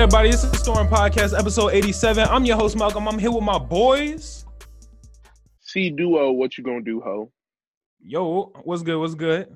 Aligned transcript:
everybody, 0.00 0.30
this 0.30 0.44
is 0.44 0.58
Storm 0.58 0.88
Podcast, 0.88 1.38
episode 1.38 1.72
87. 1.72 2.26
I'm 2.30 2.46
your 2.46 2.56
host, 2.56 2.74
Malcolm. 2.74 3.06
I'm 3.06 3.18
here 3.18 3.30
with 3.30 3.44
my 3.44 3.58
boys. 3.58 4.46
C 5.60 5.90
Duo, 5.90 6.32
what 6.32 6.56
you 6.56 6.64
gonna 6.64 6.80
do, 6.80 7.02
ho? 7.02 7.30
Yo, 8.02 8.50
what's 8.64 8.82
good? 8.82 8.96
What's 8.98 9.14
good? 9.14 9.54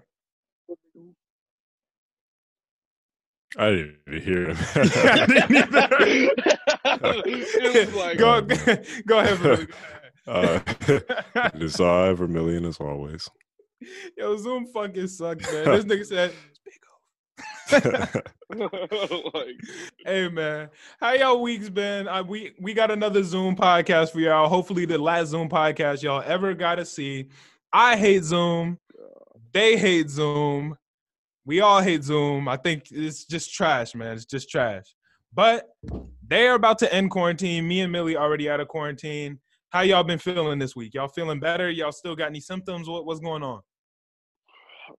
I 3.57 3.71
didn't 3.71 3.97
even 4.07 4.21
hear 4.21 4.49
him. 4.51 4.57
it 6.85 7.87
was 7.87 7.95
like, 7.95 8.19
go, 8.19 8.43
go 9.07 9.21
ahead, 9.21 9.39
Vermillion. 9.39 9.69
uh, 10.29 10.61
it 11.55 11.63
is 11.63 11.81
I, 11.81 12.13
Vermillion, 12.13 12.67
as 12.67 12.77
always. 12.77 13.31
Yo, 14.19 14.37
Zoom 14.37 14.67
fucking 14.75 15.09
sucks, 15.09 15.51
man. 15.51 15.65
This 15.65 15.87
nigga 15.87 16.05
said, 16.05 16.33
like, 19.33 19.61
"Hey, 20.05 20.29
man, 20.29 20.71
how 21.01 21.13
y'all 21.13 21.41
weeks 21.41 21.69
been? 21.69 22.09
I, 22.09 22.21
we 22.21 22.53
we 22.61 22.75
got 22.75 22.91
another 22.91 23.23
Zoom 23.23 23.57
podcast 23.57 24.11
for 24.13 24.21
y'all. 24.21 24.49
Hopefully, 24.49 24.85
the 24.85 24.99
last 24.99 25.29
Zoom 25.29 25.49
podcast 25.49 26.03
y'all 26.03 26.23
ever 26.25 26.55
got 26.55 26.77
to 26.77 26.85
see. 26.85 27.29
I 27.73 27.97
hate 27.97 28.25
Zoom. 28.25 28.79
They 29.53 29.77
hate 29.77 30.11
Zoom. 30.11 30.77
We 31.47 31.61
all 31.61 31.81
hate 31.81 32.05
Zoom. 32.05 32.49
I 32.49 32.57
think 32.57 32.85
it's 32.91 33.25
just 33.25 33.53
trash, 33.53 33.95
man. 33.95 34.15
It's 34.15 34.25
just 34.25 34.51
trash. 34.51 34.95
But 35.33 35.69
they 36.27 36.47
are 36.47 36.55
about 36.55 36.79
to 36.79 36.95
end 36.95 37.11
quarantine. 37.11 37.67
Me 37.67 37.81
and 37.81 37.93
Millie 37.93 38.17
already 38.17 38.49
out 38.49 38.61
of 38.61 38.69
quarantine. 38.69 39.41
How 39.71 39.81
y'all 39.81 40.05
been 40.05 40.19
feeling 40.19 40.59
this 40.59 40.77
week? 40.77 40.95
Y'all 40.95 41.09
feeling 41.09 41.41
better? 41.41 41.69
Y'all 41.69 41.93
still 41.93 42.15
got 42.15 42.29
any 42.29 42.41
symptoms? 42.41 42.89
What, 42.89 43.07
what's 43.07 43.21
going 43.21 43.43
on? 43.43 43.61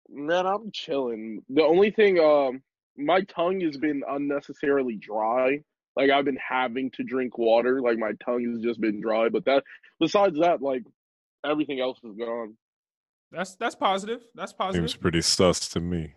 Man, 0.09 0.45
I'm 0.45 0.71
chilling. 0.71 1.43
The 1.49 1.63
only 1.63 1.91
thing, 1.91 2.19
um, 2.19 2.61
my 2.97 3.21
tongue 3.21 3.61
has 3.61 3.77
been 3.77 4.03
unnecessarily 4.07 4.95
dry. 4.95 5.59
Like 5.95 6.09
I've 6.09 6.25
been 6.25 6.37
having 6.37 6.91
to 6.91 7.03
drink 7.03 7.37
water. 7.37 7.81
Like 7.81 7.97
my 7.97 8.11
tongue 8.23 8.51
has 8.51 8.61
just 8.61 8.81
been 8.81 9.01
dry. 9.01 9.29
But 9.29 9.45
that, 9.45 9.63
besides 9.99 10.37
that, 10.39 10.61
like 10.61 10.83
everything 11.45 11.79
else 11.79 11.99
is 12.03 12.15
gone. 12.17 12.55
That's 13.31 13.55
that's 13.55 13.75
positive. 13.75 14.21
That's 14.35 14.53
positive. 14.53 14.89
Seems 14.89 14.99
pretty 14.99 15.21
sus 15.21 15.67
to 15.69 15.79
me. 15.79 16.13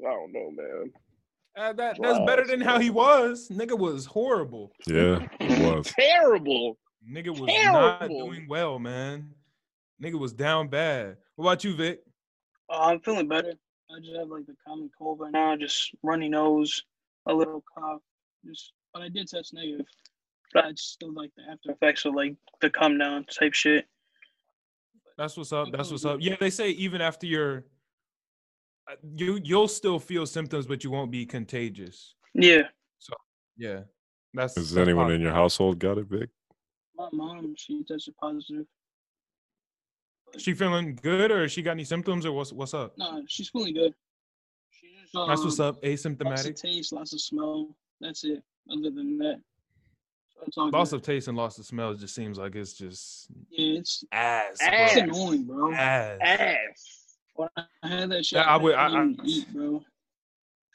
I 0.00 0.10
don't 0.10 0.32
know, 0.32 0.50
man. 0.50 0.92
Uh, 1.56 1.72
that 1.74 1.98
that's 2.00 2.18
better 2.26 2.46
than 2.46 2.60
how 2.60 2.78
he 2.78 2.90
was. 2.90 3.48
Nigga 3.50 3.78
was 3.78 4.06
horrible. 4.06 4.72
Yeah, 4.86 5.26
it 5.38 5.74
was. 5.76 5.92
Terrible. 5.98 6.78
Nigga 7.10 7.38
was 7.38 7.50
not 7.64 8.08
doing 8.08 8.46
well, 8.48 8.78
man. 8.78 9.34
Nigga 10.02 10.18
was 10.18 10.32
down 10.32 10.68
bad. 10.68 11.16
What 11.36 11.46
about 11.46 11.64
you, 11.64 11.74
Vic? 11.74 12.00
Uh, 12.72 12.78
I'm 12.80 13.00
feeling 13.00 13.28
better. 13.28 13.52
I 13.94 14.00
just 14.00 14.16
have 14.16 14.28
like 14.28 14.46
the 14.46 14.56
common 14.66 14.90
cold 14.98 15.20
right 15.20 15.32
now, 15.32 15.54
just 15.56 15.94
runny 16.02 16.28
nose, 16.28 16.82
a 17.26 17.34
little 17.34 17.62
cough. 17.76 18.00
Just, 18.46 18.72
but 18.94 19.02
I 19.02 19.08
did 19.10 19.28
test 19.28 19.52
negative. 19.52 19.86
But 20.54 20.66
it's 20.66 20.82
still 20.82 21.12
like 21.12 21.30
the 21.36 21.42
after 21.50 21.72
effects 21.72 22.06
of 22.06 22.14
like 22.14 22.34
the 22.60 22.70
come 22.70 22.98
down 22.98 23.26
type 23.26 23.52
shit. 23.52 23.86
That's 25.18 25.36
what's 25.36 25.52
up. 25.52 25.68
That's 25.70 25.90
what's 25.90 26.06
up. 26.06 26.18
Yeah, 26.20 26.36
they 26.40 26.50
say 26.50 26.70
even 26.70 27.02
after 27.02 27.26
you're, 27.26 27.64
uh, 28.90 28.96
you 29.16 29.38
you'll 29.44 29.68
still 29.68 29.98
feel 29.98 30.26
symptoms, 30.26 30.66
but 30.66 30.82
you 30.82 30.90
won't 30.90 31.10
be 31.10 31.26
contagious. 31.26 32.14
Yeah, 32.34 32.62
So 32.98 33.12
Yeah, 33.58 33.80
that's. 34.32 34.56
Has 34.56 34.72
that's 34.72 34.88
anyone 34.88 35.12
in 35.12 35.20
your 35.20 35.32
household 35.32 35.78
got 35.78 35.98
it, 35.98 36.06
Vic? 36.06 36.30
my 36.96 37.08
mom 37.12 37.54
she 37.56 37.82
tested 37.84 38.14
positive. 38.18 38.66
She 40.38 40.54
feeling 40.54 40.98
good, 41.02 41.30
or 41.30 41.48
she 41.48 41.62
got 41.62 41.72
any 41.72 41.84
symptoms, 41.84 42.24
or 42.26 42.32
what's 42.32 42.52
what's 42.52 42.74
up? 42.74 42.96
No, 42.98 43.22
she's 43.28 43.48
feeling 43.50 43.74
good. 43.74 43.94
She 44.70 44.88
just, 45.00 45.14
um, 45.14 45.28
That's 45.28 45.44
what's 45.44 45.60
up. 45.60 45.80
Asymptomatic. 45.82 46.24
Lots 46.24 46.44
of 46.46 46.52
Asymptomatic. 46.54 46.60
taste, 46.60 46.92
lots 46.92 47.12
of 47.12 47.20
smell. 47.20 47.76
That's 48.00 48.24
it. 48.24 48.42
Other 48.70 48.90
than 48.90 49.18
that, 49.18 49.40
it's 50.46 50.56
all 50.56 50.70
Loss 50.70 50.90
good. 50.90 50.96
of 50.96 51.02
taste 51.02 51.28
and 51.28 51.36
loss 51.36 51.58
of 51.58 51.66
smell 51.66 51.94
just 51.94 52.14
seems 52.14 52.38
like 52.38 52.54
it's 52.56 52.72
just 52.74 53.28
yeah, 53.50 53.78
it's 53.78 54.04
ass. 54.12 54.58
bro. 54.58 54.68
Ass. 54.68 54.96
annoying, 54.96 55.44
bro. 55.44 55.72
Ass. 55.72 56.18
Ass. 56.22 57.16
When 57.34 57.48
I 57.82 57.88
had 57.88 58.10
that 58.10 58.24
shit, 58.26 58.38
Yeah, 58.38 58.42
I 58.44 58.56
would- 58.56 58.74
I- 58.74 58.88
couldn't 58.90 59.20
I- 59.20 59.24
eat, 59.24 59.52
bro. 59.52 59.84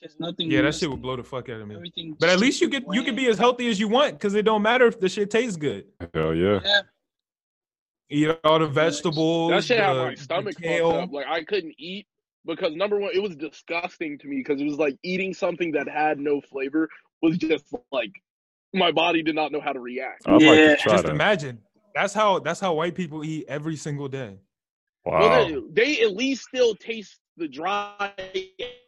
Cause 0.04 0.16
nothing. 0.20 0.52
Yeah, 0.52 0.62
that 0.62 0.76
shit 0.76 0.90
would 0.92 1.02
blow 1.02 1.16
the 1.16 1.24
fuck 1.24 1.50
out 1.50 1.60
of 1.62 1.68
me. 1.68 1.76
Everything. 1.76 2.16
But 2.20 2.30
at 2.30 2.38
least 2.40 2.62
you 2.62 2.68
tasted 2.70 2.86
could 2.86 2.96
you 2.96 3.04
can 3.04 3.16
be 3.16 3.28
as 3.28 3.38
healthy 3.40 3.68
as 3.68 3.80
you 3.80 3.88
want 3.88 4.14
because 4.14 4.36
it 4.36 4.44
don't 4.44 4.62
matter 4.62 4.86
if 4.86 5.00
the 5.00 5.10
shit 5.10 5.32
tastes 5.32 5.58
good. 5.58 5.86
Hell 6.14 6.36
yeah. 6.36 6.60
Yeah, 6.64 6.82
Eat 8.10 8.30
all 8.44 8.60
the 8.60 8.68
vegetables. 8.68 9.52
That 9.52 9.64
shit 9.64 9.80
had 9.80 9.96
my 9.98 10.16
stomach 10.16 10.54
fucked 10.54 10.64
kale. 10.64 10.92
up. 10.92 11.12
Like 11.12 11.26
I 11.28 11.44
couldn't 11.44 11.76
eat 11.78 12.08
because 12.46 12.74
number 12.76 12.98
one, 13.00 13.12
it 13.14 13.22
was 13.22 13.36
disgusting 13.36 14.18
to 14.20 14.28
me 14.28 14.38
because 14.38 14.62
it 14.62 14.66
was 14.66 14.78
like 14.78 14.98
eating 15.04 15.34
something 15.34 15.74
that 15.74 15.88
had 15.90 16.18
no 16.20 16.40
flavor 16.42 16.90
was 17.22 17.38
just 17.38 17.66
like 17.92 18.12
my 18.74 18.92
body 18.92 19.24
did 19.24 19.36
not 19.36 19.52
know 19.52 19.60
how 19.60 19.74
to 19.74 19.80
react. 19.80 20.24
I'd 20.26 20.34
like 20.34 20.42
Yeah. 20.42 20.76
to 20.76 20.90
Just 20.90 21.04
that. 21.06 21.12
imagine. 21.12 21.60
That's 21.96 22.14
how 22.14 22.40
that's 22.40 22.60
how 22.60 22.74
white 22.76 22.96
people 22.96 23.26
eat 23.26 23.46
every 23.50 23.76
single 23.76 24.08
day. 24.08 24.38
Wow. 25.06 25.20
Well, 25.20 25.64
they, 25.72 25.96
they 25.96 26.02
at 26.04 26.16
least 26.16 26.44
still 26.44 26.76
taste 26.76 27.20
the 27.38 27.48
dry 27.48 28.12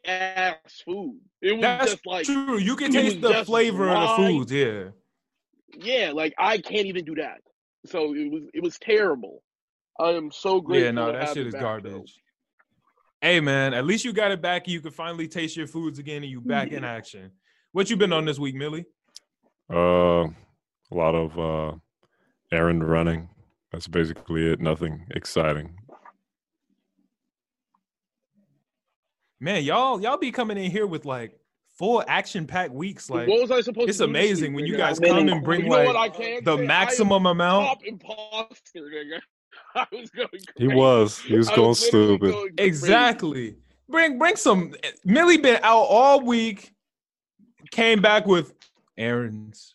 ass 0.05 0.55
food. 0.85 1.19
It 1.41 1.53
was 1.53 1.61
That's 1.61 1.91
just 1.91 2.05
like 2.05 2.25
true. 2.25 2.57
You 2.57 2.75
can 2.75 2.91
taste 2.91 3.21
the 3.21 3.31
just 3.31 3.47
flavor 3.47 3.89
of 3.89 4.09
the 4.09 4.15
food. 4.15 4.51
Yeah. 4.51 4.83
yeah, 5.77 6.11
like 6.13 6.33
I 6.37 6.57
can't 6.57 6.87
even 6.87 7.05
do 7.05 7.15
that. 7.15 7.41
So 7.85 8.13
it 8.13 8.31
was 8.31 8.43
it 8.53 8.63
was 8.63 8.77
terrible. 8.77 9.43
I 9.99 10.09
am 10.09 10.31
so 10.31 10.61
grateful. 10.61 10.85
Yeah, 10.85 10.91
no, 10.91 11.07
to 11.07 11.11
that 11.13 11.21
have 11.21 11.29
shit 11.29 11.45
it 11.45 11.47
is 11.47 11.53
back, 11.53 11.61
garbage. 11.61 12.19
Hey 13.21 13.39
man, 13.39 13.73
at 13.73 13.85
least 13.85 14.05
you 14.05 14.13
got 14.13 14.31
it 14.31 14.41
back. 14.41 14.67
You 14.67 14.81
can 14.81 14.91
finally 14.91 15.27
taste 15.27 15.57
your 15.57 15.67
foods 15.67 15.99
again, 15.99 16.23
and 16.23 16.31
you 16.31 16.41
back 16.41 16.71
in 16.71 16.83
action. 16.85 17.31
What 17.71 17.89
you 17.89 17.97
been 17.97 18.13
on 18.13 18.25
this 18.25 18.39
week, 18.39 18.55
Millie? 18.55 18.85
Uh, 19.71 20.23
a 20.25 20.95
lot 20.95 21.15
of 21.15 21.37
uh, 21.39 21.77
errand 22.51 22.87
running. 22.87 23.29
That's 23.71 23.87
basically 23.87 24.51
it. 24.51 24.59
Nothing 24.59 25.05
exciting. 25.11 25.75
Man, 29.39 29.63
y'all 29.63 30.01
y'all 30.01 30.17
be 30.17 30.31
coming 30.31 30.57
in 30.57 30.71
here 30.71 30.87
with 30.87 31.05
like 31.05 31.38
full 31.79 32.03
action 32.09 32.45
packed 32.45 32.73
weeks. 32.73 33.09
Like 33.09 33.27
what 33.27 33.41
was 33.41 33.51
I 33.51 33.61
supposed 33.61 33.89
it's 33.89 33.97
to 33.99 34.05
do? 34.05 34.11
this 34.13 34.21
amazing 34.21 34.53
when 34.53 34.65
you 34.65 34.75
guys 34.77 34.99
I've 34.99 35.07
come 35.07 35.29
and 35.29 35.43
bring 35.43 35.61
you 35.63 35.69
know 35.69 35.77
like 35.77 35.87
what 35.87 35.95
I 35.95 36.09
can 36.09 36.43
the 36.43 36.57
say? 36.57 36.63
I 36.63 36.67
maximum 36.67 37.25
amount. 37.25 37.79
imposter, 37.85 38.81
nigga. 38.81 39.21
I 39.75 39.85
was 39.91 40.09
going. 40.09 40.27
He 40.57 40.67
was. 40.67 41.19
He 41.19 41.37
was 41.37 41.49
I 41.49 41.55
going 41.55 41.69
literally 41.69 41.87
stupid. 42.15 42.31
going. 42.33 42.53
Exactly. 42.57 43.55
Bring 43.87 44.19
bring 44.19 44.35
some. 44.35 44.75
Eh, 44.83 44.91
Millie 45.05 45.37
been 45.37 45.59
out 45.63 45.83
all 45.83 46.21
week. 46.21 46.71
Came 47.71 48.01
back 48.01 48.25
with 48.27 48.53
errands. 48.97 49.73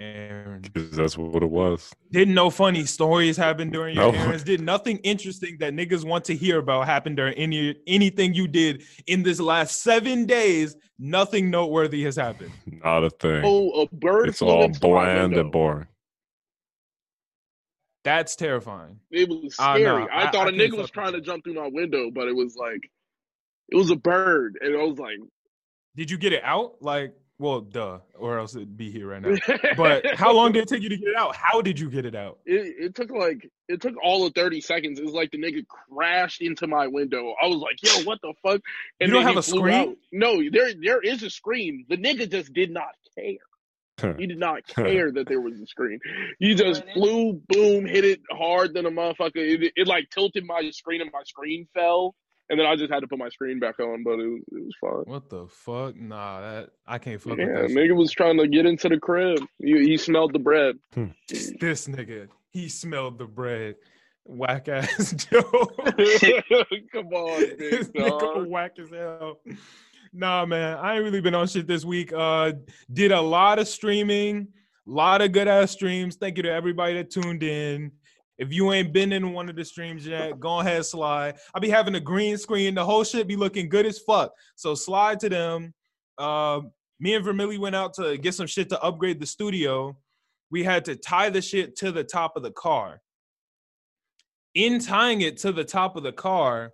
Errands. 0.00 0.68
'Cause 0.70 0.90
That's 0.92 1.18
what 1.18 1.42
it 1.42 1.50
was. 1.50 1.92
Didn't 2.10 2.34
know 2.34 2.48
funny 2.50 2.84
stories 2.86 3.36
happen 3.36 3.70
during 3.70 3.96
your 3.96 4.12
No. 4.12 4.18
errands. 4.18 4.42
Did 4.44 4.60
nothing 4.62 4.96
interesting 4.98 5.58
that 5.60 5.74
niggas 5.74 6.04
want 6.04 6.24
to 6.26 6.34
hear 6.34 6.58
about 6.58 6.86
happen 6.86 7.14
during 7.14 7.34
any 7.34 7.76
anything 7.86 8.32
you 8.34 8.48
did 8.48 8.82
in 9.06 9.22
this 9.22 9.40
last 9.40 9.82
seven 9.82 10.24
days. 10.26 10.74
Nothing 10.98 11.50
noteworthy 11.50 12.02
has 12.04 12.16
happened. 12.16 12.52
Not 12.66 13.04
a 13.04 13.10
thing. 13.10 13.42
Oh, 13.44 13.82
a 13.82 13.86
bird 13.94 14.28
it's 14.30 14.40
all 14.42 14.68
bland 14.80 15.34
and 15.36 15.52
boring. 15.52 15.86
That's 18.02 18.34
terrifying. 18.36 18.98
It 19.10 19.28
was 19.28 19.54
Ah, 19.58 19.74
scary. 19.74 19.84
no, 20.04 20.08
I, 20.10 20.28
I- 20.28 20.30
thought 20.30 20.46
I 20.46 20.50
a 20.50 20.52
can't 20.52 20.56
nigga 20.72 20.76
was 20.78 20.86
fuck 20.86 20.92
trying 20.94 21.12
to 21.12 21.20
jump 21.20 21.44
through 21.44 21.54
my 21.54 21.68
window, 21.70 22.10
but 22.10 22.28
it 22.28 22.34
was 22.34 22.56
like, 22.56 22.90
it 23.68 23.76
was 23.76 23.90
a 23.90 23.96
bird, 23.96 24.56
and 24.62 24.74
I 24.74 24.82
was 24.82 24.98
like, 24.98 25.18
Did 25.96 26.10
you 26.10 26.16
get 26.16 26.32
it 26.32 26.42
out? 26.44 26.80
Like, 26.80 27.12
well, 27.40 27.62
duh, 27.62 27.98
or 28.18 28.38
else 28.38 28.54
it'd 28.54 28.76
be 28.76 28.90
here 28.90 29.08
right 29.08 29.22
now. 29.22 29.34
But 29.76 30.14
how 30.14 30.32
long 30.32 30.52
did 30.52 30.62
it 30.64 30.68
take 30.68 30.82
you 30.82 30.90
to 30.90 30.96
get 30.96 31.08
it 31.08 31.16
out? 31.16 31.34
How 31.34 31.62
did 31.62 31.80
you 31.80 31.90
get 31.90 32.04
it 32.04 32.14
out? 32.14 32.38
It, 32.44 32.74
it 32.78 32.94
took 32.94 33.10
like 33.10 33.50
it 33.66 33.80
took 33.80 33.94
all 34.04 34.26
of 34.26 34.34
thirty 34.34 34.60
seconds. 34.60 34.98
It 35.00 35.04
was 35.04 35.14
like 35.14 35.30
the 35.30 35.38
nigga 35.38 35.64
crashed 35.66 36.42
into 36.42 36.66
my 36.66 36.86
window. 36.86 37.34
I 37.42 37.46
was 37.46 37.56
like, 37.58 37.82
"Yo, 37.82 38.02
what 38.04 38.20
the 38.22 38.34
fuck?" 38.42 38.60
You 39.00 39.08
don't 39.08 39.22
have 39.24 39.38
a 39.38 39.42
screen? 39.42 39.74
out. 39.74 39.96
No, 40.12 40.40
there 40.52 40.72
there 40.80 41.00
is 41.00 41.22
a 41.22 41.30
screen. 41.30 41.86
The 41.88 41.96
nigga 41.96 42.30
just 42.30 42.52
did 42.52 42.70
not 42.70 42.94
care. 43.18 44.14
He 44.18 44.26
did 44.26 44.38
not 44.38 44.66
care 44.66 45.12
that 45.12 45.28
there 45.28 45.40
was 45.42 45.60
a 45.60 45.66
screen. 45.66 45.98
He 46.38 46.54
just 46.54 46.84
Right. 46.84 46.94
flew, 46.94 47.42
boom, 47.48 47.84
hit 47.84 48.04
it 48.04 48.20
hard. 48.30 48.72
Then 48.72 48.86
a 48.86 48.90
motherfucker, 48.90 49.36
it, 49.36 49.72
it 49.76 49.86
like 49.86 50.08
tilted 50.10 50.46
my 50.46 50.62
screen, 50.70 51.00
and 51.02 51.10
my 51.12 51.22
screen 51.24 51.66
fell. 51.74 52.14
And 52.50 52.58
then 52.58 52.66
I 52.66 52.74
just 52.76 52.92
had 52.92 53.00
to 53.00 53.06
put 53.06 53.18
my 53.18 53.28
screen 53.28 53.60
back 53.60 53.78
on, 53.78 54.02
but 54.02 54.18
it 54.18 54.26
was 54.28 54.40
it 54.52 54.64
was 54.64 54.74
fine. 54.80 55.04
What 55.12 55.30
the 55.30 55.46
fuck? 55.48 55.94
Nah, 55.96 56.40
that 56.40 56.70
I 56.86 56.98
can't 56.98 57.20
fuck 57.20 57.38
Yeah, 57.38 57.46
with 57.46 57.54
that. 57.54 57.68
shit. 57.70 57.78
nigga 57.78 57.94
was 57.96 58.10
trying 58.10 58.38
to 58.38 58.48
get 58.48 58.66
into 58.66 58.88
the 58.88 58.98
crib. 58.98 59.38
He, 59.58 59.72
he 59.86 59.96
smelled 59.96 60.32
the 60.32 60.40
bread. 60.40 60.76
This 61.28 61.86
nigga, 61.86 62.28
he 62.50 62.68
smelled 62.68 63.18
the 63.18 63.26
bread. 63.26 63.76
Whack 64.24 64.68
ass 64.68 65.12
Joe. 65.30 65.40
Come 66.92 67.06
on, 67.12 67.40
this 67.58 67.88
big 67.88 68.02
nigga 68.02 68.46
whack 68.48 68.72
as 68.78 68.90
hell. 68.90 69.40
Nah, 70.12 70.44
man, 70.44 70.76
I 70.78 70.96
ain't 70.96 71.04
really 71.04 71.20
been 71.20 71.34
on 71.36 71.46
shit 71.46 71.66
this 71.68 71.84
week. 71.84 72.12
Uh, 72.12 72.52
did 72.92 73.12
a 73.12 73.20
lot 73.20 73.58
of 73.60 73.68
streaming, 73.68 74.48
a 74.86 74.90
lot 74.90 75.22
of 75.22 75.30
good 75.32 75.46
ass 75.48 75.70
streams. 75.70 76.16
Thank 76.16 76.36
you 76.36 76.42
to 76.42 76.50
everybody 76.52 76.94
that 76.94 77.10
tuned 77.10 77.42
in. 77.44 77.92
If 78.40 78.54
you 78.54 78.72
ain't 78.72 78.94
been 78.94 79.12
in 79.12 79.34
one 79.34 79.50
of 79.50 79.54
the 79.54 79.64
streams 79.66 80.06
yet, 80.06 80.40
go 80.40 80.60
ahead, 80.60 80.86
slide. 80.86 81.36
I'll 81.54 81.60
be 81.60 81.68
having 81.68 81.94
a 81.94 82.00
green 82.00 82.38
screen. 82.38 82.74
The 82.74 82.82
whole 82.82 83.04
shit 83.04 83.28
be 83.28 83.36
looking 83.36 83.68
good 83.68 83.84
as 83.84 83.98
fuck. 83.98 84.32
So 84.56 84.74
slide 84.74 85.20
to 85.20 85.28
them. 85.28 85.74
Uh, 86.16 86.62
Me 86.98 87.14
and 87.14 87.24
Vermilly 87.24 87.58
went 87.58 87.76
out 87.76 87.92
to 87.94 88.16
get 88.16 88.32
some 88.32 88.46
shit 88.46 88.70
to 88.70 88.80
upgrade 88.80 89.20
the 89.20 89.26
studio. 89.26 89.94
We 90.50 90.64
had 90.64 90.86
to 90.86 90.96
tie 90.96 91.28
the 91.28 91.42
shit 91.42 91.76
to 91.76 91.92
the 91.92 92.02
top 92.02 92.34
of 92.34 92.42
the 92.42 92.50
car. 92.50 93.02
In 94.54 94.80
tying 94.80 95.20
it 95.20 95.36
to 95.38 95.52
the 95.52 95.64
top 95.64 95.96
of 95.96 96.02
the 96.02 96.12
car, 96.12 96.72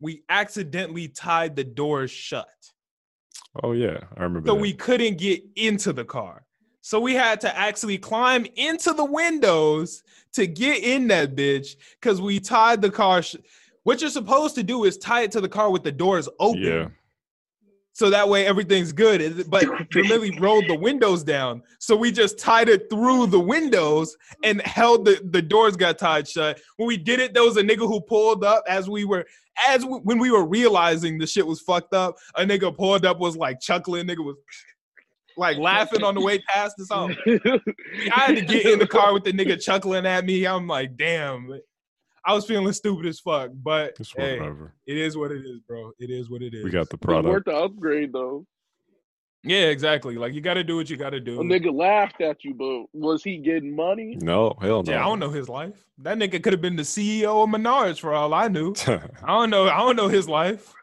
we 0.00 0.22
accidentally 0.28 1.08
tied 1.08 1.56
the 1.56 1.64
doors 1.64 2.12
shut. 2.12 2.46
Oh 3.64 3.72
yeah, 3.72 3.98
I 4.16 4.22
remember. 4.22 4.48
So 4.48 4.54
that. 4.54 4.60
we 4.60 4.72
couldn't 4.74 5.18
get 5.18 5.42
into 5.56 5.92
the 5.92 6.04
car. 6.04 6.44
So 6.82 6.98
we 7.00 7.14
had 7.14 7.40
to 7.42 7.56
actually 7.58 7.98
climb 7.98 8.46
into 8.56 8.92
the 8.92 9.04
windows 9.04 10.02
to 10.32 10.46
get 10.46 10.82
in 10.82 11.08
that 11.08 11.36
bitch 11.36 11.76
because 12.00 12.20
we 12.20 12.40
tied 12.40 12.80
the 12.82 12.90
car. 12.90 13.22
Sh- 13.22 13.36
what 13.82 14.00
you're 14.00 14.10
supposed 14.10 14.54
to 14.56 14.62
do 14.62 14.84
is 14.84 14.96
tie 14.96 15.22
it 15.22 15.32
to 15.32 15.40
the 15.40 15.48
car 15.48 15.70
with 15.70 15.82
the 15.82 15.92
doors 15.92 16.28
open. 16.38 16.62
Yeah. 16.62 16.88
So 17.92 18.08
that 18.08 18.28
way 18.28 18.46
everything's 18.46 18.92
good. 18.92 19.20
It- 19.20 19.50
But 19.50 19.66
Vermilly 19.92 20.38
rolled 20.38 20.68
the 20.68 20.76
windows 20.78 21.22
down. 21.22 21.62
So 21.78 21.96
we 21.96 22.10
just 22.12 22.38
tied 22.38 22.68
it 22.68 22.88
through 22.88 23.26
the 23.26 23.40
windows 23.40 24.16
and 24.42 24.62
held 24.62 25.04
the, 25.04 25.20
the 25.30 25.42
doors 25.42 25.76
got 25.76 25.98
tied 25.98 26.28
shut. 26.28 26.60
When 26.76 26.86
we 26.86 26.96
did 26.96 27.20
it, 27.20 27.34
there 27.34 27.42
was 27.44 27.56
a 27.56 27.62
nigga 27.62 27.86
who 27.86 28.00
pulled 28.00 28.44
up 28.44 28.64
as 28.68 28.88
we 28.88 29.04
were 29.04 29.26
as 29.68 29.84
we, 29.84 29.98
when 29.98 30.18
we 30.18 30.30
were 30.30 30.46
realizing 30.46 31.18
the 31.18 31.26
shit 31.26 31.46
was 31.46 31.60
fucked 31.60 31.92
up. 31.92 32.16
A 32.36 32.44
nigga 32.44 32.74
pulled 32.74 33.04
up 33.04 33.18
was 33.18 33.36
like 33.36 33.60
chuckling. 33.60 34.06
Nigga 34.06 34.24
was 34.24 34.36
like 35.40 35.58
laughing 35.58 36.04
on 36.04 36.14
the 36.14 36.20
way 36.20 36.38
past 36.48 36.78
us 36.78 36.90
all. 36.92 37.10
I 37.26 38.20
had 38.26 38.36
to 38.36 38.42
get 38.42 38.66
in 38.66 38.78
the 38.78 38.86
car 38.86 39.12
with 39.12 39.24
the 39.24 39.32
nigga 39.32 39.60
chuckling 39.60 40.06
at 40.06 40.24
me. 40.24 40.46
I'm 40.46 40.68
like, 40.68 40.96
damn. 40.96 41.52
I 42.24 42.34
was 42.34 42.44
feeling 42.44 42.72
stupid 42.74 43.06
as 43.06 43.18
fuck, 43.18 43.50
but 43.54 43.96
It's 43.98 44.12
hey, 44.14 44.38
whatever. 44.38 44.74
it 44.86 44.96
is 44.98 45.16
what 45.16 45.32
it 45.32 45.44
is, 45.46 45.58
bro. 45.66 45.90
It 45.98 46.10
is 46.10 46.28
what 46.30 46.42
it 46.42 46.52
is. 46.54 46.62
We 46.62 46.70
got 46.70 46.90
the 46.90 46.96
It's 46.96 47.06
worth 47.06 47.22
product. 47.24 47.46
the 47.46 47.54
upgrade 47.56 48.12
though. 48.12 48.44
yeah, 49.42 49.68
exactly. 49.68 50.16
Like 50.16 50.34
you 50.34 50.42
got 50.42 50.54
to 50.54 50.62
do 50.62 50.76
what 50.76 50.90
you 50.90 50.98
got 50.98 51.10
to 51.10 51.20
do. 51.20 51.40
A 51.40 51.42
nigga 51.42 51.72
laughed 51.74 52.20
at 52.20 52.44
you, 52.44 52.52
but 52.52 52.84
was 52.92 53.24
he 53.24 53.38
getting 53.38 53.74
money? 53.74 54.18
No, 54.20 54.54
hell 54.60 54.82
no. 54.82 54.92
Yeah, 54.92 55.00
I 55.02 55.08
don't 55.08 55.18
know 55.18 55.30
his 55.30 55.48
life. 55.48 55.82
That 55.96 56.18
nigga 56.18 56.42
could 56.42 56.52
have 56.52 56.60
been 56.60 56.76
the 56.76 56.82
CEO 56.82 57.42
of 57.42 57.48
Menards 57.48 57.98
for 57.98 58.12
all 58.12 58.34
I 58.34 58.48
knew. 58.48 58.74
I 58.86 59.00
don't 59.26 59.48
know. 59.48 59.68
I 59.70 59.78
don't 59.78 59.96
know 59.96 60.08
his 60.08 60.28
life. 60.28 60.74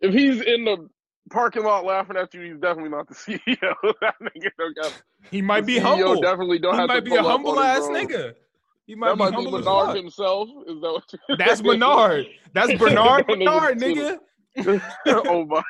If 0.00 0.12
he's 0.12 0.40
in 0.40 0.64
the 0.64 0.88
parking 1.28 1.62
lot 1.64 1.84
laughing 1.84 2.16
at 2.16 2.32
you, 2.34 2.40
he's 2.42 2.60
definitely 2.60 2.90
not 2.90 3.08
the 3.08 3.14
CEO. 3.38 3.58
that 4.00 4.14
nigga 4.22 4.48
don't 4.58 4.76
got. 4.76 5.02
He 5.30 5.42
might 5.42 5.62
the 5.62 5.66
be 5.66 5.74
CEO 5.76 5.82
humble. 5.82 6.20
Definitely 6.22 6.58
don't 6.58 6.74
He 6.74 6.80
have 6.80 6.88
might 6.88 6.94
to 6.96 7.02
be 7.02 7.14
a 7.16 7.22
humble 7.22 7.58
ass 7.60 7.82
nigga. 7.82 8.34
He 8.86 8.94
might 8.94 9.08
That 9.08 9.14
be 9.14 9.18
might 9.18 9.30
be 9.30 9.34
humble 9.36 9.56
as 9.58 9.64
Bernard 9.64 9.86
fuck. 9.88 9.96
himself. 9.96 10.48
Is 10.66 10.80
that 10.80 10.92
what 10.92 11.04
you- 11.28 11.36
That's 11.36 11.60
Bernard. 11.68 12.26
That's 12.54 12.72
Bernard 12.78 13.26
That 13.26 13.36
nigga 13.38 13.78
Bernard, 13.78 13.78
nigga. 13.78 14.82
oh 15.28 15.44
my, 15.44 15.62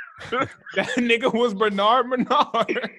That 0.77 0.89
nigga 0.97 1.33
was 1.35 1.55
Bernard 1.55 2.09
Bernard. 2.11 2.91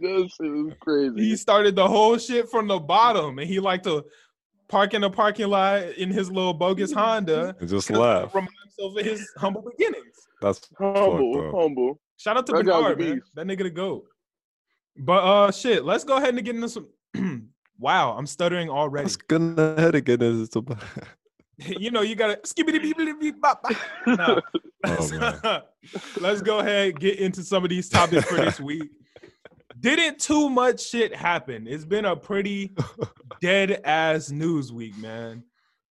this 0.00 0.32
is 0.40 0.72
crazy. 0.80 1.16
he 1.20 1.36
started 1.36 1.76
the 1.76 1.86
whole 1.86 2.16
shit 2.18 2.48
from 2.48 2.66
the 2.68 2.78
bottom, 2.78 3.38
and 3.38 3.48
he 3.48 3.60
liked 3.60 3.84
to 3.84 4.04
park 4.68 4.94
in 4.94 5.04
a 5.04 5.10
parking 5.10 5.48
lot 5.48 5.82
in 5.98 6.10
his 6.10 6.30
little 6.30 6.54
bogus 6.54 6.92
Honda. 6.92 7.54
And 7.60 7.68
just 7.68 7.88
'cause 7.88 7.96
laugh. 7.98 8.32
to 8.32 8.38
Remind 8.38 8.52
himself 8.64 8.96
of 8.98 9.04
his 9.04 9.30
humble 9.36 9.62
beginnings. 9.62 10.15
That's 10.46 10.68
humble, 10.78 11.50
humble. 11.54 12.00
Shout 12.16 12.36
out 12.36 12.46
to 12.46 12.52
That 12.52 12.64
Bernard, 12.64 12.98
man. 12.98 13.14
beast. 13.16 13.30
That 13.34 13.46
nigga 13.46 13.64
the 13.64 13.70
goat. 13.70 14.04
But 14.96 15.22
uh, 15.24 15.52
shit. 15.52 15.84
Let's 15.84 16.04
go 16.04 16.16
ahead 16.16 16.34
and 16.34 16.44
get 16.44 16.54
into 16.54 16.68
some. 16.68 16.88
wow, 17.78 18.16
I'm 18.16 18.26
stuttering 18.26 18.70
already. 18.70 19.04
Let's 19.04 19.16
get 19.16 19.40
ahead 19.40 19.94
again. 19.94 20.22
Is 20.22 20.54
about- 20.54 20.82
you 21.58 21.90
know, 21.90 22.02
you 22.02 22.14
gotta 22.14 22.36
skibbity 22.44 22.82
beep 22.82 22.98
beep 23.20 23.40
bop. 23.40 23.62
bop. 23.62 23.72
No. 24.06 24.40
Let's, 24.84 25.10
man. 25.42 25.62
let's 26.20 26.42
go 26.42 26.58
ahead 26.58 26.90
and 26.90 27.00
get 27.00 27.18
into 27.18 27.42
some 27.42 27.64
of 27.64 27.70
these 27.70 27.88
topics 27.88 28.26
for 28.26 28.36
this 28.36 28.60
week. 28.60 28.90
Didn't 29.80 30.18
too 30.18 30.48
much 30.50 30.82
shit 30.82 31.14
happen. 31.14 31.66
It's 31.66 31.84
been 31.84 32.04
a 32.06 32.16
pretty 32.16 32.74
dead 33.40 33.80
ass 33.84 34.30
news 34.30 34.72
week, 34.72 34.96
man. 34.98 35.44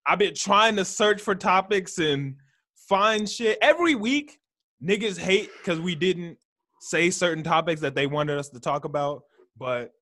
I've 0.06 0.18
been 0.18 0.34
trying 0.34 0.76
to 0.76 0.84
search 0.84 1.20
for 1.20 1.34
topics 1.34 1.98
and 1.98 2.36
find 2.88 3.28
shit 3.28 3.58
every 3.62 3.94
week. 3.94 4.38
Niggas 4.84 5.18
hate 5.18 5.50
because 5.58 5.80
we 5.80 5.94
didn't 5.94 6.38
say 6.80 7.10
certain 7.10 7.42
topics 7.42 7.80
that 7.80 7.94
they 7.94 8.06
wanted 8.06 8.38
us 8.38 8.50
to 8.50 8.60
talk 8.60 8.84
about, 8.84 9.22
but 9.56 9.92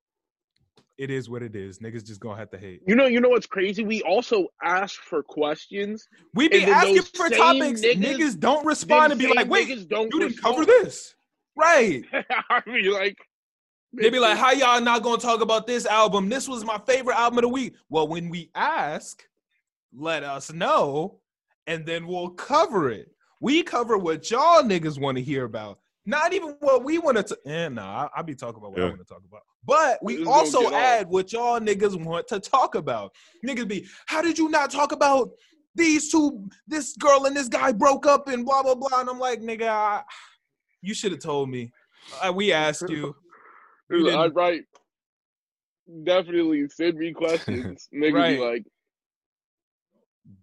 it 0.98 1.10
is 1.10 1.28
what 1.30 1.42
it 1.42 1.54
is. 1.54 1.78
Niggas 1.78 2.06
just 2.06 2.20
gonna 2.20 2.38
have 2.38 2.50
to 2.50 2.58
hate. 2.58 2.80
You 2.86 2.94
know, 2.96 3.06
you 3.06 3.20
know 3.20 3.28
what's 3.28 3.46
crazy? 3.46 3.84
We 3.84 4.02
also 4.02 4.46
ask 4.62 5.00
for 5.00 5.22
questions. 5.22 6.06
We 6.34 6.48
be 6.48 6.64
asking 6.64 7.02
for 7.02 7.28
topics. 7.28 7.80
Niggas, 7.80 8.02
niggas- 8.02 8.40
don't 8.40 8.66
respond 8.66 9.12
and 9.12 9.20
be 9.20 9.32
like, 9.32 9.48
wait, 9.48 9.68
you 9.68 9.76
didn't 9.76 10.14
respond. 10.14 10.40
cover 10.40 10.66
this. 10.66 11.14
Right. 11.56 12.02
I 12.50 12.62
mean, 12.66 12.92
like 12.92 13.16
They 13.92 14.10
be 14.10 14.18
like, 14.18 14.38
how 14.38 14.52
y'all 14.52 14.80
not 14.80 15.02
gonna 15.02 15.20
talk 15.20 15.40
about 15.40 15.66
this 15.66 15.86
album? 15.86 16.28
This 16.28 16.48
was 16.48 16.64
my 16.64 16.78
favorite 16.86 17.16
album 17.16 17.38
of 17.38 17.42
the 17.42 17.48
week. 17.48 17.74
Well, 17.88 18.08
when 18.08 18.28
we 18.30 18.50
ask, 18.54 19.22
let 19.94 20.24
us 20.24 20.52
know, 20.52 21.20
and 21.66 21.86
then 21.86 22.06
we'll 22.06 22.30
cover 22.30 22.90
it. 22.90 23.11
We 23.42 23.64
cover 23.64 23.98
what 23.98 24.30
y'all 24.30 24.62
niggas 24.62 25.00
want 25.00 25.16
to 25.18 25.22
hear 25.22 25.44
about. 25.44 25.80
Not 26.06 26.32
even 26.32 26.56
what 26.60 26.84
we 26.84 26.98
want 26.98 27.26
to. 27.26 27.38
Eh, 27.44 27.68
nah, 27.68 28.04
I, 28.14 28.20
I 28.20 28.22
be 28.22 28.36
talking 28.36 28.58
about 28.58 28.70
what 28.70 28.80
I 28.80 28.84
want 28.86 28.98
to 29.00 29.04
talk 29.04 29.22
about. 29.28 29.42
But 29.64 29.98
we 30.00 30.14
This 30.14 30.20
is 30.22 30.26
gonna 30.28 30.36
also 30.38 30.60
get 30.60 30.66
off. 30.68 30.74
add 30.74 31.08
what 31.08 31.32
y'all 31.32 31.58
niggas 31.60 32.04
want 32.04 32.28
to 32.28 32.38
talk 32.38 32.76
about. 32.76 33.12
Niggas 33.44 33.66
be, 33.66 33.84
how 34.06 34.22
did 34.22 34.38
you 34.38 34.48
not 34.48 34.70
talk 34.70 34.92
about 34.92 35.30
these 35.74 36.10
two? 36.10 36.48
This 36.68 36.96
girl 36.96 37.26
and 37.26 37.36
this 37.36 37.48
guy 37.48 37.72
broke 37.72 38.06
up 38.06 38.28
and 38.28 38.44
blah 38.44 38.62
blah 38.62 38.76
blah. 38.76 39.00
And 39.00 39.10
I'm 39.10 39.18
like, 39.18 39.40
nigga, 39.40 39.66
I, 39.68 40.02
you 40.80 40.94
should 40.94 41.10
have 41.10 41.20
told 41.20 41.50
me. 41.50 41.72
Uh, 42.24 42.32
we 42.32 42.52
asked 42.52 42.88
you. 42.88 43.14
You 43.90 44.08
I 44.10 44.28
didn't- 44.28 44.66
Definitely 46.04 46.68
send 46.68 46.96
me 46.96 47.12
questions. 47.12 47.88
Nigga 47.94 48.14
Right. 48.14 48.36
be 48.36 48.44
like, 48.44 48.64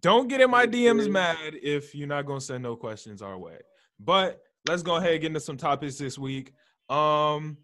Don't 0.00 0.28
get 0.28 0.40
in 0.40 0.50
my 0.50 0.66
DMs 0.66 1.10
mad 1.10 1.54
if 1.54 1.94
you're 1.94 2.08
not 2.08 2.26
gonna 2.26 2.40
send 2.40 2.62
no 2.62 2.76
questions 2.76 3.22
our 3.22 3.38
way. 3.38 3.58
But 3.98 4.40
let's 4.68 4.82
go 4.82 4.96
ahead 4.96 5.12
and 5.12 5.20
get 5.20 5.26
into 5.28 5.40
some 5.40 5.56
topics 5.56 5.96
this 5.96 6.18
week. 6.18 6.52
Um, 6.88 7.56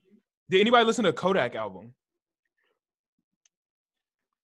did 0.49 0.61
anybody 0.61 0.85
listen 0.85 1.05
to 1.05 1.13
Kodak 1.13 1.55
album? 1.55 1.93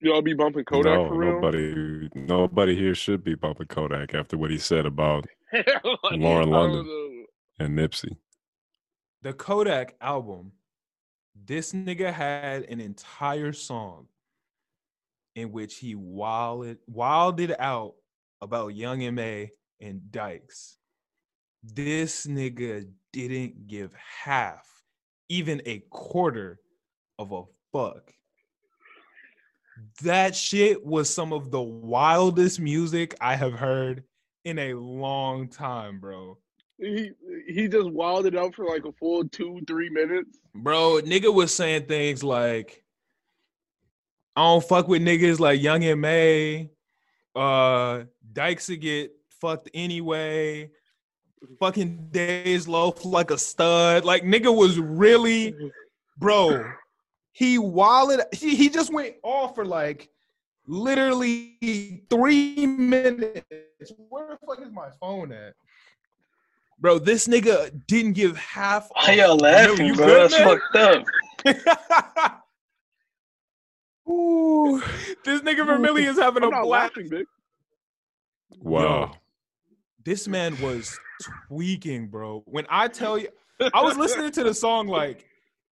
y'all 0.02 0.20
be 0.22 0.34
bumping 0.34 0.64
Kodak 0.64 0.98
no, 0.98 1.08
for 1.08 1.16
real? 1.16 1.32
nobody, 1.34 2.08
nobody 2.14 2.76
here 2.76 2.94
should 2.94 3.22
be 3.22 3.34
bumping 3.34 3.69
Kodak 3.69 4.14
after 4.14 4.36
what 4.36 4.50
he 4.50 4.58
said 4.58 4.84
about 4.84 5.26
Lauren 6.12 6.50
London. 6.50 7.26
and 7.58 7.79
Nipsey. 7.79 8.17
The 9.22 9.32
Kodak 9.32 9.94
album. 10.00 10.52
This 11.44 11.72
nigga 11.72 12.12
had 12.12 12.64
an 12.64 12.81
entire 12.81 13.52
song 13.52 14.06
in 15.34 15.53
which 15.53 15.77
he 15.77 15.94
wilded 15.94 16.79
wilded 16.86 17.55
out 17.58 17.94
about 18.41 18.74
Young 18.74 19.03
M.A. 19.03 19.51
and 19.81 20.10
Dykes. 20.10 20.77
This 21.62 22.27
nigga 22.27 22.89
didn't 23.12 23.69
give 23.69 23.93
half, 24.24 24.67
even 25.29 25.62
a 25.65 25.79
quarter 25.91 26.58
of 27.19 27.32
a 27.32 27.43
fuck. 27.72 28.12
That 30.03 30.34
shit 30.34 30.84
was 30.84 31.08
some 31.08 31.32
of 31.32 31.51
the 31.51 31.62
wildest 31.62 32.60
music 32.60 33.17
I 33.20 33.36
have 33.36 33.55
heard 33.55 34.05
in 34.44 34.58
a 34.58 34.74
long 34.74 35.48
time, 35.48 36.01
bro. 36.01 36.39
He 36.79 37.12
he 37.46 37.69
just 37.69 37.91
wilded 37.91 38.36
out 38.36 38.55
for 38.55 38.67
like 38.67 38.84
a 38.84 38.93
full 38.93 39.29
two 39.29 39.60
three 39.67 39.89
minutes. 39.89 40.39
Bro, 40.55 41.03
nigga 41.05 41.32
was 41.32 41.55
saying 41.55 41.86
things 41.86 42.24
like, 42.24 42.81
I 44.34 44.43
don't 44.43 44.65
fuck 44.65 44.89
with 44.89 45.03
niggas 45.03 45.41
like 45.41 45.60
Young 45.60 45.84
M.A. 45.84 46.70
Uh 47.34 48.05
Dykes 48.32 48.67
to 48.67 48.77
get 48.77 49.12
fucked 49.41 49.69
anyway. 49.74 50.70
Fucking 51.58 52.08
days 52.10 52.69
loaf 52.69 53.05
like 53.05 53.31
a 53.31 53.39
stud. 53.39 54.05
Like 54.05 54.22
nigga 54.22 54.55
was 54.55 54.79
really, 54.79 55.55
bro. 56.17 56.65
He 57.32 57.58
wilded. 57.58 58.20
He, 58.32 58.55
he 58.55 58.69
just 58.69 58.93
went 58.93 59.17
off 59.22 59.55
for 59.55 59.65
like 59.65 60.10
literally 60.67 62.05
three 62.08 62.67
minutes. 62.67 63.43
Where 64.08 64.29
the 64.29 64.39
fuck 64.46 64.65
is 64.65 64.72
my 64.72 64.89
phone 65.01 65.32
at? 65.32 65.55
Bro, 66.79 67.01
this 67.01 67.29
nigga 67.29 67.70
didn't 67.86 68.12
give 68.15 68.36
half. 68.36 68.89
Why 68.93 69.15
y'all 69.15 69.36
laughing, 69.36 69.86
you 69.86 69.94
bro? 69.94 70.29
That's 70.29 70.39
man? 70.39 70.60
fucked 70.74 71.06
up. 71.46 72.39
Ooh, 74.09 74.82
this 75.25 75.41
nigga 75.43 75.65
Vermillion 75.65 76.09
is 76.11 76.19
having 76.19 76.43
I'm 76.43 76.49
a 76.53 76.63
blast. 76.63 76.69
laughing, 76.97 77.09
Vic. 77.11 77.27
Wow. 78.61 79.13
This 80.05 80.27
man 80.27 80.61
was 80.61 80.99
tweaking, 81.49 82.09
bro. 82.09 82.43
When 82.47 82.67
I 82.69 82.89
tell 82.89 83.17
you, 83.19 83.29
I 83.73 83.82
was 83.82 83.97
listening 83.97 84.32
to 84.32 84.44
the 84.44 84.55
song 84.55 84.89
like, 84.89 85.25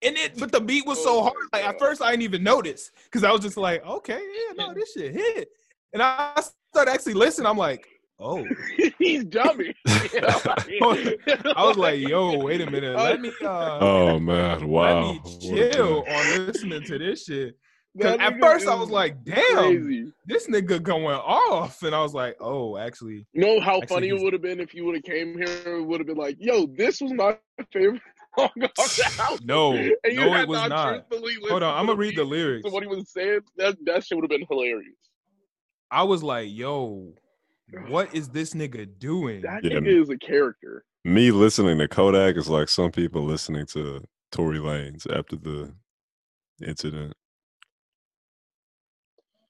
and 0.02 0.16
it, 0.16 0.38
but 0.38 0.52
the 0.52 0.60
beat 0.60 0.86
was 0.86 1.02
so 1.02 1.18
Oh 1.18 1.22
hard. 1.24 1.34
Like 1.52 1.64
at 1.64 1.78
first, 1.78 2.00
I 2.00 2.10
didn't 2.10 2.22
even 2.22 2.42
notice 2.42 2.90
because 3.04 3.24
I 3.24 3.32
was 3.32 3.40
just 3.42 3.56
like, 3.56 3.84
okay, 3.84 4.20
yeah, 4.20 4.54
no, 4.56 4.72
this 4.74 4.92
shit 4.92 5.12
hit. 5.12 5.48
And 5.92 6.02
I 6.02 6.40
started 6.72 6.92
actually 6.92 7.14
listening. 7.14 7.46
I'm 7.48 7.58
like, 7.58 7.86
oh. 8.20 8.46
He's 8.98 9.24
dummy. 9.24 9.74
I 9.88 11.54
was 11.64 11.76
like, 11.76 11.98
yo, 11.98 12.38
wait 12.38 12.60
a 12.60 12.70
minute. 12.70 12.96
Let 12.96 13.20
me 13.20 13.32
uh 13.42 13.78
Oh 13.80 14.20
man, 14.20 14.68
wow. 14.68 15.00
let 15.00 15.24
me 15.24 15.38
chill 15.40 16.04
on 16.08 16.46
listening 16.46 16.84
to 16.84 16.98
this 16.98 17.24
shit. 17.24 17.58
'Cause 18.00 18.16
at 18.20 18.38
first 18.40 18.68
I 18.68 18.74
was 18.76 18.88
like, 18.90 19.24
damn, 19.24 19.56
crazy. 19.56 20.12
this 20.26 20.46
nigga 20.48 20.80
going 20.82 21.16
off. 21.16 21.82
And 21.82 21.94
I 21.94 22.00
was 22.02 22.14
like, 22.14 22.36
oh, 22.40 22.76
actually, 22.76 23.26
You 23.32 23.40
know 23.40 23.60
how 23.60 23.78
Actually, 23.80 23.86
funny 23.94 24.08
it 24.10 24.22
would 24.22 24.32
have 24.32 24.42
been 24.42 24.60
if 24.60 24.74
you 24.74 24.84
would 24.84 24.94
have 24.94 25.02
came 25.04 25.36
here 25.36 25.76
and 25.76 25.86
would 25.88 25.98
have 26.00 26.06
been 26.06 26.16
like, 26.16 26.36
"Yo, 26.38 26.66
this 26.66 27.00
was 27.00 27.12
my 27.12 27.36
favorite 27.72 28.00
song 28.38 28.50
off 28.78 28.96
the 28.96 29.12
album." 29.22 29.44
no, 29.46 29.72
and 29.74 29.92
you 30.04 30.14
no, 30.20 30.32
had 30.32 30.42
it 30.42 30.48
was 30.48 30.68
not. 30.68 31.08
truthfully 31.08 31.34
Hold 31.48 31.64
on, 31.64 31.74
I'm 31.76 31.86
gonna 31.86 31.98
read 31.98 32.14
the 32.16 32.22
lyrics. 32.24 32.64
to 32.64 32.70
what 32.72 32.82
he 32.84 32.88
was 32.88 33.10
saying. 33.12 33.40
That 33.56 33.76
that 33.86 34.04
shit 34.06 34.16
would 34.16 34.22
have 34.22 34.30
been 34.38 34.46
hilarious. 34.48 34.94
I 35.90 36.04
was 36.04 36.22
like, 36.22 36.48
yo, 36.48 37.14
what 37.88 38.14
is 38.14 38.28
this 38.28 38.54
nigga 38.54 38.88
doing? 39.00 39.40
That 39.42 39.64
Yeah. 39.64 39.78
nigga 39.78 40.00
is 40.02 40.10
a 40.10 40.16
character. 40.18 40.84
Me 41.04 41.32
listening 41.32 41.78
to 41.78 41.88
Kodak 41.88 42.36
is 42.36 42.48
like 42.48 42.68
some 42.68 42.92
people 42.92 43.24
listening 43.24 43.66
to 43.72 44.00
Tory 44.30 44.58
Lanez 44.58 45.10
after 45.12 45.34
the 45.34 45.74
incident. 46.64 47.14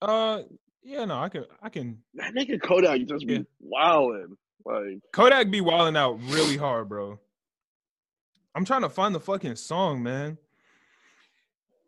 Uh, 0.02 0.42
yeah, 0.82 1.04
no, 1.04 1.18
I 1.18 1.28
can, 1.28 1.44
I 1.62 1.68
can. 1.68 1.98
That 2.14 2.34
nigga 2.34 2.60
Kodak 2.60 3.06
just 3.06 3.26
be 3.26 3.34
Yeah. 3.34 3.40
wilding. 3.60 4.36
Like 4.64 4.98
Kodak 5.12 5.50
be 5.50 5.60
wilding 5.60 5.96
out 5.96 6.18
really 6.24 6.56
hard, 6.56 6.88
bro. 6.88 7.18
I'm 8.54 8.64
trying 8.64 8.82
to 8.82 8.88
find 8.90 9.14
the 9.14 9.20
fucking 9.20 9.56
song, 9.56 10.02
man. 10.02 10.36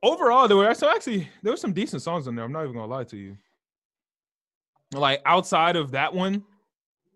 Overall, 0.02 0.48
there 0.48 0.56
were 0.56 0.74
so 0.74 0.88
actually 0.88 1.28
there 1.42 1.52
were 1.52 1.56
some 1.56 1.72
decent 1.72 2.02
songs 2.02 2.26
in 2.26 2.34
there. 2.34 2.44
I'm 2.44 2.52
not 2.52 2.62
even 2.64 2.74
gonna 2.74 2.86
lie 2.86 3.04
to 3.04 3.16
you. 3.16 3.36
Like 4.92 5.22
outside 5.26 5.76
of 5.76 5.92
that 5.92 6.12
one, 6.14 6.44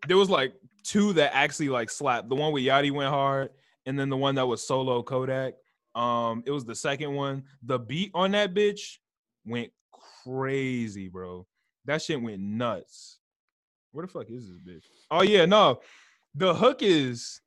there 0.06 0.16
was 0.16 0.30
like 0.30 0.52
two 0.82 1.12
that 1.14 1.34
actually 1.34 1.68
like 1.68 1.90
slapped. 1.90 2.28
The 2.28 2.34
one 2.34 2.52
with 2.52 2.62
Yachty 2.64 2.90
went 2.92 3.10
hard, 3.10 3.50
and 3.86 3.98
then 3.98 4.08
the 4.08 4.16
one 4.16 4.34
that 4.36 4.46
was 4.46 4.66
solo 4.66 5.02
Kodak. 5.02 5.54
Um, 5.94 6.42
it 6.46 6.50
was 6.50 6.64
the 6.64 6.74
second 6.74 7.14
one. 7.14 7.44
The 7.62 7.78
beat 7.78 8.10
on 8.14 8.32
that 8.32 8.54
bitch 8.54 8.98
went 9.44 9.72
crazy, 10.26 11.08
bro. 11.08 11.46
That 11.84 12.02
shit 12.02 12.20
went 12.20 12.40
nuts. 12.40 13.18
Where 13.92 14.04
the 14.04 14.12
fuck 14.12 14.30
is 14.30 14.48
this 14.48 14.58
bitch? 14.58 14.84
Oh 15.10 15.22
yeah, 15.22 15.46
no. 15.46 15.80
The 16.34 16.54
hook 16.54 16.82
is 16.82 17.40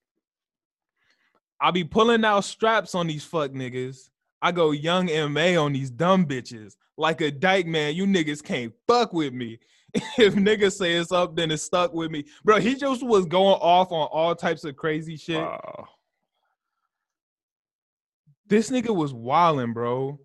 I 1.62 1.72
be 1.72 1.84
pulling 1.84 2.24
out 2.24 2.46
straps 2.46 2.96
on 2.96 3.08
these 3.08 3.24
fuck 3.24 3.52
niggas. 3.52 4.10
I 4.42 4.52
go 4.52 4.72
young 4.72 5.08
MA 5.32 5.62
on 5.62 5.74
these 5.74 5.90
dumb 5.90 6.26
bitches. 6.26 6.76
Like 6.98 7.22
a 7.22 7.32
dyke 7.32 7.68
man, 7.68 7.96
you 7.96 8.06
niggas 8.06 8.44
can't 8.44 8.74
fuck 8.88 9.14
with 9.14 9.34
me. 9.34 9.60
if 10.18 10.36
niggas 10.36 10.74
say 10.74 10.94
it's 10.94 11.12
up, 11.12 11.36
then 11.36 11.52
it's 11.52 11.64
stuck 11.64 11.94
with 11.94 12.12
me. 12.12 12.26
Bro, 12.44 12.60
he 12.60 12.76
just 12.76 13.06
was 13.06 13.26
going 13.26 13.60
off 13.60 13.92
on 13.92 14.08
all 14.12 14.36
types 14.36 14.64
of 14.64 14.76
crazy 14.76 15.18
shit. 15.18 15.42
Wow. 15.42 15.88
This 18.48 18.70
nigga 18.70 18.96
was 18.96 19.14
wilding, 19.14 19.74
bro. 19.74 20.20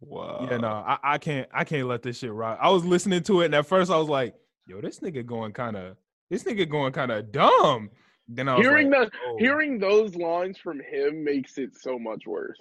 Wow. 0.00 0.46
Yeah, 0.50 0.58
no, 0.58 0.68
I, 0.68 0.98
I 1.02 1.18
can't 1.18 1.48
I 1.52 1.64
can't 1.64 1.88
let 1.88 2.02
this 2.02 2.18
shit 2.18 2.32
rock. 2.32 2.58
I 2.62 2.70
was 2.70 2.84
listening 2.84 3.22
to 3.24 3.40
it 3.42 3.46
and 3.46 3.54
at 3.54 3.66
first 3.66 3.90
I 3.90 3.96
was 3.96 4.08
like, 4.08 4.34
yo, 4.66 4.80
this 4.80 5.00
nigga 5.00 5.24
going 5.26 5.52
kind 5.52 5.76
of 5.76 5.96
this 6.30 6.44
nigga 6.44 6.68
going 6.68 6.92
kind 6.92 7.10
of 7.10 7.32
dumb. 7.32 7.90
Then 8.28 8.48
I 8.48 8.56
was 8.56 8.66
hearing 8.66 8.90
like, 8.90 9.10
that, 9.10 9.18
oh, 9.26 9.36
hearing 9.38 9.78
those 9.78 10.14
lines 10.14 10.58
from 10.58 10.80
him 10.80 11.24
makes 11.24 11.56
it 11.58 11.70
so 11.80 11.98
much 11.98 12.26
worse. 12.26 12.60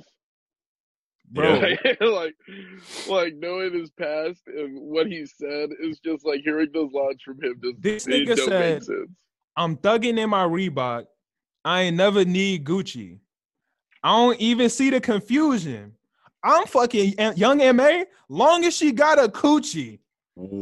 bro, 1.30 1.56
Yeah. 1.86 1.94
like, 2.08 2.36
like 3.10 3.34
knowing 3.36 3.74
his 3.74 3.92
past 3.92 4.42
and 4.48 4.80
what 4.80 5.08
he 5.08 5.26
said 5.26 5.70
is 5.82 6.00
just 6.00 6.26
like 6.26 6.40
hearing 6.44 6.70
those 6.74 6.92
lines 6.94 7.22
from 7.22 7.42
him. 7.44 7.60
Just 7.62 7.82
This 7.82 8.06
nigga 8.08 8.36
don't 8.38 8.48
said- 8.50 8.74
make 8.76 8.84
sense. 8.84 9.10
I'm 9.58 9.76
thugging 9.76 10.18
in 10.18 10.30
my 10.30 10.46
Reebok. 10.46 11.06
I 11.66 11.82
ain't 11.82 11.98
never 11.98 12.24
need 12.24 12.64
Gucci. 12.64 13.20
I 14.02 14.16
don't 14.16 14.40
even 14.40 14.70
see 14.70 14.90
the 14.90 15.02
confusion. 15.02 15.94
I'm 16.48 16.66
fucking 16.66 17.16
young 17.36 17.58
MA. 17.76 18.04
Long 18.30 18.64
as 18.66 18.76
she 18.76 18.92
got 18.92 19.20
a 19.20 19.28
coochie. 19.28 20.00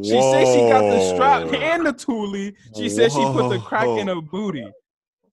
She 0.04 0.22
said 0.22 0.46
she 0.54 0.62
got 0.70 0.82
the 0.82 1.13
strap 1.13 1.54
and 1.54 1.86
the 1.86 1.94
toolie. 1.94 2.56
She 2.75 2.89
said 2.89 3.12
she 3.12 3.24
put 3.24 3.50
the 3.50 3.60
crack 3.60 3.88
in 3.88 4.08
her 4.08 4.22
booty. 4.22 4.65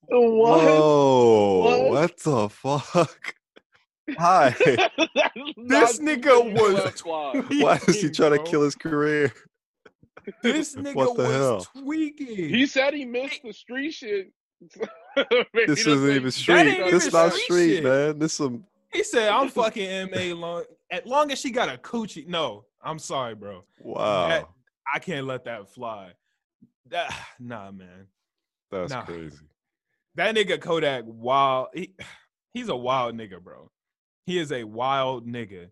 What? 0.09 0.62
Whoa! 0.64 1.59
What? 1.61 1.90
What 1.90 2.16
the 2.18 2.49
fuck? 2.49 3.35
Hi. 4.18 4.54
This 5.56 6.00
nigga 6.00 6.52
was. 6.52 7.00
Why 7.04 7.76
is 7.76 7.80
he 7.87 7.92
tweaking, 8.11 8.12
trying 8.12 8.32
to 8.32 8.42
kill 8.42 8.62
his 8.62 8.75
career? 8.75 9.32
This 10.42 10.75
nigga 10.76 10.94
What 10.94 11.16
the 11.16 11.23
was 11.23 11.32
hell? 11.32 11.66
tweaking. 11.82 12.26
He 12.50 12.66
said 12.66 12.92
he 12.94 13.04
missed 13.06 13.40
the 13.42 13.52
street 13.52 13.92
shit. 13.92 14.32
This 15.66 15.87
isn't 15.87 16.11
even 16.11 16.30
street. 16.30 16.78
This 16.90 17.06
even 17.06 17.18
not 17.18 17.32
street 17.32 17.44
street, 17.44 17.75
shit. 17.76 17.85
man. 17.85 18.18
This 18.18 18.35
some. 18.35 18.64
He 18.92 19.02
said, 19.04 19.28
"I'm 19.28 19.49
fucking 19.49 20.11
MA 20.11 20.34
long 20.34 20.64
as 20.90 21.02
long 21.06 21.30
as 21.32 21.40
she 21.40 21.50
got 21.50 21.68
a 21.68 21.78
coochie." 21.78 22.26
No, 22.26 22.66
I'm 22.82 22.99
sorry, 22.99 23.34
bro. 23.34 23.64
Wow. 23.80 24.28
That- 24.28 24.49
I 24.92 24.99
can't 24.99 25.26
let 25.26 25.44
that 25.44 25.70
fly. 25.70 26.12
That, 26.90 27.14
nah, 27.40 27.70
man. 27.70 28.06
That's 28.70 28.92
nah. 28.92 29.02
crazy. 29.02 29.37
That 30.14 30.34
nigga 30.34 30.61
Kodak, 30.61 31.04
wild. 31.06 31.68
He, 31.75 31.94
he's 32.54 32.68
a 32.68 32.76
wild 32.76 33.16
nigga, 33.16 33.40
bro. 33.40 33.70
He 34.26 34.38
is 34.38 34.52
a 34.52 34.64
wild 34.64 35.26
nigga. 35.26 35.68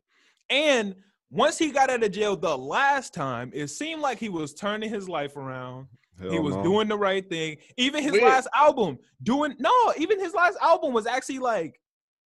And 0.48 0.96
once 1.30 1.58
he 1.58 1.70
got 1.70 1.90
out 1.90 2.02
of 2.02 2.10
jail 2.10 2.36
the 2.36 2.56
last 2.56 3.14
time, 3.14 3.50
it 3.54 3.68
seemed 3.68 4.02
like 4.02 4.18
he 4.18 4.28
was 4.28 4.54
turning 4.54 4.90
his 4.90 5.08
life 5.08 5.36
around. 5.36 5.86
he 6.18 6.38
was 6.38 6.56
no. 6.56 6.62
doing 6.62 6.88
the 6.88 6.98
right 6.98 7.28
thing. 7.28 7.56
Even 7.76 8.02
his 8.02 8.12
Weird. 8.12 8.24
last 8.24 8.48
album, 8.54 8.98
doing 9.22 9.54
no, 9.58 9.72
even 9.96 10.18
his 10.18 10.34
last 10.34 10.58
album 10.60 10.92
was 10.92 11.06
actually 11.06 11.38
like 11.38 11.79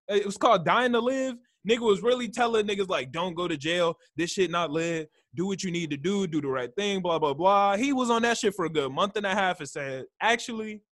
it 0.08 0.26
was 0.26 0.36
called 0.36 0.64
Dying 0.64 0.92
to 0.92 1.00
Live. 1.00 1.36
Nigga 1.68 1.80
was 1.80 2.02
really 2.02 2.28
telling 2.28 2.66
niggas 2.66 2.88
like, 2.88 3.10
don't 3.10 3.34
go 3.34 3.48
to 3.48 3.56
jail. 3.56 3.96
This 4.16 4.30
shit 4.30 4.50
not 4.50 4.70
lit. 4.70 5.10
Do 5.34 5.46
what 5.46 5.62
you 5.62 5.70
need 5.70 5.90
to 5.90 5.96
do. 5.96 6.26
Do 6.26 6.40
the 6.40 6.48
right 6.48 6.70
thing. 6.76 7.00
Blah 7.00 7.18
blah 7.18 7.34
blah. 7.34 7.76
He 7.76 7.92
was 7.92 8.10
on 8.10 8.22
that 8.22 8.38
shit 8.38 8.54
for 8.54 8.66
a 8.66 8.70
good 8.70 8.92
month 8.92 9.16
and 9.16 9.26
a 9.26 9.34
half 9.34 9.60
and 9.60 9.68
said, 9.68 10.04
actually, 10.20 10.82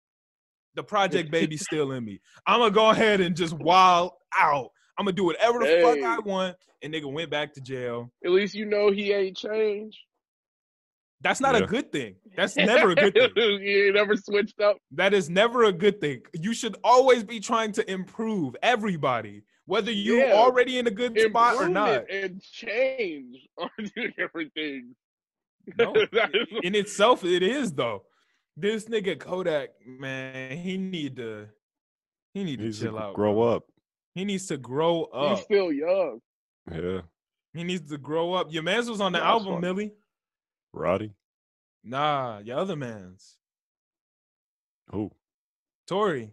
the 0.75 0.83
project 0.83 1.31
baby's 1.33 1.63
still 1.63 1.93
in 1.93 2.05
me. 2.05 2.21
I'm 2.47 2.61
gonna 2.61 2.71
go 2.71 2.91
ahead 2.91 3.21
and 3.21 3.37
just 3.37 3.55
wild 3.55 4.13
out. 4.39 4.69
I'm 4.99 5.05
gonna 5.05 5.15
do 5.15 5.25
whatever 5.25 5.59
the 5.59 5.81
fuck 5.83 6.03
I 6.03 6.19
want. 6.21 6.57
And 6.83 6.93
nigga 6.93 7.13
went 7.13 7.31
back 7.31 7.53
to 7.55 7.61
jail. 7.61 8.11
At 8.25 8.33
least 8.33 8.55
you 8.55 8.65
know 8.65 8.91
he 8.91 9.13
ain't 9.13 9.37
changed. 9.37 9.99
That's 11.23 11.41
not 11.41 11.55
a 11.55 11.67
good 11.67 11.93
thing. 11.93 12.17
That's 12.37 12.57
never 12.57 12.91
a 12.91 12.95
good 12.95 13.15
thing. 13.15 13.31
you 13.63 13.93
never 13.93 14.17
switched 14.17 14.61
up. 14.61 14.77
That 14.93 15.15
is 15.15 15.31
never 15.31 15.65
a 15.65 15.73
good 15.73 16.01
thing. 16.01 16.23
You 16.35 16.53
should 16.53 16.77
always 16.83 17.23
be 17.25 17.39
trying 17.41 17.73
to 17.73 17.91
improve 17.91 18.57
everybody, 18.63 19.43
whether 19.67 19.93
you 19.93 20.17
Yeah. 20.19 20.33
already 20.35 20.79
in 20.79 20.87
a 20.87 20.91
good 20.91 21.19
spot 21.19 21.57
or 21.57 21.69
not. 21.69 22.11
and 22.11 22.41
change 22.43 23.37
are 23.59 23.71
two 23.95 24.09
different 24.19 24.53
things. 24.55 24.95
No, 25.79 25.95
in 26.65 26.75
itself, 26.75 27.25
it 27.25 27.43
is 27.43 27.73
though. 27.73 28.03
This 28.57 28.87
nigga 28.87 29.19
Kodak, 29.19 29.71
man, 29.87 30.59
he 30.59 30.77
need 30.77 31.17
to, 31.17 31.47
he 32.35 32.43
need 32.45 32.59
to 32.59 32.65
He's 32.67 32.81
chill 32.81 32.99
out. 32.99 33.15
grow 33.15 33.33
bro. 33.35 33.43
up. 33.57 33.65
He 34.15 34.25
needs 34.25 34.47
to 34.49 34.57
grow 34.59 35.09
He's 35.15 35.39
up. 35.39 35.45
still 35.45 35.73
young. 35.73 36.19
Yeah. 36.71 37.01
He 37.55 37.65
needs 37.65 37.89
to 37.91 37.99
grow 37.99 38.35
up. 38.35 38.53
Your 38.53 38.63
man's 38.63 38.91
was 38.91 39.01
on 39.01 39.13
the 39.13 39.19
Yeah, 39.19 39.25
that's 39.35 39.45
album. 39.47 39.61
Millie. 39.61 39.93
Roddy. 40.73 41.13
Nah, 41.85 42.39
your 42.39 42.59
other 42.59 42.77
man's 42.77 43.37
Who? 44.91 45.11
Tory. 45.87 46.33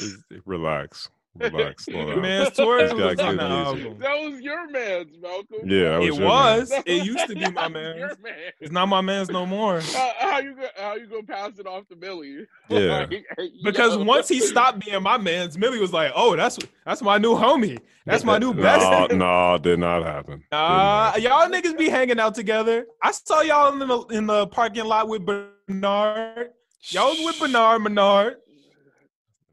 Eh, 0.00 0.38
relax. 0.44 1.08
Relax. 1.38 1.84
Slow 1.84 1.98
Your 2.00 2.06
down. 2.14 2.22
man's 2.22 2.56
Tory 2.56 2.82
was 2.92 3.18
on 3.20 3.36
the 3.36 3.42
album. 3.42 3.98
That 3.98 4.14
was 4.20 4.40
your 4.40 4.68
man's, 4.70 5.16
Malcolm. 5.20 5.46
Yeah, 5.68 5.98
was 5.98 6.08
It 6.08 6.14
your 6.14 6.20
man. 6.20 6.28
was. 6.28 6.72
It 6.86 7.04
used 7.06 7.26
to 7.28 7.34
be 7.34 7.50
my 7.50 7.68
man's. 7.68 8.18
Man. 8.22 8.34
It's 8.60 8.72
not 8.72 8.86
my 8.86 9.00
man's 9.00 9.30
no 9.30 9.46
more. 9.46 9.80
How, 9.94 10.12
how 10.18 10.38
you 10.40 10.54
go? 10.54 10.66
How 10.76 10.94
you 10.96 11.06
gonna 11.06 11.22
pass 11.22 11.58
it 11.58 11.66
off 11.66 11.86
to 11.88 11.96
Millie? 11.96 12.46
Yeah. 12.68 13.06
Like, 13.10 13.24
Because 13.64 13.96
yo. 13.96 14.04
once 14.04 14.28
he 14.28 14.40
stopped 14.40 14.84
being 14.84 15.02
my 15.02 15.18
man's, 15.18 15.56
Millie 15.58 15.80
was 15.80 15.92
like, 15.92 16.12
"Oh, 16.14 16.36
that's 16.36 16.58
that's 16.84 17.02
my 17.02 17.18
new 17.18 17.34
homie. 17.34 17.78
That's 18.04 18.24
my 18.24 18.38
new 18.38 18.54
best." 18.54 19.12
No, 19.12 19.16
no, 19.52 19.58
did 19.58 19.78
not 19.78 20.02
happen. 20.04 20.38
Didn't 20.38 20.44
Uh, 20.52 21.06
happen. 21.12 21.22
y'all 21.22 21.48
niggas 21.48 21.76
be 21.76 21.88
hanging 21.88 22.20
out 22.20 22.34
together. 22.34 22.86
I 23.02 23.10
saw 23.12 23.40
y'all 23.42 23.72
in 23.80 23.88
the 23.88 23.98
in 24.16 24.26
the 24.26 24.46
parking 24.48 24.84
lot 24.84 25.08
with 25.08 25.24
Bernard. 25.26 26.50
Y'all 26.90 27.08
was 27.10 27.24
with 27.24 27.40
Bernard. 27.40 27.82
Bernard. 27.82 28.36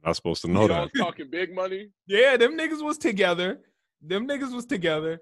Not 0.03 0.15
supposed 0.15 0.41
to 0.43 0.51
know 0.51 0.67
y'all 0.67 0.89
that. 0.93 0.97
talking 0.97 1.29
big 1.29 1.53
money. 1.55 1.89
Yeah, 2.07 2.35
them 2.37 2.57
niggas 2.57 2.83
was 2.83 2.97
together. 2.97 3.59
Them 4.01 4.27
niggas 4.27 4.53
was 4.53 4.65
together. 4.65 5.21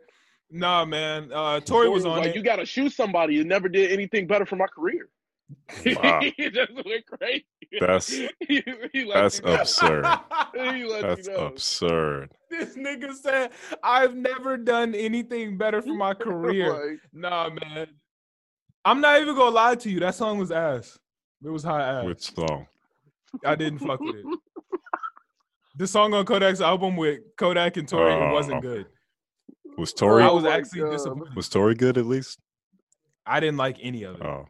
Nah, 0.50 0.86
man. 0.86 1.32
Uh, 1.32 1.60
Tory 1.60 1.90
was 1.90 2.06
on 2.06 2.20
like, 2.20 2.30
it. 2.30 2.36
You 2.36 2.44
gotta 2.44 2.66
shoot 2.66 2.92
somebody. 2.92 3.36
You 3.36 3.44
never 3.44 3.70
did 3.70 3.92
anything 3.92 4.28
better 4.28 4.46
for 4.46 4.56
my 4.56 4.68
career. 4.68 5.08
Wow. 5.86 6.22
he 6.38 6.50
just 6.50 6.74
went 6.74 7.06
crazy. 7.06 7.46
That's- 7.80 8.10
he, 8.48 8.64
he 8.92 9.12
That's 9.14 9.40
absurd. 9.44 10.04
That's 10.54 11.28
absurd. 11.28 12.32
this 12.50 12.76
nigga 12.76 13.14
said, 13.14 13.52
"I've 13.84 14.16
never 14.16 14.58
done 14.58 14.96
anything 14.96 15.58
better 15.58 15.82
for 15.82 15.94
my 15.94 16.14
career." 16.14 16.74
Like, 16.74 17.00
Nah, 17.14 17.50
man. 17.50 17.88
I'm 18.84 19.00
not 19.00 19.22
even 19.22 19.36
gonna 19.36 19.52
lie 19.52 19.76
to 19.76 19.90
you. 19.90 20.00
That 20.00 20.16
song 20.16 20.40
was 20.40 20.52
ass. 20.52 20.98
It 21.46 21.50
was 21.50 21.64
high 21.64 22.00
ass. 22.00 22.06
Which 22.06 22.34
song? 22.34 22.66
I 23.46 23.56
didn't 23.56 23.80
fuck 23.80 24.00
with 24.00 24.16
it. 24.16 24.26
The 25.76 25.88
song 25.88 26.14
on 26.14 26.26
Kodak's 26.26 26.62
album 26.62 26.96
with 26.98 27.20
Kodak 27.38 27.78
and 27.78 27.88
Tory 27.88 28.14
it 28.14 28.18
Oh. 28.18 28.34
wasn't 28.34 28.62
good. 28.62 28.88
Was 29.78 29.94
Tory 29.94 30.24
I 30.24 30.28
Oh 30.30 30.36
was 30.36 30.44
my 30.44 30.58
actually 30.58 30.82
God. 30.82 30.92
disappointed. 30.92 31.36
was 31.36 31.50
Tory 31.50 31.76
good 31.76 31.98
at 31.98 32.06
least? 32.06 32.40
I 33.26 33.40
didn't 33.40 33.58
like 33.58 33.78
any 33.82 34.04
of 34.04 34.16
it. 34.16 34.22
Oh, 34.26 34.48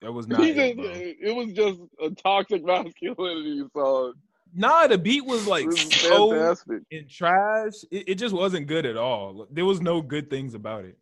That 0.00 0.12
was 0.12 0.26
not. 0.28 0.40
He 0.40 0.50
It, 0.50 0.76
just, 0.76 0.88
it 1.22 1.34
was 1.36 1.52
just 1.52 1.80
a 2.00 2.10
toxic 2.10 2.64
masculinity 2.64 3.64
song. 3.74 4.14
Nah, 4.54 4.86
the 4.86 4.98
beat 4.98 5.24
was 5.24 5.46
like 5.46 5.66
was 5.66 5.80
so 5.94 6.30
fantastic. 6.30 6.82
and 6.90 7.08
trash. 7.08 7.72
It, 7.90 8.08
it 8.10 8.14
just 8.16 8.34
wasn't 8.34 8.66
good 8.66 8.84
at 8.86 8.96
all. 8.96 9.46
There 9.50 9.64
was 9.64 9.80
no 9.80 10.00
good 10.02 10.28
things 10.30 10.54
about 10.54 10.84
it. 10.84 10.98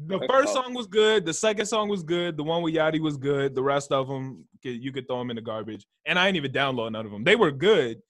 The 0.00 0.18
That's 0.18 0.30
first 0.32 0.54
tough. 0.54 0.64
song 0.66 0.74
was 0.74 0.86
good. 0.86 1.26
The 1.26 1.34
second 1.34 1.66
song 1.66 1.88
was 1.88 2.04
good. 2.04 2.36
The 2.36 2.44
one 2.44 2.62
with 2.62 2.74
Yachty 2.74 3.00
was 3.00 3.16
good. 3.16 3.56
The 3.56 3.62
rest 3.64 3.90
of 3.90 4.06
them, 4.06 4.44
you 4.62 4.92
could 4.92 5.08
throw 5.08 5.18
them 5.18 5.30
in 5.30 5.36
the 5.36 5.42
garbage. 5.42 5.86
And 6.06 6.16
I 6.20 6.26
didn't 6.26 6.36
even 6.36 6.52
download 6.52 6.92
none 6.92 7.04
of 7.04 7.10
them. 7.10 7.24
They 7.24 7.34
were 7.34 7.50
good, 7.50 8.00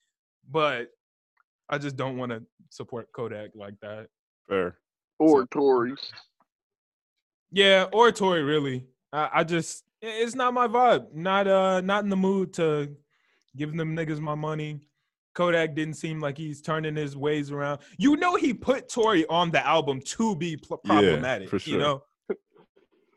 but 0.51 0.89
I 1.69 1.79
just 1.79 1.97
don't 1.97 2.17
want 2.17 2.33
to 2.33 2.43
support 2.71 3.09
Kodak 3.13 3.51
like 3.55 3.75
that. 3.83 4.09
fair. 4.49 4.79
Or 5.19 5.47
Tory's. 5.47 6.13
Yeah, 7.51 7.87
or 7.93 8.13
Tory. 8.13 8.43
Really, 8.43 8.87
I, 9.13 9.31
I 9.35 9.45
just 9.45 9.85
it's 10.01 10.35
not 10.35 10.55
my 10.55 10.69
vibe. 10.69 11.13
Not 11.13 11.49
uh, 11.49 11.81
not 11.81 12.05
in 12.05 12.11
the 12.11 12.17
mood 12.17 12.53
to 12.55 12.95
give 13.57 13.77
them 13.77 13.97
niggas 13.97 14.21
my 14.21 14.35
money. 14.35 14.83
Kodak 15.35 15.75
didn't 15.75 15.95
seem 15.95 16.21
like 16.21 16.37
he's 16.37 16.61
turning 16.61 16.95
his 16.97 17.17
ways 17.17 17.51
around. 17.51 17.81
You 17.97 18.17
know, 18.17 18.35
he 18.37 18.53
put 18.53 18.89
Tory 18.89 19.27
on 19.27 19.51
the 19.51 19.65
album 19.67 20.01
to 20.03 20.35
be 20.37 20.57
pl- 20.57 20.81
Yeah, 20.85 20.93
problematic. 20.93 21.49
for 21.49 21.59
You 21.69 21.79
know, 21.79 22.03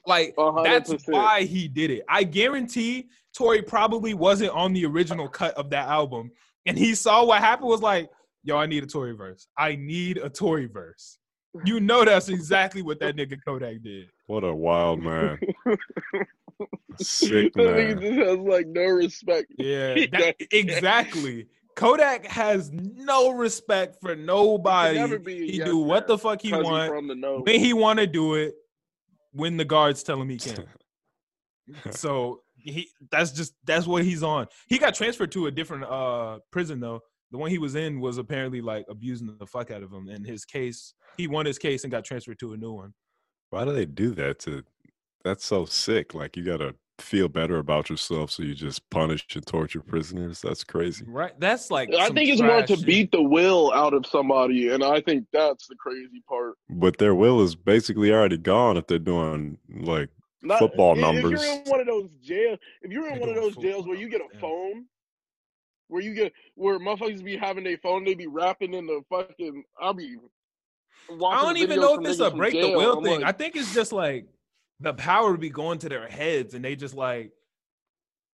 like 0.05 0.33
A 0.37 0.51
hundred 0.51 0.85
that's 0.85 1.07
why 1.07 1.43
he 1.43 1.67
did 1.67 1.91
it. 1.91 2.03
I 2.07 2.23
guarantee 2.23 3.09
Tory 3.35 3.61
probably 3.61 4.13
wasn't 4.13 4.51
on 4.51 4.73
the 4.73 4.85
original 4.85 5.27
cut 5.27 5.53
of 5.55 5.69
that 5.71 5.87
album, 5.87 6.31
and 6.65 6.77
he 6.77 6.95
saw 6.95 7.23
what 7.25 7.39
happened. 7.39 7.69
Was 7.69 7.81
like, 7.81 8.09
yo, 8.43 8.57
I 8.57 8.65
need 8.65 8.83
a 8.83 8.87
Tory 8.87 9.13
verse. 9.13 9.47
I 9.57 9.75
need 9.75 10.17
a 10.17 10.29
Tory 10.29 10.67
verse. 10.67 11.17
You 11.65 11.79
know, 11.81 12.05
that's 12.05 12.29
exactly 12.29 12.81
what 12.81 12.99
that 13.01 13.15
nigga 13.17 13.37
Kodak 13.45 13.81
did. 13.83 14.07
What 14.27 14.43
a 14.45 14.53
wild 14.55 15.01
man. 15.03 15.37
Sick 16.99 17.53
That 17.53 17.61
nigga 17.61 17.95
man. 17.95 18.01
just 18.01 18.29
has 18.29 18.37
like 18.39 18.67
no 18.67 18.83
respect. 18.83 19.47
Yeah, 19.57 19.93
that- 20.11 20.35
exactly. 20.51 21.47
Kodak 21.75 22.25
has 22.25 22.69
no 22.71 23.31
respect 23.31 23.97
for 24.01 24.15
nobody. 24.15 24.97
can 24.97 25.09
never 25.09 25.19
be 25.19 25.33
a 25.33 25.45
He 25.51 25.57
yes 25.57 25.67
do 25.67 25.77
what 25.77 26.05
the 26.05 26.17
fuck 26.17 26.41
he 26.41 26.51
want 26.53 26.89
from 26.89 27.07
the 27.07 27.15
know. 27.15 27.41
when 27.45 27.59
he 27.59 27.73
want 27.73 27.99
to 27.99 28.07
do 28.07 28.35
it. 28.35 28.55
When 29.33 29.55
the 29.55 29.63
guards 29.63 30.03
tell 30.03 30.21
him 30.21 30.27
he 30.29 30.37
can't. 30.37 30.67
so 31.91 32.41
he 32.63 32.89
that's 33.11 33.31
just 33.31 33.53
that's 33.65 33.87
what 33.87 34.03
he's 34.03 34.23
on. 34.23 34.47
He 34.67 34.77
got 34.77 34.95
transferred 34.95 35.31
to 35.33 35.47
a 35.47 35.51
different 35.51 35.83
uh 35.85 36.39
prison 36.51 36.79
though. 36.79 37.01
The 37.31 37.37
one 37.37 37.49
he 37.49 37.57
was 37.57 37.75
in 37.75 38.01
was 38.01 38.17
apparently 38.17 38.61
like 38.61 38.85
abusing 38.89 39.35
the 39.39 39.47
fuck 39.47 39.71
out 39.71 39.83
of 39.83 39.91
him. 39.91 40.09
And 40.09 40.25
his 40.25 40.43
case, 40.43 40.93
he 41.15 41.27
won 41.27 41.45
his 41.45 41.57
case 41.57 41.83
and 41.83 41.91
got 41.91 42.03
transferred 42.03 42.39
to 42.39 42.53
a 42.53 42.57
new 42.57 42.73
one. 42.73 42.93
Why 43.51 43.63
do 43.63 43.71
they 43.73 43.85
do 43.85 44.11
that 44.15 44.39
to 44.39 44.63
that's 45.23 45.45
so 45.45 45.65
sick. 45.65 46.13
Like 46.13 46.35
you 46.35 46.43
gotta 46.43 46.75
feel 46.99 47.27
better 47.27 47.57
about 47.57 47.89
yourself 47.89 48.29
so 48.31 48.43
you 48.43 48.53
just 48.53 48.87
punish 48.89 49.25
and 49.35 49.45
torture 49.45 49.81
prisoners. 49.81 50.41
That's 50.41 50.63
crazy. 50.63 51.05
Right? 51.07 51.33
That's 51.39 51.71
like 51.71 51.93
I 51.93 52.09
think 52.09 52.29
it's 52.29 52.41
more 52.41 52.61
to 52.61 52.75
shit. 52.75 52.85
beat 52.85 53.11
the 53.11 53.21
will 53.21 53.71
out 53.73 53.93
of 53.93 54.05
somebody, 54.05 54.69
and 54.69 54.83
I 54.83 55.01
think 55.01 55.25
that's 55.33 55.67
the 55.67 55.75
crazy 55.75 56.23
part. 56.27 56.55
But 56.69 56.97
their 56.97 57.15
will 57.15 57.41
is 57.41 57.55
basically 57.55 58.11
already 58.11 58.37
gone 58.37 58.77
if 58.77 58.87
they're 58.87 58.99
doing 58.99 59.57
like 59.69 60.09
Not, 60.43 60.59
Football 60.59 60.93
if, 60.93 60.97
If 60.97 61.01
numbers. 61.03 61.43
you're 61.43 61.53
in 61.53 61.63
one 61.65 61.79
of 61.81 61.87
those 61.87 62.09
jail, 62.23 62.57
if 62.81 62.91
you're 62.91 63.07
in 63.07 63.19
one 63.19 63.29
of 63.29 63.35
those 63.35 63.55
jails 63.57 63.85
where 63.85 63.97
you 63.97 64.09
get 64.09 64.21
a 64.21 64.29
football, 64.29 64.49
phone, 64.71 64.85
where 65.87 66.01
you 66.01 66.13
get 66.13 66.33
where 66.55 66.79
motherfuckers 66.79 67.23
be 67.23 67.37
having 67.37 67.63
their 67.63 67.77
phone, 67.77 68.03
they 68.03 68.15
be 68.15 68.27
rapping 68.27 68.73
in 68.73 68.87
the 68.87 69.01
fucking. 69.09 69.63
I'll 69.79 69.93
be. 69.93 70.17
I 71.09 71.41
don't 71.41 71.57
even 71.57 71.79
know 71.79 71.95
if 71.99 72.07
it's 72.07 72.19
niggas 72.19 72.25
a 72.25 72.29
from 72.29 72.39
break 72.39 72.53
the 72.53 72.61
jail. 72.61 72.77
will 72.77 72.97
I'm 72.99 73.03
thing. 73.03 73.21
like, 73.21 73.23
I 73.23 73.37
think 73.37 73.55
it's 73.55 73.73
just 73.73 73.91
like 73.91 74.27
the 74.79 74.93
power 74.93 75.37
be 75.37 75.49
going 75.49 75.77
to 75.79 75.89
their 75.89 76.07
heads 76.07 76.53
and 76.53 76.63
they 76.65 76.75
just 76.75 76.95
like 76.95 77.31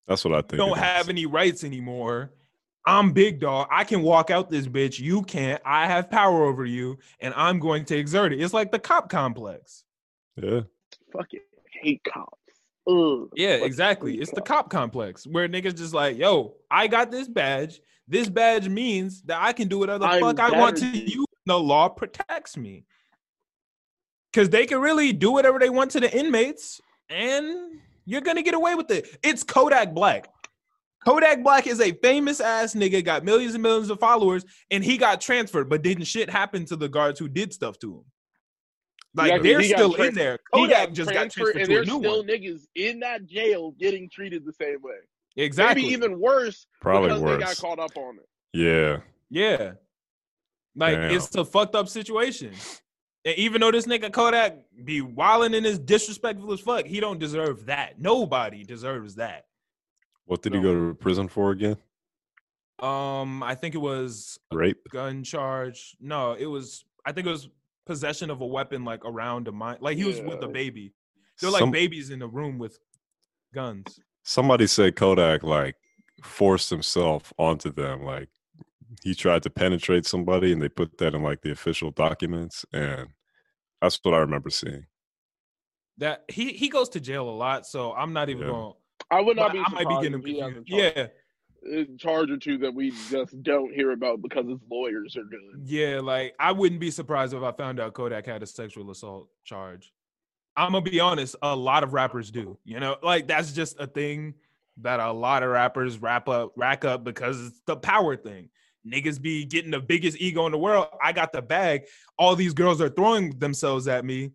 that's 0.08 0.26
what 0.26 0.34
I 0.34 0.42
think. 0.42 0.54
don't 0.58 0.78
have 0.78 1.04
is. 1.06 1.10
any 1.10 1.26
rights 1.26 1.64
anymore. 1.64 2.34
I'm 2.86 3.14
big 3.14 3.40
dog. 3.40 3.70
I 3.72 3.86
can 3.86 4.02
walk 4.02 4.30
out 4.30 4.50
this 4.50 4.68
bitch. 4.68 5.00
You 5.00 5.22
can't. 5.22 5.62
I 5.66 5.88
have 5.88 6.12
power 6.12 6.44
over 6.44 6.66
you 6.66 6.98
and 7.22 7.34
I'm 7.36 7.60
going 7.60 7.86
to 7.86 7.98
exert 7.98 8.34
it. 8.34 8.42
It's 8.42 8.54
like 8.54 8.72
the 8.72 8.80
cop 8.80 9.10
complex. 9.10 9.86
Yeah. 10.36 10.62
fucking 11.14 11.40
hate 11.84 12.04
cops. 12.04 12.40
Ugh. 12.88 13.30
Yeah, 13.36 13.56
exactly. 13.56 14.16
It's 14.16 14.32
the 14.32 14.42
cop 14.42 14.70
complex 14.70 15.26
where 15.26 15.48
niggas 15.48 15.78
just 15.78 15.94
like, 15.94 16.18
yo, 16.18 16.56
I 16.70 16.88
got 16.88 17.12
this 17.12 17.28
badge. 17.28 17.80
This 18.08 18.28
badge 18.28 18.68
means 18.68 19.22
that 19.24 19.42
I 19.42 19.54
can 19.54 19.68
do 19.68 19.80
whatever 19.80 20.00
the 20.00 20.08
I'm 20.08 20.22
fuck 20.22 20.40
I 20.40 20.52
want 20.52 20.78
to 20.78 20.88
you. 20.88 21.26
The 21.46 21.58
law 21.58 21.90
protects 21.90 22.58
me. 22.58 22.86
Cause 24.34 24.50
they 24.50 24.66
can 24.66 24.80
really 24.80 25.14
do 25.14 25.32
whatever 25.32 25.60
they 25.60 25.70
want 25.70 25.92
to 25.92 26.00
the 26.00 26.12
inmates, 26.18 26.82
and 27.08 27.80
you're 28.06 28.22
gonna 28.22 28.42
get 28.42 28.56
away 28.56 28.74
with 28.74 28.90
it. 28.90 29.20
It's 29.22 29.44
Kodak 29.44 29.94
Black. 29.94 30.28
Kodak 31.06 31.44
Black 31.44 31.68
is 31.68 31.80
a 31.80 31.92
famous 31.92 32.40
ass 32.40 32.74
nigga, 32.74 33.04
got 33.04 33.24
millions 33.24 33.54
and 33.54 33.62
millions 33.62 33.92
of 33.92 34.00
followers, 34.00 34.44
and 34.72 34.84
he 34.84 34.98
got 34.98 35.22
transferred, 35.22 35.70
but 35.70 35.84
didn't 35.84 36.06
shit 36.06 36.30
happen 36.30 36.66
to 36.66 36.76
the 36.76 36.90
guards 36.90 37.20
who 37.20 37.28
did 37.28 37.54
stuff 37.54 37.78
to 37.80 37.98
him. 37.98 38.04
Like 39.16 39.32
Exactly, 39.32 39.50
they're 39.54 39.64
still 39.78 39.94
tran- 39.94 40.08
in 40.10 40.16
there. 40.16 40.40
Kodak 40.54 40.70
got 40.88 40.94
just 40.94 41.10
got 41.12 41.16
transferred, 41.32 41.54
transferred 41.54 41.62
and 41.62 41.70
there's 41.72 41.88
still 41.88 42.18
one. 42.18 42.28
niggas 42.28 42.62
in 42.76 43.00
that 43.02 43.26
jail 43.28 43.72
getting 43.80 44.10
treated 44.10 44.44
the 44.46 44.54
same 44.54 44.82
way. 44.82 44.96
Exactly. 45.36 45.84
Maybe 45.84 45.94
even 45.94 46.20
worse 46.20 46.68
Probably 46.82 47.10
because 47.10 47.24
they 47.24 47.38
got 47.38 47.58
caught 47.58 47.80
up 47.80 47.96
on 47.98 48.18
it. 48.18 48.28
Yeah. 48.54 48.98
Yeah. 49.30 49.74
Like 50.76 50.96
Damn. 50.98 51.12
it's 51.12 51.36
a 51.36 51.46
fucked 51.46 51.76
up 51.76 51.88
situation. 51.88 52.52
And 53.26 53.38
even 53.38 53.62
though 53.62 53.72
this 53.72 53.86
nigga 53.86 54.12
Kodak 54.12 54.58
be 54.84 55.02
wilding 55.02 55.54
and 55.56 55.66
is 55.66 55.80
disrespectful 55.80 56.52
as 56.52 56.60
fuck, 56.60 56.86
he 56.86 57.00
don't 57.00 57.20
deserve 57.20 57.68
that. 57.68 58.00
Nobody 58.00 58.64
deserves 58.64 59.16
that. 59.16 59.46
What 60.26 60.42
did 60.42 60.56
he 60.56 60.62
go 60.62 60.74
to 60.90 60.94
prison 60.96 61.28
for 61.28 61.52
again? 61.52 61.78
Um, 62.80 63.44
I 63.44 63.56
think 63.56 63.76
it 63.76 63.80
was 63.80 64.40
a 64.52 64.58
Rape? 64.58 64.78
gun 64.90 65.24
charge. 65.24 65.96
No, 66.00 66.34
it 66.34 66.48
was 66.48 66.84
I 67.06 67.12
think 67.12 67.28
it 67.28 67.30
was 67.32 67.50
possession 67.86 68.30
of 68.30 68.42
a 68.42 68.46
weapon 68.46 68.86
like 68.86 69.04
around 69.06 69.48
a 69.48 69.52
mine. 69.52 69.78
Like 69.82 69.98
he 69.98 70.06
was 70.06 70.22
with 70.22 70.42
a 70.44 70.48
baby. 70.48 70.94
They're 71.42 71.50
like 71.52 71.60
Some- 71.62 71.72
babies 71.72 72.10
in 72.10 72.22
a 72.22 72.28
room 72.28 72.58
with 72.58 72.78
guns. 73.54 74.00
somebody 74.24 74.68
said 74.68 74.96
Kodak 74.96 75.44
like 75.44 75.76
forced 76.24 76.70
himself 76.70 77.34
onto 77.38 77.72
them. 77.72 78.04
Like 78.04 78.30
he 79.02 79.14
tried 79.16 79.44
to 79.44 79.50
penetrate 79.50 80.06
somebody 80.06 80.54
and 80.54 80.62
they 80.62 80.70
put 80.70 80.98
that 81.00 81.14
in 81.16 81.24
like 81.24 81.42
the 81.42 81.52
official 81.52 81.92
documents. 81.92 82.66
And 82.72 83.08
that's 83.82 84.00
what 84.04 84.14
I 84.14 84.20
remember 84.20 84.50
seeing. 84.50 84.86
That 85.98 86.24
he 86.28 86.54
he 86.54 86.70
goes 86.70 86.90
to 86.90 87.00
jail 87.00 87.30
a 87.30 87.32
lot, 87.32 87.66
so 87.68 87.94
I'm 87.94 88.14
not 88.14 88.30
even 88.30 88.44
Yeah. 88.44 88.50
going. 88.54 88.74
I 89.12 89.22
would 89.22 89.36
not 89.38 89.52
be. 89.52 89.60
I 89.60 89.64
be 89.70 89.76
might 89.76 89.88
be 89.90 89.96
getting 89.96 90.14
him 90.14 90.20
if 90.22 90.26
he 90.26 90.40
has 90.40 90.50
a 90.52 90.54
confused. 90.56 90.82
charge, 90.84 90.94
Yeah. 90.98 91.08
Charge 91.98 92.30
or 92.30 92.38
two 92.38 92.58
that 92.60 92.74
we 92.74 92.92
just 93.10 93.42
don't 93.44 93.74
hear 93.74 93.92
about 93.92 94.22
because 94.22 94.48
his 94.48 94.60
lawyers 94.70 95.16
are 95.16 95.24
good. 95.24 95.62
Yeah, 95.66 96.00
like 96.02 96.36
I 96.40 96.52
wouldn't 96.52 96.82
be 96.82 96.92
surprised 96.92 97.34
if 97.34 97.44
I 97.44 97.52
found 97.52 97.80
out 97.80 97.94
Kodak 97.94 98.26
had 98.26 98.44
a 98.44 98.48
sexual 98.48 98.92
assault 98.92 99.30
charge. 99.44 99.92
I'm 100.56 100.74
gonna 100.74 100.82
be 100.82 101.00
honest, 101.00 101.36
a 101.42 101.56
lot 101.56 101.84
of 101.84 101.94
rappers 101.94 102.32
do. 102.32 102.58
You 102.64 102.80
know, 102.80 102.98
like 103.02 103.28
that's 103.28 103.54
just 103.54 103.80
a 103.80 103.88
thing 103.88 104.36
that 104.78 105.00
a 105.00 105.12
lot 105.12 105.44
of 105.44 105.50
rappers 105.50 105.98
wrap 106.00 106.28
up, 106.28 106.54
rack 106.56 106.86
up 106.86 107.04
because 107.04 107.48
it's 107.48 107.62
the 107.66 107.76
power 107.76 108.16
thing. 108.16 108.50
Niggas 108.86 109.22
be 109.22 109.46
getting 109.46 109.72
the 109.72 109.80
biggest 109.80 110.20
ego 110.20 110.46
in 110.46 110.52
the 110.52 110.58
world. 110.58 110.88
I 111.02 111.14
got 111.14 111.32
the 111.32 111.42
bag. 111.42 111.84
All 112.18 112.36
these 112.36 112.54
girls 112.54 112.82
are 112.82 112.90
throwing 112.90 113.38
themselves 113.40 113.88
at 113.88 114.04
me. 114.04 114.32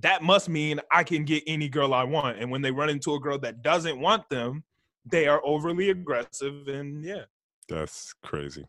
That 0.00 0.22
must 0.22 0.48
mean 0.48 0.80
I 0.90 1.04
can 1.04 1.24
get 1.24 1.44
any 1.46 1.68
girl 1.68 1.94
I 1.94 2.02
want. 2.02 2.38
And 2.38 2.50
when 2.50 2.60
they 2.60 2.72
run 2.72 2.90
into 2.90 3.14
a 3.14 3.20
girl 3.20 3.38
that 3.38 3.62
doesn't 3.62 4.00
want 4.00 4.28
them, 4.28 4.64
they 5.04 5.26
are 5.26 5.40
overly 5.44 5.90
aggressive. 5.90 6.68
And 6.68 7.04
yeah, 7.04 7.24
That's 7.68 8.14
crazy. 8.22 8.64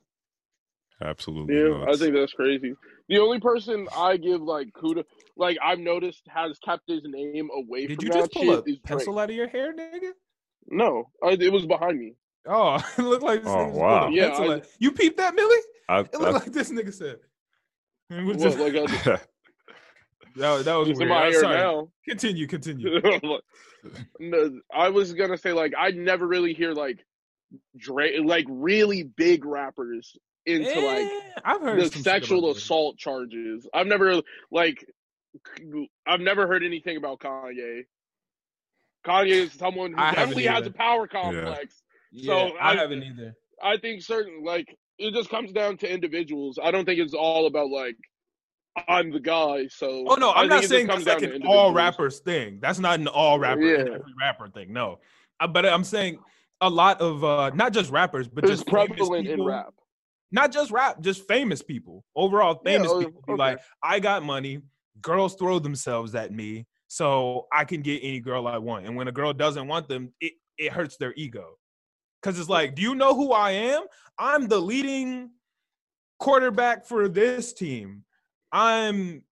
Absolutely. 1.02 1.56
Yeah, 1.58 1.86
I 1.91 1.95
think 1.98 2.15
that's 2.15 2.32
crazy. 2.34 2.74
The 3.10 3.19
only 3.19 3.39
person 3.39 3.88
I 3.95 4.15
give 4.17 4.41
like 4.41 4.69
kudos, 4.74 5.04
like 5.36 5.58
I've 5.63 5.80
noticed, 5.80 6.24
has 6.30 6.58
kept 6.60 6.84
his 6.88 7.02
name 7.04 7.50
away 7.54 7.88
did 7.88 7.98
from 7.98 8.06
you 8.06 8.12
that 8.13 8.19
just 8.19 8.32
pull 8.34 8.52
a 8.52 8.56
shit 8.56 8.60
is 8.60 8.63
Drake. 8.80 8.84
pencil 8.84 9.19
out 9.19 9.30
of 9.30 9.36
your 9.36 9.48
hair, 9.50 9.74
nigga? 9.74 10.12
No, 10.67 11.10
I, 11.21 11.32
it 11.39 11.52
was 11.52 11.65
behind 11.65 12.00
me. 12.00 12.13
Oh, 12.48 12.76
it 12.98 13.02
looked 13.02 13.24
like 13.24 13.41
this 13.43 13.52
Oh, 13.52 13.67
wow. 13.67 14.06
pulled 14.06 14.15
Yeah, 14.15 14.30
I- 14.30 14.62
You 14.80 14.91
peeped 14.91 15.17
that, 15.17 15.36
Millie? 15.36 15.58
I, 15.89 16.00
It 16.00 16.13
looked 16.13 16.34
like 16.45 16.54
this 16.54 16.71
nigga 16.71 16.93
said. 16.93 17.17
It 18.10 18.24
was 18.24 18.38
What, 18.38 18.58
just, 18.58 18.60
like 18.60 18.76
I, 18.76 19.12
I, 19.13 19.19
that, 20.36 20.65
that 20.65 20.76
was 20.76 20.89
it's 20.89 21.00
in 21.00 21.08
weird. 21.08 21.19
my 21.19 21.26
I'm 21.28 21.34
sorry. 21.34 21.58
now. 21.58 21.89
Continue, 22.08 22.48
continue. 22.48 23.02
no, 24.19 24.60
I 24.74 24.89
was 24.89 25.13
gonna 25.13 25.38
say 25.38 25.54
like 25.54 25.74
I 25.78 25.91
never 25.91 26.26
really 26.28 26.54
hear 26.54 26.74
like 26.74 27.06
Drake, 27.78 28.15
like 28.24 28.45
really 28.50 29.04
big 29.04 29.45
rappers 29.45 30.15
into 30.45 30.69
like 30.82 31.06
Eh, 31.06 31.19
I've 31.43 31.62
heard 31.62 31.80
the 31.82 31.89
sexual 32.00 32.39
about 32.39 32.54
this. 32.56 32.63
assault 32.63 32.98
charges. 32.98 33.67
I've 33.74 33.88
never 33.88 34.21
like 34.52 34.86
I've 36.08 36.19
never 36.21 36.48
heard 36.48 36.63
anything 36.63 36.98
about 36.98 37.19
Kanye. 37.19 37.82
Kanye 39.06 39.28
is 39.28 39.54
someone 39.54 39.93
who 39.93 40.00
I 40.00 40.13
definitely 40.13 40.45
has 40.45 40.65
a 40.65 40.71
power 40.71 41.08
complex. 41.08 41.76
So, 42.24 42.48
Yeah, 42.48 42.50
I 42.62 42.71
I- 42.74 42.76
haven't 42.78 43.04
either. 43.04 43.36
I 43.62 43.78
think 43.78 44.02
certain 44.02 44.43
like 44.43 44.67
it 44.98 45.13
just 45.13 45.30
comes 45.30 45.52
down 45.52 45.78
to 45.78 45.91
individuals. 45.91 46.58
I 46.62 46.71
don't 46.71 46.86
think 46.86 47.00
it's 47.00 47.13
all 47.13 47.48
about 47.48 47.69
like 47.69 47.95
I'm 48.88 49.12
the 49.12 49.20
guy. 49.20 49.68
So 49.68 50.06
Oh 50.08 50.16
no, 50.16 50.32
I'm 50.32 50.50
not 50.50 50.66
saying 50.66 50.88
that's 50.88 51.06
like 51.06 51.22
an 51.22 51.44
all 51.48 51.74
rappers 51.74 52.20
thing. 52.20 52.60
That's 52.62 52.80
not 52.80 53.00
an 53.00 53.08
all 53.08 53.40
rapper, 53.40 53.62
Yeah. 53.62 53.80
every 53.80 54.14
rapper 54.20 54.50
thing. 54.50 54.74
No, 54.74 55.00
Uh, 55.40 55.48
but 55.48 55.66
I'm 55.66 55.84
saying 55.84 56.20
a 56.62 56.70
lot 56.70 57.02
of 57.02 57.24
uh 57.24 57.52
not 57.54 57.74
just 57.74 57.92
rappers, 57.92 58.28
but 58.28 58.44
It's 58.44 58.52
just 58.52 58.68
prevalent 58.68 59.28
in 59.28 59.44
rap. 59.44 59.74
Not 60.32 60.52
just 60.52 60.72
rap, 60.72 61.00
just 61.02 61.28
famous 61.28 61.62
people. 61.62 62.04
Overall, 62.16 62.60
famous 62.66 62.90
oh, 62.92 63.00
people 63.00 63.22
be 63.26 63.34
okay. 63.34 63.40
like, 63.40 63.60
I 63.82 64.00
got 64.00 64.24
money. 64.24 64.62
Girls 65.02 65.36
throw 65.36 65.60
themselves 65.60 66.16
at 66.16 66.34
me, 66.34 66.66
so 66.88 67.48
I 67.54 67.64
can 67.64 67.82
get 67.82 68.00
any 68.04 68.20
girl 68.20 68.48
I 68.48 68.58
want. 68.58 68.86
And 68.86 68.96
when 68.96 69.08
a 69.08 69.12
girl 69.12 69.34
doesn't 69.34 69.68
want 69.68 69.88
them, 69.88 70.14
it 70.20 70.34
it 70.58 70.72
hurts 70.72 70.98
their 70.98 71.14
ego. 71.16 71.58
Cause 72.24 72.40
it's 72.40 72.50
like, 72.50 72.76
do 72.76 72.82
you 72.82 72.96
know 72.96 73.14
who 73.14 73.34
I 73.34 73.52
am? 73.52 73.84
I'm 74.18 74.48
the 74.48 74.60
leading 74.60 75.30
quarterback 76.18 76.86
for 76.86 77.08
this 77.08 77.54
team. 77.54 78.05
I'm 78.56 79.24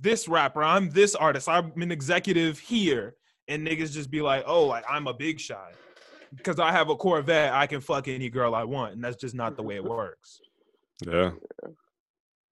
this 0.00 0.26
rapper. 0.26 0.62
I'm 0.62 0.88
this 0.90 1.14
artist. 1.14 1.48
I'm 1.48 1.72
an 1.80 1.92
executive 1.92 2.58
here. 2.58 3.16
And 3.46 3.66
niggas 3.66 3.92
just 3.92 4.10
be 4.10 4.22
like, 4.22 4.44
oh, 4.46 4.64
like 4.64 4.84
I'm 4.88 5.06
a 5.06 5.12
big 5.12 5.38
shot. 5.38 5.72
Because 6.34 6.58
I 6.58 6.72
have 6.72 6.88
a 6.88 6.96
Corvette, 6.96 7.52
I 7.52 7.66
can 7.66 7.80
fuck 7.82 8.08
any 8.08 8.30
girl 8.30 8.54
I 8.54 8.64
want. 8.64 8.94
And 8.94 9.04
that's 9.04 9.16
just 9.16 9.34
not 9.34 9.56
the 9.56 9.62
way 9.62 9.76
it 9.76 9.84
works. 9.84 10.40
Yeah. 11.06 11.32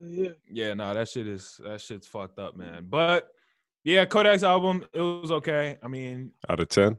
Yeah. 0.00 0.30
Yeah, 0.50 0.74
no, 0.74 0.92
that 0.92 1.08
shit 1.08 1.26
is 1.26 1.58
that 1.64 1.80
shit's 1.80 2.06
fucked 2.06 2.38
up, 2.38 2.56
man. 2.56 2.86
But 2.90 3.28
yeah, 3.84 4.04
Kodak's 4.04 4.42
album, 4.42 4.84
it 4.92 5.00
was 5.00 5.30
okay. 5.32 5.78
I 5.82 5.88
mean, 5.88 6.32
Out 6.48 6.60
of 6.60 6.68
ten. 6.68 6.96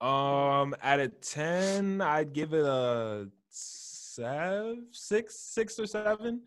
um, 0.00 0.74
out 0.82 1.00
of 1.00 1.20
ten, 1.20 2.00
I'd 2.00 2.32
give 2.32 2.52
it 2.54 2.64
a 2.64 3.28
seven, 3.48 4.86
six, 4.92 5.38
six 5.40 5.78
or 5.78 5.86
seven. 5.86 6.42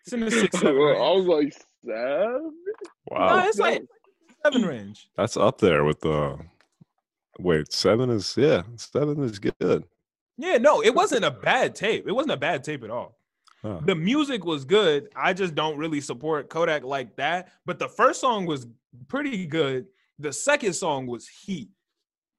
It's 0.00 0.12
in 0.12 0.20
the 0.20 0.30
six, 0.30 0.58
seven 0.60 0.76
I 0.76 1.10
was 1.12 1.26
like 1.26 1.54
seven. 1.84 2.52
Wow. 3.10 3.36
No, 3.36 3.48
it's 3.48 3.58
like 3.58 3.82
seven 4.44 4.62
range. 4.62 5.08
That's 5.16 5.36
up 5.36 5.58
there 5.58 5.84
with 5.84 6.00
the. 6.00 6.38
Wait, 7.38 7.72
seven 7.72 8.10
is 8.10 8.34
yeah, 8.36 8.62
seven 8.76 9.22
is 9.24 9.38
good. 9.38 9.84
Yeah, 10.38 10.58
no, 10.58 10.82
it 10.82 10.94
wasn't 10.94 11.24
a 11.24 11.30
bad 11.30 11.74
tape. 11.74 12.06
It 12.06 12.12
wasn't 12.12 12.32
a 12.32 12.36
bad 12.36 12.64
tape 12.64 12.84
at 12.84 12.90
all. 12.90 13.16
Huh. 13.62 13.80
The 13.84 13.94
music 13.94 14.44
was 14.44 14.64
good. 14.64 15.08
I 15.14 15.32
just 15.32 15.54
don't 15.54 15.78
really 15.78 16.00
support 16.00 16.48
Kodak 16.48 16.82
like 16.82 17.14
that. 17.16 17.52
But 17.64 17.78
the 17.78 17.88
first 17.88 18.20
song 18.20 18.44
was 18.44 18.66
pretty 19.08 19.46
good. 19.46 19.86
The 20.18 20.32
second 20.32 20.72
song 20.72 21.06
was 21.06 21.28
heat. 21.28 21.68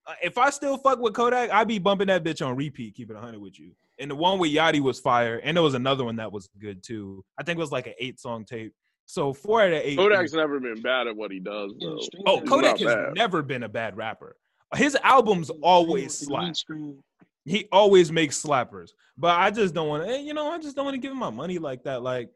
Uh, 0.05 0.15
if 0.21 0.37
I 0.37 0.49
still 0.49 0.77
fuck 0.77 0.99
with 0.99 1.13
Kodak, 1.13 1.49
I'd 1.49 1.67
be 1.67 1.79
bumping 1.79 2.07
that 2.07 2.23
bitch 2.23 2.45
on 2.45 2.57
repeat. 2.57 2.95
Keep 2.95 3.11
it 3.11 3.13
100 3.13 3.39
with 3.39 3.57
you. 3.57 3.71
And 3.99 4.12
the 4.12 4.15
one 4.15 4.39
with 4.39 4.51
Yachty 4.51 4.79
was 4.79 4.99
fire. 4.99 5.39
And 5.43 5.56
there 5.56 5.63
was 5.63 5.75
another 5.75 6.03
one 6.03 6.15
that 6.17 6.32
was 6.32 6.49
good 6.60 6.84
too. 6.84 7.23
I 7.38 7.43
think 7.43 7.58
it 7.58 7.62
was 7.62 7.71
like 7.71 7.88
an 7.88 7.93
eight 7.99 8.19
song 8.19 8.45
tape. 8.45 8.73
So 9.06 9.34
four 9.34 9.62
out 9.62 9.73
of 9.73 9.82
eight. 9.84 9.97
Kodak's 9.97 10.34
never 10.34 10.60
been 10.60 10.82
bad 10.82 11.08
at 11.08 11.15
what 11.15 11.32
he 11.32 11.39
does 11.39 11.73
though. 11.79 11.99
oh. 12.25 12.41
Kodak 12.41 12.79
has 12.79 12.88
bad. 12.95 13.13
never 13.15 13.41
been 13.41 13.63
a 13.63 13.69
bad 13.69 13.97
rapper. 13.97 14.38
His 14.75 14.97
albums 15.03 15.51
always 15.62 16.17
The 16.19 16.25
slap. 16.25 16.56
he 17.45 17.67
always 17.71 18.12
makes 18.12 18.41
slappers. 18.41 18.91
But 19.17 19.38
I 19.39 19.51
just 19.51 19.73
don't 19.75 19.88
want 19.88 20.08
to, 20.08 20.13
eh, 20.13 20.17
you 20.21 20.34
know, 20.34 20.49
I 20.51 20.58
just 20.58 20.75
don't 20.75 20.86
want 20.86 20.95
to 20.95 20.99
give 20.99 21.12
him 21.12 21.19
my 21.19 21.29
money 21.29 21.60
like 21.60 21.84
that. 21.84 22.01
Like, 22.01 22.29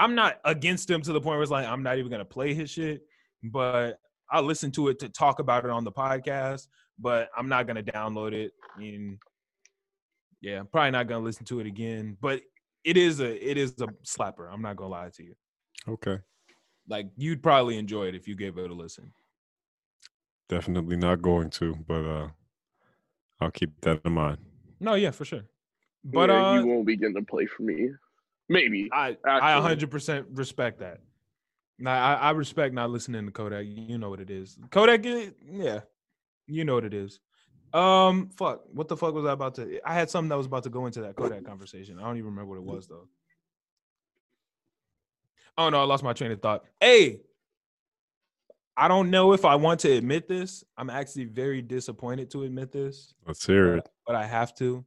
I'm 0.00 0.16
not 0.16 0.40
against 0.44 0.90
him 0.90 1.02
to 1.02 1.12
the 1.12 1.20
point 1.20 1.36
where 1.36 1.42
it's 1.42 1.50
like 1.52 1.68
I'm 1.68 1.82
not 1.84 1.98
even 1.98 2.10
gonna 2.10 2.24
play 2.24 2.52
his 2.54 2.70
shit, 2.70 3.02
but 3.44 3.98
I 4.30 4.40
listen 4.40 4.72
to 4.72 4.88
it 4.88 4.98
to 5.00 5.08
talk 5.08 5.38
about 5.38 5.64
it 5.64 5.70
on 5.70 5.84
the 5.84 5.92
podcast. 5.92 6.66
But 6.98 7.28
I'm 7.36 7.48
not 7.48 7.66
gonna 7.68 7.82
download 7.84 8.32
it. 8.32 8.52
And 8.76 9.18
yeah, 10.44 10.60
I'm 10.60 10.66
probably 10.66 10.90
not 10.90 11.08
gonna 11.08 11.24
listen 11.24 11.46
to 11.46 11.60
it 11.60 11.66
again. 11.66 12.16
But 12.20 12.42
it 12.84 12.96
is 12.96 13.20
a 13.20 13.50
it 13.50 13.56
is 13.56 13.72
a 13.80 13.86
slapper. 14.04 14.52
I'm 14.52 14.60
not 14.60 14.76
gonna 14.76 14.90
lie 14.90 15.08
to 15.14 15.24
you. 15.24 15.34
Okay. 15.88 16.18
Like 16.86 17.08
you'd 17.16 17.42
probably 17.42 17.78
enjoy 17.78 18.08
it 18.08 18.14
if 18.14 18.28
you 18.28 18.36
gave 18.36 18.58
it 18.58 18.70
a 18.70 18.74
listen. 18.74 19.12
Definitely 20.50 20.96
not 20.96 21.22
going 21.22 21.48
to, 21.50 21.74
but 21.88 22.04
uh 22.04 22.28
I'll 23.40 23.50
keep 23.50 23.80
that 23.80 24.00
in 24.04 24.12
mind. 24.12 24.38
No, 24.80 24.94
yeah, 24.94 25.10
for 25.10 25.24
sure. 25.24 25.44
But 26.04 26.28
yeah, 26.28 26.50
uh, 26.50 26.58
he 26.58 26.64
won't 26.64 26.86
be 26.86 26.96
getting 26.96 27.14
to 27.14 27.22
play 27.22 27.46
for 27.46 27.62
me. 27.62 27.90
Maybe. 28.50 28.90
I 28.92 29.16
I 29.24 29.58
100% 29.58 30.26
respect 30.32 30.80
that. 30.80 31.00
Nah, 31.78 31.90
I, 31.90 32.14
I 32.14 32.30
respect 32.32 32.74
not 32.74 32.90
listening 32.90 33.24
to 33.24 33.32
Kodak. 33.32 33.64
You 33.66 33.98
know 33.98 34.10
what 34.10 34.20
it 34.20 34.30
is. 34.30 34.58
Kodak, 34.70 35.04
yeah, 35.50 35.80
you 36.46 36.64
know 36.64 36.74
what 36.74 36.84
it 36.84 36.94
is. 36.94 37.18
Um, 37.74 38.28
fuck. 38.28 38.62
What 38.72 38.86
the 38.88 38.96
fuck 38.96 39.14
was 39.14 39.24
I 39.24 39.32
about 39.32 39.56
to? 39.56 39.80
I 39.84 39.94
had 39.94 40.08
something 40.08 40.28
that 40.28 40.36
was 40.36 40.46
about 40.46 40.62
to 40.62 40.70
go 40.70 40.86
into 40.86 41.00
that 41.02 41.16
Kodak 41.16 41.44
conversation. 41.44 41.98
I 41.98 42.02
don't 42.02 42.16
even 42.16 42.30
remember 42.30 42.50
what 42.50 42.58
it 42.58 42.64
was 42.64 42.86
though. 42.86 43.08
Oh 45.58 45.68
no, 45.70 45.80
I 45.80 45.84
lost 45.84 46.04
my 46.04 46.12
train 46.12 46.30
of 46.30 46.40
thought. 46.40 46.64
Hey, 46.80 47.20
I 48.76 48.88
don't 48.88 49.10
know 49.10 49.32
if 49.32 49.44
I 49.44 49.56
want 49.56 49.80
to 49.80 49.92
admit 49.92 50.28
this. 50.28 50.64
I'm 50.76 50.88
actually 50.90 51.26
very 51.26 51.62
disappointed 51.62 52.30
to 52.32 52.44
admit 52.44 52.72
this 52.72 53.14
Let's 53.26 53.44
hear 53.44 53.76
it. 53.76 53.88
but 54.06 54.16
I 54.16 54.26
have 54.26 54.54
to. 54.56 54.84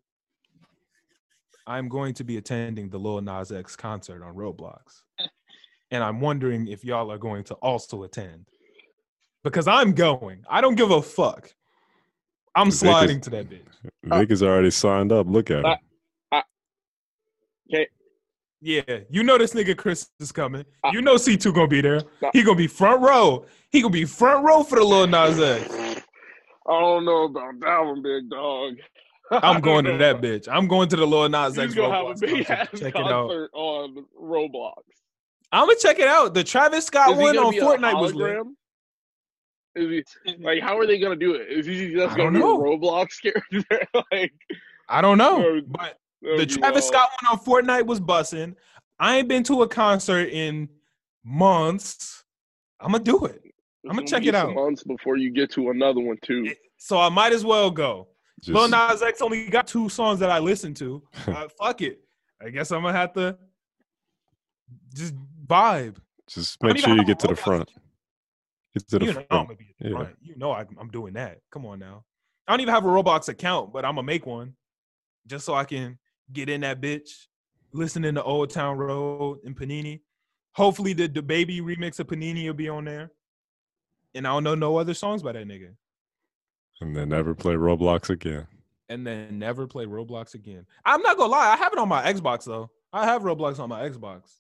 I'm 1.66 1.90
going 1.90 2.14
to 2.16 2.24
be 2.24 2.38
attending 2.38 2.90
the 2.90 2.98
Lil 2.98 3.20
Nas 3.22 3.52
X 3.52 3.76
concert 3.76 4.24
on 4.24 4.34
Roblox. 4.36 5.04
And 5.90 6.04
I'm 6.04 6.20
wondering 6.20 6.68
if 6.68 6.84
y'all 6.84 7.10
are 7.10 7.18
going 7.18 7.46
to 7.46 7.54
also 7.56 8.04
attend. 8.04 8.46
Because 9.42 9.70
I'm 9.70 9.94
going. 9.94 10.44
I 10.50 10.60
don't 10.60 10.76
give 10.76 10.92
a 10.92 11.02
fuck. 11.02 11.54
I'm 12.58 12.68
Vic 12.68 12.74
is- 12.74 12.80
sliding 12.80 13.22
to 13.22 13.30
that 13.32 13.50
bitch. 13.50 13.62
Vic 14.04 14.32
is 14.32 14.44
already 14.44 14.72
signed 14.72 15.12
up. 15.12 15.28
Look 15.28 15.52
at 15.52 15.60
him. 15.60 15.66
uh, 16.32 16.42
Okay. 17.72 17.88
Yeah, 18.62 18.82
you 19.10 19.24
know 19.24 19.38
this 19.38 19.54
nigga 19.54 19.78
Chris 19.78 20.10
is 20.20 20.32
coming. 20.32 20.66
Uh, 20.84 20.90
You 20.94 21.02
know 21.02 21.16
C2 21.16 21.54
gonna 21.54 21.68
be 21.68 21.82
there. 21.82 22.02
uh, 22.24 22.30
He 22.34 22.42
gonna 22.44 22.58
be 22.58 22.68
front 22.68 23.02
row. 23.02 23.46
He 23.72 23.82
gonna 23.82 23.92
be 23.92 24.06
front 24.06 24.44
row 24.46 24.64
for 24.64 24.78
the 24.80 24.84
Lil 24.84 25.06
Nas 25.08 25.40
X. 25.40 25.74
I 25.74 26.80
don't 26.80 27.06
know 27.06 27.24
about 27.26 27.60
that 27.62 27.80
one, 27.86 28.02
big 28.02 28.30
dog. 28.30 28.74
I'm 29.32 29.62
going 29.70 29.86
to 29.86 29.98
that 29.98 30.22
bitch. 30.22 30.48
I'm 30.52 30.68
going 30.68 30.90
to 30.90 30.96
the 30.96 31.06
Lil 31.06 31.30
Nas 31.30 31.56
He's 31.56 31.66
X 31.66 31.76
gonna 31.76 31.94
have 31.94 32.06
a 32.06 32.10
Roblox 32.14 32.20
big 32.20 32.48
concert. 32.48 32.80
Check 32.80 32.96
it 32.96 33.02
out. 33.06 33.30
on 33.54 34.06
Roblox. 34.20 34.74
I'm 35.52 35.68
gonna 35.68 35.76
check 35.80 36.00
it 36.00 36.08
out. 36.08 36.34
The 36.34 36.44
Travis 36.44 36.86
Scott 36.86 37.12
Is 37.12 37.18
one 37.18 37.38
on 37.38 37.54
Fortnite 37.54 38.02
was 38.02 38.14
lit. 38.16 38.38
Hologram? 39.78 40.00
Is 40.00 40.06
he 40.26 40.36
like 40.44 40.62
how 40.62 40.78
are 40.78 40.86
they 40.88 41.00
gonna 41.00 41.16
do 41.16 41.34
it? 41.36 41.48
Is 41.50 41.66
he 41.66 41.94
just 41.94 42.16
gonna 42.16 42.32
don't 42.32 42.34
be 42.34 42.40
know. 42.40 42.62
a 42.62 42.78
Roblox 42.78 43.22
character? 43.22 43.88
like 44.12 44.34
I 44.90 45.02
don't 45.02 45.18
know, 45.18 45.42
Bro, 45.42 45.62
but 45.72 45.98
the 46.38 46.46
Travis 46.46 46.84
wild. 46.92 46.94
Scott 46.94 47.10
one 47.24 47.32
on 47.34 47.40
Fortnite 47.46 47.86
was 47.86 48.00
bussing. 48.00 48.56
I 49.00 49.18
ain't 49.18 49.28
been 49.28 49.44
to 49.44 49.62
a 49.64 49.68
concert 49.68 50.30
in 50.30 50.70
months. 51.24 52.24
I'm 52.80 52.92
gonna 52.92 53.04
do 53.04 53.26
it, 53.26 53.42
I'ma 53.90 54.04
check 54.04 54.22
be 54.22 54.30
it 54.30 54.36
out. 54.36 54.54
Months 54.54 54.84
before 54.84 55.18
you 55.18 55.32
get 55.32 55.52
to 55.52 55.70
another 55.72 56.00
one 56.00 56.18
too. 56.24 56.54
so 56.78 57.00
I 57.00 57.10
might 57.10 57.34
as 57.34 57.44
well 57.46 57.72
go. 57.72 58.08
Lil 58.48 58.68
Just, 58.68 58.92
Nas 58.92 59.02
X 59.02 59.22
only 59.22 59.50
got 59.50 59.66
two 59.68 59.90
songs 59.90 60.20
that 60.20 60.30
I 60.30 60.38
listen 60.40 60.74
to. 60.76 61.02
Uh, 61.28 61.48
fuck 61.60 61.82
it. 61.82 62.00
I 62.40 62.50
guess 62.50 62.72
I'm 62.72 62.84
gonna 62.84 62.96
have 62.98 63.14
to 63.14 63.38
just 64.94 65.16
vibe. 65.48 65.98
just 66.28 66.58
I 66.62 66.68
don't 66.68 66.74
make 66.76 66.84
sure 66.84 66.96
you 66.96 67.04
get 67.06 67.20
to 67.20 67.28
the 67.28 67.34
Roblox 67.34 67.40
front. 67.40 67.72
Get 68.74 68.88
to 68.90 69.00
the 69.00 69.06
you 69.06 69.14
know 69.14 69.26
I'm 69.32 69.46
gonna 69.46 69.56
be 69.56 69.66
at 69.80 69.84
the 69.84 69.90
Yeah. 69.90 69.96
front. 69.96 70.16
You 70.22 70.36
know 70.38 70.52
I'm 70.54 70.90
doing 70.90 71.14
that. 71.14 71.40
Come 71.52 71.66
on 71.66 71.80
now. 71.80 72.04
I 72.48 72.54
don't 72.54 72.62
even 72.62 72.74
have 72.74 72.86
a 72.86 72.88
Roblox 72.88 73.28
account, 73.30 73.74
but 73.74 73.86
I'm 73.86 73.96
gonna 73.96 74.04
make 74.06 74.26
one 74.26 74.56
just 75.26 75.46
so 75.46 75.54
I 75.54 75.66
can 75.66 75.98
get 76.32 76.50
in 76.50 76.62
that 76.62 76.80
bitch, 76.82 77.10
listening 77.74 78.16
to 78.16 78.24
Old 78.24 78.50
Town 78.50 78.78
Road 78.78 79.40
and 79.46 79.56
Panini. 79.56 80.02
Hopefully, 80.56 80.94
the 80.94 81.08
the 81.08 81.22
baby 81.22 81.62
remix 81.62 82.00
of 82.00 82.08
Panini 82.08 82.46
will 82.46 82.54
be 82.54 82.70
on 82.70 82.86
there. 82.86 83.12
And 84.16 84.26
I 84.26 84.32
don't 84.32 84.44
know 84.44 84.56
no 84.56 84.78
other 84.78 84.94
songs 84.94 85.22
by 85.22 85.34
that 85.34 85.46
nigga. 85.48 85.76
And 86.82 86.96
then 86.96 87.10
never 87.10 87.36
play 87.36 87.54
Roblox 87.56 88.10
again. 88.10 88.48
And 88.90 89.06
then 89.06 89.38
never 89.38 89.68
play 89.68 89.86
Roblox 89.86 90.34
again. 90.34 90.66
I'm 90.86 91.02
not 91.02 91.18
gonna 91.18 91.32
lie, 91.32 91.50
I 91.54 91.58
have 91.58 91.74
it 91.74 91.80
on 91.80 91.90
my 91.90 92.04
Xbox 92.12 92.46
though. 92.46 92.72
I 92.94 93.06
have 93.06 93.24
Roblox 93.24 93.60
on 93.60 93.70
my 93.70 93.88
Xbox. 93.88 94.40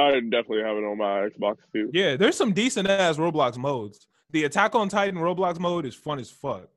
I 0.00 0.20
definitely 0.20 0.62
have 0.62 0.76
it 0.76 0.84
on 0.84 0.98
my 0.98 1.28
Xbox 1.28 1.56
too. 1.72 1.90
Yeah, 1.92 2.16
there's 2.16 2.36
some 2.36 2.52
decent 2.52 2.88
ass 2.88 3.16
Roblox 3.16 3.56
modes. 3.56 4.06
The 4.30 4.44
Attack 4.44 4.74
on 4.74 4.88
Titan 4.88 5.20
Roblox 5.20 5.58
mode 5.58 5.86
is 5.86 5.94
fun 5.94 6.18
as 6.18 6.30
fuck. 6.30 6.68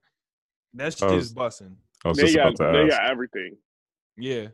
That's 0.73 0.97
shit 0.97 1.09
Oh, 1.09 1.17
is 1.17 1.33
bussing. 1.33 1.75
I 2.03 2.09
was 2.09 2.17
They 2.17 2.33
just 2.33 2.35
got 2.35 2.73
they 2.73 2.89
got 2.89 3.05
everything. 3.09 3.55
Yeah. 4.17 4.47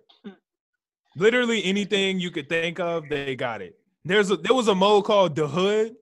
Literally 1.15 1.63
anything 1.63 2.19
you 2.19 2.29
could 2.31 2.49
think 2.49 2.79
of, 2.79 3.09
they 3.09 3.35
got 3.35 3.61
it. 3.61 3.79
There's 4.05 4.31
a 4.31 4.37
there 4.37 4.55
was 4.55 4.67
a 4.67 4.75
mode 4.75 5.05
called 5.05 5.35
the 5.35 5.47
hood, 5.47 5.95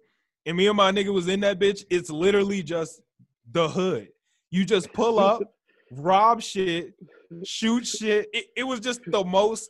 and 0.46 0.58
me 0.58 0.68
and 0.68 0.78
my 0.78 0.92
nigga 0.92 1.14
was 1.14 1.28
in 1.28 1.40
that 1.42 1.60
bitch. 1.60 1.84
It's 1.90 2.10
literally 2.10 2.62
just 2.64 3.02
the 3.52 3.68
hood. 3.70 4.10
You 4.52 4.66
just 4.66 4.92
pull 4.94 5.20
up, 5.20 5.42
rob 5.92 6.42
shit, 6.42 6.94
shoot 7.44 7.86
shit. 7.88 8.28
It, 8.34 8.46
it 8.56 8.64
was 8.64 8.80
just 8.80 9.02
the 9.08 9.24
most 9.24 9.70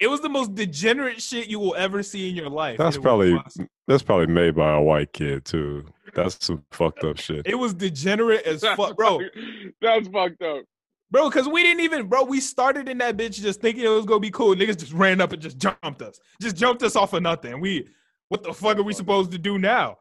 It 0.00 0.08
was 0.08 0.20
the 0.20 0.28
most 0.28 0.54
degenerate 0.54 1.20
shit 1.20 1.48
you 1.48 1.58
will 1.58 1.74
ever 1.76 2.02
see 2.02 2.28
in 2.28 2.36
your 2.36 2.48
life. 2.50 2.78
That's 2.78 2.96
and 2.96 3.04
it 3.04 3.08
was 3.08 3.10
probably 3.10 3.34
busted. 3.34 3.68
that's 3.86 4.02
probably 4.02 4.26
made 4.26 4.54
by 4.54 4.74
a 4.74 4.80
white 4.80 5.12
kid 5.12 5.44
too. 5.44 5.86
That's 6.14 6.44
some 6.44 6.64
fucked 6.70 7.04
up 7.04 7.18
shit. 7.18 7.46
it 7.46 7.54
was 7.54 7.74
degenerate 7.74 8.46
as 8.46 8.62
fuck, 8.62 8.96
bro. 8.96 9.20
That's 9.80 10.08
fucked 10.08 10.42
up. 10.42 10.64
Bro, 11.10 11.30
because 11.30 11.48
we 11.48 11.62
didn't 11.62 11.80
even, 11.80 12.08
bro, 12.08 12.24
we 12.24 12.40
started 12.40 12.88
in 12.88 12.98
that 12.98 13.16
bitch 13.16 13.40
just 13.40 13.60
thinking 13.60 13.84
it 13.84 13.88
was 13.88 14.06
gonna 14.06 14.20
be 14.20 14.30
cool. 14.30 14.54
Niggas 14.54 14.78
just 14.78 14.92
ran 14.92 15.20
up 15.20 15.32
and 15.32 15.40
just 15.40 15.58
jumped 15.58 16.02
us. 16.02 16.18
Just 16.40 16.56
jumped 16.56 16.82
us 16.82 16.96
off 16.96 17.12
of 17.12 17.22
nothing. 17.22 17.60
We, 17.60 17.86
what 18.28 18.42
the 18.42 18.52
fuck 18.52 18.78
are 18.78 18.82
we 18.82 18.92
supposed 18.92 19.30
to 19.32 19.38
do 19.38 19.58
now? 19.58 19.98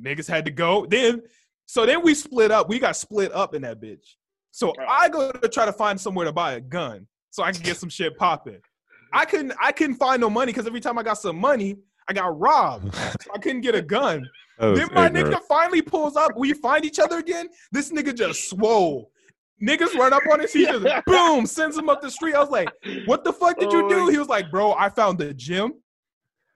Niggas 0.00 0.28
had 0.28 0.44
to 0.46 0.50
go. 0.50 0.86
Then, 0.86 1.22
so 1.66 1.86
then 1.86 2.02
we 2.02 2.14
split 2.14 2.50
up. 2.50 2.68
We 2.68 2.78
got 2.78 2.96
split 2.96 3.32
up 3.32 3.54
in 3.54 3.62
that 3.62 3.80
bitch. 3.80 4.14
So 4.50 4.72
I 4.88 5.08
go 5.08 5.30
to 5.30 5.48
try 5.48 5.64
to 5.66 5.72
find 5.72 6.00
somewhere 6.00 6.24
to 6.24 6.32
buy 6.32 6.54
a 6.54 6.60
gun 6.60 7.06
so 7.30 7.44
I 7.44 7.52
can 7.52 7.62
get 7.62 7.76
some 7.76 7.88
shit 7.88 8.16
popping. 8.16 8.60
I 9.12 9.24
couldn't, 9.24 9.52
I 9.60 9.72
couldn't 9.72 9.96
find 9.96 10.20
no 10.20 10.30
money 10.30 10.52
because 10.52 10.66
every 10.66 10.80
time 10.80 10.98
I 10.98 11.02
got 11.02 11.18
some 11.18 11.36
money, 11.36 11.76
I 12.08 12.12
got 12.12 12.38
robbed. 12.38 12.94
So 12.94 13.30
I 13.34 13.38
couldn't 13.38 13.60
get 13.62 13.74
a 13.74 13.82
gun. 13.82 14.28
Then 14.60 14.88
my 14.92 15.06
ignorant. 15.06 15.34
nigga 15.36 15.40
finally 15.48 15.80
pulls 15.82 16.16
up. 16.16 16.32
We 16.36 16.52
find 16.52 16.84
each 16.84 16.98
other 16.98 17.18
again. 17.18 17.46
This 17.70 17.92
nigga 17.92 18.12
just 18.12 18.50
swole. 18.50 19.12
Niggas 19.62 19.94
run 19.94 20.12
up 20.12 20.22
on 20.32 20.40
his. 20.40 20.52
He 20.52 20.64
just 20.66 20.84
boom 21.06 21.46
sends 21.46 21.78
him 21.78 21.88
up 21.88 22.00
the 22.02 22.10
street. 22.10 22.34
I 22.34 22.40
was 22.40 22.50
like, 22.50 22.68
"What 23.06 23.22
the 23.22 23.32
fuck 23.32 23.56
did 23.56 23.70
you 23.70 23.84
Oh 23.84 23.88
do?" 23.88 24.08
He 24.08 24.18
was 24.18 24.26
like, 24.26 24.50
"Bro, 24.50 24.72
I 24.72 24.88
found 24.88 25.18
the 25.18 25.32
gym, 25.32 25.74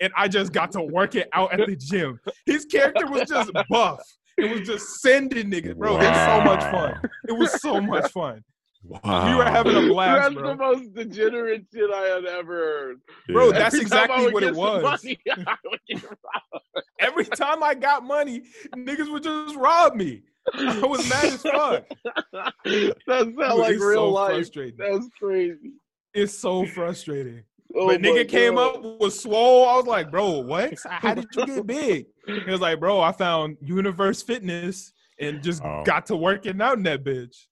and 0.01 0.13
I 0.17 0.27
just 0.27 0.53
got 0.53 0.73
to 0.73 0.83
work 0.83 1.15
it 1.15 1.29
out 1.33 1.53
at 1.53 1.65
the 1.69 1.77
gym." 1.77 2.19
His 2.45 2.65
character 2.65 3.07
was 3.07 3.29
just 3.29 3.53
buff. 3.69 4.01
It 4.37 4.51
was 4.51 4.67
just 4.67 5.01
sending 5.01 5.49
niggas, 5.49 5.77
bro. 5.77 5.95
It 5.95 6.09
was 6.09 6.17
so 6.25 6.41
much 6.41 6.63
fun. 6.73 7.01
It 7.29 7.33
was 7.33 7.61
so 7.63 7.81
much 7.81 8.11
fun. 8.11 8.43
Wow. 8.85 9.29
We 9.29 9.35
were 9.37 9.45
having 9.45 9.77
a 9.77 9.87
blast, 9.93 10.23
That's 10.23 10.35
bro. 10.35 10.49
the 10.49 10.57
most 10.57 10.95
degenerate 10.95 11.67
shit 11.73 11.91
I 11.93 12.01
had 12.03 12.25
ever 12.25 12.53
heard. 12.57 13.01
Bro, 13.29 13.53
that's 13.53 13.75
Every 13.75 13.83
exactly 13.83 14.33
what 14.33 14.43
it 14.43 14.55
was. 14.55 14.83
money, 14.83 15.19
I 15.47 15.57
would 15.65 15.81
get 15.89 16.03
robbed. 16.03 16.87
Every 16.99 17.25
time 17.25 17.63
I 17.63 17.75
got 17.75 18.05
money, 18.05 18.43
niggas 18.75 19.11
would 19.13 19.23
just 19.23 19.55
rob 19.57 19.95
me. 19.95 20.23
I 20.55 20.81
was 20.85 21.09
mad 21.09 21.25
as 21.27 21.43
fuck. 21.43 21.85
that 22.35 22.95
sounds 23.09 23.37
like 23.37 23.75
It's 23.75 23.83
real 23.85 23.95
so 23.95 24.09
life. 24.11 24.35
frustrating. 24.35 24.77
That's 24.79 25.09
crazy. 25.19 25.73
It's 26.15 26.37
so 26.37 26.67
frustrating. 26.67 27.43
Oh 27.75 27.87
but 27.87 28.03
my 28.03 28.09
nigga 28.09 28.29
came 28.29 28.59
up 28.59 28.83
with 29.01 29.15
swole. 29.15 29.67
I 29.69 29.77
was 29.77 29.87
like, 29.87 30.11
bro, 30.11 30.41
what? 30.41 30.75
How 30.85 31.15
did 31.15 31.27
you 31.37 31.47
get 31.47 31.67
big? 31.67 32.07
He 32.27 32.51
was 32.51 32.61
like, 32.61 32.81
bro, 32.81 33.01
I 33.01 33.13
found 33.13 33.57
Universe 33.63 34.23
Fitness 34.23 34.93
and 35.21 35.43
just 35.43 35.63
Oh. 35.65 35.83
got 35.85 36.07
to 36.07 36.17
working 36.17 36.61
out 36.61 36.77
in 36.77 36.83
that 36.83 37.03
bitch. 37.05 37.47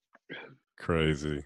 Crazy. 0.81 1.43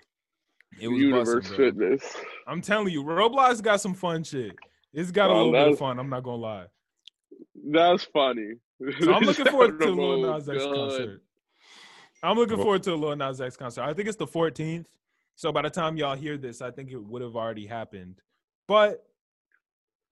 It 0.81 0.88
was 0.88 0.99
Universe 0.99 1.35
busting. 1.49 1.57
Fitness. 1.57 2.16
I'm 2.47 2.61
telling 2.61 2.88
you, 2.92 3.05
Roblox 3.05 3.62
got 3.62 3.81
some 3.81 3.94
fun 3.94 4.25
shit. 4.25 4.57
It's 4.92 5.11
got 5.11 5.31
a 5.31 5.35
little 5.35 5.53
bit 5.53 5.68
of 5.68 5.79
fun. 5.79 5.99
I'm 5.99 6.09
not 6.09 6.23
gonna 6.23 6.37
lie. 6.37 6.66
That's 7.70 8.05
funny. 8.05 8.55
So 9.01 9.12
I'm 9.12 9.23
looking 9.23 9.44
forward 9.51 9.81
to 9.81 9.87
the 9.87 9.92
Lil 9.92 10.20
Nas 10.35 10.49
X 10.49 10.59
good. 10.64 10.75
concert. 10.75 11.23
I'm 12.23 12.37
looking 12.37 12.57
forward 12.57 12.83
to 12.85 12.94
a 12.94 12.97
Lil 12.97 13.16
Nas 13.16 13.40
X 13.40 13.57
concert. 13.57 13.83
I 13.83 13.92
think 13.92 14.09
it's 14.09 14.16
the 14.16 14.27
14th. 14.27 14.87
So 15.37 15.53
by 15.53 15.62
the 15.62 15.70
time 15.70 15.97
y'all 15.97 16.16
hear 16.16 16.37
this, 16.37 16.62
I 16.62 16.70
think 16.70 16.90
it 16.90 17.03
would 17.03 17.23
have 17.23 17.37
already 17.37 17.66
happened. 17.66 18.20
But 18.68 19.05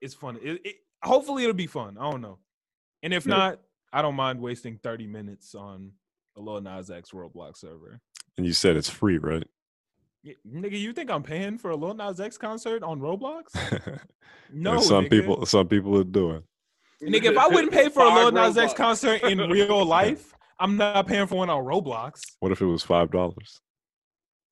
it's 0.01 0.15
fun. 0.15 0.39
It, 0.43 0.61
it, 0.65 0.77
hopefully 1.03 1.45
it'll 1.45 1.55
be 1.55 1.67
fun. 1.69 1.97
I 1.99 2.11
don't 2.11 2.21
know. 2.21 2.39
And 3.03 3.15
if 3.15 3.25
Yeah. 3.27 3.37
not, 3.37 3.61
I 3.93 4.03
don't 4.03 4.15
mind 4.17 4.41
wasting 4.41 4.79
30 4.83 5.07
minutes 5.07 5.55
on 5.55 5.93
a 6.37 6.41
Lil 6.41 6.61
Nas 6.61 6.91
X 6.91 7.11
Roblox 7.11 7.59
server. 7.59 8.01
And 8.39 8.47
you 8.47 8.53
said 8.53 8.77
it's 8.77 8.89
free, 8.89 9.19
right? 9.19 9.47
Y- 10.25 10.37
nigga, 10.49 10.79
you 10.79 10.93
think 10.93 11.11
I'm 11.11 11.23
paying 11.23 11.59
for 11.59 11.71
a 11.71 11.77
Lil 11.77 11.95
Nas 11.95 12.21
X 12.21 12.39
concert 12.39 12.83
on 12.83 13.01
Roblox? 13.01 13.45
No, 14.55 14.81
some 14.81 15.05
nigga. 15.07 15.11
people 15.11 15.47
some 15.47 15.67
people 15.67 15.97
are 15.99 16.05
doing. 16.05 16.43
Nigga, 17.03 17.33
if 17.33 17.39
I 17.39 17.49
wouldn't 17.49 17.73
pay 17.73 17.89
for 17.89 18.03
a 18.03 18.15
Lil 18.15 18.25
Five 18.31 18.35
Nas 18.35 18.59
X 18.59 18.75
concert 18.75 19.23
in 19.23 19.39
real 19.39 19.83
life, 19.99 20.35
I'm 20.61 20.77
not 20.77 21.07
paying 21.07 21.27
for 21.27 21.37
one 21.37 21.49
on 21.49 21.65
Roblox. 21.65 22.21
What 22.41 22.53
if 22.53 22.61
it 22.61 22.67
was 22.67 22.83
five 22.83 23.11
dollars? 23.11 23.61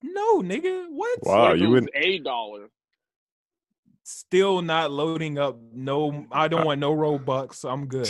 No, 0.01 0.41
nigga, 0.41 0.87
what? 0.89 1.19
Wow, 1.21 1.41
What 1.43 1.53
if 1.55 1.59
you 1.61 1.67
it 1.67 1.69
wouldn't- 1.69 1.91
a 1.93 2.17
dollar. 2.19 2.69
Still 4.03 4.63
not 4.63 4.89
loading 4.91 5.37
up. 5.37 5.59
No, 5.71 6.25
I 6.31 6.47
don't 6.47 6.65
want 6.65 6.79
no 6.79 6.93
Robux. 6.95 7.63
I'm 7.71 7.85
good. 7.85 8.09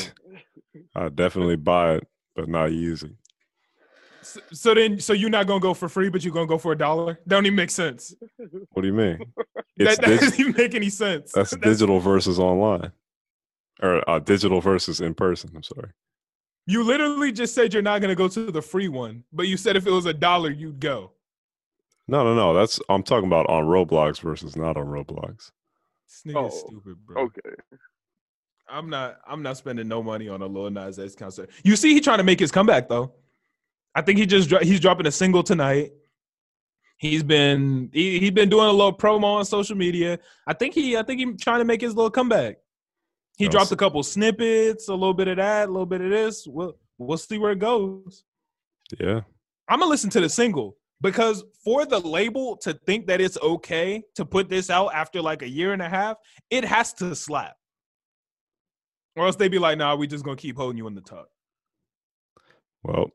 I'd 0.96 1.18
definitely 1.18 1.58
buy 1.58 1.96
it, 1.96 2.08
but 2.36 2.48
not 2.48 2.72
use 2.72 3.04
it. 3.04 3.12
So, 4.24 4.40
so 4.54 4.74
then, 4.76 5.00
so 5.00 5.14
you're 5.14 5.30
not 5.30 5.48
gonna 5.48 5.60
go 5.60 5.74
for 5.74 5.90
free, 5.90 6.10
but 6.10 6.24
you're 6.24 6.34
gonna 6.34 6.46
go 6.48 6.58
for 6.58 6.72
a 6.74 6.78
dollar? 6.78 7.14
That 7.26 7.36
don't 7.36 7.46
even 7.46 7.56
make 7.56 7.72
sense. 7.72 8.14
What 8.72 8.82
do 8.84 8.88
you 8.88 8.94
mean? 8.94 9.20
It's 9.78 9.98
That, 9.98 10.02
that 10.02 10.08
dig- 10.10 10.20
doesn't 10.20 10.40
even 10.40 10.54
make 10.58 10.76
any 10.76 10.90
sense. 10.90 11.32
that's 11.32 11.56
digital 11.56 12.00
versus 12.00 12.38
online, 12.38 12.92
or 13.82 14.08
uh, 14.08 14.20
digital 14.20 14.62
versus 14.62 15.00
in 15.02 15.16
person. 15.16 15.50
I'm 15.56 15.64
sorry. 15.64 15.90
You 16.68 16.84
literally 16.84 17.32
just 17.32 17.56
said 17.56 17.74
you're 17.74 17.82
not 17.82 18.02
gonna 18.02 18.14
go 18.16 18.28
to 18.28 18.52
the 18.52 18.62
free 18.62 18.90
one, 18.90 19.24
but 19.34 19.48
you 19.48 19.58
said 19.58 19.76
if 19.76 19.88
it 19.88 19.92
was 19.92 20.06
a 20.06 20.14
dollar, 20.14 20.52
you'd 20.52 20.80
go. 20.80 21.14
No, 22.08 22.24
no, 22.24 22.36
no. 22.36 22.54
That's 22.54 22.80
I'm 22.90 23.02
talking 23.02 23.26
about 23.28 23.50
on 23.50 23.64
Roblox 23.66 24.20
versus 24.22 24.56
not 24.56 24.78
on 24.78 24.86
Roblox. 24.86 25.50
This 26.26 26.36
Oh, 26.36 26.50
stupid, 26.50 26.98
bro. 27.06 27.24
Okay. 27.24 27.56
I'm 28.70 28.90
not. 28.90 29.18
I'm 29.26 29.42
not 29.42 29.58
spending 29.58 29.88
no 29.88 30.04
money 30.04 30.30
on 30.30 30.42
a 30.42 30.46
Lil 30.46 30.70
Nas 30.70 31.00
X 31.00 31.16
concert. 31.16 31.50
You 31.64 31.76
see, 31.76 31.94
he 31.94 32.02
trying 32.02 32.20
to 32.20 32.24
make 32.24 32.40
his 32.40 32.52
comeback 32.52 32.88
though. 32.90 33.14
I 33.96 34.02
think 34.02 34.20
he 34.20 34.26
just 34.26 34.50
he's 34.64 34.80
dropping 34.80 35.08
a 35.08 35.12
single 35.12 35.44
tonight. 35.44 35.92
He's 36.98 37.24
been 37.24 37.90
he 37.94 38.20
he's 38.20 38.32
been 38.32 38.50
doing 38.50 38.68
a 38.68 38.72
little 38.72 38.96
promo 38.96 39.24
on 39.36 39.46
social 39.46 39.76
media. 39.76 40.20
I 40.48 40.54
think 40.54 40.74
he 40.74 40.96
I 40.98 41.04
think 41.04 41.20
he's 41.20 41.42
trying 41.42 41.60
to 41.60 41.66
make 41.66 41.82
his 41.82 41.96
little 41.96 42.12
comeback. 42.12 42.58
He 43.38 43.46
Awesome. 43.46 43.52
dropped 43.52 43.72
a 43.72 43.76
couple 43.76 44.04
snippets, 44.04 44.88
a 44.88 44.94
little 44.94 45.14
bit 45.14 45.28
of 45.28 45.38
that, 45.38 45.68
a 45.68 45.72
little 45.72 45.86
bit 45.86 46.02
of 46.02 46.10
this. 46.12 46.46
We'll 46.48 46.78
we'll 46.98 47.18
see 47.18 47.38
where 47.38 47.52
it 47.54 47.60
goes. 47.60 48.24
Yeah, 49.00 49.22
I'm 49.68 49.80
gonna 49.80 49.90
listen 49.90 50.10
to 50.12 50.22
the 50.22 50.30
single 50.30 50.78
because 51.02 51.44
for 51.64 51.86
the 51.86 52.00
label 52.00 52.56
to 52.58 52.74
think 52.86 53.08
that 53.08 53.20
it's 53.20 53.38
okay 53.42 54.04
to 54.16 54.24
put 54.26 54.48
this 54.50 54.70
out 54.70 54.94
after 54.94 55.22
like 55.22 55.42
a 55.42 55.50
year 55.50 55.74
and 55.74 55.82
a 55.82 55.90
half, 55.90 56.18
it 56.50 56.64
has 56.64 56.94
to 56.94 57.16
slap. 57.16 57.56
Or 59.16 59.26
else 59.26 59.36
they'd 59.36 59.50
be 59.50 59.60
like, 59.60 59.78
nah, 59.78 59.96
we 59.96 60.08
just 60.08 60.24
gonna 60.24 60.38
keep 60.38 60.56
holding 60.58 60.78
you 60.78 60.88
in 60.88 60.94
the 60.96 61.02
tuck. 61.02 61.28
well, 62.84 63.10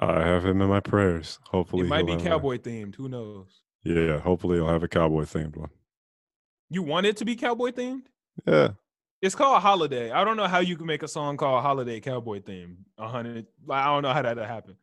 I 0.00 0.24
have 0.24 0.44
him 0.44 0.60
in 0.62 0.68
my 0.68 0.80
prayers. 0.80 1.38
Hopefully, 1.50 1.84
It 1.86 1.88
might 1.88 2.06
be 2.06 2.12
he'll 2.12 2.20
a- 2.20 2.24
cowboy 2.24 2.58
themed. 2.58 2.94
Who 2.96 3.08
knows? 3.08 3.62
yeah, 3.82 4.18
hopefully 4.18 4.56
he'll 4.58 4.68
have 4.68 4.82
a 4.82 4.88
cowboy 4.88 5.22
themed 5.24 5.56
one. 5.56 5.70
You 6.70 6.82
want 6.82 7.06
it 7.06 7.16
to 7.18 7.24
be 7.24 7.34
cowboy 7.36 7.70
themed? 7.70 8.02
Yeah, 8.46 8.72
It's 9.22 9.34
called 9.34 9.60
Holiday. 9.62 10.10
I 10.12 10.22
don't 10.22 10.36
know 10.36 10.46
how 10.46 10.60
you 10.60 10.76
can 10.76 10.86
make 10.86 11.02
a 11.02 11.08
song 11.08 11.36
called 11.36 11.62
Holiday 11.62 11.98
Cowboy 12.00 12.40
Theme. 12.42 12.84
A 12.98 13.08
hundred. 13.08 13.46
Like, 13.66 13.82
I 13.82 13.86
don't 13.86 14.02
know 14.02 14.12
how 14.12 14.22
that 14.22 14.36
happened. 14.38 14.76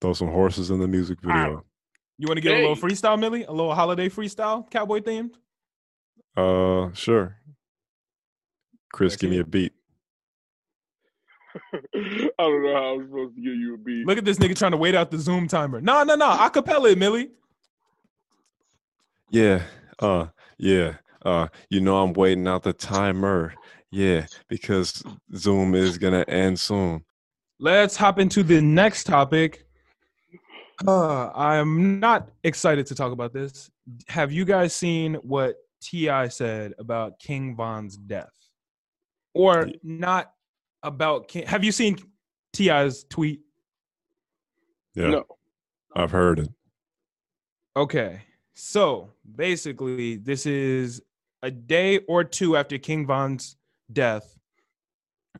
throw 0.00 0.12
some 0.12 0.28
horses 0.28 0.70
in 0.70 0.78
the 0.78 0.86
music 0.86 1.20
video. 1.20 1.64
You 2.18 2.26
want 2.28 2.36
to 2.36 2.40
get 2.42 2.56
a 2.58 2.60
little 2.68 2.76
freestyle, 2.76 3.18
Millie? 3.18 3.44
A 3.44 3.50
little 3.52 3.74
holiday 3.74 4.08
freestyle, 4.08 4.68
cowboy 4.70 5.00
themed? 5.00 5.32
Uh, 6.36 6.92
sure. 6.92 7.36
Chris, 8.92 9.12
Let's 9.12 9.22
give 9.22 9.30
me 9.30 9.38
a 9.38 9.44
beat. 9.44 9.72
I 11.94 12.30
don't 12.38 12.62
know 12.62 12.74
how 12.74 12.94
I'm 12.94 13.06
supposed 13.06 13.36
to 13.36 13.40
give 13.42 13.54
you 13.54 13.74
a 13.74 13.78
beat. 13.78 14.06
Look 14.06 14.18
at 14.18 14.24
this 14.24 14.38
nigga 14.38 14.56
trying 14.56 14.72
to 14.72 14.76
wait 14.76 14.94
out 14.94 15.10
the 15.10 15.18
Zoom 15.18 15.48
timer. 15.48 15.80
No, 15.80 16.02
no, 16.02 16.14
no. 16.14 16.28
Acapella 16.28 16.92
it, 16.92 16.98
Millie. 16.98 17.30
Yeah, 19.30 19.62
uh, 19.98 20.26
yeah, 20.56 20.94
uh, 21.24 21.48
you 21.68 21.80
know 21.80 22.02
I'm 22.02 22.12
waiting 22.14 22.46
out 22.48 22.62
the 22.62 22.72
timer. 22.72 23.54
Yeah, 23.90 24.26
because 24.48 25.02
Zoom 25.34 25.74
is 25.74 25.98
gonna 25.98 26.24
end 26.28 26.58
soon. 26.58 27.04
Let's 27.58 27.96
hop 27.96 28.18
into 28.18 28.42
the 28.42 28.60
next 28.60 29.04
topic. 29.04 29.66
Uh, 30.86 31.30
I'm 31.34 31.98
not 31.98 32.30
excited 32.44 32.86
to 32.86 32.94
talk 32.94 33.12
about 33.12 33.32
this. 33.32 33.70
Have 34.06 34.30
you 34.30 34.44
guys 34.44 34.72
seen 34.72 35.14
what 35.14 35.56
T.I. 35.82 36.28
said 36.28 36.74
about 36.78 37.18
King 37.18 37.56
Von's 37.56 37.96
death, 37.96 38.32
or 39.34 39.68
not 39.82 40.32
about 40.82 41.28
King? 41.28 41.46
Have 41.46 41.64
you 41.64 41.72
seen 41.72 41.98
T.I.'s 42.52 43.04
tweet? 43.04 43.40
Yeah, 44.94 45.08
No. 45.08 45.24
I've 45.94 46.10
heard 46.10 46.40
it. 46.40 46.48
Okay, 47.76 48.22
so 48.54 49.12
basically, 49.36 50.16
this 50.16 50.46
is 50.46 51.00
a 51.42 51.50
day 51.50 51.98
or 52.08 52.24
two 52.24 52.56
after 52.56 52.78
King 52.78 53.06
Von's 53.06 53.56
death 53.92 54.36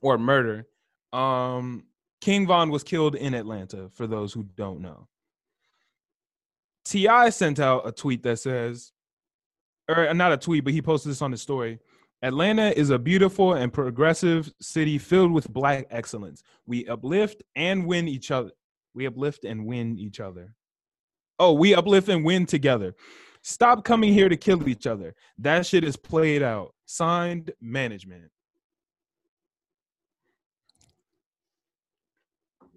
or 0.01 0.19
murder. 0.19 0.67
Um, 1.13 1.85
King 2.21 2.47
Von 2.47 2.71
was 2.71 2.83
killed 2.83 3.15
in 3.15 3.35
Atlanta. 3.35 3.89
For 3.91 4.07
those 4.07 4.33
who 4.33 4.45
don't 4.57 4.81
know, 4.81 5.09
Ti 6.85 7.31
sent 7.31 7.61
out 7.61 7.87
a 7.87 7.93
tweet 7.93 8.23
that 8.23 8.39
says, 8.39 8.93
or 9.89 10.13
not 10.15 10.33
a 10.33 10.37
tweet, 10.37 10.65
but 10.65 10.73
he 10.73 10.83
posted 10.83 11.11
this 11.11 11.23
on 11.23 11.33
his 11.33 11.43
story. 11.43 11.79
Atlanta 12.23 12.77
is 12.77 12.91
a 12.91 12.99
beautiful 12.99 13.55
and 13.55 13.73
progressive 13.73 14.53
city 14.61 14.99
filled 14.99 15.33
with 15.33 15.53
black 15.53 15.87
excellence. 15.91 16.43
We 16.67 16.87
uplift 16.89 17.43
and 17.55 17.87
win 17.87 18.09
each 18.09 18.31
other. 18.31 18.51
We 18.95 19.07
uplift 19.07 19.45
and 19.45 19.67
win 19.67 19.97
each 19.99 20.19
other. 20.19 20.55
Oh, 21.39 21.53
we 21.53 21.75
uplift 21.75 22.09
and 22.09 22.25
win 22.25 22.47
together. 22.47 22.95
Stop 23.43 23.85
coming 23.85 24.13
here 24.13 24.29
to 24.29 24.37
kill 24.37 24.69
each 24.69 24.87
other. 24.87 25.15
That 25.39 25.65
shit 25.65 25.85
is 25.85 25.97
played 25.97 26.43
out. 26.43 26.75
Signed 26.87 27.53
management. 27.61 28.31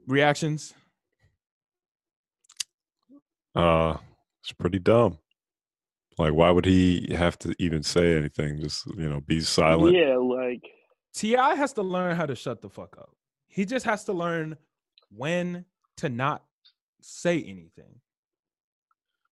Reactions? 0.06 0.74
Uh, 3.56 3.98
it's 4.44 4.52
pretty 4.52 4.80
dumb. 4.80 5.18
Like, 6.22 6.34
why 6.34 6.52
would 6.52 6.66
he 6.66 7.16
have 7.18 7.40
to 7.40 7.56
even 7.58 7.82
say 7.82 8.16
anything? 8.16 8.60
Just 8.60 8.86
you 8.96 9.10
know, 9.10 9.22
be 9.22 9.40
silent. 9.40 9.96
Yeah, 9.98 10.18
like 10.18 10.62
T.I 11.16 11.56
has 11.56 11.74
to 11.74 11.82
learn 11.82 12.16
how 12.16 12.28
to 12.28 12.36
shut 12.36 12.62
the 12.62 12.70
fuck 12.70 12.96
up. 13.00 13.10
He 13.48 13.66
just 13.66 13.86
has 13.86 14.04
to 14.04 14.14
learn 14.14 14.56
when 15.10 15.66
to 15.98 16.10
not 16.10 16.44
say 17.02 17.42
anything. 17.42 18.02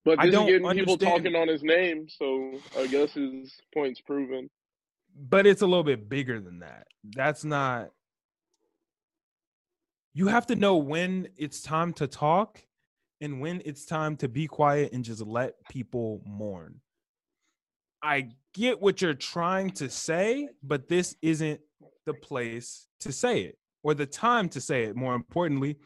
but 0.04 0.18
I 0.18 0.26
this 0.26 0.30
is 0.30 0.34
don't 0.34 0.46
getting 0.48 0.70
people 0.70 0.98
talking 0.98 1.36
on 1.36 1.46
his 1.46 1.62
name, 1.62 2.08
so 2.08 2.58
I 2.76 2.88
guess 2.88 3.12
his 3.12 3.54
point's 3.72 4.00
proven. 4.00 4.50
but 5.16 5.46
it's 5.46 5.62
a 5.62 5.66
little 5.66 5.84
bit 5.84 6.08
bigger 6.08 6.40
than 6.40 6.58
that. 6.58 6.88
That's 7.04 7.44
not. 7.44 7.90
You 10.12 10.26
have 10.26 10.46
to 10.48 10.56
know 10.56 10.76
when 10.76 11.28
it's 11.36 11.62
time 11.62 11.92
to 11.94 12.08
talk 12.08 12.64
and 13.20 13.40
when 13.40 13.62
it's 13.64 13.84
time 13.84 14.16
to 14.16 14.28
be 14.28 14.46
quiet 14.46 14.92
and 14.92 15.04
just 15.04 15.22
let 15.22 15.54
people 15.70 16.22
mourn. 16.24 16.80
I 18.02 18.30
get 18.54 18.80
what 18.80 19.02
you're 19.02 19.14
trying 19.14 19.70
to 19.72 19.90
say, 19.90 20.48
but 20.62 20.88
this 20.88 21.16
isn't 21.20 21.60
the 22.06 22.14
place 22.14 22.86
to 23.00 23.12
say 23.12 23.42
it 23.42 23.58
or 23.82 23.94
the 23.94 24.06
time 24.06 24.48
to 24.50 24.60
say 24.60 24.84
it. 24.84 24.96
More 24.96 25.14
importantly, 25.14 25.76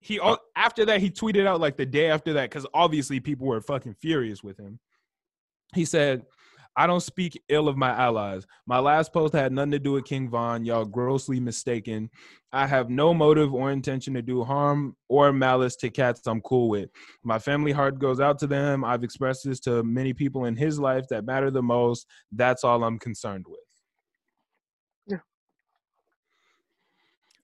he 0.00 0.18
after 0.56 0.84
that 0.86 1.00
he 1.00 1.10
tweeted 1.10 1.46
out 1.46 1.60
like 1.60 1.76
the 1.76 1.86
day 1.86 2.10
after 2.10 2.32
that 2.32 2.50
because 2.50 2.66
obviously 2.74 3.20
people 3.20 3.46
were 3.46 3.60
fucking 3.60 3.94
furious 3.94 4.42
with 4.42 4.58
him. 4.58 4.80
He 5.74 5.84
said, 5.84 6.24
I 6.76 6.86
don't 6.86 7.00
speak 7.00 7.40
ill 7.48 7.68
of 7.68 7.76
my 7.76 7.90
allies. 7.90 8.46
My 8.66 8.78
last 8.78 9.12
post 9.12 9.34
had 9.34 9.52
nothing 9.52 9.72
to 9.72 9.78
do 9.78 9.92
with 9.92 10.04
King 10.04 10.28
Von. 10.28 10.64
Y'all 10.64 10.84
grossly 10.84 11.40
mistaken. 11.40 12.08
I 12.52 12.66
have 12.66 12.88
no 12.88 13.12
motive 13.12 13.52
or 13.52 13.70
intention 13.70 14.14
to 14.14 14.22
do 14.22 14.44
harm 14.44 14.96
or 15.08 15.32
malice 15.32 15.76
to 15.76 15.90
cats 15.90 16.26
I'm 16.26 16.40
cool 16.40 16.68
with. 16.68 16.90
My 17.22 17.38
family 17.38 17.72
heart 17.72 17.98
goes 17.98 18.20
out 18.20 18.38
to 18.40 18.46
them. 18.46 18.84
I've 18.84 19.04
expressed 19.04 19.44
this 19.44 19.60
to 19.60 19.82
many 19.82 20.12
people 20.12 20.44
in 20.46 20.56
his 20.56 20.78
life 20.78 21.06
that 21.10 21.24
matter 21.24 21.50
the 21.50 21.62
most. 21.62 22.06
That's 22.32 22.64
all 22.64 22.82
I'm 22.84 22.98
concerned 22.98 23.46
with. 23.48 23.60
Yeah. 25.06 25.18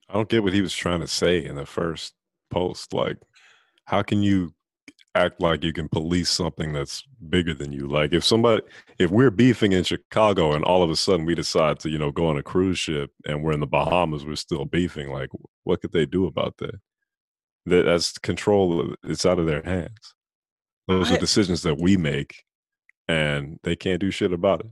I 0.08 0.14
don't 0.14 0.28
get 0.28 0.42
what 0.42 0.54
he 0.54 0.62
was 0.62 0.74
trying 0.74 1.00
to 1.00 1.08
say 1.08 1.44
in 1.44 1.56
the 1.56 1.66
first 1.66 2.14
post. 2.50 2.94
Like, 2.94 3.18
how 3.84 4.02
can 4.02 4.22
you 4.22 4.54
act 5.16 5.40
like 5.40 5.64
you 5.64 5.72
can 5.72 5.88
police 5.88 6.30
something 6.30 6.72
that's 6.72 7.02
bigger 7.28 7.54
than 7.54 7.72
you? 7.72 7.86
Like, 7.88 8.12
if 8.12 8.24
somebody, 8.24 8.62
if 8.98 9.10
we're 9.10 9.30
beefing 9.30 9.72
in 9.72 9.84
Chicago 9.84 10.52
and 10.52 10.64
all 10.64 10.82
of 10.82 10.90
a 10.90 10.96
sudden 10.96 11.26
we 11.26 11.34
decide 11.34 11.80
to, 11.80 11.90
you 11.90 11.98
know, 11.98 12.12
go 12.12 12.28
on 12.28 12.36
a 12.36 12.42
cruise 12.42 12.78
ship 12.78 13.10
and 13.26 13.42
we're 13.42 13.52
in 13.52 13.60
the 13.60 13.66
Bahamas, 13.66 14.24
we're 14.24 14.36
still 14.36 14.64
beefing. 14.64 15.10
Like, 15.10 15.30
what 15.64 15.80
could 15.80 15.92
they 15.92 16.06
do 16.06 16.26
about 16.26 16.56
that? 16.58 16.80
That 17.66 17.84
that's 17.84 18.16
control. 18.18 18.92
Uh, 18.92 18.94
it's 19.04 19.26
out 19.26 19.38
of 19.38 19.46
their 19.46 19.62
hands. 19.62 20.14
Those 20.86 21.10
I- 21.10 21.16
are 21.16 21.18
decisions 21.18 21.62
that 21.62 21.78
we 21.80 21.96
make, 21.96 22.44
and 23.08 23.58
they 23.64 23.74
can't 23.74 24.00
do 24.00 24.10
shit 24.10 24.32
about 24.32 24.60
it. 24.60 24.70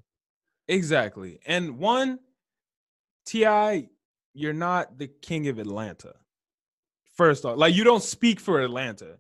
Exactly. 0.69 1.41
And 1.47 1.79
one, 1.79 2.21
T.I, 3.27 3.89
you're 4.33 4.53
not 4.53 4.99
the 4.99 5.09
king 5.09 5.49
of 5.49 5.59
Atlanta. 5.59 6.15
First 7.17 7.45
off, 7.45 7.57
like 7.59 7.75
you 7.75 7.85
don't 7.85 8.03
speak 8.03 8.41
for 8.41 8.61
Atlanta. 8.61 9.19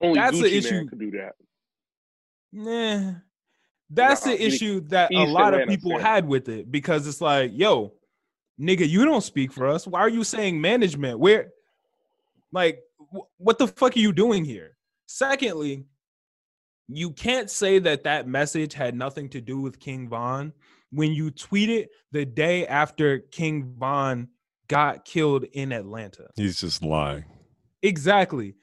Only 0.00 0.18
That's 0.18 0.40
the 0.40 0.56
issue. 0.56 0.74
Man 0.76 0.88
could 0.88 0.98
do 1.00 1.10
that. 1.12 1.32
Nah. 2.52 3.12
That's 3.90 4.24
Nah, 4.24 4.32
the 4.32 4.38
he- 4.38 4.44
issue 4.44 4.80
that 4.88 5.10
a 5.10 5.14
East 5.22 5.30
lot 5.30 5.54
of 5.54 5.68
people 5.68 5.92
fan. 5.92 6.00
had 6.00 6.28
with 6.28 6.48
it 6.48 6.70
because 6.70 7.06
it's 7.06 7.20
like, 7.20 7.50
yo, 7.54 7.92
nigga, 8.60 8.88
you 8.88 9.04
don't 9.04 9.20
speak 9.22 9.52
for 9.52 9.66
us. 9.66 9.86
Why 9.86 10.00
are 10.00 10.08
you 10.08 10.22
saying 10.24 10.60
management? 10.60 11.18
Where, 11.18 11.50
like, 12.52 12.80
wh- 13.12 13.26
what 13.38 13.58
the 13.58 13.66
fuck 13.68 13.96
are 13.96 14.00
you 14.00 14.12
doing 14.12 14.44
here? 14.44 14.76
Secondly, 15.06 15.86
you 16.88 17.10
can't 17.12 17.50
say 17.50 17.78
that 17.80 18.04
that 18.04 18.26
message 18.28 18.74
had 18.74 18.94
nothing 18.94 19.28
to 19.30 19.40
do 19.40 19.60
with 19.60 19.78
King 19.80 20.08
Von 20.08 20.52
when 20.92 21.12
you 21.12 21.30
tweeted 21.30 21.86
the 22.12 22.24
day 22.24 22.66
after 22.66 23.18
King 23.18 23.74
Von 23.78 24.28
got 24.68 25.04
killed 25.04 25.44
in 25.52 25.72
Atlanta. 25.72 26.28
He's 26.36 26.60
just 26.60 26.82
lying. 26.82 27.24
Exactly. 27.82 28.54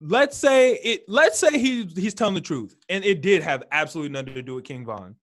Let's 0.00 0.36
say 0.36 0.74
it. 0.74 1.04
Let's 1.08 1.38
say 1.38 1.58
he 1.58 1.84
he's 1.84 2.14
telling 2.14 2.34
the 2.34 2.40
truth, 2.40 2.74
and 2.88 3.04
it 3.04 3.20
did 3.20 3.42
have 3.42 3.64
absolutely 3.70 4.12
nothing 4.12 4.34
to 4.34 4.42
do 4.42 4.54
with 4.54 4.64
King 4.64 4.84
Von. 4.84 5.16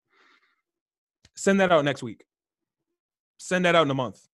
Send 1.35 1.59
that 1.59 1.71
out 1.71 1.83
next 1.83 2.03
week. 2.03 2.25
Send 3.37 3.65
that 3.65 3.75
out 3.75 3.83
in 3.83 3.91
a 3.91 3.95
month. 3.95 4.27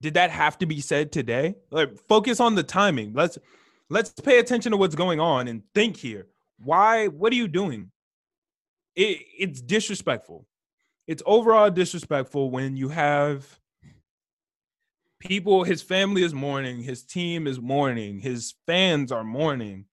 Did 0.00 0.14
that 0.14 0.30
have 0.30 0.58
to 0.58 0.66
be 0.66 0.80
said 0.80 1.12
today? 1.12 1.56
Like, 1.70 1.96
focus 2.08 2.40
on 2.40 2.54
the 2.54 2.62
timing. 2.62 3.12
Let's 3.12 3.38
let's 3.90 4.10
pay 4.10 4.38
attention 4.38 4.72
to 4.72 4.78
what's 4.78 4.94
going 4.94 5.20
on 5.20 5.46
and 5.46 5.62
think 5.74 5.96
here. 5.96 6.26
Why? 6.58 7.06
What 7.06 7.32
are 7.32 7.36
you 7.36 7.48
doing? 7.48 7.92
It 8.96 9.20
it's 9.38 9.60
disrespectful. 9.60 10.46
It's 11.06 11.22
overall 11.26 11.70
disrespectful 11.70 12.50
when 12.50 12.76
you 12.76 12.88
have 12.88 13.60
people 15.20 15.62
his 15.64 15.82
family 15.82 16.22
is 16.24 16.34
mourning 16.34 16.82
his 16.82 17.02
team 17.04 17.46
is 17.46 17.60
mourning 17.60 18.18
his 18.18 18.54
fans 18.66 19.12
are 19.12 19.22
mourning. 19.24 19.84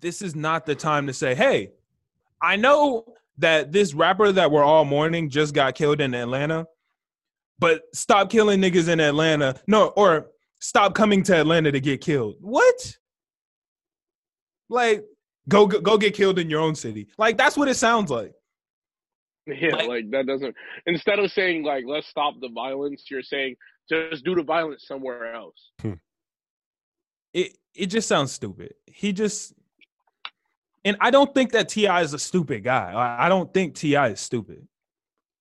This 0.00 0.22
is 0.22 0.34
not 0.34 0.64
the 0.66 0.74
time 0.74 1.06
to 1.06 1.12
say 1.12 1.34
hey 1.34 1.70
i 2.40 2.56
know 2.56 3.04
that 3.38 3.70
this 3.72 3.94
rapper 3.94 4.32
that 4.32 4.50
we're 4.50 4.64
all 4.64 4.84
mourning 4.84 5.28
just 5.30 5.54
got 5.54 5.74
killed 5.74 6.00
in 6.00 6.14
atlanta 6.14 6.66
but 7.58 7.82
stop 7.92 8.30
killing 8.30 8.60
niggas 8.60 8.88
in 8.88 9.00
atlanta. 9.00 9.54
No 9.66 9.88
or 9.88 10.26
stop 10.60 10.94
coming 10.94 11.22
to 11.24 11.36
atlanta 11.40 11.70
to 11.72 11.80
get 11.80 12.00
killed. 12.00 12.36
What? 12.40 12.96
Like 14.68 15.04
go 15.48 15.66
go, 15.66 15.96
get 15.98 16.14
killed 16.14 16.38
in 16.38 16.50
your 16.50 16.60
own 16.60 16.74
city. 16.74 17.08
Like 17.18 17.36
that's 17.36 17.56
what 17.56 17.68
it 17.68 17.74
sounds 17.76 18.10
like. 18.10 18.32
Yeah, 19.46 19.76
Like- 19.76 19.88
like, 19.88 20.10
that 20.10 20.26
doesn't. 20.26 20.54
Instead 20.86 21.18
of 21.18 21.30
saying 21.30 21.64
like 21.64 21.84
let's 21.86 22.08
stop 22.08 22.34
the 22.40 22.48
violence, 22.48 23.04
you're 23.10 23.22
saying 23.22 23.56
just 23.88 24.24
do 24.24 24.34
the 24.34 24.42
violence 24.42 24.86
somewhere 24.86 25.34
else. 25.34 25.70
Hmm. 25.80 25.94
it 27.32 27.56
it 27.74 27.86
just 27.86 28.08
sounds 28.08 28.32
stupid. 28.32 28.74
He 28.86 29.12
just 29.12 29.54
and 30.84 30.96
I 31.00 31.10
don't 31.10 31.32
think 31.34 31.52
that 31.52 31.68
T.I 31.70 32.02
is 32.02 32.12
a 32.12 32.18
stupid 32.18 32.62
guy. 32.62 32.92
I, 32.92 33.26
I 33.26 33.28
don't 33.28 33.52
think 33.52 33.74
T.I 33.74 34.08
is 34.08 34.20
stupid. 34.20 34.66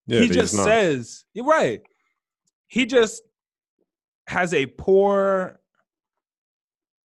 Yeah, 0.07 0.21
he 0.21 0.29
just 0.29 0.53
says 0.55 1.25
you're 1.33 1.45
right. 1.45 1.81
He 2.67 2.85
just 2.85 3.23
has 4.27 4.53
a 4.53 4.65
poor 4.65 5.59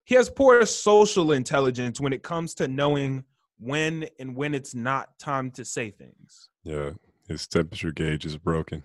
he 0.05 0.15
has 0.15 0.31
poor 0.31 0.65
social 0.65 1.33
intelligence 1.33 2.01
when 2.01 2.15
it 2.15 2.23
comes 2.23 2.55
to 2.55 2.67
knowing 2.67 3.25
when 3.59 4.07
and 4.19 4.35
when 4.35 4.55
it's 4.55 4.75
not 4.75 5.19
time 5.19 5.51
to 5.51 5.65
say 5.65 5.91
things. 5.91 6.49
Yeah, 6.65 6.93
his 7.29 7.47
temperature 7.47 7.93
gauge 7.93 8.25
is 8.25 8.37
broken. 8.39 8.83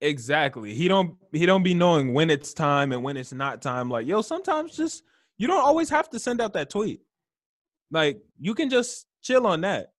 Exactly. 0.00 0.74
He 0.74 0.88
don't 0.88 1.16
he 1.32 1.46
don't 1.46 1.62
be 1.62 1.74
knowing 1.74 2.14
when 2.14 2.30
it's 2.30 2.54
time 2.54 2.92
and 2.92 3.02
when 3.02 3.16
it's 3.16 3.32
not 3.32 3.60
time. 3.60 3.90
Like, 3.90 4.06
yo, 4.06 4.22
sometimes 4.22 4.76
just 4.76 5.02
you 5.36 5.46
don't 5.46 5.64
always 5.64 5.90
have 5.90 6.08
to 6.10 6.18
send 6.18 6.40
out 6.40 6.54
that 6.54 6.70
tweet. 6.70 7.00
Like, 7.90 8.20
you 8.38 8.54
can 8.54 8.70
just 8.70 9.06
chill 9.22 9.46
on 9.46 9.62
that. 9.62 9.92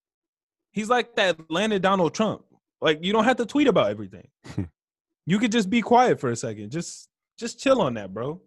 He's 0.72 0.88
like 0.88 1.14
that 1.16 1.38
Atlanta 1.38 1.78
Donald 1.78 2.14
Trump. 2.14 2.42
Like, 2.80 3.04
you 3.04 3.12
don't 3.12 3.24
have 3.24 3.36
to 3.36 3.46
tweet 3.46 3.68
about 3.68 3.90
everything. 3.90 4.28
you 5.26 5.38
could 5.38 5.52
just 5.52 5.70
be 5.70 5.82
quiet 5.82 6.18
for 6.18 6.30
a 6.30 6.36
second. 6.36 6.70
Just 6.70 7.08
just 7.38 7.60
chill 7.60 7.80
on 7.80 7.94
that, 7.94 8.12
bro. 8.12 8.40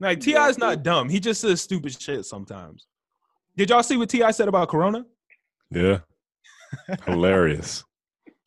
Like 0.00 0.20
T.I 0.20 0.48
is 0.48 0.58
not 0.58 0.82
dumb. 0.82 1.08
He 1.08 1.20
just 1.20 1.40
says 1.40 1.60
stupid 1.60 2.00
shit 2.00 2.26
sometimes. 2.26 2.86
Did 3.56 3.70
y'all 3.70 3.82
see 3.82 3.96
what 3.96 4.10
T.I 4.10 4.32
said 4.32 4.48
about 4.48 4.68
Corona? 4.68 5.06
Yeah, 5.70 6.00
hilarious. 7.06 7.84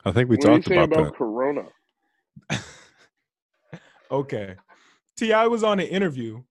I 0.05 0.11
think 0.11 0.29
we 0.29 0.35
what 0.35 0.41
do 0.41 0.47
you 0.49 0.55
talked 0.55 0.67
say 0.67 0.75
about, 0.75 0.91
about 0.91 1.05
that. 1.05 1.17
Corona? 1.17 1.65
okay. 4.11 4.55
T.I 5.17 5.47
was 5.47 5.63
on 5.63 5.79
an 5.79 5.87
interview 5.87 6.41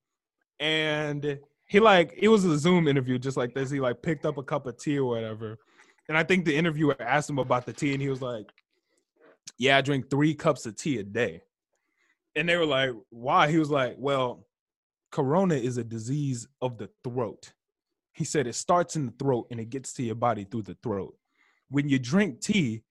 and 0.59 1.39
he 1.66 1.80
like 1.80 2.14
it 2.16 2.28
was 2.28 2.45
a 2.45 2.59
Zoom 2.59 2.89
interview 2.89 3.18
just 3.18 3.37
like 3.37 3.55
this. 3.55 3.70
He 3.70 3.80
like 3.80 4.03
picked 4.03 4.24
up 4.24 4.39
a 4.39 4.43
cup 4.43 4.66
of 4.66 4.78
tea 4.78 4.99
or 4.99 5.09
whatever. 5.09 5.59
And 6.09 6.16
I 6.16 6.22
think 6.22 6.45
the 6.45 6.57
interviewer 6.57 6.97
asked 7.01 7.28
him 7.28 7.39
about 7.39 7.66
the 7.66 7.72
tea 7.72 7.93
and 7.93 8.03
he 8.03 8.09
was 8.09 8.22
like, 8.22 8.47
Yeah, 9.59 9.78
I 9.78 9.80
drink 9.80 10.09
three 10.09 10.34
cups 10.34 10.66
of 10.66 10.76
tea 10.76 10.99
a 10.99 11.03
day. 11.03 11.43
And 12.34 12.49
they 12.49 12.57
were 12.57 12.66
like, 12.66 12.91
Why? 13.11 13.51
He 13.51 13.59
was 13.59 13.70
like, 13.70 13.97
Well, 13.99 14.47
corona 15.11 15.55
is 15.55 15.78
a 15.78 15.84
disease 15.84 16.47
of 16.61 16.78
the 16.78 16.91
throat. 17.03 17.53
He 18.12 18.24
said 18.24 18.47
it 18.47 18.55
starts 18.55 18.97
in 18.97 19.07
the 19.07 19.12
throat 19.18 19.49
and 19.51 19.61
it 19.61 19.70
gets 19.70 19.93
to 19.95 20.03
your 20.03 20.14
body 20.14 20.45
through 20.45 20.62
the 20.62 20.76
throat. 20.82 21.14
When 21.68 21.89
you 21.89 21.99
drink 21.99 22.41
tea, 22.41 22.82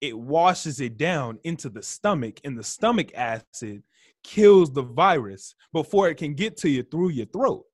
it 0.00 0.18
washes 0.18 0.80
it 0.80 0.96
down 0.96 1.38
into 1.44 1.68
the 1.68 1.82
stomach, 1.82 2.40
and 2.44 2.58
the 2.58 2.62
stomach 2.64 3.12
acid 3.14 3.82
kills 4.24 4.72
the 4.72 4.82
virus 4.82 5.54
before 5.72 6.08
it 6.08 6.16
can 6.16 6.34
get 6.34 6.56
to 6.58 6.68
you 6.68 6.82
through 6.82 7.10
your 7.10 7.26
throat. 7.26 7.64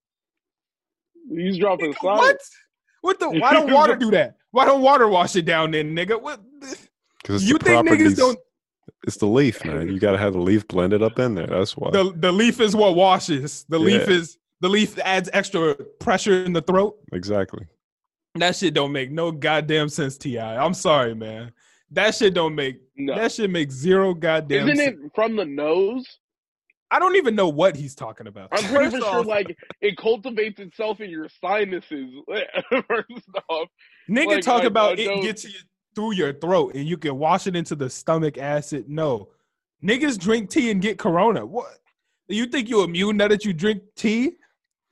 He's 1.31 1.59
dropping 1.59 1.95
What? 2.01 2.21
science. 2.21 2.51
What 3.03 3.21
the? 3.21 3.31
Why 3.31 3.53
don't 3.53 3.73
water 3.73 3.97
do 3.97 4.11
that? 4.13 4.37
Why 4.51 4.65
don't 4.65 4.81
water 4.83 5.09
wash 5.09 5.37
it 5.37 5.45
down 5.45 5.73
then, 5.73 5.95
nigga? 5.95 6.21
What? 6.21 6.41
Because 7.23 7.49
You 7.49 7.59
think 7.59 7.89
niggas 7.89 8.17
don't? 8.17 8.39
It's 9.07 9.17
the 9.17 9.27
leaf, 9.27 9.65
man. 9.65 9.89
You 9.89 10.01
got 10.01 10.13
to 10.13 10.19
have 10.19 10.33
the 10.33 10.41
leaf 10.41 10.67
blended 10.67 11.03
up 11.03 11.19
in 11.19 11.35
there. 11.35 11.47
That's 11.47 11.77
why. 11.77 11.91
The 11.91 12.13
the 12.17 12.33
leaf 12.33 12.61
is 12.61 12.75
what 12.75 12.95
washes. 12.97 13.65
The 13.69 13.79
leaf 13.79 14.09
is 14.09 14.39
the 14.61 14.69
leaf 14.69 14.99
adds 15.01 15.29
extra 15.33 15.75
pressure 15.75 16.45
in 16.45 16.53
the 16.53 16.63
throat. 16.63 16.97
exactly. 17.13 17.67
That 18.37 18.55
shit 18.55 18.75
don't 18.75 18.93
make 18.93 19.11
no 19.11 19.33
goddamn 19.33 19.89
sense, 19.89 20.19
T.I. 20.19 20.63
I'm 20.63 20.75
sorry, 20.75 21.15
man. 21.15 21.53
That 21.91 22.15
shit 22.15 22.35
don't 22.35 22.55
make 22.55 22.81
No. 22.97 23.15
that 23.15 23.33
shit 23.33 23.51
makes 23.51 23.75
zero 23.75 24.13
goddamn. 24.15 24.69
Isn't 24.69 24.77
sense. 24.77 24.97
it 25.05 25.11
from 25.15 25.37
the 25.37 25.45
nose? 25.45 26.05
I 26.91 26.99
don't 27.01 27.17
even 27.17 27.35
know 27.35 27.49
what 27.49 27.75
he's 27.77 27.95
talking 27.95 28.27
about. 28.27 28.49
I'm 28.53 28.65
pretty 28.75 28.91
First 28.91 29.05
sure 29.07 29.21
off, 29.21 29.27
like 29.27 29.57
it 29.81 29.97
cultivates 29.97 30.61
itself 30.61 31.01
in 31.01 31.11
your 31.11 31.29
sinuses. 31.41 32.11
First 32.89 33.29
off, 33.49 33.69
nigga 34.11 34.27
like, 34.27 34.41
talk 34.43 34.63
I- 34.63 34.67
about 34.67 34.99
I 34.99 35.03
it 35.03 35.23
gets 35.23 35.45
you 35.45 35.51
through 35.95 36.15
your 36.15 36.33
throat 36.35 36.75
and 36.75 36.87
you 36.87 36.97
can 36.99 37.19
wash 37.19 37.47
it 37.47 37.57
into 37.57 37.75
the 37.75 37.89
stomach 37.91 38.37
acid. 38.39 38.89
No, 38.89 39.29
niggas 39.83 40.19
drink 40.19 40.51
tea 40.51 40.71
and 40.71 40.81
get 40.83 40.99
corona. 40.99 41.45
What? 41.47 41.79
You 42.29 42.47
think 42.47 42.69
you're 42.69 42.85
immune 42.85 43.17
now 43.17 43.29
that 43.29 43.45
you 43.45 43.53
drink 43.53 43.83
tea? 43.95 44.33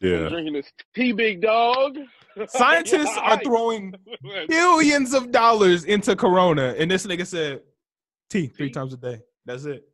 I'm 0.05 0.23
Yeah. 0.23 0.29
drinking 0.29 0.53
this 0.55 0.73
tea, 0.95 1.13
big 1.13 1.41
dog. 1.41 1.97
Scientists 2.49 3.17
are 3.17 3.39
throwing 3.43 3.95
billions 4.49 5.15
of 5.15 5.31
dollars 5.31 5.85
into 5.85 6.17
corona, 6.17 6.75
and 6.79 6.91
this 6.91 7.07
nigga 7.07 7.27
said 7.27 7.61
tea 8.29 8.49
three 8.49 8.69
Tea? 8.69 8.73
times 8.73 8.93
a 8.93 8.97
day. 8.97 9.21
That's 9.47 9.65
it. 9.65 9.85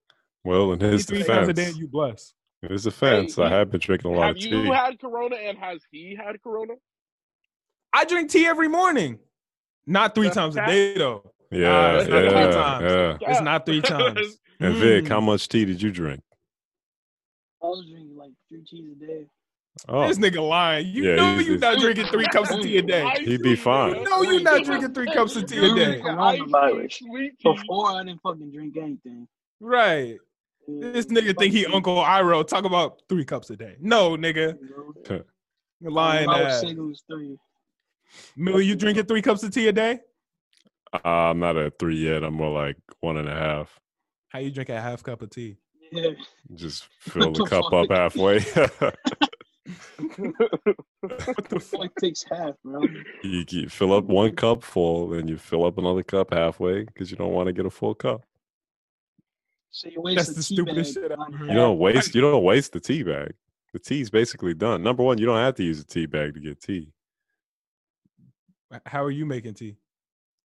Well, 0.44 0.72
in 0.72 0.80
his 0.80 1.04
Tea 1.06 1.16
his 1.18 1.26
three 1.26 1.34
times 1.34 1.48
a 1.48 1.52
day, 1.52 1.70
you 1.76 1.86
bless. 1.86 2.32
in 2.62 2.72
his 2.72 2.84
defense, 2.84 3.38
I 3.38 3.48
have 3.50 3.70
been 3.70 3.80
drinking 3.80 4.14
a 4.14 4.16
lot 4.18 4.30
of 4.30 4.38
tea. 4.38 4.50
Have 4.50 4.64
you 4.64 4.72
had 4.72 4.98
corona 5.00 5.36
and 5.36 5.58
has 5.58 5.82
he 5.90 6.14
had 6.16 6.40
corona? 6.42 6.74
I 7.92 8.04
drink 8.06 8.30
tea 8.30 8.46
every 8.46 8.68
morning. 8.68 9.18
Not 9.86 10.14
three 10.14 10.26
That's 10.28 10.36
times 10.36 10.56
a 10.56 10.64
day 10.66 10.94
though. 10.96 11.30
yeah, 11.50 12.00
it's 12.00 12.08
not 12.08 12.22
three 12.22 12.52
times. 12.52 12.84
yeah. 13.20 13.30
It's 13.30 13.40
not 13.42 13.66
three 13.66 13.80
times. 13.82 14.38
And 14.60 14.74
Vic, 14.76 15.04
Mm. 15.04 15.08
how 15.08 15.20
much 15.20 15.48
tea 15.48 15.64
did 15.64 15.80
you 15.82 15.90
drink? 15.90 16.22
I 17.62 17.66
was 17.66 17.84
drinking 17.90 18.16
like 18.16 18.30
three 18.48 18.62
teas 18.64 18.92
a 18.92 19.06
day. 19.06 19.26
Oh, 19.88 20.06
This 20.08 20.18
nigga 20.18 20.46
lying. 20.46 20.88
You 20.88 21.10
Yeah, 21.10 21.16
know 21.16 21.38
you're 21.38 21.58
not 21.58 21.78
drinking 21.78 22.06
three 22.06 22.26
cups 22.26 22.50
of 22.50 22.60
tea 22.62 22.78
a 22.78 22.82
day. 22.82 23.08
He'd 23.20 23.42
be 23.42 23.56
fine. 23.56 23.96
You 23.96 24.04
know 24.04 24.22
you're 24.22 24.40
not 24.42 24.64
drinking 24.64 24.94
three 24.94 25.10
cups 25.12 25.36
of 25.36 25.46
tea 25.46 25.58
a 25.58 25.74
day. 25.74 26.00
Coronavirus. 26.00 26.92
Sweet 26.92 27.38
tea. 27.38 27.52
Before 27.54 27.90
I 27.92 28.04
didn't 28.04 28.20
fucking 28.22 28.50
drink 28.52 28.76
anything. 28.76 29.26
Right. 29.60 30.18
This 30.68 31.06
nigga 31.06 31.36
think 31.36 31.52
he 31.52 31.66
Uncle 31.66 31.96
Iroh. 31.96 32.46
Talk 32.46 32.64
about 32.64 33.02
three 33.08 33.24
cups 33.24 33.50
a 33.50 33.56
day. 33.56 33.76
No, 33.80 34.16
nigga. 34.16 34.56
Lying 35.08 35.24
You're 35.80 35.90
lying 35.90 36.28
I 36.28 36.44
was 36.44 36.54
ass. 36.54 36.60
sick, 36.60 36.76
it 36.76 36.80
was 36.80 37.02
three. 37.10 37.36
Millie, 38.36 38.66
you 38.66 38.76
drinking 38.76 39.06
three 39.06 39.22
cups 39.22 39.42
of 39.42 39.52
tea 39.52 39.68
a 39.68 39.72
day? 39.72 40.00
Uh, 40.92 40.98
I'm 41.08 41.38
not 41.38 41.56
at 41.56 41.78
three 41.78 41.96
yet. 41.96 42.22
I'm 42.24 42.34
more 42.34 42.50
like 42.52 42.76
one 43.00 43.16
and 43.16 43.28
a 43.28 43.34
half. 43.34 43.78
How 44.28 44.38
you 44.40 44.50
drink 44.50 44.68
a 44.68 44.80
half 44.80 45.02
cup 45.02 45.22
of 45.22 45.30
tea? 45.30 45.56
Yeah. 45.92 46.10
Just 46.54 46.86
fill 47.00 47.32
the 47.32 47.38
the 47.44 47.46
cup 47.46 47.72
up 47.72 47.90
halfway. 47.90 48.40
What 49.96 51.48
the 51.48 51.60
fuck? 51.60 51.84
It 51.84 51.92
takes 52.00 52.24
half, 52.24 52.54
bro. 52.64 52.82
you, 53.22 53.44
you 53.48 53.68
fill 53.68 53.92
up 53.92 54.04
one 54.04 54.34
cup 54.34 54.62
full, 54.62 55.08
then 55.08 55.28
you 55.28 55.36
fill 55.36 55.64
up 55.64 55.78
another 55.78 56.02
cup 56.02 56.32
halfway 56.32 56.84
because 56.84 57.10
you 57.10 57.16
don't 57.16 57.32
want 57.32 57.46
to 57.46 57.52
get 57.52 57.66
a 57.66 57.70
full 57.70 57.94
cup. 57.94 58.22
So 59.70 59.88
you 59.88 60.00
waste 60.00 60.16
That's 60.16 60.30
a 60.30 60.34
the 60.34 60.42
tea 60.42 60.54
stupidest 60.54 60.94
shit 60.94 61.12
I've 61.12 61.18
on 61.18 61.34
ever 61.34 61.46
You 61.46 61.54
don't 61.54 61.78
waste. 61.78 62.14
You 62.14 62.20
don't 62.20 62.42
waste 62.42 62.72
the 62.72 62.80
tea 62.80 63.02
bag. 63.02 63.34
The 63.72 63.78
tea's 63.78 64.10
basically 64.10 64.54
done. 64.54 64.82
Number 64.82 65.02
one, 65.02 65.18
you 65.18 65.26
don't 65.26 65.38
have 65.38 65.54
to 65.56 65.62
use 65.62 65.80
a 65.80 65.86
tea 65.86 66.06
bag 66.06 66.34
to 66.34 66.40
get 66.40 66.60
tea. 66.60 66.92
How 68.84 69.04
are 69.04 69.10
you 69.10 69.26
making 69.26 69.54
tea? 69.54 69.76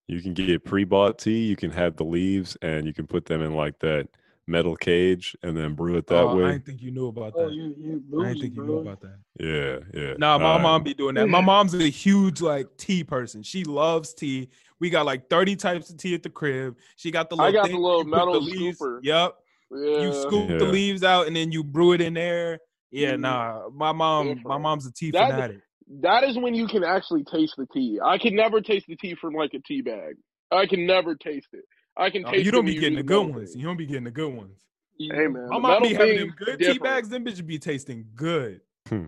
You 0.07 0.21
can 0.21 0.33
get 0.33 0.63
pre-bought 0.63 1.17
tea. 1.17 1.45
You 1.45 1.55
can 1.55 1.71
have 1.71 1.95
the 1.95 2.03
leaves, 2.03 2.55
and 2.61 2.85
you 2.85 2.93
can 2.93 3.07
put 3.07 3.25
them 3.25 3.41
in 3.41 3.55
like 3.55 3.79
that 3.79 4.07
metal 4.47 4.75
cage, 4.75 5.35
and 5.43 5.57
then 5.57 5.73
brew 5.73 5.97
it 5.97 6.07
that 6.07 6.15
oh, 6.23 6.29
I 6.29 6.33
way. 6.35 6.51
didn't 6.53 6.65
think 6.65 6.81
you 6.81 6.91
knew 6.91 7.07
about 7.07 7.33
Oh, 7.35 7.45
that. 7.47 7.53
you 7.53 7.73
you 7.77 8.21
I 8.21 8.27
didn't 8.29 8.41
think 8.41 8.55
you 8.55 8.63
knew 8.65 8.77
about 8.79 9.01
that. 9.01 9.17
Yeah, 9.39 9.79
yeah. 9.99 10.13
Nah, 10.17 10.37
my 10.37 10.45
Alright. 10.45 10.61
mom 10.61 10.83
be 10.83 10.93
doing 10.93 11.15
that. 11.15 11.27
My 11.27 11.41
mom's 11.51 11.73
a 11.73 11.83
huge 11.89 12.41
like 12.41 12.67
tea 12.77 13.03
person. 13.03 13.41
She 13.43 13.63
loves 13.63 14.13
tea. 14.13 14.49
We 14.79 14.89
got 14.89 15.05
like 15.05 15.29
30 15.29 15.55
types 15.55 15.89
of 15.89 15.97
tea 15.97 16.13
at 16.13 16.21
the 16.23 16.29
crib. 16.29 16.75
She 16.95 17.09
got 17.11 17.29
the 17.29 17.35
little 17.37 17.47
I 17.59 17.61
little 17.61 17.63
got 17.63 17.71
the 17.71 17.77
little 17.77 17.97
you 17.99 18.03
put 18.03 18.17
metal 18.17 18.41
leaves- 18.41 18.79
scooper. 18.79 18.99
Yep. 19.01 19.35
Yeah. 19.71 19.99
You 20.01 20.13
scoop 20.13 20.47
the 20.59 20.65
leaves 20.65 21.03
out 21.03 21.27
and 21.27 21.35
then 21.35 21.51
you 21.51 21.63
brew 21.63 21.93
it 21.93 22.01
in 22.01 22.13
there. 22.13 22.59
Yeah, 22.91 23.13
Mm. 23.13 23.21
nah. 23.21 23.69
My 23.73 23.91
mom, 23.93 24.41
my 24.45 24.57
mom's 24.57 24.85
a 24.85 24.91
tea 24.93 25.11
That- 25.11 25.31
fanatic. 25.31 25.59
That 26.01 26.23
is 26.23 26.35
when 26.37 26.55
you 26.55 26.67
can 26.67 26.83
actually 26.83 27.23
taste 27.25 27.53
the 27.57 27.67
tea. 27.73 27.99
I 28.03 28.17
can 28.17 28.35
never 28.35 28.59
taste 28.59 28.85
the 28.87 28.95
tea 28.95 29.15
from 29.15 29.33
like 29.33 29.53
a 29.53 29.59
tea 29.59 29.81
bag. 29.81 30.15
I 30.51 30.65
can 30.65 30.85
never 30.87 31.15
taste 31.15 31.47
it. 31.53 31.63
I 31.97 32.09
can 32.09 32.25
Oh, 32.25 32.33
you 32.33 32.51
don't 32.51 32.65
be 32.65 32.75
getting 32.75 32.97
the 32.97 33.03
good 33.03 33.25
metal 33.25 33.33
ones. 33.39 33.51
thing. 33.51 33.61
You 33.61 33.67
don't 33.67 33.77
be 33.77 33.85
getting 33.85 34.03
the 34.03 34.11
good 34.11 34.33
ones. 34.33 34.59
Yeah. 34.97 35.15
Hey 35.15 35.27
man, 35.27 35.47
My 35.49 35.55
the 35.55 35.59
mom 35.59 35.81
be 35.83 35.93
having 35.93 36.17
them 36.17 36.27
thing, 36.29 36.35
good 36.37 36.57
tea 36.59 36.65
different. 36.65 36.83
bags. 36.83 37.09
Them 37.09 37.25
bitches 37.25 37.45
be 37.45 37.59
tasting 37.59 38.05
good. 38.15 38.61
Hmm. 38.87 39.05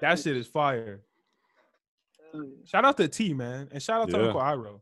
That 0.00 0.18
shit 0.18 0.36
is 0.36 0.46
fire. 0.46 1.00
Shout 2.64 2.84
out 2.84 2.96
to 2.96 3.08
T 3.08 3.34
man, 3.34 3.68
and 3.72 3.82
shout 3.82 4.00
out 4.02 4.10
to 4.10 4.24
Uncle 4.26 4.40
Iroh. 4.40 4.80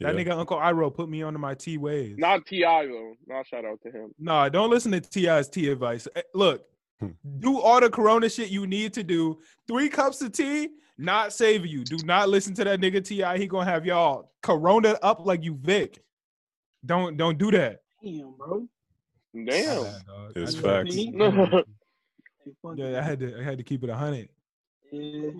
That 0.00 0.14
Yeah. 0.16 0.24
nigga 0.24 0.36
Uncle 0.36 0.56
Iroh 0.58 0.92
put 0.94 1.08
me 1.08 1.22
onto 1.22 1.38
my 1.38 1.54
T 1.54 1.78
ways. 1.78 2.16
Not 2.18 2.46
T.I 2.46 2.86
though. 2.86 3.14
Not 3.26 3.46
shout 3.46 3.64
out 3.64 3.80
to 3.82 3.90
him. 3.90 4.12
No, 4.18 4.48
don't 4.48 4.70
listen 4.70 4.92
to 4.92 5.00
T.I.'s 5.00 5.48
tea 5.48 5.68
advice. 5.70 6.06
Eh, 6.14 6.22
Look, 6.34 6.64
Hmm. 7.00 7.10
do 7.38 7.60
all 7.60 7.80
the 7.80 7.88
Corona 7.90 8.28
shit 8.28 8.50
you 8.50 8.66
need 8.66 8.92
to 8.94 9.04
do. 9.04 9.40
Three 9.68 9.88
cups 9.88 10.20
of 10.22 10.32
tea, 10.32 10.70
not 10.98 11.32
save 11.32 11.64
you. 11.64 11.84
Do 11.84 11.98
not 12.04 12.28
listen 12.28 12.54
to 12.54 12.64
that 12.64 12.80
nigga 12.80 13.04
T.I. 13.04 13.38
He 13.38 13.46
gonna 13.46 13.64
have 13.70 13.86
y'all 13.86 14.32
Corona 14.42 14.98
up 15.02 15.24
like 15.24 15.44
you 15.44 15.54
Vic. 15.54 16.02
Don't 16.84 17.16
don't 17.16 17.38
do 17.38 17.50
that. 17.52 17.80
Damn, 18.02 18.34
bro. 18.36 18.66
Damn. 19.34 19.82
bad, 19.84 20.06
dog. 20.06 20.32
It's 20.36 20.56
I- 20.56 20.60
facts. 20.60 20.94
Hey, 22.44 22.52
fuck 22.62 22.74
Yeah, 22.76 22.98
I 22.98 23.02
had 23.02 23.20
to 23.20 23.38
I 23.38 23.42
had 23.42 23.58
to 23.58 23.64
keep 23.64 23.82
it 23.84 23.90
a 23.90 23.96
hundred. 23.96 24.28
Yeah. 24.92 25.30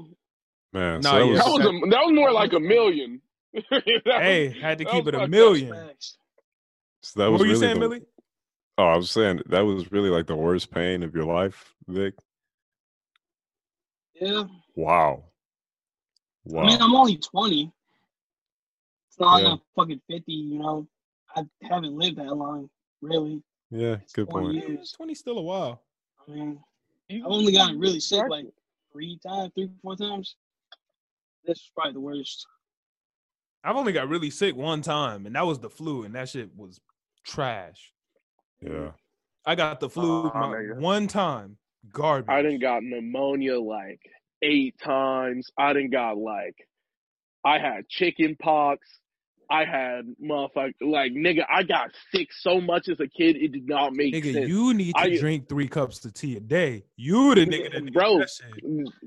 Man, 0.72 1.00
Nah, 1.00 1.10
so 1.10 1.18
that 1.18 1.24
yeah. 1.26 1.32
was, 1.32 1.38
That 1.38 1.48
was 1.50 1.60
a, 1.60 1.90
that 1.90 2.04
was 2.04 2.12
more 2.14 2.32
like 2.32 2.52
a 2.52 2.60
million. 2.60 3.22
That 3.54 3.82
was- 3.84 4.04
Hey, 4.04 4.48
had 4.60 4.78
to 4.78 4.84
keep 4.84 5.06
it 5.06 5.14
a 5.14 5.26
million. 5.28 5.74
So 7.02 7.20
that 7.20 7.30
What 7.30 7.32
was 7.32 7.40
were 7.40 7.46
you 7.46 7.52
really 7.52 7.60
saying, 7.66 7.74
the- 7.74 7.80
Millie? 7.88 8.02
Oh, 8.76 8.84
I 8.88 8.96
was 8.96 9.10
saying 9.10 9.40
that 9.46 9.60
was 9.64 9.90
really 9.90 10.10
like 10.10 10.26
the 10.26 10.36
worst 10.36 10.70
pain 10.70 11.02
of 11.02 11.14
your 11.14 11.24
life, 11.24 11.74
Vic. 11.86 12.14
Yeah. 14.20 14.44
Wow. 14.76 15.24
Wow. 16.44 16.62
I 16.62 16.66
mean, 16.66 16.80
I'm 16.82 16.94
only 16.94 17.16
20. 17.16 17.72
It's 19.08 19.18
not 19.18 19.32
like 19.34 19.42
Yeah. 19.44 19.50
I'm 19.52 19.60
fucking 19.76 20.00
50, 20.10 20.32
you 20.32 20.58
know. 20.58 20.86
I 21.36 21.44
haven't 21.62 21.96
lived 21.96 22.16
that 22.16 22.34
long, 22.36 22.68
really. 23.00 23.42
yeah, 23.70 23.96
It's 24.02 24.12
good 24.12 24.28
20 24.30 24.46
point. 24.60 24.68
years. 24.68 24.92
Twenty 24.92 25.14
still 25.14 25.38
a 25.38 25.42
while. 25.42 25.82
I 26.26 26.30
mean, 26.30 26.60
You- 27.08 27.24
I've 27.24 27.30
only 27.32 27.52
gotten 27.52 27.78
really 27.78 28.00
sick 28.00 28.24
like 28.28 28.46
three 28.92 29.18
times, 29.18 29.52
three, 29.54 29.70
four 29.82 29.96
times. 29.96 30.36
This 31.44 31.58
is 31.58 31.70
probably 31.74 31.92
the 31.94 32.00
worst. 32.00 32.46
I've 33.64 33.76
only 33.76 33.92
got 33.92 34.08
really 34.08 34.30
sick 34.30 34.54
one 34.56 34.82
time, 34.82 35.26
and 35.26 35.34
that 35.34 35.46
was 35.46 35.58
the 35.60 35.70
flu, 35.70 36.04
and 36.04 36.14
that 36.14 36.28
shit 36.28 36.54
was 36.56 36.80
trash. 37.24 37.92
Yeah. 38.60 38.92
I 39.46 39.54
got 39.54 39.80
the 39.80 39.88
flu 39.88 40.28
Aw, 40.28 40.50
my- 40.50 40.78
one 40.80 41.06
time. 41.08 41.58
Garbage. 41.92 42.28
I 42.28 42.42
didn't 42.42 42.60
got 42.60 42.82
pneumonia 42.82 43.58
like 43.58 44.00
eight 44.42 44.78
times. 44.78 45.50
I 45.56 45.72
didn't 45.72 45.90
got 45.90 46.18
like 46.18 46.68
I 47.44 47.58
had 47.58 47.88
chicken 47.88 48.36
pox. 48.36 48.86
I 49.50 49.64
had 49.64 50.02
motherfucker 50.22 50.74
like 50.82 51.12
nigga. 51.12 51.44
I 51.48 51.62
got 51.62 51.90
sick 52.14 52.28
so 52.32 52.60
much 52.60 52.88
as 52.88 53.00
a 53.00 53.06
kid, 53.08 53.36
it 53.36 53.52
did 53.52 53.66
not 53.66 53.94
make 53.94 54.14
sense. 54.14 54.26
Nigga, 54.26 54.32
sense. 54.34 54.48
you 54.48 54.74
need 54.74 54.92
to 54.94 55.00
I- 55.00 55.16
drink 55.18 55.48
three 55.48 55.68
cups 55.68 56.04
of 56.04 56.12
tea 56.12 56.36
a 56.36 56.40
day. 56.40 56.84
You 56.96 57.34
the 57.34 57.46
nigga 57.46 57.72
that 57.72 57.92
Bro, 57.94 58.18
that 58.18 58.28
shit. 58.30 58.62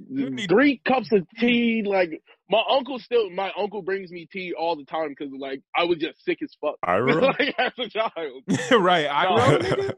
need- 0.09 0.49
Three 0.49 0.81
cups 0.83 1.11
of 1.11 1.27
tea, 1.37 1.83
like 1.85 2.21
my 2.49 2.61
uncle 2.71 2.97
still. 2.99 3.29
My 3.29 3.51
uncle 3.57 3.81
brings 3.83 4.11
me 4.11 4.27
tea 4.31 4.53
all 4.57 4.75
the 4.75 4.83
time 4.85 5.09
because 5.09 5.31
like 5.37 5.61
I 5.77 5.83
was 5.83 5.99
just 5.99 6.23
sick 6.25 6.39
as 6.41 6.51
fuck 6.59 6.75
Iroh? 6.85 7.21
like, 7.39 7.53
as 7.59 7.71
a 7.77 7.87
child. 7.89 8.43
right, 8.83 9.07
I 9.07 9.23
No. 9.25 9.57
nigga. 9.59 9.93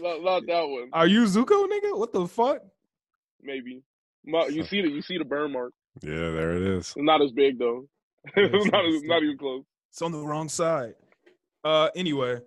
Not, 0.00 0.22
not 0.22 0.42
that 0.46 0.62
one, 0.68 0.88
Are 0.94 1.06
you 1.06 1.24
Zuko, 1.24 1.68
nigga? 1.68 1.98
What 1.98 2.12
the 2.12 2.26
fuck? 2.26 2.62
maybe. 3.42 3.82
My, 4.24 4.46
you 4.46 4.64
see 4.64 4.80
the 4.80 4.88
you 4.88 5.02
see 5.02 5.18
the 5.18 5.24
burn 5.26 5.52
mark. 5.52 5.74
yeah, 6.02 6.30
there 6.30 6.52
it 6.56 6.62
is. 6.62 6.86
It's 6.86 6.96
not 6.96 7.20
as 7.20 7.30
big 7.32 7.58
though. 7.58 7.86
Yeah, 8.36 8.44
it's 8.46 8.54
it's 8.54 8.64
not, 8.66 8.72
not 8.72 8.86
as- 8.88 8.94
as 8.94 9.02
not 9.04 9.22
even 9.22 9.36
close. 9.36 9.64
It's 9.94 10.02
on 10.02 10.10
the 10.10 10.18
wrong 10.18 10.48
side. 10.48 10.94
Uh, 11.62 11.88
anyway, 11.94 12.40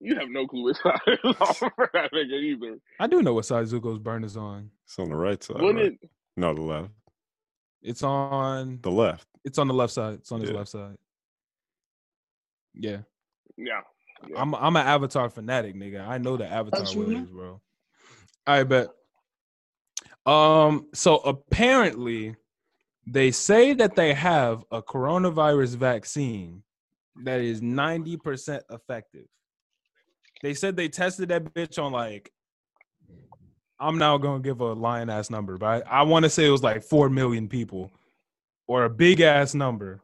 You 0.00 0.16
have 0.16 0.28
no 0.28 0.46
clue 0.46 0.64
which 0.64 0.76
side 0.76 1.00
is 1.06 1.18
on 1.40 1.54
for 1.54 1.72
that 1.94 2.12
nigga 2.12 2.38
either. 2.42 2.78
I 3.00 3.06
do 3.06 3.22
know 3.22 3.32
what 3.32 3.46
side 3.46 3.64
Zuko's 3.64 3.98
burn 3.98 4.22
is 4.22 4.36
on. 4.36 4.70
It's 4.84 4.98
on 4.98 5.08
the 5.08 5.16
right 5.16 5.42
side. 5.42 5.62
Wouldn't 5.62 5.76
right? 5.78 5.98
it? 6.02 6.10
No, 6.36 6.52
the 6.52 6.60
left. 6.60 6.90
It's 7.80 8.02
on. 8.02 8.80
The 8.82 8.90
left. 8.90 9.26
It's 9.46 9.56
on 9.58 9.66
the 9.68 9.72
left 9.72 9.94
side. 9.94 10.16
It's 10.16 10.30
on 10.30 10.42
his 10.42 10.50
Yeah. 10.50 10.56
left 10.58 10.68
side. 10.68 10.96
Yeah, 12.74 12.98
Yeah. 13.56 13.80
Yeah. 14.28 14.36
I'm. 14.36 14.54
I'm 14.54 14.76
an 14.76 14.86
Avatar 14.86 15.30
fanatic, 15.30 15.74
nigga. 15.76 16.06
I 16.06 16.18
know 16.18 16.36
the 16.36 16.46
Avatar 16.46 16.80
That's 16.80 16.94
you, 16.94 17.26
bro. 17.32 17.62
I 18.46 18.62
bet. 18.64 18.88
Um. 20.26 20.88
So 20.92 21.16
apparently, 21.16 22.36
They 23.06 23.30
say 23.30 23.72
that 23.74 23.96
they 23.96 24.12
have 24.12 24.64
a 24.70 24.82
coronavirus 24.82 25.76
vaccine 25.76 26.62
that 27.22 27.40
is 27.40 27.60
90% 27.60 28.60
effective. 28.70 29.26
They 30.42 30.54
said 30.54 30.76
they 30.76 30.88
tested 30.88 31.28
that 31.28 31.54
bitch 31.54 31.82
on 31.82 31.92
like, 31.92 32.32
I'm 33.80 33.98
now 33.98 34.18
going 34.18 34.42
to 34.42 34.46
give 34.46 34.60
a 34.60 34.72
lion 34.72 35.10
ass 35.10 35.30
number, 35.30 35.56
but 35.58 35.86
I, 35.86 36.00
I 36.00 36.02
want 36.02 36.24
to 36.24 36.30
say 36.30 36.46
it 36.46 36.50
was 36.50 36.62
like 36.62 36.82
4 36.82 37.08
million 37.08 37.48
people 37.48 37.92
or 38.66 38.84
a 38.84 38.90
big 38.90 39.20
ass 39.20 39.54
number. 39.54 40.00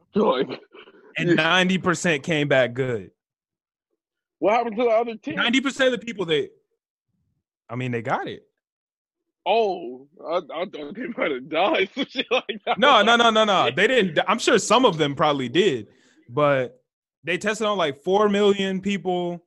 And 1.17 1.37
90% 1.37 2.23
came 2.23 2.47
back 2.47 2.73
good. 2.73 3.11
what 4.39 4.53
happened 4.53 4.77
to 4.77 4.83
the 4.83 4.89
other 4.89 5.15
ten? 5.15 5.35
90% 5.35 5.85
of 5.85 5.91
the 5.91 5.97
people 5.97 6.25
they, 6.25 6.49
I 7.69 7.75
mean, 7.75 7.91
they 7.91 8.01
got 8.01 8.27
it. 8.27 8.43
Oh, 9.45 10.07
I, 10.23 10.37
I 10.37 10.65
thought 10.65 10.95
they 10.95 11.07
might 11.17 11.31
have 11.31 11.49
died. 11.49 11.89
Some 11.95 12.05
shit 12.05 12.27
like 12.31 12.61
that. 12.65 12.79
No, 12.79 13.01
no, 13.01 13.15
no, 13.15 13.29
no, 13.29 13.43
no. 13.43 13.71
They 13.75 13.87
didn't. 13.87 14.19
I'm 14.27 14.39
sure 14.39 14.59
some 14.59 14.85
of 14.85 14.97
them 14.97 15.15
probably 15.15 15.49
did, 15.49 15.87
but 16.29 16.80
they 17.23 17.37
tested 17.37 17.67
on 17.67 17.77
like 17.77 18.01
four 18.03 18.29
million 18.29 18.81
people. 18.81 19.43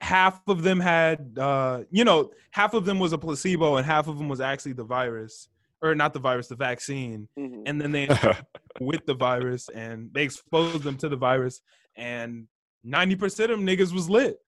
Half 0.00 0.40
of 0.48 0.62
them 0.62 0.80
had, 0.80 1.36
uh, 1.38 1.84
you 1.90 2.04
know, 2.04 2.32
half 2.50 2.74
of 2.74 2.84
them 2.84 2.98
was 2.98 3.12
a 3.12 3.18
placebo, 3.18 3.76
and 3.76 3.86
half 3.86 4.08
of 4.08 4.18
them 4.18 4.28
was 4.28 4.40
actually 4.40 4.72
the 4.72 4.82
virus, 4.84 5.48
or 5.80 5.94
not 5.94 6.12
the 6.12 6.18
virus, 6.18 6.48
the 6.48 6.56
vaccine. 6.56 7.28
Mhm. 7.38 7.62
And 7.66 7.80
then 7.80 7.92
they 7.92 8.08
with 8.80 9.06
the 9.06 9.14
virus, 9.14 9.68
and 9.68 10.10
they 10.12 10.24
exposed 10.24 10.82
them 10.82 10.96
to 10.98 11.08
the 11.08 11.16
virus, 11.16 11.60
and 11.96 12.48
ninety 12.82 13.14
percent 13.14 13.52
of 13.52 13.58
them 13.58 13.66
niggas 13.66 13.92
was 13.92 14.10
lit. 14.10 14.38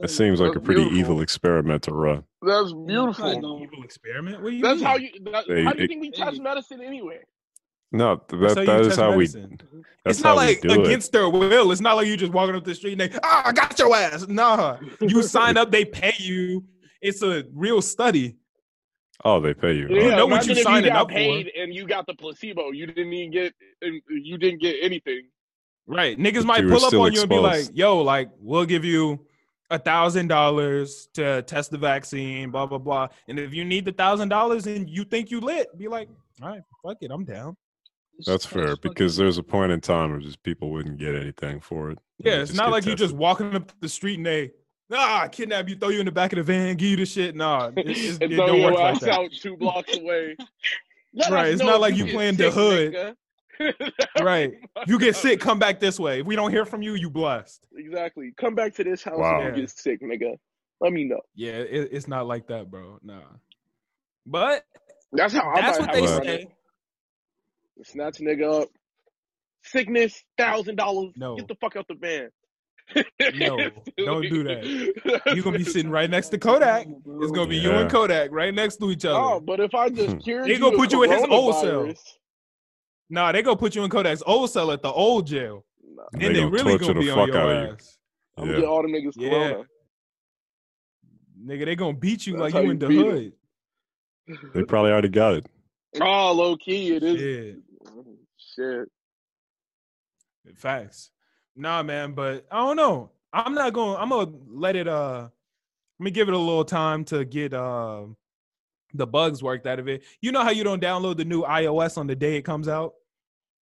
It 0.00 0.08
seems 0.08 0.40
like 0.40 0.54
a 0.54 0.60
pretty 0.60 0.82
beautiful. 0.82 0.98
evil 0.98 1.20
experiment 1.20 1.82
to 1.82 1.92
run. 1.92 2.22
That's 2.42 2.72
beautiful. 2.72 3.40
know. 3.40 3.60
Evil 3.60 3.82
experiment. 3.82 4.40
What 4.42 4.50
do 4.50 4.56
you 4.56 4.62
That's 4.62 4.76
mean? 4.76 4.86
how 4.86 4.96
you. 4.96 5.10
That, 5.32 5.44
They- 5.48 5.64
how 5.64 5.72
do 5.72 5.78
you 5.78 5.84
it- 5.84 5.88
think 5.88 6.00
we 6.00 6.10
test 6.12 6.40
medicine 6.40 6.80
anyway? 6.80 7.18
No, 7.92 8.22
That's 8.28 8.54
that 8.54 8.66
how 8.66 8.72
that 8.74 8.80
is 8.82 8.88
test 8.88 9.00
how 9.00 9.10
we. 9.10 9.16
medicine. 9.16 9.60
That's 10.04 10.18
it's 10.18 10.24
not 10.24 10.30
how 10.30 10.36
like 10.36 10.62
we 10.62 10.68
do 10.68 10.82
against 10.84 11.12
their 11.12 11.28
will. 11.28 11.72
It's 11.72 11.80
not 11.80 11.96
like 11.96 12.06
you 12.06 12.16
just 12.16 12.32
walking 12.32 12.54
up 12.54 12.64
the 12.64 12.74
street 12.74 12.92
and 12.92 13.12
they, 13.12 13.18
ah, 13.22 13.42
I 13.46 13.52
got 13.52 13.78
your 13.78 13.94
ass. 13.94 14.26
Nah, 14.28 14.78
you 15.00 15.22
sign 15.22 15.56
up, 15.56 15.70
they 15.70 15.84
pay 15.84 16.14
you. 16.18 16.64
It's 17.02 17.22
a 17.22 17.44
real 17.52 17.82
study. 17.82 18.36
Oh, 19.24 19.40
they 19.40 19.52
pay 19.52 19.74
you. 19.74 19.88
Yeah, 19.90 20.02
You 20.02 20.10
know 20.12 20.26
what 20.26 20.46
you 20.46 20.52
if 20.52 20.62
signing 20.62 20.84
you 20.84 20.90
got 20.90 21.02
up 21.02 21.10
for. 21.10 21.16
and 21.18 21.74
you 21.74 21.86
got 21.86 22.06
the 22.06 22.14
placebo. 22.14 22.70
You 22.70 22.86
didn't 22.86 23.12
even 23.12 23.30
get. 23.30 23.54
You 24.08 24.38
didn't 24.38 24.62
get 24.62 24.76
anything. 24.80 25.22
Right. 25.86 26.16
Niggas 26.18 26.36
But 26.36 26.46
might 26.46 26.62
pull 26.68 26.76
up 26.76 26.88
still 26.88 27.02
on 27.02 27.12
you 27.12 27.20
and 27.20 27.28
be 27.28 27.38
like, 27.38 27.66
yo, 27.74 27.98
like, 28.00 28.30
we'll 28.38 28.64
give 28.64 28.84
you 28.84 29.26
a 29.70 29.78
thousand 29.78 30.28
dollars 30.28 31.08
to 31.14 31.42
test 31.42 31.70
the 31.70 31.78
vaccine, 31.78 32.50
blah, 32.50 32.64
blah, 32.66 32.78
blah. 32.78 33.08
And 33.28 33.38
if 33.38 33.52
you 33.52 33.64
need 33.64 33.84
the 33.84 33.92
thousand 33.92 34.28
dollars 34.28 34.66
and 34.66 34.88
you 34.88 35.04
think 35.04 35.30
you 35.30 35.40
lit, 35.40 35.76
be 35.76 35.88
like, 35.88 36.08
all 36.42 36.48
right, 36.48 36.62
fuck 36.84 36.96
it, 37.02 37.10
I'm 37.10 37.24
down. 37.24 37.56
That's 38.26 38.46
fair 38.46 38.76
because 38.76 39.16
there's 39.16 39.38
a 39.38 39.42
point 39.42 39.72
in 39.72 39.80
time 39.80 40.10
where 40.10 40.20
just 40.20 40.42
people 40.42 40.70
wouldn't 40.70 40.98
get 40.98 41.14
anything 41.14 41.60
for 41.60 41.90
it. 41.90 41.98
Yeah, 42.18 42.40
it's 42.42 42.52
not 42.54 42.70
like 42.70 42.86
you 42.86 42.94
just 42.94 43.14
walking 43.14 43.54
up 43.54 43.72
the 43.80 43.88
street 43.88 44.16
and 44.18 44.26
they, 44.26 44.50
ah, 44.92 45.28
kidnap 45.30 45.68
you, 45.68 45.76
throw 45.76 45.88
you 45.88 46.00
in 46.00 46.06
the 46.06 46.12
back 46.12 46.32
of 46.32 46.36
the 46.38 46.42
van, 46.42 46.76
give 46.76 46.88
you 46.90 46.96
the 46.96 47.06
shit. 47.06 47.34
Nah, 47.34 47.68
it, 47.76 47.88
it's- 47.88 48.18
and 48.20 48.32
it 48.32 48.36
throw 48.36 48.46
don't 48.48 48.60
your 48.60 48.70
work 48.72 48.80
like 48.80 49.00
that. 49.00 49.10
out 49.18 49.30
two 49.32 49.56
blocks 49.56 49.96
away. 49.96 50.36
Let 51.14 51.30
Right, 51.30 51.48
it's 51.52 51.62
not 51.62 51.80
like 51.80 51.96
you 51.96 52.06
playing 52.06 52.36
the 52.36 52.50
hood. 52.50 52.94
nigga. 52.94 53.14
Right. 54.22 54.52
You 54.86 54.98
get 54.98 55.16
sick, 55.16 55.38
come 55.38 55.58
back 55.58 55.80
this 55.80 55.98
way. 56.00 56.20
If 56.20 56.26
we 56.26 56.34
don't 56.34 56.50
hear 56.50 56.64
from 56.64 56.80
you, 56.82 56.94
you 56.94 57.10
blessed. 57.10 57.66
Exactly. 57.76 58.32
Come 58.38 58.54
back 58.54 58.74
to 58.76 58.84
this 58.84 59.02
house 59.02 59.18
Wow. 59.18 59.38
when 59.40 59.54
you 59.54 59.60
get 59.62 59.70
sick, 59.70 60.00
nigga. 60.00 60.36
Let 60.80 60.92
me 60.94 61.04
know. 61.04 61.20
Yeah, 61.34 61.52
it, 61.58 61.90
it's 61.92 62.08
not 62.08 62.26
like 62.26 62.46
that, 62.46 62.70
bro. 62.70 62.98
Nah. 63.02 63.20
But 64.24 64.64
That's 65.12 65.34
how 65.34 65.50
I 65.50 65.60
that's 65.60 65.78
what 65.78 65.92
they 65.92 66.06
say. 66.06 66.48
It. 67.80 67.86
Snatch 67.86 68.20
a 68.20 68.22
nigga 68.22 68.62
up. 68.62 68.68
Sickness, 69.62 70.22
thousand 70.38 70.76
dollars. 70.76 71.12
No. 71.16 71.36
Get 71.36 71.48
the 71.48 71.54
fuck 71.56 71.76
out 71.76 71.86
the 71.88 71.94
van. 71.94 72.30
No, 73.38 73.56
don't 73.98 74.22
do 74.22 74.42
that. 74.44 75.22
You're 75.34 75.44
gonna 75.44 75.58
be 75.58 75.64
sitting 75.64 75.90
right 75.90 76.08
next 76.10 76.28
to 76.30 76.38
Kodak. 76.38 76.86
It's 76.88 77.30
gonna 77.32 77.48
be 77.48 77.56
you 77.58 77.70
and 77.70 77.90
Kodak 77.90 78.30
right 78.32 78.52
next 78.54 78.76
to 78.78 78.90
each 78.90 79.04
other. 79.04 79.18
Oh, 79.18 79.38
but 79.40 79.60
if 79.60 79.74
I 79.74 79.90
just 79.90 80.12
hmm. 80.14 80.18
cured 80.18 80.46
They 80.48 80.58
gonna 80.58 80.76
put 80.76 80.90
you 80.92 81.02
in 81.04 81.10
his 81.10 81.22
old 81.30 81.54
cell. 81.56 81.92
Nah, 83.10 83.32
they 83.32 83.42
gonna 83.42 83.56
put 83.56 83.74
you 83.76 83.84
in 83.84 83.90
Kodak's 83.90 84.22
old 84.26 84.50
cell 84.50 84.70
at 84.72 84.82
the 84.82 84.90
old 84.90 85.26
jail. 85.26 85.64
Nah, 85.84 86.04
And 86.14 86.22
And 86.22 86.22
they 86.22 86.28
they 86.34 86.40
gonna 86.40 86.50
really 86.50 86.78
torture 86.78 86.86
gonna 86.86 86.94
the 86.94 87.00
be 87.00 87.10
on 87.10 87.18
fuck 87.18 87.26
your 87.28 87.38
out 87.38 87.50
of 87.50 87.62
you. 87.68 87.74
ass. 87.74 87.98
I'm 88.38 88.44
Yeah. 88.46 88.50
gonna 88.52 88.60
get 88.60 88.68
all 88.68 88.82
the 88.82 88.88
niggas 88.88 89.12
Yeah. 89.16 89.28
corona. 89.30 89.64
Nigga, 91.44 91.64
they 91.66 91.76
gonna 91.76 91.96
beat 91.96 92.26
you 92.26 92.32
That's 92.34 92.42
like 92.42 92.54
you 92.54 92.60
you 92.62 92.70
in 92.70 92.78
the 92.78 92.88
beat 92.88 92.98
'em. 92.98 93.10
hood. 93.10 93.32
They 94.54 94.64
probably 94.64 94.90
already 94.92 95.08
got 95.08 95.34
it. 95.34 95.46
Oh, 96.00 96.32
low 96.32 96.56
key, 96.56 96.92
it 96.94 97.02
is. 97.02 97.56
Shit. 98.60 98.88
Shit. 100.46 100.58
Facts. 100.58 101.10
Nah, 101.56 101.82
man, 101.82 102.12
but 102.12 102.46
I 102.50 102.58
don't 102.58 102.76
know. 102.76 103.10
I'm 103.32 103.54
not 103.54 103.72
going. 103.72 103.96
I'm 103.96 104.08
gonna 104.10 104.30
let 104.48 104.76
it. 104.76 104.88
Uh, 104.88 105.28
let 105.98 106.04
me 106.04 106.10
give 106.10 106.28
it 106.28 106.34
a 106.34 106.38
little 106.38 106.64
time 106.64 107.04
to 107.06 107.24
get 107.24 107.52
uh, 107.54 108.04
the 108.94 109.06
bugs 109.06 109.42
worked 109.42 109.66
out 109.66 109.78
of 109.78 109.88
it. 109.88 110.02
You 110.20 110.32
know 110.32 110.42
how 110.42 110.50
you 110.50 110.64
don't 110.64 110.82
download 110.82 111.16
the 111.16 111.24
new 111.24 111.42
iOS 111.42 111.98
on 111.98 112.06
the 112.06 112.16
day 112.16 112.36
it 112.36 112.42
comes 112.42 112.68
out. 112.68 112.94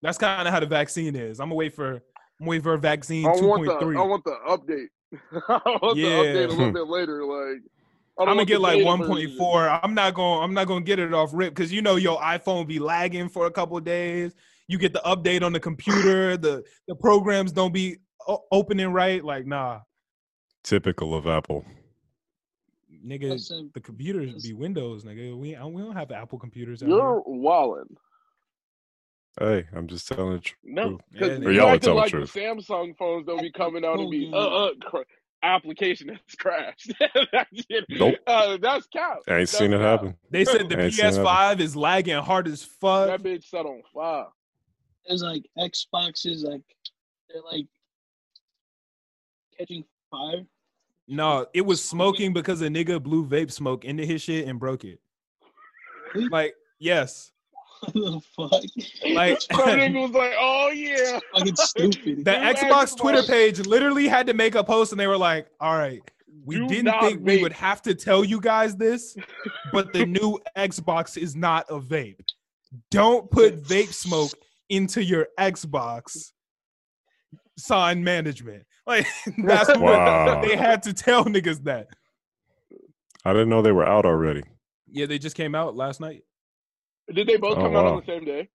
That's 0.03 0.19
kind 0.19 0.47
of 0.47 0.55
how 0.55 0.61
the 0.61 0.67
vaccine 0.67 1.17
is. 1.17 1.41
I'm 1.41 1.47
gonna 1.49 1.57
wait 1.57 1.75
for. 1.75 2.01
I'm 2.41 2.47
waiting 2.47 2.63
for 2.63 2.77
vaccine 2.77 3.27
I 3.27 3.31
want 3.31 3.65
the 3.65 3.73
2.3. 3.73 3.99
I 3.99 4.03
want 4.03 4.25
the 4.25 4.37
update. 4.47 4.87
I 5.49 5.79
want 5.83 5.99
Yeah. 5.99 6.09
the 6.09 6.15
update 6.15 6.45
a 6.45 6.53
little 6.53 6.73
bit 6.73 6.87
later. 6.87 7.25
Like 7.25 7.63
I 8.19 8.25
don't 8.25 8.29
I'm 8.29 8.37
gonna 8.37 8.45
get 8.45 8.61
like 8.61 8.79
1.4. 8.79 9.81
I'm 9.83 9.95
not 9.95 10.15
gonna 10.15 10.45
I'm 10.45 10.55
not 10.55 10.69
gonna 10.69 10.85
get 10.85 11.01
it 11.01 11.13
off 11.13 11.31
rip 11.33 11.53
because 11.53 11.73
you 11.73 11.83
know 11.83 11.97
your 11.97 12.21
iPhone 12.21 12.67
be 12.69 12.79
lagging 12.79 13.29
for 13.29 13.47
a 13.47 13.51
couple 13.51 13.79
days. 13.81 14.35
You 14.69 14.79
get 14.79 14.93
the 14.93 15.01
update 15.05 15.43
on 15.43 15.53
the 15.53 15.61
computer. 15.61 16.37
the 16.37 16.63
The 16.87 16.95
programs 16.95 17.53
don't 17.53 17.73
be 17.73 17.97
o- 18.27 18.45
opening 18.53 18.93
right. 18.93 19.25
Like 19.25 19.47
nah, 19.47 19.81
Typical 20.63 21.15
of 21.15 21.27
Apple. 21.27 21.65
nigga. 23.05 23.31
Listen, 23.31 23.71
The 23.75 23.81
computers 23.81 24.43
be 24.43 24.53
Windows, 24.53 25.05
nigga. 25.05 25.37
We 25.37 25.57
we 25.57 25.83
don't 25.83 25.97
have 25.97 26.11
Apple 26.13 26.39
computers. 26.39 26.83
Out 26.83 26.87
version. 26.87 26.99
You're 26.99 27.23
walling. 27.27 27.97
Hey, 29.41 29.67
I'm 29.73 29.87
just 29.87 30.09
telling 30.09 30.33
the 30.33 30.41
truth. 30.41 30.59
No, 30.65 30.99
because 31.13 31.39
Or 31.39 31.53
you 31.53 31.59
y'all 31.59 31.69
are 31.69 31.75
acting 31.75 31.81
telling 31.87 31.99
like 31.99 32.11
the 32.11 32.21
the 32.21 32.27
truth. 32.27 32.67
Samsung 32.69 32.97
phones 32.99 33.25
don't 33.27 33.41
be 33.41 33.53
coming 33.53 33.85
out 33.85 34.01
and 34.01 34.11
be 34.11 34.31
uh 34.35 34.37
uh 34.37 34.71
cr- 34.83 34.99
application 35.45 36.09
has 36.09 36.19
crashed. 36.39 36.93
that 36.99 37.47
Nope. 37.89 38.17
uh, 38.27 38.59
that's 38.61 38.89
cap. 38.89 39.19
I 39.29 39.31
ain't 39.31 39.41
That's 39.49 39.53
seen 39.57 39.73
it 39.73 39.79
cap. 39.79 40.01
happen. 40.01 40.17
They 40.31 40.45
said 40.45 40.69
the 40.69 40.77
I 40.79 40.85
ain't 40.87 40.93
seen 40.95 41.05
that. 41.13 41.25
PS5 41.25 41.61
is 41.61 41.77
lagging 41.77 42.17
hard 42.17 42.49
as 42.49 42.65
fuck. 42.65 43.07
That 43.07 43.23
bitch 43.23 43.45
set 43.45 43.65
on 43.65 43.81
fire. 43.95 44.27
There's 45.09 45.23
like 45.23 45.45
Xboxes, 45.59 46.45
like 46.45 46.63
they're 47.29 47.43
like 47.51 47.67
catching 49.59 49.85
fire. 50.11 50.45
No, 51.09 51.47
it 51.55 51.63
was 51.63 51.83
smoking 51.83 52.33
because 52.35 52.61
a 52.61 52.69
nigga 52.69 53.03
blew 53.03 53.27
vape 53.27 53.51
smoke 53.51 53.85
into 53.87 54.05
his 54.05 54.21
shit 54.23 54.47
and 54.47 54.61
broke 54.61 54.85
it. 54.85 55.01
Like 56.31 56.55
yes, 56.79 57.33
What 57.81 57.95
the 57.95 58.21
fuck? 58.37 59.13
like 59.15 59.41
Some 59.41 59.61
nigga 59.61 60.03
was 60.03 60.11
like, 60.11 60.33
"Oh 60.39 60.71
yeah." 60.71 61.19
fucking 61.35 61.57
stupid. 61.57 62.25
the 62.25 62.39
New 62.39 62.55
Xbox 62.55 62.97
Twitter 62.97 63.23
page 63.23 63.61
literally 63.67 64.09
had 64.09 64.27
to 64.27 64.35
make 64.35 64.55
a 64.55 64.65
post 64.65 64.93
and 64.93 65.01
they 65.01 65.07
were 65.07 65.17
like, 65.19 65.49
"All 65.61 65.77
right, 65.79 66.01
we 66.45 66.57
Do 66.57 66.67
didn't 66.67 66.87
not 66.87 67.03
think 67.03 67.21
we 67.25 67.41
would 67.43 67.53
have 67.53 67.81
to 67.83 67.95
tell 67.95 68.25
you 68.25 68.41
guys 68.41 68.77
this, 68.77 69.17
but 69.73 69.93
the 69.93 70.05
new 70.07 70.39
Xbox 70.57 71.17
is 71.17 71.37
not 71.37 71.67
a 71.71 71.79
vape. 71.81 72.21
Don't 72.91 73.31
put 73.31 73.63
vape 73.63 73.93
smoke 73.93 74.31
into 74.69 75.03
your 75.03 75.29
Xbox 75.39 76.33
sign 77.57 78.03
management." 78.05 78.65
Like 78.87 79.07
that's 79.45 79.69
what 79.79 80.43
they 80.43 80.57
had 80.57 80.83
to 80.85 80.93
tell 80.93 81.25
niggas 81.25 81.65
that. 81.65 81.89
I 83.25 83.33
didn't 83.33 83.49
know 83.51 83.63
they 83.63 83.73
were 83.73 83.87
out 83.87 84.07
already. 84.07 84.43
Yeah, 84.91 85.07
they 85.07 85.19
just 85.19 85.37
came 85.37 85.55
out 85.55 85.77
last 85.77 86.01
night. 86.01 86.23
Did 87.13 87.27
they 87.27 87.37
both 87.37 87.59
Oh, 87.59 87.63
come 87.63 87.77
out 87.77 87.87
on 87.87 88.01
the 88.01 88.07
same 88.07 88.25
day? 88.25 88.49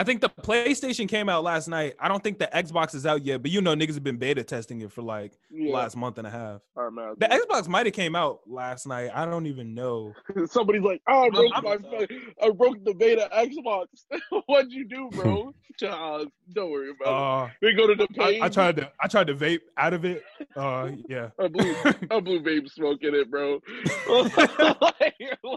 I 0.00 0.02
think 0.02 0.22
the 0.22 0.30
PlayStation 0.30 1.06
came 1.06 1.28
out 1.28 1.44
last 1.44 1.68
night. 1.68 1.92
I 2.00 2.08
don't 2.08 2.24
think 2.24 2.38
the 2.38 2.46
Xbox 2.46 2.94
is 2.94 3.04
out 3.04 3.22
yet, 3.22 3.42
but 3.42 3.50
you 3.50 3.60
know 3.60 3.74
niggas 3.74 3.92
have 3.96 4.02
been 4.02 4.16
beta 4.16 4.42
testing 4.42 4.80
it 4.80 4.90
for 4.90 5.02
like 5.02 5.32
Yeah. 5.50 5.74
last 5.74 5.94
month 5.94 6.16
and 6.16 6.26
a 6.26 6.30
half. 6.30 6.62
I 6.74 6.86
imagine. 6.86 7.16
The 7.18 7.26
Xbox 7.26 7.68
might 7.68 7.84
have 7.84 7.94
came 7.94 8.16
out 8.16 8.40
last 8.46 8.86
night. 8.86 9.10
I 9.14 9.26
don't 9.26 9.44
even 9.44 9.74
know. 9.74 10.14
Somebody's 10.46 10.80
like, 10.80 11.02
"Oh, 11.06 11.24
I 11.26 11.28
broke 11.28 11.52
I'm- 11.52 11.64
my, 11.64 11.76
phone. 11.76 12.06
I 12.42 12.48
broke 12.50 12.82
the 12.82 12.94
beta 12.94 13.28
Xbox. 13.30 13.88
What'd 14.46 14.72
you 14.72 14.86
do, 14.88 15.10
bro? 15.12 15.52
Child, 15.78 16.28
don't 16.54 16.70
worry 16.70 16.90
about 16.98 17.08
Uh, 17.08 17.44
it. 17.46 17.52
They 17.60 17.72
go 17.74 17.86
to 17.86 17.94
the 17.94 18.08
I, 18.22 18.24
page. 18.32 18.42
I 18.42 18.48
tried 18.48 18.76
to 18.76 18.90
I 19.02 19.06
tried 19.06 19.26
to 19.26 19.34
vape 19.34 19.60
out 19.76 19.92
of 19.92 20.06
it. 20.06 20.22
Uh, 20.56 20.92
yeah. 21.10 21.28
I 21.38 21.48
blew, 21.48 21.74
I 22.10 22.20
blew 22.20 22.40
vape 22.42 22.70
smoke 22.70 23.00
in 23.02 23.14
it, 23.14 23.30
bro. 23.30 23.60
like, 24.08 24.36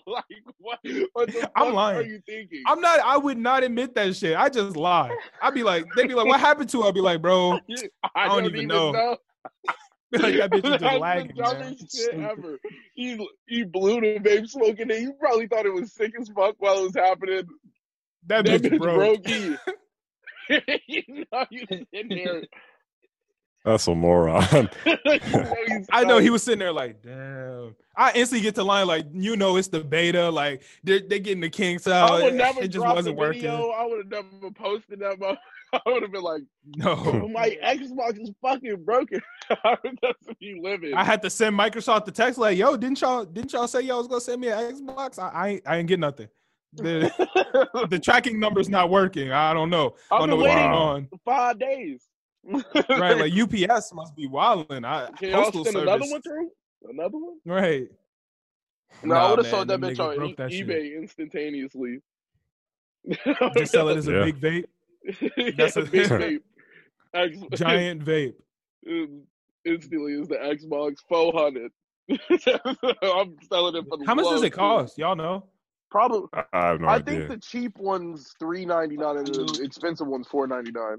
like, 0.06 0.26
what? 0.58 0.80
What 1.14 1.28
the 1.30 1.52
I'm 1.56 1.74
lying. 1.74 1.98
are 1.98 2.02
you 2.04 2.22
thinking? 2.26 2.64
I'm 2.68 2.80
not. 2.82 3.00
I 3.00 3.18
would 3.18 3.38
not 3.38 3.64
admit 3.64 3.96
that 3.96 4.16
shit. 4.16 4.33
I 4.36 4.50
just 4.50 4.76
lie. 4.76 5.16
I'd 5.42 5.54
be 5.54 5.64
like, 5.64 5.86
they'd 5.96 6.08
be 6.08 6.14
like, 6.14 6.28
"What 6.28 6.40
happened 6.40 6.70
to?" 6.70 6.82
her? 6.82 6.88
I'd 6.88 6.94
be 6.94 7.02
like, 7.02 7.22
"Bro, 7.22 7.60
I, 8.16 8.28
don't 8.28 8.46
even 8.46 8.68
know. 8.68 8.92
like 10.12 10.36
that 10.36 10.52
bitch 10.52 10.66
is 10.66 10.72
just 10.82 11.00
lagging. 11.00 11.36
the 11.36 11.42
man. 11.44 11.76
shit 11.94 12.14
ever. 12.16 12.60
He 12.96 13.28
he 13.48 13.64
blew 13.64 14.00
the 14.02 14.20
vape 14.20 14.48
smoking 14.48 14.90
it. 14.92 15.02
You 15.02 15.14
probably 15.14 15.48
thought 15.48 15.66
it 15.66 15.74
was 15.74 15.94
sick 15.94 16.14
as 16.20 16.30
fuck 16.30 16.56
while 16.60 16.80
it 16.80 16.84
was 16.84 16.96
happening. 16.96 17.44
That 18.28 18.46
That 18.46 18.62
bitch 18.62 18.72
bitch 18.72 18.80
broke. 18.80 19.24
broke 19.24 19.28
you 20.88 21.26
know 21.32 21.46
you 21.50 21.66
sitting 21.68 22.10
there. 22.10 22.44
That's 23.66 23.88
a 23.88 23.96
moron. 23.96 24.70
you 24.86 24.98
know 25.06 25.56
he's 25.68 25.88
I 25.92 26.04
know 26.04 26.20
he 26.20 26.30
was 26.30 26.44
sitting 26.44 26.60
there 26.60 26.74
like, 26.74 27.02
damn. 27.02 27.76
I 27.96 28.12
instantly 28.14 28.41
get 28.41 28.56
to 28.56 28.64
line 28.64 28.88
like, 28.88 29.06
you 29.14 29.36
know, 29.38 29.58
it's 29.58 29.68
the 29.68 29.80
beta. 29.82 30.30
Like 30.30 30.64
they're 30.84 31.00
they 31.00 31.20
getting 31.20 31.41
the 31.41 31.50
kinks 31.50 31.88
out. 31.88 32.12
I 32.12 32.24
would 32.24 32.34
never 32.36 32.60
it 32.62 32.70
just 32.70 32.84
drop 32.84 32.96
wasn't 32.96 33.18
the 33.18 33.26
video. 33.28 33.52
working. 33.68 33.76
I 33.78 33.86
would 33.86 33.98
have 34.14 34.26
never 34.41 34.52
posted 34.54 35.00
that. 35.00 35.20
mo- 35.20 35.38
I 35.74 35.80
would 35.88 36.04
have 36.04 36.12
been 36.12 36.22
like, 36.22 36.41
No, 36.76 36.96
my 37.34 37.58
Xbox 37.64 38.20
is 38.22 38.32
fucking 38.41 38.84
broken. 38.84 39.22
How 39.64 39.76
does 39.84 40.16
he 40.39 40.60
living? 40.62 40.94
I 40.96 41.04
had 41.04 41.22
to 41.24 41.30
send 41.30 41.58
Microsoft 41.58 42.06
the 42.06 42.12
text 42.12 42.39
like, 42.39 42.58
yo, 42.58 42.78
didn't 42.78 43.00
y'all 43.02 43.26
didn't 43.26 43.54
y'all 43.54 43.68
say 43.68 43.82
y'all 43.82 43.98
was 44.00 44.08
gonna 44.08 44.22
send 44.22 44.41
me 44.41 44.48
an 44.50 44.76
Xbox? 44.76 45.20
I 45.20 45.30
I, 45.30 45.48
ain't- 45.50 45.64
I 45.68 45.78
ain't 45.78 45.88
get 45.88 46.00
nothing. 46.00 46.28
The 46.76 47.12
the 47.91 48.00
tracking 48.00 48.39
number's 48.39 48.70
not 48.70 48.89
working. 48.89 49.32
I 49.32 49.54
don't 49.54 49.70
know. 49.70 49.94
I 50.10 50.16
I've 50.16 50.22
don't 50.22 50.30
been 50.32 50.39
what's 50.39 50.56
waiting 50.56 50.72
on. 50.72 51.10
five 51.24 51.60
days. 51.60 52.08
Right, 52.89 53.18
like 53.18 53.34
UPS 53.34 53.94
must 53.94 54.16
be 54.16 54.26
wilding. 54.28 54.84
I 54.84 55.10
Can 55.12 55.34
postal 55.34 55.64
send 55.66 55.76
service. 55.76 55.88
another 55.96 56.12
one 56.12 56.22
through? 56.24 56.50
Another 56.90 57.18
one? 57.18 57.38
Right. 57.46 57.88
No, 59.04 59.16
I 59.16 59.30
would 59.30 59.40
have 59.40 59.48
sold 59.48 59.68
that 59.70 59.80
bitch 59.80 60.00
on 60.00 60.16
broke 60.16 60.32
e- 60.32 60.36
that 60.38 60.52
shit. 60.52 60.68
eBay 60.68 60.96
instantaneously. 60.98 62.00
Just 63.58 63.72
sell 63.72 63.90
it 63.90 63.98
as 63.98 64.08
a 64.08 64.12
Yeah. 64.12 64.26
big 64.26 64.40
vape, 64.40 65.56
That's 65.58 65.76
That's 65.76 65.76
a 65.78 65.82
a- 65.82 65.86
big 65.86 66.08
vape. 66.10 66.42
X- 67.16 67.38
giant 67.60 68.04
vape. 68.04 68.34
instantly 69.66 70.14
is 70.14 70.28
the 70.28 70.36
Xbox 70.36 70.98
400. 71.10 71.72
I'm 72.10 73.36
selling 73.50 73.76
it 73.76 73.86
for 73.90 73.98
the 73.98 74.04
How 74.06 74.16
much 74.16 74.26
does 74.26 74.44
it 74.44 74.52
cost? 74.52 74.98
Y'all 74.98 75.16
know? 75.16 75.46
Probably. 75.90 76.28
I 76.34 76.44
I 76.54 76.68
have 76.70 76.82
no 76.82 76.88
I 76.88 76.96
idea. 76.96 77.06
think 77.20 77.30
the 77.30 77.38
cheap 77.38 77.78
one's 77.78 78.34
three 78.40 78.66
ninety 78.66 78.98
nine 78.98 79.18
and 79.18 79.28
the 79.28 79.62
expensive 79.64 80.08
one's 80.08 80.28
four 80.28 80.48
ninety 80.48 80.72
nine. 80.72 80.98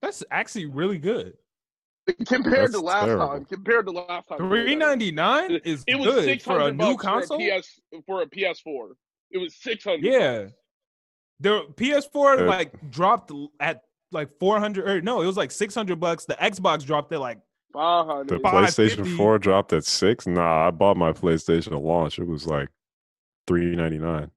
That's 0.00 0.22
actually 0.30 0.66
really 0.66 0.98
good. 0.98 1.34
Compared 2.26 2.72
to 2.72 2.80
last 2.80 3.04
terrible. 3.04 3.28
time, 3.28 3.44
compared 3.44 3.86
to 3.86 3.92
last 3.92 4.28
time, 4.28 4.38
Three 4.38 4.74
ninety 4.74 5.12
nine 5.12 5.60
is 5.64 5.84
It 5.86 5.94
was 5.94 6.06
good 6.06 6.24
six 6.24 6.42
for 6.44 6.58
a 6.58 6.72
new 6.72 6.78
bucks 6.78 7.02
console. 7.02 7.38
for 7.38 7.44
a 7.44 7.60
PS 7.60 7.80
for 8.06 8.22
a 8.22 8.26
PS4. 8.26 8.88
It 9.30 9.38
was 9.38 9.54
six 9.54 9.84
hundred. 9.84 10.04
Yeah, 10.04 10.46
the 11.38 11.62
PS4 11.76 12.40
Uh, 12.40 12.44
like 12.46 12.90
dropped 12.90 13.30
at 13.60 13.82
like 14.10 14.30
four 14.40 14.58
hundred 14.58 14.88
or 14.88 15.00
no, 15.00 15.22
it 15.22 15.26
was 15.26 15.36
like 15.36 15.52
six 15.52 15.74
hundred 15.76 16.00
bucks. 16.00 16.24
The 16.24 16.34
Xbox 16.34 16.84
dropped 16.84 17.12
at 17.12 17.20
like 17.20 17.38
five 17.72 18.26
the 18.26 18.38
PlayStation 18.38 19.16
4 19.16 19.38
dropped 19.38 19.72
at 19.72 19.84
six. 19.84 20.26
Nah, 20.26 20.66
I 20.66 20.70
bought 20.72 20.96
my 20.96 21.12
PlayStation 21.12 21.68
at 21.72 21.80
launch. 21.82 22.18
It 22.18 22.26
was 22.26 22.46
like 22.46 22.68
three 23.46 23.76
ninety 23.76 23.98
nine. 23.98 24.30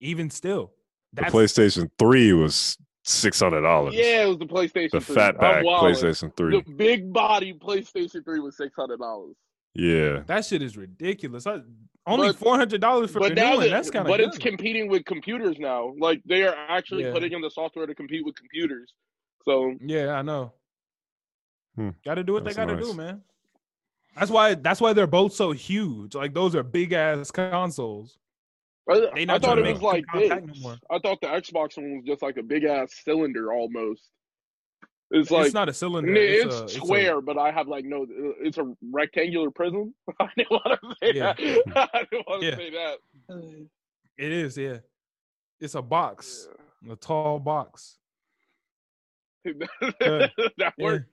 even 0.00 0.28
still. 0.30 0.72
The 1.14 1.22
PlayStation 1.22 1.90
3 1.98 2.34
was 2.34 2.76
six 3.08 3.40
hundred 3.40 3.62
dollars. 3.62 3.94
Yeah, 3.94 4.24
it 4.24 4.28
was 4.28 4.38
the 4.38 4.46
PlayStation. 4.46 4.90
The 4.92 5.00
3. 5.00 5.14
fatback 5.16 5.58
I'm. 5.58 5.64
PlayStation 5.64 6.36
3. 6.36 6.60
The 6.62 6.72
big 6.72 7.12
body 7.12 7.54
PlayStation 7.54 8.24
3 8.24 8.40
was 8.40 8.56
six 8.56 8.74
hundred 8.76 8.98
dollars. 8.98 9.34
Yeah. 9.74 10.22
that 10.26 10.44
shit 10.44 10.62
is 10.62 10.76
ridiculous. 10.76 11.46
I, 11.46 11.60
only 12.06 12.32
four 12.32 12.56
hundred 12.56 12.80
dollars 12.80 13.10
for 13.10 13.20
But 13.20 13.34
the 13.34 13.42
new 13.42 13.50
one. 13.50 13.60
that, 13.60 13.70
That's 13.70 13.90
kind 13.90 14.06
of 14.06 14.10
but 14.10 14.18
good. 14.18 14.28
it's 14.28 14.38
competing 14.38 14.88
with 14.88 15.04
computers 15.04 15.56
now. 15.58 15.94
Like 15.98 16.20
they 16.26 16.42
are 16.44 16.54
actually 16.68 17.04
Yeah. 17.04 17.12
putting 17.12 17.32
in 17.32 17.40
the 17.42 17.50
software 17.50 17.86
to 17.86 17.94
compete 17.94 18.24
with 18.24 18.34
computers. 18.34 18.92
So 19.44 19.74
Yeah, 19.84 20.12
I 20.12 20.22
know. 20.22 20.52
Hmm. 21.76 21.90
Got 22.04 22.14
to 22.14 22.24
do 22.24 22.32
what 22.32 22.44
That's 22.44 22.56
they 22.56 22.62
got 22.62 22.70
to 22.70 22.76
nice. 22.76 22.84
do, 22.86 22.94
man. 22.94 23.22
That's 24.16 24.30
why. 24.30 24.54
That's 24.54 24.80
why 24.80 24.94
they're 24.94 25.06
both 25.06 25.32
so 25.34 25.52
huge. 25.52 26.14
Like 26.14 26.34
those 26.34 26.54
are 26.56 26.62
big 26.64 26.92
ass 26.92 27.30
consoles. 27.30 28.18
I, 28.90 29.26
I 29.28 29.38
thought 29.38 29.58
it 29.58 29.66
was 29.72 29.82
like 29.82 30.04
this. 30.14 30.30
no. 30.62 30.76
I 30.90 30.98
thought 30.98 31.20
the 31.20 31.26
Xbox 31.28 31.76
one 31.76 31.96
was 31.96 32.04
just 32.06 32.22
like 32.22 32.36
a 32.38 32.42
big 32.42 32.64
ass 32.64 32.92
cylinder 33.04 33.52
almost. 33.52 34.08
It's 35.10 35.30
like 35.30 35.46
it's 35.46 35.54
not 35.54 35.68
a 35.68 35.72
cylinder. 35.72 36.14
it's, 36.14 36.44
It's, 36.46 36.54
a, 36.54 36.64
it's 36.64 36.72
a- 36.74 36.76
square, 36.76 37.20
but 37.20 37.38
I 37.38 37.50
have 37.50 37.66
like 37.68 37.84
no. 37.84 38.06
It's 38.40 38.58
a 38.58 38.72
rectangular 38.92 39.50
prism. 39.50 39.94
I 40.20 40.28
didn't 40.36 40.50
want 40.50 40.80
to 40.82 40.94
say 41.02 41.12
Yeah. 41.14 41.32
that. 41.34 41.90
I 41.94 42.04
didn't 42.10 42.26
want 42.28 42.42
to 42.42 42.48
Yeah. 42.48 42.56
say 42.56 42.70
that. 42.70 42.96
It 44.18 44.32
is. 44.32 44.56
Yeah. 44.58 44.78
It's 45.60 45.74
a 45.74 45.82
box, 45.82 46.48
a 46.90 46.96
tall 46.96 47.38
box. 47.40 47.96
that 49.44 50.40
Yeah. 50.60 50.70
works. 50.78 51.06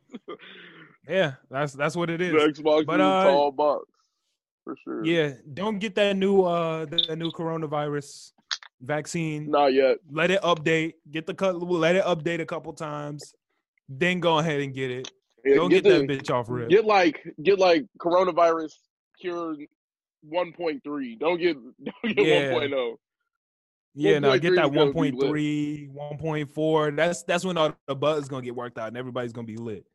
Yeah, 1.07 1.33
that's 1.49 1.73
that's 1.73 1.95
what 1.95 2.09
it 2.09 2.21
is. 2.21 2.31
The. 2.31 2.61
Xbox 2.63 2.85
But, 2.85 2.99
is 2.99 3.05
a 3.05 3.09
uh, 3.09 3.23
tall 3.25 3.51
box 3.51 3.85
for 4.65 4.75
sure. 4.83 5.05
Yeah, 5.05 5.31
don't 5.53 5.79
get 5.79 5.95
that 5.95 6.17
new 6.17 6.41
uh 6.43 6.85
the 6.85 7.15
new 7.15 7.31
coronavirus 7.31 8.33
vaccine. 8.81 9.49
Not 9.49 9.73
yet. 9.73 9.99
Let 10.11 10.31
it 10.31 10.41
update. 10.41 10.95
Get 11.09 11.25
the 11.25 11.33
cut. 11.33 11.55
Let 11.61 11.95
it 11.95 12.03
update 12.03 12.41
a 12.41 12.45
couple 12.45 12.73
times. 12.73 13.33
Then 13.87 14.19
go 14.19 14.39
ahead 14.39 14.59
and 14.59 14.73
get 14.73 14.91
it. 14.91 15.09
Yeah, 15.45 15.55
Don't 15.55 15.69
get, 15.69 15.83
the- 15.83 15.99
that 15.99 16.07
bitch 16.07 16.29
off 16.29 16.47
rip. 16.49 16.69
Get 16.69 16.83
like 16.83 17.23
get 17.41 17.59
like 17.59 17.85
coronavirus 17.99 18.73
cure 19.21 19.55
1.3. 20.29 21.19
Don't 21.19 21.37
get 21.39 21.55
don't 22.03 22.15
get 22.15 22.25
Yeah. 22.27 22.51
1.0. 22.51 22.95
Yeah, 23.97 24.19
now 24.19 24.35
get 24.35 24.51
1.3 24.51 24.55
that 24.55 24.65
is 24.65 24.71
gonna 24.75 24.91
be 24.91 25.11
lit. 25.11 25.89
1.3, 25.89 26.49
1.4. 26.53 26.95
That's 26.97 27.23
that's 27.23 27.45
when 27.45 27.57
all 27.57 27.73
the 27.87 27.95
bugs 27.95 28.27
gonna 28.27 28.41
get 28.41 28.55
worked 28.55 28.77
out 28.77 28.87
and 28.89 28.97
everybody's 28.97 29.31
gonna 29.31 29.47
be 29.47 29.55
lit. 29.57 29.85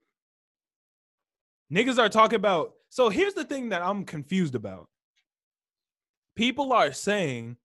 Niggas 1.73 1.99
are 1.99 2.09
talking 2.09 2.37
about. 2.37 2.75
So 2.91 3.09
here's 3.09 3.35
the 3.35 3.45
thing 3.45 3.69
that 3.69 3.83
I'm 3.83 4.05
confused 4.05 4.57
about. 4.57 4.89
People 6.35 6.73
are 6.73 6.93
saying 6.93 7.57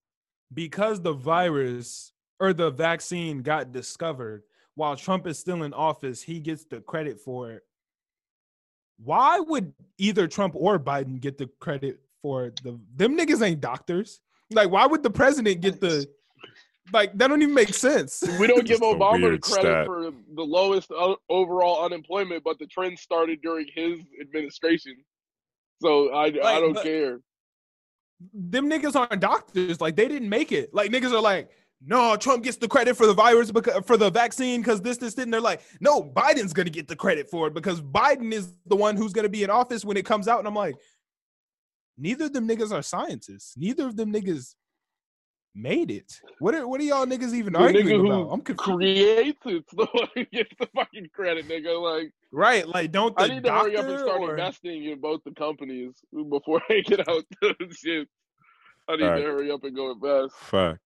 because 0.54 1.00
the 1.02 1.12
virus 1.12 2.12
or 2.38 2.52
the 2.52 2.70
vaccine 2.70 3.42
got 3.42 3.72
discovered 3.72 4.44
while 4.76 4.94
Trump 4.94 5.26
is 5.26 5.38
still 5.38 5.64
in 5.64 5.72
office, 5.72 6.22
he 6.22 6.38
gets 6.38 6.64
the 6.64 6.80
credit 6.80 7.18
for 7.20 7.50
it. 7.50 7.62
Why 9.02 9.40
would 9.40 9.72
either 9.98 10.28
Trump 10.28 10.54
or 10.56 10.78
Biden 10.78 11.20
get 11.20 11.38
the 11.38 11.48
credit 11.60 12.00
for 12.22 12.52
the 12.62 12.78
them 12.94 13.16
niggas 13.16 13.44
ain't 13.44 13.60
doctors? 13.60 14.20
Like, 14.50 14.70
why 14.70 14.86
would 14.86 15.02
the 15.02 15.10
president 15.10 15.60
get 15.60 15.80
the 15.80 16.08
like 16.92 17.16
that 17.18 17.28
don't 17.28 17.42
even 17.42 17.54
make 17.54 17.74
sense. 17.74 18.22
We 18.38 18.46
don't 18.46 18.66
give 18.66 18.80
Obama 18.80 19.32
the 19.32 19.38
credit 19.38 19.62
stat. 19.62 19.86
for 19.86 20.12
the 20.34 20.42
lowest 20.42 20.90
uh, 20.90 21.16
overall 21.28 21.84
unemployment, 21.84 22.44
but 22.44 22.58
the 22.58 22.66
trend 22.66 22.98
started 22.98 23.40
during 23.42 23.66
his 23.74 24.00
administration. 24.20 24.94
So 25.80 26.12
I, 26.14 26.26
I 26.26 26.60
don't 26.60 26.80
care. 26.82 27.20
them 28.32 28.70
niggas 28.70 28.96
aren't 28.96 29.20
doctors. 29.20 29.80
Like 29.80 29.96
they 29.96 30.08
didn't 30.08 30.28
make 30.28 30.52
it. 30.52 30.72
Like 30.72 30.90
niggas 30.90 31.12
are 31.12 31.20
like, 31.20 31.50
no, 31.84 32.16
Trump 32.16 32.42
gets 32.42 32.56
the 32.56 32.68
credit 32.68 32.96
for 32.96 33.06
the 33.06 33.12
virus 33.14 33.50
because 33.50 33.84
for 33.84 33.96
the 33.96 34.10
vaccine 34.10 34.62
because 34.62 34.80
this, 34.80 34.96
this, 34.96 35.14
this. 35.14 35.24
And 35.24 35.32
they're 35.32 35.40
like, 35.40 35.60
no, 35.80 36.02
Biden's 36.02 36.52
gonna 36.54 36.70
get 36.70 36.88
the 36.88 36.96
credit 36.96 37.28
for 37.30 37.48
it 37.48 37.54
because 37.54 37.80
Biden 37.82 38.32
is 38.32 38.54
the 38.66 38.76
one 38.76 38.96
who's 38.96 39.12
gonna 39.12 39.28
be 39.28 39.44
in 39.44 39.50
office 39.50 39.84
when 39.84 39.96
it 39.96 40.06
comes 40.06 40.28
out. 40.28 40.38
And 40.38 40.48
I'm 40.48 40.54
like, 40.54 40.76
neither 41.98 42.26
of 42.26 42.32
them 42.32 42.48
niggas 42.48 42.72
are 42.72 42.82
scientists. 42.82 43.54
Neither 43.56 43.86
of 43.86 43.96
them 43.96 44.12
niggas 44.12 44.54
made 45.56 45.90
it. 45.90 46.20
What 46.38 46.54
are 46.54 46.68
what 46.68 46.80
are 46.80 46.84
y'all 46.84 47.06
niggas 47.06 47.32
even 47.32 47.54
The 47.54 47.58
arguing 47.60 47.86
nigga 47.86 47.96
who 48.00 48.06
about? 48.12 48.32
I'm 48.32 48.40
confused. 48.42 48.76
creates 48.78 49.40
it's 49.46 49.72
the 49.72 49.86
one 49.92 50.08
who 50.14 50.24
gets 50.26 50.50
the 50.60 50.68
fucking 50.74 51.08
credit, 51.14 51.48
nigga. 51.48 51.80
Like 51.80 52.12
Right? 52.30 52.66
Like, 52.68 52.92
don't 52.92 53.14
I 53.16 53.28
need 53.28 53.44
to 53.44 53.52
hurry 53.52 53.76
up 53.76 53.86
and 53.86 53.98
start 53.98 54.20
or- 54.20 54.30
investing 54.32 54.84
in 54.84 55.00
both 55.00 55.22
the 55.24 55.30
companies 55.32 55.94
before 56.30 56.60
I 56.70 56.80
get 56.84 57.08
out 57.08 57.24
the 57.40 57.54
shit. 57.72 58.08
I 58.88 58.96
need 58.96 59.02
Alright. 59.04 59.22
to 59.24 59.28
hurry 59.30 59.50
up 59.50 59.64
and 59.64 59.74
go 59.74 59.90
invest. 59.92 60.34
Fact. 60.36 60.78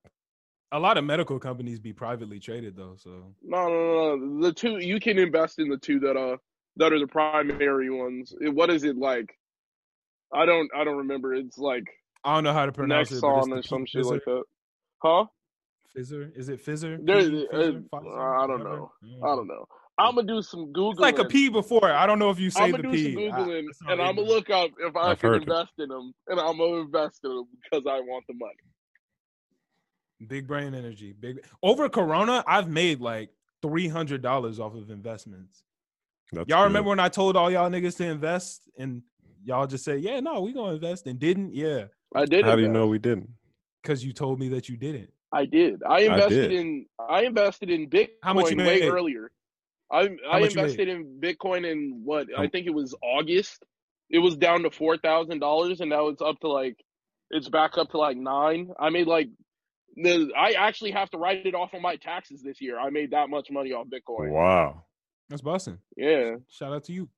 a 0.73 0.79
lot 0.79 0.97
of 0.97 1.05
medical 1.05 1.39
companies 1.39 1.79
be 1.81 1.93
privately 1.93 2.39
traded 2.39 2.77
though. 2.77 2.95
So 2.97 3.35
No, 3.43 3.69
no, 3.69 4.17
no. 4.17 4.41
The 4.43 4.53
two 4.53 4.79
you 4.79 5.01
can 5.01 5.19
invest 5.19 5.59
in 5.59 5.69
the 5.69 5.77
two 5.79 5.99
that 6.01 6.17
uh 6.17 6.37
that 6.77 6.93
are 6.93 6.99
the 7.01 7.09
primary 7.09 7.91
ones. 7.91 8.33
It- 8.41 8.55
What 8.55 8.71
is 8.71 8.85
it 8.85 8.97
like? 8.97 9.37
I 10.33 10.47
don't 10.47 10.71
I 10.77 10.85
don't 10.85 10.99
remember. 10.99 11.35
It's 11.35 11.59
like 11.59 11.83
I 12.23 12.35
don't 12.35 12.45
know 12.45 12.53
how 12.53 12.67
to 12.67 12.73
pronounce 12.73 13.11
it. 13.11 13.21
but 13.21 13.39
it's 13.39 13.49
Nexon 13.49 13.59
or 13.59 13.63
some 13.63 13.87
shit 13.87 14.05
like 14.05 14.23
that. 14.27 14.45
Huh? 15.03 15.25
Pfizer? 15.97 16.37
Is 16.37 16.49
it 16.49 16.65
Pfizer? 16.65 17.05
There- 17.05 17.21
P, 17.21 17.49
uh, 17.53 17.57
Pfizer, 17.57 18.43
I 18.43 18.47
don't 18.47 18.59
whatever? 18.61 18.77
know. 18.77 18.93
I 19.25 19.37
don't 19.37 19.47
know. 19.49 19.67
I'm 19.99 20.15
gonna 20.15 20.27
do 20.27 20.41
some 20.41 20.73
googling. 20.73 20.93
It's 20.93 21.01
like 21.01 21.19
a 21.19 21.25
P 21.27 21.49
before. 21.51 21.85
I 21.93 22.07
don't 22.07 22.19
know 22.19 22.31
if 22.31 22.39
you 22.39 22.49
say 22.51 22.63
I'm 22.65 22.71
the 22.73 22.79
gonna 22.79 22.97
do 22.97 22.97
P. 22.97 23.15
some 23.15 23.23
I- 23.35 23.39
googling 23.45 23.67
that's 23.67 23.81
and 23.89 24.01
I'm 24.01 24.17
gonna 24.17 24.29
look 24.29 24.49
up 24.49 24.71
if 24.79 24.97
I 24.97 25.11
I've 25.11 25.19
can 25.19 25.31
heard 25.31 25.37
it. 25.43 25.49
invest 25.49 25.73
in 25.79 25.89
them, 25.89 26.15
and 26.29 26.41
I'm 26.41 26.57
gonna 26.57 26.77
invest 26.83 27.21
in 27.25 27.31
them 27.31 27.45
because 27.63 27.87
I 27.87 28.01
want 28.01 28.25
the 28.29 28.35
money. 28.35 28.55
Big 30.27 30.47
brain 30.47 30.75
energy. 30.75 31.13
Big 31.19 31.45
over 31.63 31.89
Corona, 31.89 32.45
I've 32.47 32.69
made 32.69 33.01
like 33.01 33.31
three 33.63 33.89
hundred 33.89 34.23
dollars 34.23 34.61
off 34.61 34.75
of 34.75 34.91
investments. 34.91 35.65
That's 36.33 36.49
y'all 36.49 36.61
good. 36.61 36.65
remember 36.65 36.91
when 36.91 37.01
I 37.01 37.09
told 37.09 37.37
all 37.37 37.51
y'all 37.51 37.69
niggas 37.71 37.97
to 37.99 38.05
invest 38.05 38.69
and 38.79 39.03
y'all 39.45 39.67
just 39.67 39.85
say, 39.85 39.97
Yeah, 39.97 40.21
no, 40.21 40.41
we 40.43 40.53
gonna 40.53 40.75
invest 40.75 41.07
and 41.07 41.19
didn't? 41.19 41.55
Yeah. 41.55 41.87
I 42.15 42.25
did. 42.27 42.45
How 42.45 42.55
do 42.55 42.61
you 42.63 42.67
invest. 42.69 42.81
know 42.81 42.87
we 42.87 42.99
didn't? 42.99 43.31
Because 43.83 44.05
you 44.05 44.13
told 44.13 44.39
me 44.39 44.49
that 44.51 44.69
you 44.69 44.77
didn't. 44.77 45.13
I 45.33 45.45
did. 45.45 45.83
I 45.89 46.01
invested 46.01 46.49
did. 46.49 46.53
in. 46.53 46.87
I 46.99 47.23
invested 47.23 47.71
in 47.71 47.89
Bitcoin 47.89 48.09
How 48.23 48.35
much 48.35 48.51
you 48.51 48.57
way 48.57 48.83
earlier. 48.83 49.31
I 49.91 50.09
I 50.31 50.41
invested 50.41 50.89
in 50.89 51.21
Bitcoin 51.21 51.71
in 51.71 52.03
what 52.05 52.27
I 52.37 52.49
think 52.49 52.67
it 52.67 52.75
was 52.75 52.95
August. 53.03 53.65
It 54.09 54.19
was 54.19 54.37
down 54.37 54.63
to 54.63 54.71
four 54.71 54.97
thousand 54.99 55.39
dollars, 55.39 55.81
and 55.81 55.91
now 55.91 56.09
it's 56.09 56.23
up 56.23 56.39
to 56.41 56.49
like 56.49 56.77
it's 57.31 57.49
back 57.49 57.79
up 57.79 57.91
to 57.91 57.99
like 57.99 58.17
nine. 58.17 58.71
I 58.79 58.91
made 58.91 59.07
like 59.07 59.29
the 59.97 60.31
I 60.37 60.53
actually 60.53 60.93
have 60.93 61.11
to 61.11 61.19
write 61.19 61.47
it 61.47 61.55
off 61.55 61.75
on 61.75 61.83
my 61.83 61.97
taxes 61.97 62.43
this 62.43 62.61
year. 62.61 62.79
I 62.79 62.91
made 62.91 63.13
that 63.13 63.31
much 63.31 63.49
money 63.51 63.73
off 63.73 63.87
Bitcoin. 63.87 64.31
Wow. 64.31 64.85
That's 65.29 65.43
busting. 65.43 65.79
Yeah, 65.97 66.37
Shout 66.49 66.73
out 66.73 66.85
to 66.85 66.93
you. 66.93 67.09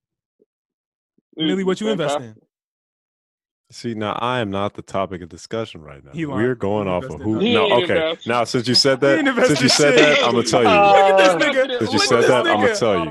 Millie, 1.35 1.65
what 1.65 1.81
you 1.81 1.89
invest 1.89 2.21
in? 2.21 2.37
See, 3.73 3.95
now 3.95 4.12
I 4.20 4.41
am 4.41 4.51
not 4.51 4.75
the 4.75 4.83
topic 4.83 5.23
of 5.23 5.29
discussion 5.31 5.81
right 5.81 6.03
now. 6.05 6.12
We're 6.14 6.55
going 6.55 6.89
off 6.89 7.05
of 7.05 7.20
who. 7.23 7.39
He 7.39 7.55
No, 7.55 7.64
ain't 7.64 7.73
okay. 7.85 7.95
invest. 7.95 8.27
Now, 8.27 8.45
since 8.45 8.68
you 8.68 8.75
said 8.75 8.99
He 9.01 9.07
that, 9.07 9.27
ain't 9.27 9.47
since 9.47 9.61
you 9.62 9.68
said 9.70 9.95
shit. 9.99 10.18
that, 10.18 10.25
I'm 10.27 10.33
gonna 10.33 10.43
tell 10.45 10.62
you. 10.62 10.68
Look 10.68 10.97
at 10.97 11.16
this 11.16 11.57
nigga. 11.57 11.79
Since 11.79 11.93
you 11.93 11.99
Look 11.99 12.07
said 12.09 12.25
at 12.25 12.29
that, 12.29 12.47
I'ma 12.47 12.66
nigga. 12.66 12.79
tell 12.79 13.05
you. 13.05 13.11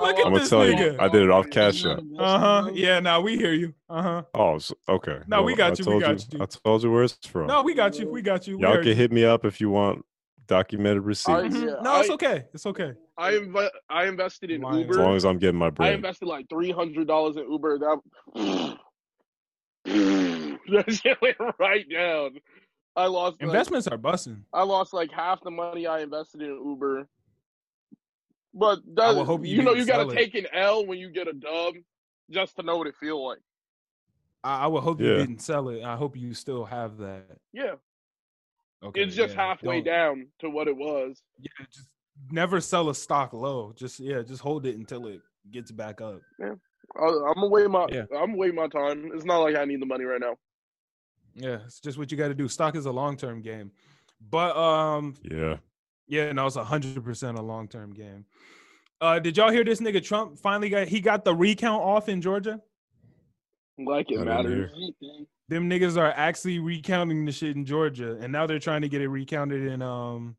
Look 0.00 0.18
at 0.18 0.26
I'ma 0.26 0.38
this 0.38 0.48
tell 0.48 0.66
you. 0.66 0.74
nigga. 0.74 1.00
I 1.00 1.08
did 1.08 1.22
it 1.22 1.30
off 1.30 1.50
Cash 1.50 1.84
App. 1.84 1.98
Uh 2.18 2.38
huh. 2.38 2.70
Yeah. 2.72 3.00
Now 3.00 3.20
we 3.20 3.36
hear 3.36 3.52
you. 3.52 3.74
Uh 3.90 4.02
huh. 4.02 4.22
Oh, 4.34 4.54
s- 4.56 4.72
okay. 4.88 5.18
No, 5.26 5.42
we 5.42 5.54
got 5.54 5.72
I 5.72 5.74
you, 5.74 5.84
we 5.84 5.84
told 5.84 6.02
got 6.02 6.32
you. 6.32 6.40
I 6.42 6.46
told 6.46 6.82
you 6.82 6.90
where 6.90 7.02
it's 7.04 7.18
from. 7.26 7.46
No, 7.46 7.62
we 7.62 7.74
got 7.74 7.98
you. 7.98 8.08
We 8.08 8.22
got 8.22 8.46
you. 8.46 8.56
We 8.56 8.62
Y'all 8.62 8.72
heard 8.72 8.80
can 8.82 8.88
you. 8.90 8.94
hit 8.94 9.12
me 9.12 9.24
up 9.26 9.44
if 9.44 9.60
you 9.60 9.68
want 9.68 10.04
documented 10.46 11.02
receipts. 11.04 11.28
I- 11.28 11.48
Mhm. 11.48 11.66
Yeah, 11.66 11.74
no, 11.82 12.00
it's 12.00 12.10
I- 12.10 12.14
okay. 12.14 12.44
It's 12.54 12.64
okay. 12.66 12.92
I 13.18 13.32
inv- 13.32 13.70
I 13.90 14.06
invested 14.06 14.50
in 14.50 14.62
Lying. 14.62 14.88
as 14.88 14.96
long 14.96 15.14
as 15.14 15.24
I'm 15.26 15.38
getting 15.38 15.58
my 15.58 15.66
I 15.66 15.70
bread. 15.70 15.94
invested 15.94 16.26
like 16.26 16.48
three 16.48 16.70
hundred 16.70 17.06
dollars 17.06 17.36
in 17.36 17.50
Uber. 17.50 17.78
That 17.80 18.78
that 20.68 20.92
shit 21.02 21.20
went 21.20 21.36
right 21.58 21.88
down. 21.90 22.38
I 22.94 23.06
lost 23.06 23.36
like, 23.40 23.42
Investments 23.48 23.86
are 23.88 23.96
busting. 23.96 24.44
I 24.52 24.62
lost 24.64 24.92
like 24.92 25.10
half 25.10 25.42
the 25.42 25.50
money 25.50 25.86
I 25.86 26.00
invested 26.00 26.42
in 26.42 26.50
Uber. 26.50 27.06
But 28.54 28.80
I 28.98 29.14
that, 29.14 29.24
hope 29.24 29.44
you 29.46 29.56
you 29.56 29.62
know 29.62 29.72
you 29.72 29.86
gotta 29.86 30.08
it. 30.10 30.14
take 30.14 30.34
an 30.34 30.46
L 30.52 30.84
when 30.86 30.98
you 30.98 31.10
get 31.10 31.26
a 31.26 31.32
dub 31.32 31.74
just 32.30 32.56
to 32.56 32.62
know 32.62 32.76
what 32.76 32.86
it 32.86 32.94
feel 33.00 33.26
like. 33.26 33.38
I, 34.44 34.64
I 34.64 34.66
would 34.66 34.82
hope 34.82 35.00
you 35.00 35.16
didn't 35.16 35.40
sell 35.40 35.68
it. 35.70 35.82
I 35.82 35.96
hope 35.96 36.16
you 36.16 36.34
still 36.34 36.64
have 36.66 36.98
that. 36.98 37.24
Yeah, 37.52 37.74
Okay. 38.84 39.02
it's 39.02 39.14
just 39.14 39.34
yeah. 39.34 39.46
halfway 39.48 39.80
Don't- 39.80 39.84
down 39.94 40.26
to 40.40 40.50
what 40.50 40.68
it 40.68 40.76
was. 40.76 41.22
Yeah, 41.40 41.64
just 41.72 41.88
never 42.30 42.60
sell 42.60 42.90
a 42.90 42.94
stock 42.94 43.32
low. 43.32 43.72
Just 43.74 43.98
yeah, 44.00 44.20
just 44.20 44.42
hold 44.42 44.66
it 44.66 44.76
until 44.76 45.06
it 45.06 45.20
gets 45.50 45.70
back 45.70 46.00
up. 46.02 46.20
I, 47.00 47.04
I'm 47.04 47.34
gonna 47.34 47.48
wait 47.48 47.70
my 47.70 47.86
Yeah. 47.90 48.04
I'm 48.16 48.36
waiting 48.36 48.56
my 48.56 48.68
time. 48.68 49.10
It's 49.14 49.24
not 49.24 49.38
like 49.38 49.56
I 49.56 49.64
need 49.64 49.80
the 49.80 49.86
money 49.86 50.04
right 50.04 50.20
now. 50.20 50.36
Yeah, 51.34 51.58
it's 51.64 51.80
just 51.80 51.96
what 51.98 52.10
you 52.12 52.18
got 52.18 52.28
to 52.28 52.34
do. 52.34 52.46
Stock 52.48 52.76
is 52.76 52.86
a 52.86 52.92
long 52.92 53.16
term 53.16 53.40
game, 53.40 53.70
but 54.30 54.54
um, 54.56 55.14
Yeah. 55.22 55.56
yeah, 56.06 56.30
no, 56.32 56.46
it's 56.46 56.56
a 56.56 56.64
hundred 56.64 57.02
percent 57.02 57.38
a 57.38 57.42
long 57.42 57.68
term 57.68 57.92
game. 57.92 58.26
Uh, 59.00 59.18
did 59.18 59.36
y'all 59.36 59.50
hear 59.50 59.64
this 59.64 59.80
nigga 59.80 60.02
Trump 60.02 60.38
finally 60.38 60.68
got 60.68 60.88
he 60.88 61.00
got 61.00 61.24
the 61.24 61.34
recount 61.34 61.82
off 61.82 62.08
in 62.08 62.20
Georgia? 62.20 62.60
Like 63.78 64.10
it 64.10 64.16
I 64.20 64.24
didn't 64.24 64.26
matters. 64.26 64.72
Them 65.48 65.68
niggas 65.68 65.96
are 65.96 66.12
actually 66.12 66.58
recounting 66.58 67.24
the 67.24 67.32
shit 67.32 67.56
in 67.56 67.64
Georgia, 67.64 68.16
and 68.20 68.30
now 68.32 68.46
they're 68.46 68.58
trying 68.58 68.82
to 68.82 68.88
get 68.88 69.00
it 69.00 69.08
recounted 69.08 69.66
in 69.66 69.80
um 69.82 70.36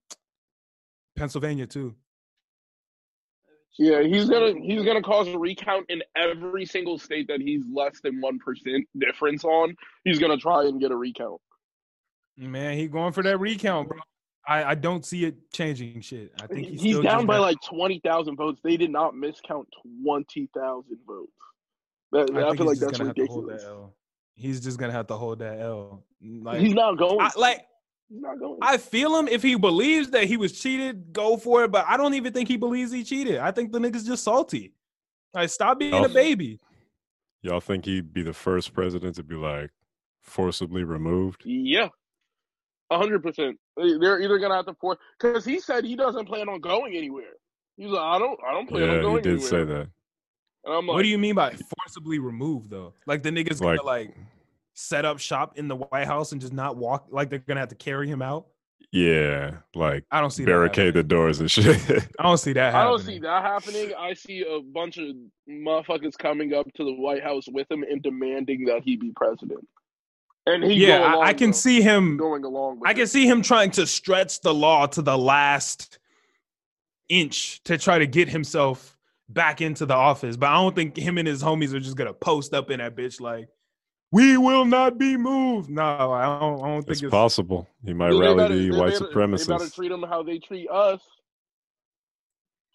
Pennsylvania 1.16 1.66
too. 1.68 1.96
Yeah, 3.80 4.04
he's 4.04 4.30
gonna 4.30 4.54
he's 4.62 4.84
gonna 4.84 5.02
cause 5.02 5.28
a 5.28 5.38
recount 5.38 5.88
in 5.90 6.04
every 6.16 6.66
single 6.66 7.00
state 7.00 7.28
that 7.28 7.42
he's 7.42 7.64
less 7.72 8.00
than 8.04 8.22
one 8.22 8.38
percent 8.38 8.88
difference 9.00 9.44
on. 9.44 9.76
He's 10.04 10.20
gonna 10.20 10.38
try 10.38 10.66
and 10.66 10.80
get 10.80 10.92
a 10.92 10.96
recount. 10.96 11.42
Man, 12.38 12.78
he 12.78 12.88
going 12.88 13.14
for 13.14 13.24
that 13.24 13.40
recount, 13.40 13.90
bro. 13.90 13.98
I, 14.48 14.64
I 14.64 14.76
don't 14.76 15.06
see 15.06 15.26
it 15.26 15.52
changing 15.52 16.02
shit. 16.02 16.34
I 16.42 16.48
think 16.48 16.68
he's, 16.68 16.82
He's 16.82 16.92
still 16.94 17.04
down 17.04 17.26
by 17.26 17.38
got- 17.38 17.42
like 17.42 17.58
twenty 17.62 18.00
thousand 18.04 18.36
votes. 18.36 18.60
They 18.64 18.78
did 18.78 18.92
not 18.92 19.14
miscount 19.14 19.66
twenty 20.04 20.50
thousand 20.56 21.00
votes. 21.08 21.32
That, 22.12 22.30
I, 22.36 22.50
I, 22.50 22.56
feel 22.56 22.68
like 22.68 22.78
that's 22.78 23.00
ridiculous. 23.00 23.64
that 23.64 23.90
He's 24.36 24.62
just 24.62 24.78
gonna 24.78 24.94
have 24.94 25.08
to 25.08 25.16
hold 25.16 25.40
that 25.40 25.60
L. 25.60 26.04
Like, 26.22 26.62
he's 26.62 26.74
not 26.74 26.98
going. 26.98 27.20
I, 27.22 27.32
like 27.38 27.66
he's 28.14 28.22
not 28.22 28.40
going. 28.40 28.60
I 28.62 28.78
feel 28.78 29.18
him 29.18 29.28
if 29.28 29.42
he 29.44 29.56
believes 29.56 30.12
that 30.12 30.26
he 30.26 30.38
was 30.38 30.54
cheated, 30.60 31.12
go 31.12 31.36
for 31.38 31.64
it. 31.66 31.72
But 31.72 31.86
I 31.88 31.98
don't 31.98 32.14
even 32.14 32.32
think 32.32 32.48
he 32.48 32.58
believes 32.58 32.92
he 32.92 33.04
cheated. 33.04 33.38
I 33.40 33.52
think 33.52 33.72
the 33.72 33.80
nigga's 33.80 34.06
just 34.06 34.24
salty. 34.24 34.74
Like, 35.34 35.50
stop 35.50 35.80
being 35.80 35.94
Oh. 35.94 36.06
a 36.06 36.10
baby. 36.10 36.60
Y'all 37.42 37.60
think 37.60 37.86
he'd 37.86 38.14
be 38.14 38.22
the 38.22 38.34
first 38.34 38.74
president 38.74 39.16
to 39.16 39.24
be 39.24 39.36
like 39.36 39.70
forcibly 40.22 40.84
removed? 40.84 41.42
yeah, 41.46 41.90
hundred 42.92 43.22
percent. 43.24 43.58
They're 43.76 44.22
either 44.22 44.38
gonna 44.40 44.56
have 44.56 44.68
to 44.68 44.76
force 44.76 44.98
because 45.20 45.44
he 45.44 45.60
said 45.60 45.84
he 45.84 45.96
doesn't 45.96 46.26
plan 46.28 46.48
on 46.48 46.62
going 46.62 46.96
anywhere. 46.96 47.34
He's 47.76 47.90
like, 47.90 48.02
I 48.02 48.20
don't, 48.20 48.40
I 48.48 48.54
don't 48.54 48.70
plan 48.70 48.90
on 48.90 49.02
going. 49.02 49.16
Yeah, 49.16 49.18
he 49.18 49.22
did 49.22 49.30
anywhere. 49.34 49.50
say 49.50 49.64
that. 49.66 49.88
And 50.66 50.74
I'm 50.76 50.88
like, 50.88 50.96
What 50.96 51.02
do 51.02 51.10
you 51.10 51.18
mean 51.18 51.36
by 51.36 51.54
forcibly 51.82 52.20
removed 52.20 52.70
though? 52.70 52.94
Like 53.08 53.24
the 53.24 53.32
nigga's 53.32 53.60
gonna 53.60 53.82
Like- 53.82 54.08
like 54.08 54.18
set 54.74 55.06
up 55.06 55.20
shop 55.20 55.58
in 55.58 55.68
the 55.68 55.76
White 55.76 56.08
House 56.08 56.32
and 56.32 56.42
just 56.42 56.54
not 56.54 56.78
walk. 56.78 57.08
Like 57.12 57.30
they're 57.30 57.40
gonna 57.40 57.60
have 57.60 57.70
to 57.70 57.76
carry 57.76 58.08
him 58.08 58.22
out. 58.22 58.48
Yeah, 58.92 59.56
like 59.74 60.04
I 60.12 60.22
don't 60.22 60.30
see 60.30 60.46
barricade 60.46 60.94
the 60.94 61.02
doors 61.04 61.40
and 61.40 61.50
shit. 61.50 61.78
I 62.20 62.24
don't 62.24 62.38
see 62.38 62.54
that. 62.54 62.76
I 62.76 62.84
don't 62.84 63.00
see 63.02 63.18
that 63.20 63.44
happening. 63.44 63.92
I 63.98 64.14
see 64.14 64.42
a 64.48 64.62
bunch 64.62 64.98
of 65.00 65.16
motherfuckers 65.50 66.16
coming 66.18 66.54
up 66.54 66.72
to 66.76 66.84
the 66.84 66.94
White 66.94 67.24
House 67.24 67.46
with 67.52 67.70
him 67.72 67.84
and 67.84 68.04
demanding 68.04 68.66
that 68.66 68.84
he 68.84 68.96
be 68.96 69.12
president. 69.16 69.68
And 70.46 70.64
he 70.64 70.86
Yeah, 70.86 71.00
I, 71.00 71.14
along, 71.14 71.24
I 71.24 71.34
can 71.34 71.50
though. 71.52 71.58
see 71.58 71.82
him. 71.82 72.18
going 72.18 72.44
along. 72.44 72.82
With 72.82 72.90
I 72.90 72.94
can 72.94 73.04
it. 73.04 73.08
see 73.08 73.26
him 73.28 73.42
trying 73.42 73.72
to 73.72 73.88
stretch 73.88 74.42
the 74.42 74.54
law 74.54 74.86
to 74.88 75.02
the 75.02 75.18
last 75.18 75.98
inch 77.10 77.64
to 77.64 77.78
try 77.78 77.98
to 77.98 78.06
get 78.06 78.30
himself 78.30 78.98
back 79.30 79.62
into 79.62 79.86
the 79.86 79.96
office. 79.96 80.38
But 80.38 80.50
I 80.50 80.56
don't 80.56 80.76
think 80.76 80.98
him 80.98 81.18
and 81.18 81.28
his 81.28 81.42
homies 81.42 81.74
are 81.74 81.80
just 81.80 81.96
gonna 81.98 82.14
post 82.14 82.54
up 82.54 82.70
in 82.70 82.80
that 82.80 82.96
bitch 82.96 83.20
like, 83.22 83.48
"We 84.14 84.38
will 84.38 84.64
not 84.66 84.98
be 84.98 85.18
moved." 85.18 85.70
No, 85.70 85.84
I 85.84 86.40
don't. 86.40 86.64
I 86.64 86.68
don't 86.68 86.82
think 86.84 86.92
it's 86.92 87.02
it's, 87.04 87.12
possible. 87.12 87.68
He 87.84 87.94
might 87.94 88.12
They 88.12 88.18
rally 88.20 88.36
better- 88.38 88.56
the 88.56 88.70
they 88.70 88.78
white 88.80 88.92
better- 88.94 89.00
They 89.00 89.14
better 89.14 89.28
supremacists. 89.28 89.76
treat 89.76 89.90
them 89.90 90.04
how 90.04 90.24
they 90.24 90.40
treat 90.40 90.70
us. 90.70 91.02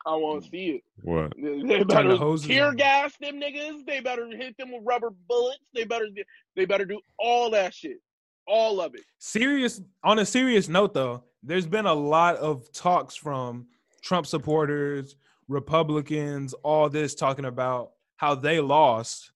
I 0.07 0.15
want 0.15 0.45
to 0.45 0.51
see 0.51 0.71
it. 0.71 0.83
What? 1.03 1.33
They, 1.37 1.63
they 1.63 1.83
better 1.85 2.17
hoses 2.17 2.47
tear 2.47 2.69
on. 2.69 2.77
gas 2.77 3.17
them 3.21 3.41
niggas. 3.41 3.85
They 3.85 4.01
better 4.01 4.27
hit 4.29 4.57
them 4.57 4.73
with 4.73 4.83
rubber 4.85 5.11
bullets. 5.29 5.61
They 5.75 5.85
better 5.85 6.07
they 6.57 6.65
better 6.65 6.85
do 6.87 7.01
all 7.19 7.51
that 7.51 7.75
shit, 7.75 7.99
all 8.47 8.81
of 8.81 8.95
it. 8.95 9.03
serious. 9.19 9.81
On 10.05 10.19
a 10.19 10.25
serious 10.27 10.69
note, 10.69 10.95
though, 10.95 11.25
there's 11.43 11.67
been 11.67 11.87
a 11.87 11.93
lot 11.95 12.37
of 12.37 12.73
talks 12.73 13.17
from 13.17 13.67
Trump 14.03 14.27
supporters, 14.27 15.17
Republicans, 15.49 16.55
all 16.63 16.89
this 16.89 17.15
talking 17.15 17.45
about 17.45 17.91
how 18.17 18.35
they 18.35 18.61
lost 18.61 19.33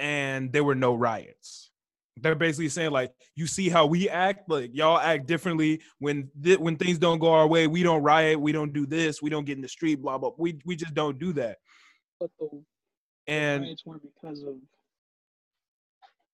and 0.00 0.52
there 0.52 0.64
were 0.64 0.74
no 0.74 0.94
riots. 0.94 1.70
They're 2.16 2.34
basically 2.34 2.68
saying 2.68 2.90
like, 2.90 3.12
you 3.34 3.46
see 3.46 3.68
how 3.68 3.86
we 3.86 4.08
act, 4.08 4.50
like 4.50 4.70
y'all 4.74 4.98
act 4.98 5.26
differently 5.26 5.80
when 6.00 6.28
th- 6.42 6.58
when 6.58 6.76
things 6.76 6.98
don't 6.98 7.18
go 7.18 7.32
our 7.32 7.46
way. 7.46 7.66
We 7.66 7.82
don't 7.82 8.02
riot, 8.02 8.40
we 8.40 8.52
don't 8.52 8.72
do 8.72 8.86
this, 8.86 9.22
we 9.22 9.30
don't 9.30 9.44
get 9.44 9.56
in 9.56 9.62
the 9.62 9.68
street, 9.68 10.02
blah 10.02 10.18
blah. 10.18 10.30
We 10.36 10.58
we 10.64 10.76
just 10.76 10.94
don't 10.94 11.18
do 11.18 11.32
that. 11.34 11.58
But 12.18 12.30
the 12.38 12.62
And 13.26 13.62
riots 13.62 13.84
were 13.86 13.98
because 13.98 14.42
of 14.42 14.56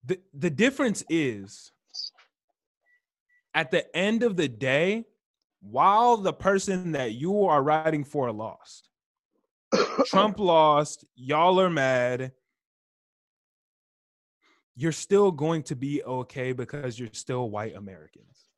the 0.06 0.18
the 0.34 0.50
difference 0.50 1.04
is 1.08 1.72
at 3.54 3.70
the 3.70 3.96
end 3.96 4.22
of 4.22 4.36
the 4.36 4.48
day 4.48 5.04
while 5.60 6.16
the 6.16 6.32
person 6.32 6.92
that 6.92 7.12
you 7.12 7.44
are 7.44 7.62
riding 7.62 8.04
for 8.04 8.30
lost 8.30 8.88
trump 10.06 10.38
lost 10.38 11.04
y'all 11.16 11.60
are 11.60 11.70
mad 11.70 12.32
you're 14.76 14.92
still 14.92 15.30
going 15.30 15.62
to 15.62 15.74
be 15.74 16.02
okay 16.04 16.52
because 16.52 16.98
you're 16.98 17.08
still 17.12 17.50
white 17.50 17.74
americans 17.76 18.48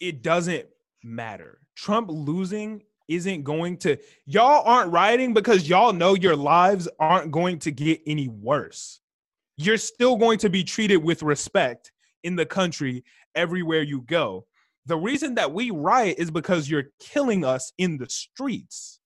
it 0.00 0.22
doesn't 0.22 0.66
matter 1.02 1.58
trump 1.74 2.08
losing 2.10 2.82
isn't 3.08 3.42
going 3.42 3.76
to 3.76 3.96
y'all 4.26 4.62
aren't 4.64 4.92
rioting 4.92 5.34
because 5.34 5.68
y'all 5.68 5.92
know 5.92 6.14
your 6.14 6.36
lives 6.36 6.88
aren't 6.98 7.30
going 7.30 7.58
to 7.58 7.70
get 7.70 8.00
any 8.06 8.28
worse 8.28 9.00
you're 9.56 9.76
still 9.76 10.16
going 10.16 10.38
to 10.38 10.48
be 10.48 10.64
treated 10.64 10.96
with 10.96 11.22
respect 11.22 11.92
in 12.24 12.34
the 12.34 12.46
country 12.46 13.04
everywhere 13.34 13.82
you 13.82 14.00
go. 14.02 14.46
The 14.86 14.96
reason 14.96 15.34
that 15.34 15.52
we 15.52 15.70
riot 15.70 16.16
is 16.18 16.30
because 16.30 16.68
you're 16.68 16.90
killing 16.98 17.44
us 17.44 17.72
in 17.76 17.98
the 17.98 18.08
streets. 18.08 19.00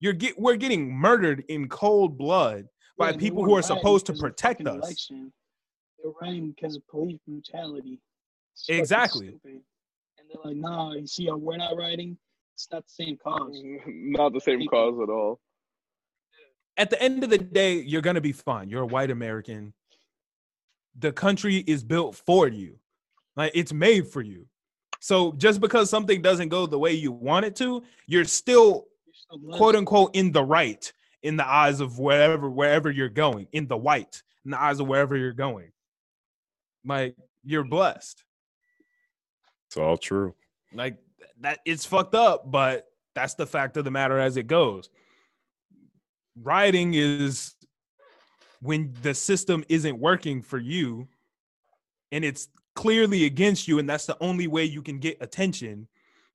You're 0.00 0.12
get 0.12 0.38
we're 0.38 0.56
getting 0.56 0.92
murdered 0.92 1.44
in 1.48 1.68
cold 1.68 2.18
blood 2.18 2.66
by 2.98 3.10
Yeah, 3.10 3.16
people 3.16 3.44
who 3.44 3.54
are 3.54 3.62
supposed 3.62 4.06
to 4.06 4.12
protect 4.12 4.66
us. 4.66 4.76
election. 4.76 5.32
They're 6.02 6.12
rioting 6.20 6.50
because 6.50 6.76
of 6.76 6.86
police 6.88 7.18
brutality. 7.26 8.00
It's 8.54 8.68
Exactly. 8.68 9.28
And 9.44 9.62
they're 10.28 10.42
like, 10.44 10.56
nah, 10.56 10.92
you 10.92 11.06
see 11.06 11.26
how 11.26 11.36
we're 11.36 11.56
not 11.56 11.76
riding? 11.76 12.18
It's 12.54 12.68
not 12.72 12.84
the 12.84 13.04
same 13.04 13.16
cause. 13.16 13.56
Not 13.86 14.32
the 14.32 14.40
same 14.40 14.66
cause 14.66 14.98
at 15.00 15.08
all. 15.08 15.40
At 16.76 16.90
the 16.90 17.00
end 17.00 17.22
of 17.22 17.30
the 17.30 17.38
day, 17.38 17.80
you're 17.80 18.02
gonna 18.02 18.20
be 18.20 18.32
fine. 18.32 18.68
You're 18.68 18.82
a 18.82 18.86
white 18.86 19.10
American. 19.12 19.72
The 20.98 21.12
country 21.12 21.58
is 21.68 21.84
built 21.84 22.16
for 22.16 22.48
you. 22.48 22.78
Like 23.36 23.52
it's 23.54 23.72
made 23.72 24.08
for 24.08 24.22
you. 24.22 24.46
So 25.00 25.32
just 25.32 25.60
because 25.60 25.88
something 25.88 26.20
doesn't 26.20 26.48
go 26.48 26.66
the 26.66 26.78
way 26.78 26.92
you 26.92 27.12
want 27.12 27.46
it 27.46 27.54
to, 27.56 27.84
you're 28.08 28.24
still 28.24 28.88
You're 29.06 29.38
Still 29.40 29.56
quote 29.56 29.76
unquote 29.76 30.16
in 30.16 30.32
the 30.32 30.42
right 30.42 30.92
in 31.22 31.36
the 31.36 31.48
eyes 31.48 31.80
of 31.80 31.98
wherever 31.98 32.48
wherever 32.48 32.90
you're 32.90 33.08
going 33.08 33.48
in 33.52 33.66
the 33.66 33.76
white 33.76 34.22
in 34.44 34.50
the 34.52 34.60
eyes 34.60 34.80
of 34.80 34.86
wherever 34.86 35.16
you're 35.16 35.32
going. 35.32 35.70
Like 36.84 37.16
you're 37.44 37.64
blessed. 37.64 38.24
It's 39.66 39.76
all 39.76 39.96
true. 39.96 40.34
like 40.72 40.96
that 41.40 41.60
it's 41.64 41.84
fucked 41.84 42.14
up 42.14 42.50
but 42.50 42.86
that's 43.14 43.34
the 43.34 43.46
fact 43.46 43.76
of 43.76 43.84
the 43.84 43.90
matter 43.90 44.18
as 44.18 44.36
it 44.36 44.46
goes. 44.46 44.90
Rioting 46.40 46.94
is 46.94 47.54
when 48.60 48.94
the 49.02 49.14
system 49.14 49.64
isn't 49.68 49.98
working 49.98 50.42
for 50.42 50.58
you 50.58 51.08
and 52.12 52.24
it's 52.24 52.48
clearly 52.74 53.24
against 53.24 53.66
you 53.66 53.78
and 53.78 53.88
that's 53.88 54.06
the 54.06 54.16
only 54.20 54.46
way 54.46 54.64
you 54.64 54.82
can 54.82 54.98
get 54.98 55.16
attention 55.20 55.88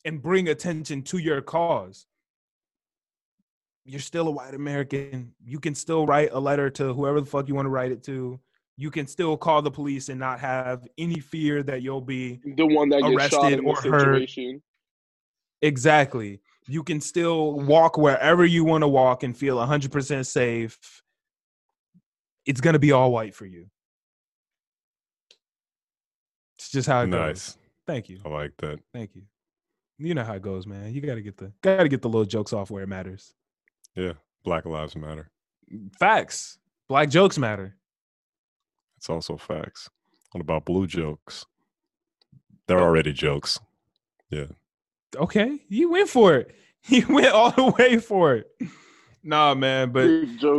and 0.06 0.22
bring 0.22 0.50
attention 0.50 1.02
to 1.04 1.18
your 1.18 1.42
cause 1.42 2.06
you're 3.86 4.00
still 4.00 4.28
a 4.28 4.32
white 4.32 4.54
american 4.54 5.34
you 5.44 5.60
can 5.60 5.76
still 5.76 6.06
write 6.06 6.30
a 6.32 6.40
letter 6.40 6.70
to 6.70 6.94
whoever 6.94 7.20
the 7.20 7.26
fuck 7.28 7.48
you 7.48 7.56
want 7.56 7.66
to 7.66 7.70
write 7.70 7.92
it 7.92 8.02
to 8.04 8.40
you 8.78 8.90
can 8.90 9.06
still 9.06 9.38
call 9.38 9.62
the 9.62 9.70
police 9.70 10.10
and 10.10 10.20
not 10.20 10.40
have 10.40 10.88
any 10.98 11.20
fear 11.20 11.62
that 11.64 11.82
you'll 11.84 12.02
be 12.02 12.40
The 12.58 12.66
one 12.66 12.90
that 12.90 13.02
gets 13.02 13.34
shot 13.34 13.44
Arrested 13.44 13.60
in 13.60 13.66
the 13.66 13.70
or 13.70 13.76
hurt. 13.76 14.14
situation. 14.30 14.64
Exactly. 15.62 16.42
You 16.68 16.82
can 16.84 17.00
still 17.00 17.54
walk 17.60 17.98
wherever 18.00 18.44
you 18.46 18.64
want 18.66 18.82
to 18.82 18.88
walk 18.88 19.22
and 19.24 19.38
feel 19.38 19.58
100% 19.58 20.26
safe. 20.26 21.04
It's 22.48 22.62
going 22.62 22.74
to 22.74 22.80
be 22.80 22.92
all 22.92 23.12
white 23.12 23.36
for 23.36 23.46
you. 23.46 23.68
It's 26.58 26.70
just 26.72 26.88
how 26.88 27.02
it 27.02 27.12
goes. 27.12 27.28
Nice. 27.28 27.58
Thank 27.86 28.10
you. 28.10 28.20
I 28.26 28.30
like 28.30 28.54
that. 28.58 28.80
Thank 28.94 29.16
you. 29.16 29.24
You 30.00 30.16
know 30.16 30.24
how 30.24 30.34
it 30.34 30.42
goes, 30.42 30.66
man. 30.66 30.94
You 30.94 31.02
got 31.02 31.16
to 31.16 31.22
get 31.22 31.38
the 31.38 31.52
got 31.62 31.78
to 31.84 31.90
get 31.90 32.02
the 32.02 32.10
little 32.10 32.26
jokes 32.26 32.54
off 32.54 32.72
where 32.72 32.84
it 32.84 32.90
matters. 32.90 33.34
Yeah. 33.96 34.14
Black 34.44 34.66
Lives 34.66 34.96
Matter. 34.96 35.30
Facts. 36.00 36.58
Black 36.90 37.10
jokes 37.10 37.38
matter. 37.38 37.76
It's 38.98 39.10
also 39.10 39.38
facts. 39.38 39.90
What 40.32 40.42
about 40.42 40.66
blue 40.66 40.86
jokes? 40.88 41.46
They're 42.68 42.80
already 42.80 43.14
jokes. 43.14 43.60
Yeah. 44.30 44.48
Okay, 45.16 45.60
you 45.70 45.92
went 45.92 46.10
for 46.10 46.36
it. 46.36 46.56
You 46.90 47.06
went 47.08 47.28
all 47.28 47.52
the 47.52 47.74
way 47.80 47.98
for 47.98 48.36
it. 48.36 48.52
Nah, 49.24 49.56
man, 49.56 49.92
but 49.94 50.06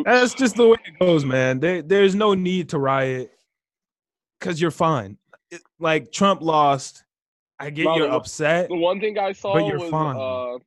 That's 0.07 0.33
just 0.33 0.57
the 0.57 0.69
way 0.69 0.79
it 0.87 0.99
goes, 0.99 1.23
man. 1.23 1.61
There, 1.61 1.83
there's 1.83 2.15
no 2.15 2.33
need 2.33 2.71
to 2.71 2.79
riot 2.79 3.31
because 4.41 4.59
you're 4.59 4.71
fine. 4.71 5.19
It- 5.51 5.61
like 5.79 6.13
Trump 6.13 6.41
lost. 6.41 7.05
I 7.61 7.69
get 7.69 7.85
No, 7.85 7.97
you're 7.97 8.11
upset. 8.11 8.69
The 8.71 8.77
one 8.77 9.01
thing 9.01 9.19
I 9.19 9.33
saw 9.33 9.53
But 9.53 9.67
you're 9.67 9.79
was 9.79 9.91
fine. 9.91 10.17
uh 10.17 10.59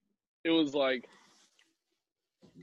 it 0.43 0.51
was 0.51 0.75
like 0.75 1.09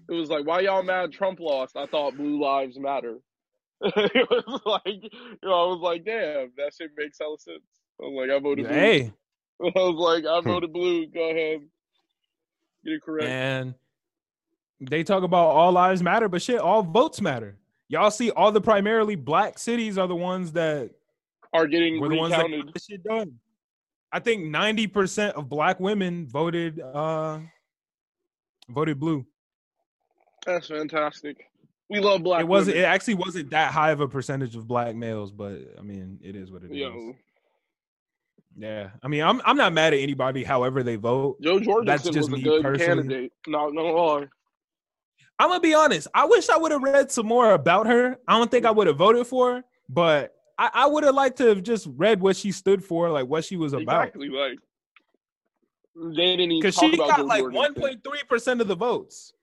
it 0.08 0.12
was 0.14 0.28
like 0.30 0.46
why 0.46 0.60
y'all 0.60 0.82
mad 0.82 1.12
Trump 1.12 1.40
lost? 1.40 1.76
I 1.76 1.86
thought 1.86 2.16
blue 2.16 2.40
lives 2.42 2.78
matter. 2.78 3.18
it 3.82 4.28
was 4.30 4.60
like 4.66 4.84
you 4.86 5.38
know, 5.42 5.64
I 5.64 5.66
was 5.72 5.80
like, 5.80 6.04
damn, 6.04 6.52
that 6.56 6.72
shit 6.78 6.90
makes 6.96 7.18
hella 7.18 7.38
sense. 7.38 7.62
I 8.00 8.04
was 8.06 8.26
like, 8.28 8.36
I 8.36 8.40
voted 8.40 8.66
blue. 8.66 8.74
Hey, 8.74 9.12
I 9.62 9.70
was 9.74 9.96
like, 9.96 10.24
I 10.26 10.40
Hmm. 10.40 10.48
voted 10.48 10.72
blue. 10.72 11.06
Go 11.06 11.30
ahead. 11.30 11.60
Get 12.84 12.92
it 12.94 13.02
correct. 13.02 13.28
and 13.30 13.74
they 14.80 15.02
talk 15.04 15.22
about 15.22 15.46
all 15.48 15.72
lives 15.72 16.02
matter, 16.02 16.28
but 16.28 16.42
shit, 16.42 16.58
all 16.58 16.82
votes 16.82 17.20
matter. 17.20 17.56
Y'all 17.88 18.10
see, 18.10 18.30
all 18.30 18.50
the 18.52 18.60
primarily 18.60 19.14
black 19.14 19.58
cities 19.58 19.96
are 19.98 20.06
the 20.08 20.16
ones 20.16 20.52
that 20.52 20.90
Are 21.52 21.66
getting 21.66 22.00
were 22.00 22.08
the 22.08 22.16
ones 22.16 22.34
that 22.34 22.48
got 22.50 22.82
shit 22.82 23.02
done. 23.04 23.38
I 24.12 24.20
think 24.20 24.44
ninety 24.44 24.86
percent 24.86 25.36
of 25.36 25.48
black 25.48 25.80
women 25.80 26.26
voted 26.26 26.80
uh 26.80 27.40
voted 28.68 28.98
blue. 29.00 29.26
That's 30.46 30.68
fantastic. 30.68 31.36
We 31.90 32.00
love 32.00 32.22
black. 32.22 32.40
it 32.40 32.48
wasn't. 32.48 32.78
It 32.78 32.84
actually 32.84 33.14
wasn't 33.14 33.50
that 33.50 33.72
high 33.72 33.90
of 33.90 34.00
a 34.00 34.08
percentage 34.08 34.56
of 34.56 34.66
black 34.66 34.94
males, 34.96 35.30
but 35.30 35.58
I 35.78 35.82
mean, 35.82 36.18
it 36.22 36.34
is 36.34 36.50
what 36.50 36.64
it 36.64 36.70
is. 36.70 36.76
Yo, 36.78 37.12
Yeah, 38.56 38.90
I 39.02 39.08
mean, 39.08 39.22
I'm 39.22 39.40
I'm 39.44 39.56
not 39.56 39.72
mad 39.72 39.92
at 39.92 40.00
anybody. 40.00 40.44
However 40.44 40.82
they 40.82 40.96
vote, 40.96 41.40
Jo 41.42 41.60
That's 41.84 42.04
just 42.04 42.16
was 42.16 42.28
a 42.28 42.30
me 42.30 42.42
good 42.42 42.62
personally. 42.62 43.02
candidate. 43.02 43.32
Not 43.46 43.68
gonna 43.74 43.92
lie. 43.92 44.26
I'm 45.38 45.48
gonna 45.50 45.60
be 45.60 45.74
honest. 45.74 46.08
I 46.14 46.24
wish 46.24 46.48
I 46.48 46.56
would 46.56 46.72
have 46.72 46.82
read 46.82 47.10
some 47.10 47.26
more 47.26 47.52
about 47.52 47.86
her. 47.86 48.18
I 48.26 48.38
don't 48.38 48.50
think 48.50 48.64
I 48.64 48.70
would 48.70 48.86
have 48.86 48.96
voted 48.96 49.26
for 49.26 49.56
her, 49.56 49.64
but 49.88 50.34
I, 50.58 50.70
I 50.72 50.86
would 50.86 51.04
have 51.04 51.14
liked 51.14 51.36
to 51.38 51.48
have 51.48 51.62
just 51.62 51.86
read 51.96 52.20
what 52.20 52.36
she 52.36 52.50
stood 52.50 52.82
for, 52.82 53.10
like 53.10 53.26
what 53.26 53.44
she 53.44 53.56
was 53.56 53.72
about. 53.72 54.08
Exactly. 54.08 54.28
Like 54.30 54.58
they 55.96 56.36
didn't 56.36 56.52
even 56.52 56.60
Because 56.60 56.76
she 56.76 56.96
got 56.96 57.18
Joe 57.18 57.24
like 57.24 57.44
1.3 57.44 58.00
percent 58.28 58.60
of 58.62 58.68
the 58.68 58.76
votes. 58.76 59.33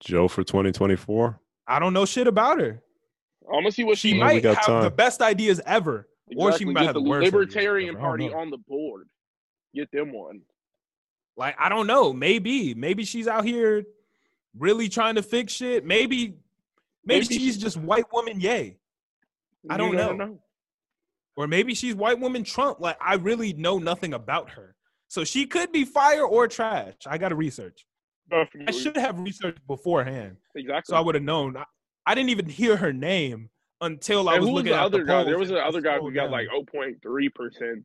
Jo 0.00 0.28
for 0.28 0.44
2024. 0.44 1.40
I 1.66 1.78
don't 1.78 1.92
know 1.92 2.04
shit 2.04 2.26
about 2.26 2.60
her. 2.60 2.82
I'm 3.48 3.60
gonna 3.60 3.72
see 3.72 3.84
what 3.84 3.98
She 3.98 4.10
she 4.12 4.18
might 4.18 4.44
have 4.44 4.64
time. 4.64 4.82
the 4.82 4.90
best 4.90 5.22
ideas 5.22 5.60
ever, 5.66 6.08
or 6.36 6.52
she 6.56 6.64
might 6.64 6.74
get 6.80 6.86
have 6.86 6.94
the 6.94 7.00
the 7.02 7.08
worst 7.08 7.32
Libertarian 7.32 7.90
ever. 7.96 7.98
I 7.98 8.02
don't 8.02 8.08
Party 8.10 8.34
on 8.34 8.50
the 8.50 8.58
board. 8.58 9.08
Get 9.74 9.90
them 9.92 10.12
one. 10.12 10.40
Like 11.36 11.54
I 11.58 11.68
don't 11.68 11.86
know. 11.86 12.12
Maybe 12.12 12.74
maybe 12.74 13.04
she's 13.04 13.28
out 13.28 13.44
here 13.44 13.84
really 14.58 14.88
trying 14.88 15.14
to 15.16 15.22
fix 15.22 15.52
shit. 15.52 15.84
Maybe 15.84 16.38
maybe, 17.04 17.20
Maybe 17.20 17.24
she's 17.26 17.54
she- 17.54 17.60
just 17.60 17.76
white 17.76 18.12
woman 18.12 18.40
yay. 18.40 18.78
I 19.70 19.76
don't 19.76 19.94
never 19.94 20.14
know. 20.14 20.38
Or 21.36 21.46
maybe 21.46 21.74
she's 21.74 21.94
white 21.94 22.18
woman 22.18 22.42
Trump. 22.44 22.80
Like 22.80 22.96
I 23.00 23.14
really 23.14 23.52
know 23.52 23.78
nothing 23.78 24.12
about 24.14 24.50
her. 24.50 24.74
So 25.08 25.22
she 25.22 25.46
could 25.46 25.70
be 25.70 25.84
fire 25.84 26.24
or 26.24 26.48
trash. 26.48 26.94
I 27.06 27.16
got 27.18 27.28
to 27.28 27.36
research. 27.36 27.85
I 28.32 28.70
should 28.70 28.96
have 28.96 29.18
researched 29.20 29.66
beforehand, 29.66 30.36
Exactly. 30.54 30.92
so 30.92 30.96
I 30.96 31.00
would 31.00 31.14
have 31.14 31.24
known. 31.24 31.56
I, 31.56 31.64
I 32.06 32.14
didn't 32.14 32.30
even 32.30 32.46
hear 32.46 32.76
her 32.76 32.92
name 32.92 33.50
until 33.80 34.28
I 34.28 34.34
and 34.34 34.40
was 34.42 34.48
who 34.48 34.54
was 34.54 34.60
looking 34.60 34.72
the 34.72 34.78
at 34.78 34.84
other 34.84 34.98
the 34.98 35.04
guy? 35.04 35.24
There 35.24 35.38
was 35.38 35.50
another 35.50 35.80
guy 35.80 35.92
who 35.98 36.10
scrolled 36.10 36.14
got 36.14 36.22
down. 36.24 36.32
like 36.32 36.48
0.3 36.48 37.34
percent. 37.34 37.84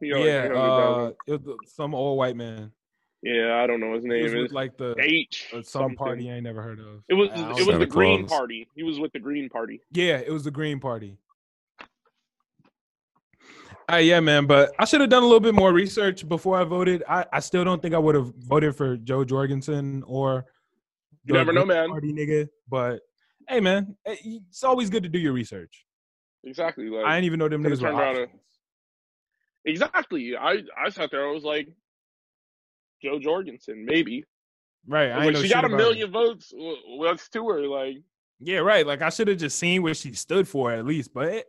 You 0.00 0.12
know, 0.12 0.18
like 0.20 0.26
yeah, 0.26 0.46
300,000. 0.46 1.04
uh, 1.04 1.12
it 1.34 1.44
was 1.46 1.56
some 1.74 1.94
old 1.94 2.18
white 2.18 2.36
man. 2.36 2.70
yeah, 3.22 3.60
I 3.62 3.66
don't 3.66 3.80
know 3.80 3.94
his 3.94 4.04
name. 4.04 4.26
It 4.26 4.34
was 4.42 4.52
like 4.52 4.76
the 4.76 4.94
H 4.98 5.46
or 5.52 5.62
some 5.62 5.64
something. 5.64 5.96
party 5.96 6.30
I 6.30 6.34
ain't 6.34 6.44
never 6.44 6.60
heard 6.62 6.80
of. 6.80 7.02
It 7.08 7.14
was 7.14 7.30
it 7.30 7.38
was. 7.46 7.64
Santa 7.64 7.78
the 7.78 7.86
Green 7.86 8.26
Claus. 8.26 8.38
Party. 8.38 8.68
He 8.74 8.82
was 8.82 8.98
with 9.00 9.12
the 9.12 9.18
Green 9.20 9.48
Party. 9.48 9.80
Yeah, 9.92 10.18
it 10.18 10.30
was 10.30 10.44
the 10.44 10.50
Green 10.50 10.80
Party. 10.80 11.16
Uh, 13.90 13.96
yeah, 13.96 14.18
man, 14.20 14.46
but 14.46 14.72
I 14.78 14.84
should 14.84 15.00
have 15.00 15.10
done 15.10 15.22
a 15.22 15.26
little 15.26 15.40
bit 15.40 15.54
more 15.54 15.72
research 15.72 16.28
before 16.28 16.56
I 16.58 16.64
voted. 16.64 17.04
I, 17.08 17.24
I 17.32 17.40
still 17.40 17.64
don't 17.64 17.80
think 17.80 17.94
I 17.94 17.98
would 17.98 18.16
have 18.16 18.34
voted 18.36 18.74
for 18.74 18.96
Jo 18.96 19.24
Jorgensen 19.24 20.02
or 20.06 20.44
You 21.24 21.34
never 21.34 21.52
know, 21.52 21.64
man. 21.64 21.88
Party 21.90 22.12
nigga. 22.12 22.48
But 22.68 23.00
hey, 23.48 23.60
man, 23.60 23.96
eh, 24.04 24.16
it's 24.24 24.64
always 24.64 24.90
good 24.90 25.04
to 25.04 25.08
do 25.08 25.18
your 25.20 25.32
research. 25.32 25.84
Exactly. 26.42 26.88
Like 26.88 27.04
I 27.06 27.14
didn't 27.16 27.26
even 27.26 27.38
know 27.38 27.48
them 27.48 27.62
niggas 27.62 27.80
were 27.80 28.22
a- 28.22 28.28
exactly. 29.64 30.36
I 30.36 30.62
I 30.76 30.88
sat 30.90 31.10
there. 31.12 31.28
I 31.28 31.32
was 31.32 31.44
like, 31.44 31.68
Jo 33.02 33.18
Jorgensen, 33.20 33.84
maybe. 33.84 34.24
Right, 34.88 35.10
I 35.10 35.14
I 35.14 35.16
was 35.18 35.26
ain't 35.26 35.26
like, 35.26 35.34
know 35.34 35.42
she 35.48 35.54
got 35.54 35.64
a 35.64 35.68
million 35.68 36.10
votes. 36.10 36.52
What's 36.54 37.28
to 37.30 37.48
her? 37.48 37.66
Like, 37.66 37.98
Yeah, 38.40 38.58
right. 38.58 38.86
Like 38.86 39.02
I 39.02 39.10
should 39.10 39.28
have 39.28 39.38
just 39.38 39.58
seen 39.58 39.82
what 39.82 39.96
she 39.96 40.12
stood 40.12 40.46
for 40.48 40.72
at 40.72 40.84
least. 40.86 41.12
But 41.14 41.28
it, 41.28 41.46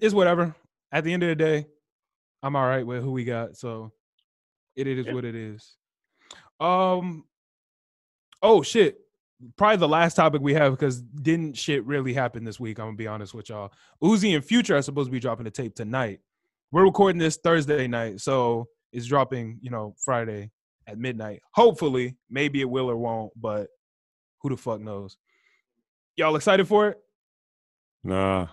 it's 0.00 0.14
whatever. 0.14 0.54
At 0.92 1.04
the 1.04 1.12
end 1.12 1.22
of 1.22 1.30
the 1.30 1.34
day, 1.34 1.66
I'm 2.42 2.54
all 2.54 2.66
right 2.66 2.86
with 2.86 3.02
who 3.02 3.12
we 3.12 3.24
got. 3.24 3.56
So 3.56 3.92
it 4.76 4.86
is 4.86 5.06
Yeah. 5.06 5.14
what 5.14 5.24
it 5.24 5.34
is. 5.34 5.76
Um. 6.60 7.24
Oh 8.42 8.62
shit. 8.62 8.98
Probably 9.56 9.76
the 9.78 9.88
last 9.88 10.14
topic 10.14 10.40
we 10.40 10.54
have 10.54 10.72
because 10.72 11.02
didn't 11.02 11.56
shit 11.56 11.84
really 11.84 12.12
happen 12.12 12.44
this 12.44 12.60
week. 12.60 12.78
I'm 12.78 12.86
gonna 12.86 12.96
be 12.96 13.08
honest 13.08 13.34
with 13.34 13.48
y'all. 13.48 13.72
Uzi 14.02 14.34
and 14.36 14.44
Future 14.44 14.76
are 14.76 14.82
supposed 14.82 15.08
to 15.08 15.12
be 15.12 15.18
dropping 15.18 15.44
the 15.44 15.50
tape 15.50 15.74
tonight. 15.74 16.20
We're 16.70 16.84
recording 16.84 17.18
this 17.18 17.36
Thursday 17.36 17.88
night, 17.88 18.20
so 18.20 18.68
it's 18.92 19.06
dropping, 19.06 19.58
you 19.60 19.70
know, 19.70 19.94
Friday 20.04 20.52
at 20.86 20.98
midnight. 20.98 21.40
Hopefully, 21.54 22.16
maybe 22.30 22.60
it 22.60 22.70
will 22.70 22.88
or 22.88 22.96
won't, 22.96 23.32
but 23.36 23.68
who 24.40 24.50
the 24.50 24.56
fuck 24.56 24.80
knows? 24.80 25.16
Y'all 26.16 26.36
excited 26.36 26.66
for 26.68 26.88
it? 26.88 26.98
Nah. 28.04 28.48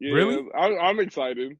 Yeah, 0.00 0.12
Really? 0.12 0.48
I, 0.54 0.76
I'm 0.78 0.98
excited. 1.00 1.56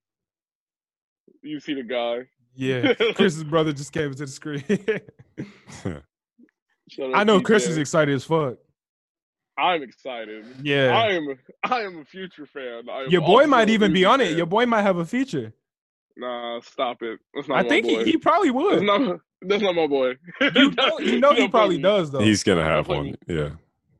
You 1.42 1.60
see 1.60 1.74
the 1.74 1.82
guy. 1.82 2.26
Yeah, 2.54 2.94
Chris's 3.14 3.44
brother 3.44 3.72
just 3.72 3.92
came 3.92 4.06
into 4.06 4.26
the 4.26 4.26
screen. 4.26 4.64
I 7.14 7.24
know 7.24 7.40
Chris 7.40 7.66
TJ. 7.66 7.70
is 7.70 7.76
excited 7.78 8.14
as 8.14 8.24
fuck. 8.24 8.56
I'm 9.56 9.82
excited. 9.82 10.44
Yeah, 10.62 10.96
I 10.96 11.12
am. 11.12 11.38
I 11.64 11.80
am 11.82 11.98
a 11.98 12.04
future 12.04 12.46
fan. 12.46 12.84
Your 13.08 13.20
boy 13.20 13.46
might 13.46 13.68
even 13.68 13.92
be 13.92 14.00
Future 14.00 14.10
on 14.10 14.20
it. 14.20 14.36
Your 14.36 14.46
boy 14.46 14.66
might 14.66 14.82
have 14.82 14.96
a 14.96 15.04
feature. 15.04 15.52
Nah, 16.16 16.60
stop 16.60 17.02
it. 17.02 17.18
That's 17.34 17.48
not 17.48 17.58
I 17.58 17.62
my 17.62 17.68
think 17.68 17.86
boy. 17.86 18.04
he, 18.04 18.12
he 18.12 18.16
probably 18.18 18.48
That's 18.50 18.80
would. 18.80 18.82
not. 18.82 19.20
That's 19.42 19.62
not 19.62 19.74
my 19.74 19.86
boy. 19.86 20.16
You 20.54 20.70
know, 20.76 20.98
you 20.98 21.20
know 21.20 21.34
he 21.34 21.48
probably 21.48 21.78
does 21.80 22.10
though. 22.10 22.20
He's 22.20 22.42
gonna 22.42 22.64
have 22.64 22.88
one. 22.88 23.16
Yeah. 23.26 23.50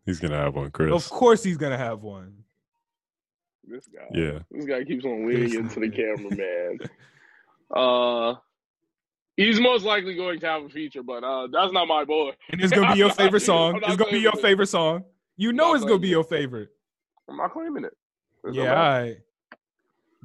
He's 0.04 0.18
gonna 0.18 0.36
have 0.36 0.54
one, 0.54 0.70
Chris. 0.70 0.92
Of 0.92 1.08
course, 1.10 1.42
he's 1.42 1.56
gonna 1.56 1.78
have 1.78 2.02
one. 2.02 2.39
This 3.66 3.86
guy. 3.86 4.06
Yeah. 4.12 4.38
This 4.50 4.64
guy 4.64 4.84
keeps 4.84 5.04
on 5.04 5.26
leaning 5.28 5.54
into 5.54 5.80
the 5.80 5.86
nigga. 5.86 5.96
camera, 5.96 6.36
man. 6.36 6.78
Uh, 7.74 8.34
He's 9.36 9.60
most 9.60 9.84
likely 9.84 10.16
going 10.16 10.40
to 10.40 10.46
have 10.46 10.64
a 10.64 10.68
feature, 10.68 11.02
but 11.04 11.22
uh, 11.22 11.46
that's 11.52 11.72
not 11.72 11.86
my 11.86 12.04
boy. 12.04 12.32
And 12.50 12.60
it's 12.60 12.72
gonna 12.72 12.92
be 12.92 12.98
your 12.98 13.10
favorite 13.14 13.40
song. 13.40 13.80
It's 13.84 13.96
gonna 13.96 14.10
be 14.10 14.18
your 14.18 14.34
it. 14.34 14.42
favorite 14.42 14.66
song. 14.66 15.04
You 15.36 15.52
know 15.52 15.74
it's 15.74 15.84
gonna 15.84 15.98
be 16.00 16.08
claiming 16.08 16.10
your 16.10 16.24
favorite. 16.24 16.68
I'm 17.28 17.36
not 17.36 17.52
claiming 17.52 17.84
it. 17.84 17.96
There's 18.42 18.56
Yeah, 18.56 18.70
all 18.74 18.76
matter. 18.76 19.22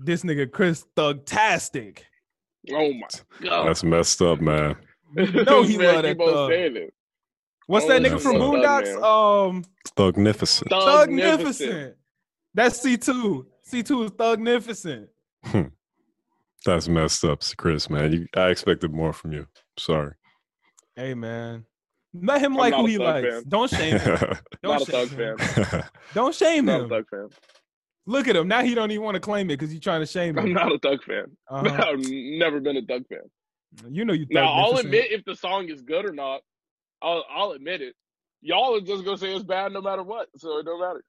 This 0.04 0.24
nigga 0.24 0.52
Chris 0.52 0.86
Thugtastic. 0.98 2.00
Oh 2.74 2.92
my 2.94 3.08
god. 3.48 3.68
That's 3.68 3.84
messed 3.84 4.22
up, 4.24 4.42
man. 4.42 4.76
no, 5.16 5.62
he 5.64 5.78
Man, 5.78 5.94
love 5.94 6.04
that 6.04 6.18
thug. 6.18 6.50
saying 6.50 6.76
it. 6.78 6.94
What's 7.68 7.86
Oh, 7.86 7.90
that 7.90 8.02
nigga 8.02 8.20
from 8.20 8.36
a 8.38 8.40
thug, 8.40 8.86
Boondocks? 8.86 9.48
Um, 9.50 9.64
Thugnificent. 9.96 10.70
Thugnificent. 10.72 11.94
That's 12.56 12.82
C 12.82 12.98
two. 12.98 13.46
C 13.64 13.84
two 13.84 14.04
is 14.04 14.12
Thugnificent. 14.12 15.08
That's 16.66 16.88
messed 16.88 17.24
up, 17.24 17.42
Chris, 17.58 17.90
man. 17.90 18.12
You, 18.12 18.28
I 18.36 18.50
expected 18.50 18.92
more 18.92 19.14
from 19.14 19.34
you. 19.34 19.46
Sorry. 19.78 20.14
Hey 20.96 21.14
man, 21.14 21.66
let 22.14 22.42
him 22.42 22.54
I'm 22.54 22.58
like 22.58 22.74
who 22.74 22.86
he 22.88 22.98
likes. 22.98 23.28
fan. 23.28 23.44
Don't 23.48 23.70
shame 23.70 24.00
him. 24.00 24.18
Don't 24.64 24.80
Not 24.80 24.82
a 24.82 24.86
shame 24.86 25.08
thug 25.08 25.20
him. 25.20 25.38
fan. 25.38 25.84
Don't 26.16 26.34
shame 26.34 26.66
Not 26.66 26.80
a 26.80 26.84
him. 26.86 26.90
thug 26.90 27.06
fan. 27.12 27.28
Look 28.08 28.28
at 28.28 28.36
him 28.36 28.48
now. 28.48 28.62
He 28.64 28.74
don't 28.76 28.92
even 28.92 29.04
want 29.04 29.16
to 29.16 29.20
claim 29.20 29.48
it 29.50 29.58
because 29.58 29.72
he's 29.72 29.80
trying 29.82 30.00
to 30.00 30.06
shame 30.06 30.38
I'm 30.40 30.54
not 30.54 30.72
a 30.72 30.78
thug 30.80 31.04
fan. 31.04 31.26
Uh-huh. 31.50 31.86
I've 31.92 32.00
never 32.08 32.60
been 32.62 32.78
a 32.78 32.82
thug 32.84 33.04
fan. 33.10 33.20
You 33.90 34.06
know 34.06 34.14
you. 34.14 34.26
Now 34.32 34.48
I'll 34.54 34.78
admit 34.78 35.12
if 35.12 35.26
the 35.26 35.36
song 35.36 35.68
is 35.70 35.82
good 35.82 36.06
or 36.08 36.14
not. 36.14 36.42
I'll 37.02 37.26
I'll 37.30 37.52
admit 37.52 37.82
it. 37.82 37.94
Y'all 38.42 38.76
are 38.76 38.82
just 38.82 39.04
gonna 39.04 39.18
say 39.18 39.36
it's 39.36 39.44
bad 39.44 39.74
no 39.74 39.82
matter 39.82 40.04
what, 40.04 40.30
so 40.38 40.60
it 40.60 40.66
don't 40.66 40.80
matter. 40.80 41.04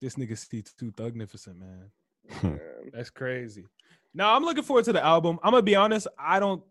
This 0.00 0.16
nigga 0.16 0.36
C 0.36 0.62
two 0.78 0.92
Thugnificent 0.92 1.58
man. 1.58 1.90
Hmm. 2.30 2.46
Man. 2.48 2.60
That's 2.92 3.10
crazy. 3.10 3.64
Now 4.12 4.34
I'm 4.34 4.44
looking 4.44 4.64
forward 4.64 4.84
to 4.86 4.92
the 4.92 5.04
album. 5.04 5.38
I'm 5.42 5.52
gonna 5.52 5.62
be 5.62 5.76
honest. 5.76 6.06
I 6.18 6.40
don't. 6.40 6.62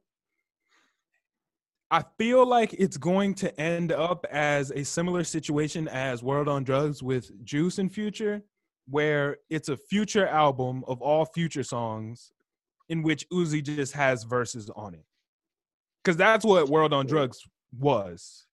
I 1.91 2.03
feel 2.17 2.45
like 2.45 2.73
it's 2.73 2.97
going 2.97 3.35
to 3.35 3.61
end 3.61 3.91
up 3.91 4.25
as 4.31 4.71
a 4.71 4.83
similar 4.83 5.23
situation 5.23 5.87
as 5.87 6.23
World 6.23 6.47
on 6.47 6.63
Drugs 6.63 7.03
with 7.03 7.45
Juice 7.45 7.77
and 7.77 7.91
Future, 7.91 8.41
where 8.89 9.37
it's 9.51 9.69
a 9.69 9.77
future 9.77 10.25
album 10.25 10.83
of 10.87 11.03
all 11.03 11.23
future 11.25 11.61
songs, 11.61 12.31
in 12.89 13.03
which 13.03 13.29
Uzi 13.29 13.61
just 13.63 13.93
has 13.93 14.23
verses 14.23 14.71
on 14.75 14.95
it. 14.95 15.05
Because 16.03 16.17
that's 16.17 16.43
what 16.43 16.67
World 16.67 16.93
on 16.93 17.05
Drugs 17.05 17.43
was. 17.77 18.47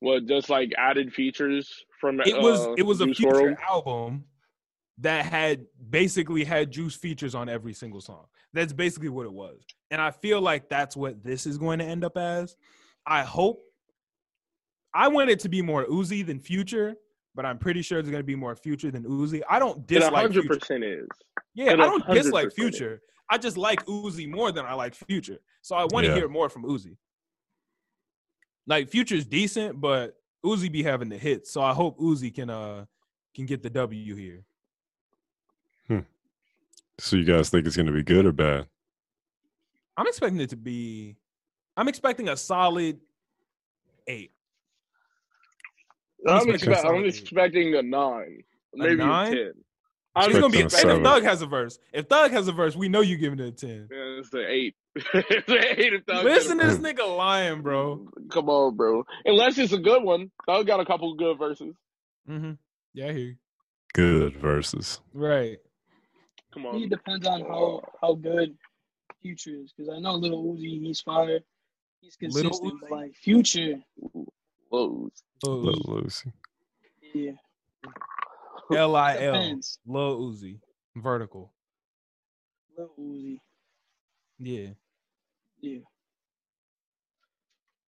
What 0.00 0.26
just 0.26 0.50
like 0.50 0.72
added 0.76 1.14
features 1.14 1.84
from 2.02 2.20
It 2.20 2.36
was 2.42 2.60
uh, 2.66 2.74
it 2.76 2.82
was 2.82 3.00
a 3.00 3.06
Juice 3.06 3.16
future 3.18 3.32
WRLD? 3.54 3.60
album 3.62 4.24
that 4.98 5.24
had 5.24 5.64
basically 5.88 6.44
had 6.44 6.70
Juice 6.70 6.94
features 6.94 7.34
on 7.34 7.48
every 7.48 7.72
single 7.72 8.00
song. 8.02 8.26
That's 8.52 8.72
basically 8.74 9.08
what 9.08 9.24
it 9.24 9.32
was. 9.32 9.62
And 9.90 10.02
I 10.02 10.10
feel 10.10 10.40
like 10.42 10.68
that's 10.68 10.94
what 10.96 11.24
this 11.24 11.46
is 11.46 11.56
going 11.56 11.78
to 11.78 11.84
end 11.86 12.04
up 12.04 12.18
as. 12.18 12.56
I 13.06 13.22
hope 13.22 13.62
I 14.92 15.08
want 15.08 15.30
it 15.30 15.38
to 15.40 15.48
be 15.48 15.62
more 15.62 15.86
Uzi 15.86 16.26
than 16.26 16.38
Future, 16.38 16.94
but 17.34 17.46
I'm 17.46 17.56
pretty 17.58 17.80
sure 17.82 17.98
it's 17.98 18.10
going 18.10 18.20
to 18.20 18.26
be 18.26 18.36
more 18.36 18.54
Future 18.54 18.90
than 18.90 19.04
Uzi. 19.04 19.40
I 19.48 19.58
don't 19.58 19.78
It 19.78 19.86
dislike 19.86 20.14
Hundred 20.14 20.46
percent 20.46 20.84
is. 20.84 21.08
Yeah, 21.54 21.70
it 21.72 21.80
I 21.80 21.84
don't 21.86 22.04
100% 22.04 22.14
dislike 22.14 22.46
is. 22.48 22.54
Future. 22.54 23.00
I 23.30 23.38
just 23.38 23.56
like 23.56 23.84
Uzi 23.86 24.28
more 24.30 24.52
than 24.52 24.66
I 24.66 24.74
like 24.74 24.94
Future. 24.94 25.38
So 25.62 25.74
I 25.76 25.84
want 25.84 26.04
to 26.04 26.10
Yeah. 26.10 26.16
hear 26.16 26.28
more 26.28 26.48
from 26.50 26.64
Uzi. 26.64 26.96
Like 28.66 28.88
Future's 28.90 29.24
decent, 29.24 29.80
but 29.80 30.16
Uzi 30.44 30.70
be 30.70 30.82
having 30.82 31.08
the 31.08 31.18
hits. 31.18 31.50
So 31.50 31.62
I 31.62 31.72
hope 31.72 31.98
Uzi 31.98 32.34
can 32.34 32.50
uh 32.50 32.84
can 33.34 33.46
get 33.46 33.62
the 33.62 33.70
W 33.70 34.14
here. 34.14 34.44
so 36.98 37.16
you 37.16 37.24
guys 37.24 37.48
think 37.50 37.66
it's 37.66 37.76
gonna 37.76 37.92
be 37.92 38.02
good 38.02 38.26
or 38.26 38.32
bad? 38.32 38.66
I'm 39.96 40.06
expecting 40.06 40.40
it 40.40 40.50
to 40.50 40.56
be 40.56 41.16
I'm 41.76 41.88
expecting 41.88 42.28
a 42.28 42.36
solid 42.36 43.00
eight. 44.06 44.32
I'm 46.26 46.34
I'm, 46.34 46.36
expecting 46.50 46.54
expect, 46.54 46.84
I'm 46.86 46.90
something. 46.94 47.04
expecting 47.06 47.74
a 47.74 47.82
nine, 47.82 48.42
maybe 48.74 49.02
a, 49.02 49.06
nine? 49.06 49.32
ten. 49.32 49.52
I'm 50.14 50.30
It's 50.30 50.38
gonna 50.38 50.52
be 50.52 50.60
expecting 50.60 50.90
a 50.90 50.94
if 50.94 50.98
seven. 50.98 51.04
Thug 51.04 51.22
has 51.24 51.42
a 51.42 51.46
verse. 51.46 51.78
If 51.92 52.06
Thug 52.06 52.30
has 52.32 52.46
a 52.48 52.52
verse, 52.52 52.76
we 52.76 52.88
know 52.88 53.00
you're 53.00 53.18
giving 53.18 53.40
it 53.40 53.48
a 53.48 53.52
10. 53.52 53.88
Yeah, 53.90 53.96
it's 54.18 54.32
an 54.34 54.44
eight. 54.46 54.74
It's 54.94 55.48
an 55.48 55.58
eight 55.78 55.92
if 55.94 56.04
Thug 56.04 56.24
Listen 56.24 56.58
to 56.58 56.66
this 56.66 56.78
nigga 56.78 57.16
lying, 57.16 57.62
bro. 57.62 58.08
Come 58.30 58.48
on, 58.48 58.76
bro. 58.76 59.04
Unless 59.24 59.58
it's 59.58 59.72
a 59.72 59.78
good 59.78 60.02
one. 60.02 60.30
Thug 60.46 60.66
got 60.66 60.80
a 60.80 60.84
couple 60.84 61.14
good 61.14 61.38
verses. 61.38 61.74
Mm-hmm. 62.28 62.52
Yeah, 62.94 63.06
I 63.06 63.12
hear 63.12 63.18
you. 63.18 63.36
Good 63.94 64.36
verses. 64.36 65.00
Right. 65.14 65.58
Come 66.52 66.66
on. 66.66 66.74
think 66.74 66.86
it 66.86 66.90
depends 66.90 67.26
on 67.26 67.40
how 67.40 67.82
how 68.00 68.14
good 68.14 68.56
Future 69.22 69.50
is, 69.62 69.72
because 69.76 69.92
I 69.94 69.98
know 70.00 70.14
Little 70.14 70.44
Uzi, 70.44 70.82
he's 70.82 71.00
fire, 71.00 71.40
he's 72.00 72.16
consistent, 72.16 72.74
but 72.80 72.90
like 72.90 73.14
Future, 73.14 73.74
Lows. 74.70 75.12
Lil 75.44 75.58
Little 75.58 76.02
Uzi. 76.02 76.32
Lucy. 77.14 77.36
yeah, 78.70 78.78
L 78.78 78.96
I 78.96 79.16
L. 79.18 79.32
depends. 79.32 79.78
Lil 79.86 80.32
Uzi. 80.32 80.58
Vertical. 80.96 81.52
Little 82.76 82.94
Uzi, 82.98 83.38
Yeah. 84.38 84.70
Yeah. 85.62 85.78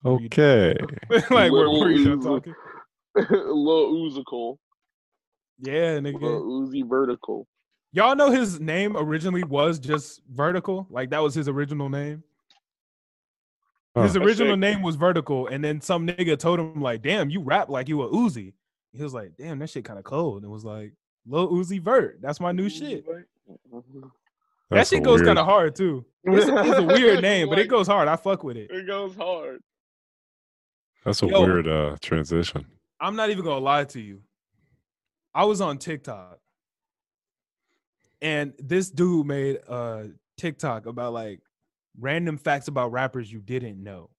Okay. 0.05 0.77
like 1.31 1.53
where 1.53 1.69
Lil 1.69 1.81
were 1.81 1.91
you 1.91 2.05
done 2.05 2.21
Uzi. 2.21 2.25
talking? 2.25 2.55
Lil 3.17 3.93
Uzical. 3.93 4.59
Yeah, 5.61 5.99
Lil 5.99 6.03
nigga. 6.03 6.21
Uzi 6.21 6.89
Vertical. 6.89 7.47
Y'all 7.93 8.17
know 8.17 8.31
his 8.31 8.61
name 8.61 8.97
originally 8.97 9.45
was 9.45 9.79
just 9.79 10.21
Vertical. 10.31 10.87
Like 10.91 11.11
that 11.11 11.23
was 11.23 11.35
his 11.35 11.49
original 11.49 11.89
name. 11.89 12.23
His 13.95 14.17
original 14.17 14.57
name 14.57 14.83
was 14.83 14.97
Vertical, 14.97 15.47
and 15.47 15.63
then 15.63 15.81
some 15.81 16.05
nigga 16.05 16.37
told 16.37 16.59
him 16.59 16.83
like, 16.83 17.03
"Damn, 17.03 17.31
you 17.31 17.41
rap 17.41 17.69
like 17.69 17.89
you 17.89 18.03
a 18.03 18.09
Uzi." 18.09 18.53
He 18.93 19.03
was 19.03 19.15
like, 19.15 19.37
"Damn, 19.39 19.61
that 19.61 19.71
shit 19.71 19.85
kind 19.85 20.01
of 20.01 20.05
cold." 20.05 20.43
And 20.43 20.45
it 20.45 20.53
was 20.53 20.65
like, 20.65 20.93
"Lil 21.27 21.49
Uzi 21.49 21.81
Vert, 21.81 22.19
that's 22.21 22.41
my 22.41 22.51
new 22.51 22.69
shit." 22.69 23.07
Mm-hmm. 23.07 24.09
Right? 24.75 24.81
that 24.81 24.89
shit 24.89 25.03
goes 25.03 25.23
kind 25.23 25.39
of 25.39 25.47
hard 25.47 25.77
too. 25.77 26.05
It's, 26.25 26.47
it's 26.49 26.79
a 26.79 26.83
weird 26.87 27.23
name, 27.23 27.49
but 27.49 27.59
it 27.59 27.69
goes 27.69 27.87
hard. 27.87 28.09
I 28.09 28.17
fuck 28.17 28.43
with 28.45 28.57
it. 28.57 28.71
It 28.71 28.87
goes 28.87 29.15
hard. 29.15 29.61
That's 31.05 31.23
a 31.23 31.27
Yo. 31.27 31.41
weird 31.43 31.69
uh 31.69 31.97
transition. 32.01 32.67
I'm 33.01 33.17
not 33.17 33.31
even 33.31 33.45
gonna 33.45 33.65
lie 33.65 33.85
to 33.85 34.01
you. 34.01 34.23
I 35.35 35.45
was 35.45 35.61
on 35.61 35.79
TikTok, 35.79 36.39
and 38.23 38.53
this 38.59 38.91
dude 38.91 39.27
made 39.27 39.57
a 39.69 40.11
TikTok 40.39 40.87
about 40.87 41.13
like 41.13 41.41
random 41.99 42.39
facts 42.39 42.69
about 42.69 42.93
rappers 42.93 43.31
you 43.31 43.41
didn't 43.41 43.83
know. 43.83 44.11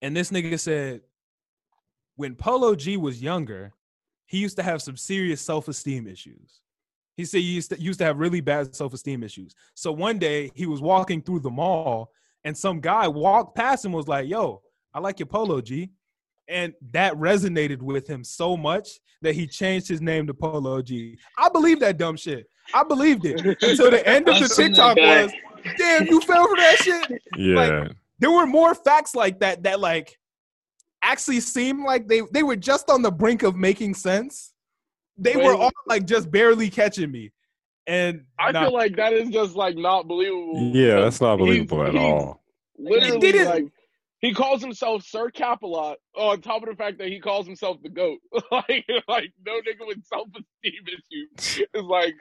And 0.00 0.16
this 0.16 0.30
nigga 0.30 0.58
said, 0.58 1.00
when 2.16 2.34
Polo 2.34 2.74
G 2.74 2.96
was 2.96 3.22
younger, 3.22 3.72
he 4.26 4.38
used 4.38 4.56
to 4.56 4.62
have 4.62 4.82
some 4.82 4.96
serious 4.96 5.40
self-esteem 5.40 6.06
issues. 6.06 6.60
He 7.16 7.24
said 7.24 7.38
he 7.38 7.44
used 7.44 7.70
to, 7.70 7.80
used 7.80 7.98
to 8.00 8.04
have 8.04 8.18
really 8.18 8.40
bad 8.40 8.74
self-esteem 8.74 9.22
issues. 9.22 9.54
So 9.74 9.92
one 9.92 10.18
day 10.18 10.50
he 10.54 10.66
was 10.66 10.80
walking 10.80 11.22
through 11.22 11.40
the 11.40 11.50
mall, 11.50 12.10
and 12.44 12.56
some 12.56 12.80
guy 12.80 13.06
walked 13.08 13.54
past 13.56 13.84
him 13.84 13.90
and 13.90 13.96
was 13.96 14.08
like, 14.08 14.28
"Yo, 14.28 14.62
I 14.92 15.00
like 15.00 15.18
your 15.18 15.26
Polo 15.26 15.60
G." 15.60 15.90
And 16.48 16.74
that 16.90 17.14
resonated 17.14 17.80
with 17.80 18.06
him 18.06 18.22
so 18.22 18.56
much 18.56 19.00
that 19.22 19.34
he 19.34 19.46
changed 19.46 19.88
his 19.88 20.02
name 20.02 20.26
to 20.26 20.34
Polo 20.34 20.82
G. 20.82 21.16
I 21.38 21.48
believe 21.48 21.80
that 21.80 21.96
dumb 21.96 22.16
shit. 22.16 22.46
I 22.72 22.84
believed 22.84 23.24
it 23.24 23.40
until 23.62 23.90
the 23.90 24.06
end 24.06 24.28
of 24.28 24.36
the 24.36 24.44
I've 24.44 24.50
seen 24.50 24.68
TikTok 24.68 24.96
was, 24.96 25.32
damn, 25.78 26.06
you 26.06 26.20
fell 26.20 26.46
for 26.46 26.56
that 26.56 26.76
shit. 26.78 27.22
Yeah. 27.36 27.54
Like, 27.54 27.92
There 28.18 28.30
were 28.30 28.46
more 28.46 28.74
facts 28.74 29.14
like 29.14 29.40
that 29.40 29.62
that 29.64 29.80
like 29.80 30.18
actually 31.02 31.40
seemed 31.40 31.84
like 31.84 32.08
they 32.08 32.22
they 32.32 32.42
were 32.42 32.56
just 32.56 32.88
on 32.88 33.02
the 33.02 33.10
brink 33.10 33.42
of 33.42 33.56
making 33.56 33.94
sense. 33.94 34.53
They 35.16 35.36
were 35.36 35.54
all 35.54 35.72
like 35.86 36.06
just 36.06 36.30
barely 36.30 36.70
catching 36.70 37.10
me. 37.10 37.30
And 37.86 38.24
I 38.38 38.50
nah, 38.52 38.62
feel 38.64 38.72
like 38.72 38.96
that 38.96 39.12
is 39.12 39.28
just 39.28 39.54
like 39.56 39.76
not 39.76 40.08
believable. 40.08 40.70
yeah, 40.74 41.00
that's 41.00 41.20
not 41.20 41.38
He's- 41.38 41.46
believable 41.48 41.82
at 41.84 41.92
he's 41.92 42.00
all. 42.00 42.42
Literally, 42.78 43.18
didn't- 43.20 43.46
like 43.48 43.64
he 44.20 44.32
calls 44.32 44.62
himself 44.62 45.04
Sir 45.04 45.30
Capalot 45.30 45.96
on 46.16 46.40
top 46.40 46.62
of 46.62 46.70
the 46.70 46.74
fact 46.76 46.96
that 46.98 47.08
he 47.08 47.20
calls 47.20 47.46
himself 47.46 47.76
the 47.82 47.90
goat. 47.90 48.18
like, 48.50 48.84
like 49.06 49.30
no 49.46 49.52
nigga 49.60 49.86
with 49.86 50.02
self 50.06 50.28
esteem 50.28 50.82
issues. 50.88 51.66
It's 51.74 51.86
like 51.86 52.14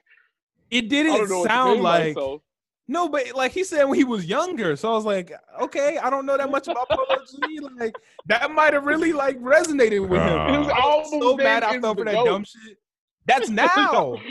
it 0.70 0.90
didn't 0.90 1.14
know 1.30 1.38
what 1.38 1.46
to 1.46 1.50
sound 1.50 1.82
like 1.82 2.08
myself. 2.16 2.42
no, 2.90 3.08
but 3.08 3.34
like 3.34 3.54
he 3.54 3.64
said 3.64 3.86
when 3.86 3.98
he 3.98 4.04
was 4.04 4.26
younger. 4.26 4.76
So 4.76 4.92
I 4.92 4.96
was 4.96 5.06
like, 5.06 5.32
okay, 5.62 5.98
I 5.98 6.10
don't 6.10 6.26
know 6.26 6.36
that 6.38 6.52
much 6.52 6.68
about 6.68 6.90
Polo 6.92 7.20
G. 7.48 7.60
Like 7.80 7.96
that 8.26 8.52
might 8.52 8.74
have 8.74 8.84
really 8.86 9.14
like 9.14 9.40
resonated 9.40 10.02
with 10.08 10.22
him. 10.22 10.40
Uh, 10.40 10.60
His 10.60 10.68
I 10.68 10.80
was 10.98 11.10
so 11.10 11.22
album 11.30 11.38
mad 11.46 11.62
name 11.64 11.70
I 11.72 11.76
is 11.76 11.82
fell 11.82 11.96
for 11.96 12.04
that 12.06 12.14
Goat. 12.16 12.26
dumb 12.26 12.44
shit. 12.44 12.78
That's 13.26 13.50
now. 13.50 14.18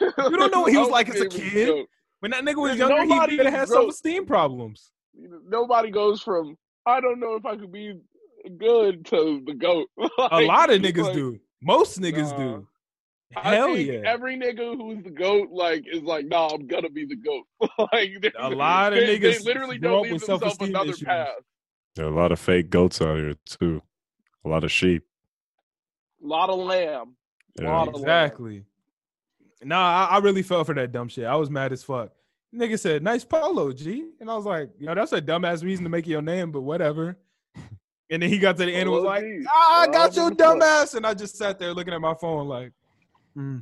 You 0.00 0.36
don't 0.38 0.50
know 0.50 0.62
what 0.62 0.72
he 0.72 0.78
was 0.78 0.88
like 0.88 1.10
as 1.10 1.20
a 1.20 1.24
Album 1.24 1.38
name 1.38 1.46
is 1.46 1.52
kid. 1.52 1.86
When 2.20 2.30
that 2.30 2.42
nigga 2.42 2.56
was 2.56 2.70
There's 2.70 2.78
younger, 2.78 3.02
he 3.02 3.08
nobody 3.10 3.36
could 3.36 3.44
have 3.46 3.54
had 3.54 3.68
broke. 3.68 3.80
self-esteem 3.80 4.24
problems. 4.24 4.90
Nobody 5.46 5.90
goes 5.90 6.22
from 6.22 6.56
I 6.86 7.00
don't 7.02 7.20
know 7.20 7.34
if 7.34 7.44
I 7.44 7.56
could 7.56 7.70
be 7.70 8.00
good 8.56 9.04
to 9.06 9.42
the 9.44 9.52
goat. 9.52 9.88
A 10.30 10.40
lot 10.40 10.70
of 10.70 10.80
niggas 10.80 11.02
like, 11.04 11.12
do. 11.14 11.38
Most 11.62 12.00
niggas 12.00 12.30
Nah. 12.30 12.38
do. 12.38 12.68
Hell 13.32 13.72
I 13.72 13.74
think 13.74 13.88
yeah. 13.88 14.00
every 14.10 14.38
nigga 14.38 14.74
who's 14.76 15.02
the 15.04 15.10
goat, 15.10 15.48
like, 15.50 15.84
is 15.92 16.02
like, 16.02 16.24
nah, 16.26 16.48
I'm 16.48 16.66
gonna 16.66 16.88
be 16.88 17.04
the 17.04 17.16
goat. 17.16 17.44
like, 17.92 18.10
A 18.38 18.48
lot 18.48 18.92
of 18.94 19.00
they, 19.00 19.18
niggas 19.18 19.38
they 19.40 19.44
literally 19.44 19.76
grew 19.78 19.88
don't 19.90 19.98
up 19.98 20.02
leave 20.04 20.12
with 20.12 20.20
themselves 20.22 20.42
self-esteem 20.44 20.68
another 20.70 20.90
issues. 20.90 21.02
path. 21.02 21.28
There 21.96 22.06
are 22.06 22.10
a 22.10 22.14
lot 22.14 22.32
of 22.32 22.40
fake 22.40 22.70
goats 22.70 23.02
out 23.02 23.16
here 23.16 23.34
too. 23.44 23.82
A 24.44 24.48
lot 24.48 24.64
of 24.64 24.72
sheep. 24.72 25.02
A 26.22 26.26
lot 26.26 26.48
of 26.48 26.58
lamb. 26.58 27.16
Yeah. 27.60 27.70
Lot 27.70 27.88
of 27.88 27.94
lamb. 27.94 28.02
Exactly. 28.02 28.64
Nah, 29.62 30.08
I, 30.08 30.16
I 30.16 30.18
really 30.18 30.42
fell 30.42 30.64
for 30.64 30.74
that 30.74 30.92
dumb 30.92 31.08
shit. 31.08 31.24
I 31.24 31.36
was 31.36 31.50
mad 31.50 31.72
as 31.72 31.82
fuck. 31.82 32.10
Nigga 32.54 32.78
said, 32.78 33.02
"Nice 33.02 33.24
polo, 33.24 33.72
G," 33.72 34.10
and 34.20 34.30
I 34.30 34.36
was 34.36 34.44
like, 34.44 34.70
"Yo, 34.78 34.94
that's 34.94 35.12
a 35.12 35.20
dumbass 35.20 35.64
reason 35.64 35.84
to 35.84 35.90
make 35.90 36.06
your 36.06 36.22
name, 36.22 36.52
but 36.52 36.62
whatever." 36.62 37.16
And 38.10 38.22
then 38.22 38.28
he 38.28 38.38
got 38.38 38.58
to 38.58 38.66
the 38.66 38.70
end 38.70 38.82
and 38.82 38.90
was 38.90 39.02
like, 39.02 39.24
ah, 39.48 39.80
"I 39.80 39.86
got 39.86 40.14
your 40.14 40.26
what 40.26 40.36
dumbass," 40.36 40.94
and 40.94 41.06
I 41.06 41.14
just 41.14 41.36
sat 41.36 41.58
there 41.58 41.72
looking 41.72 41.94
at 41.94 42.02
my 42.02 42.12
phone 42.12 42.46
like, 42.46 42.70
hmm. 43.34 43.60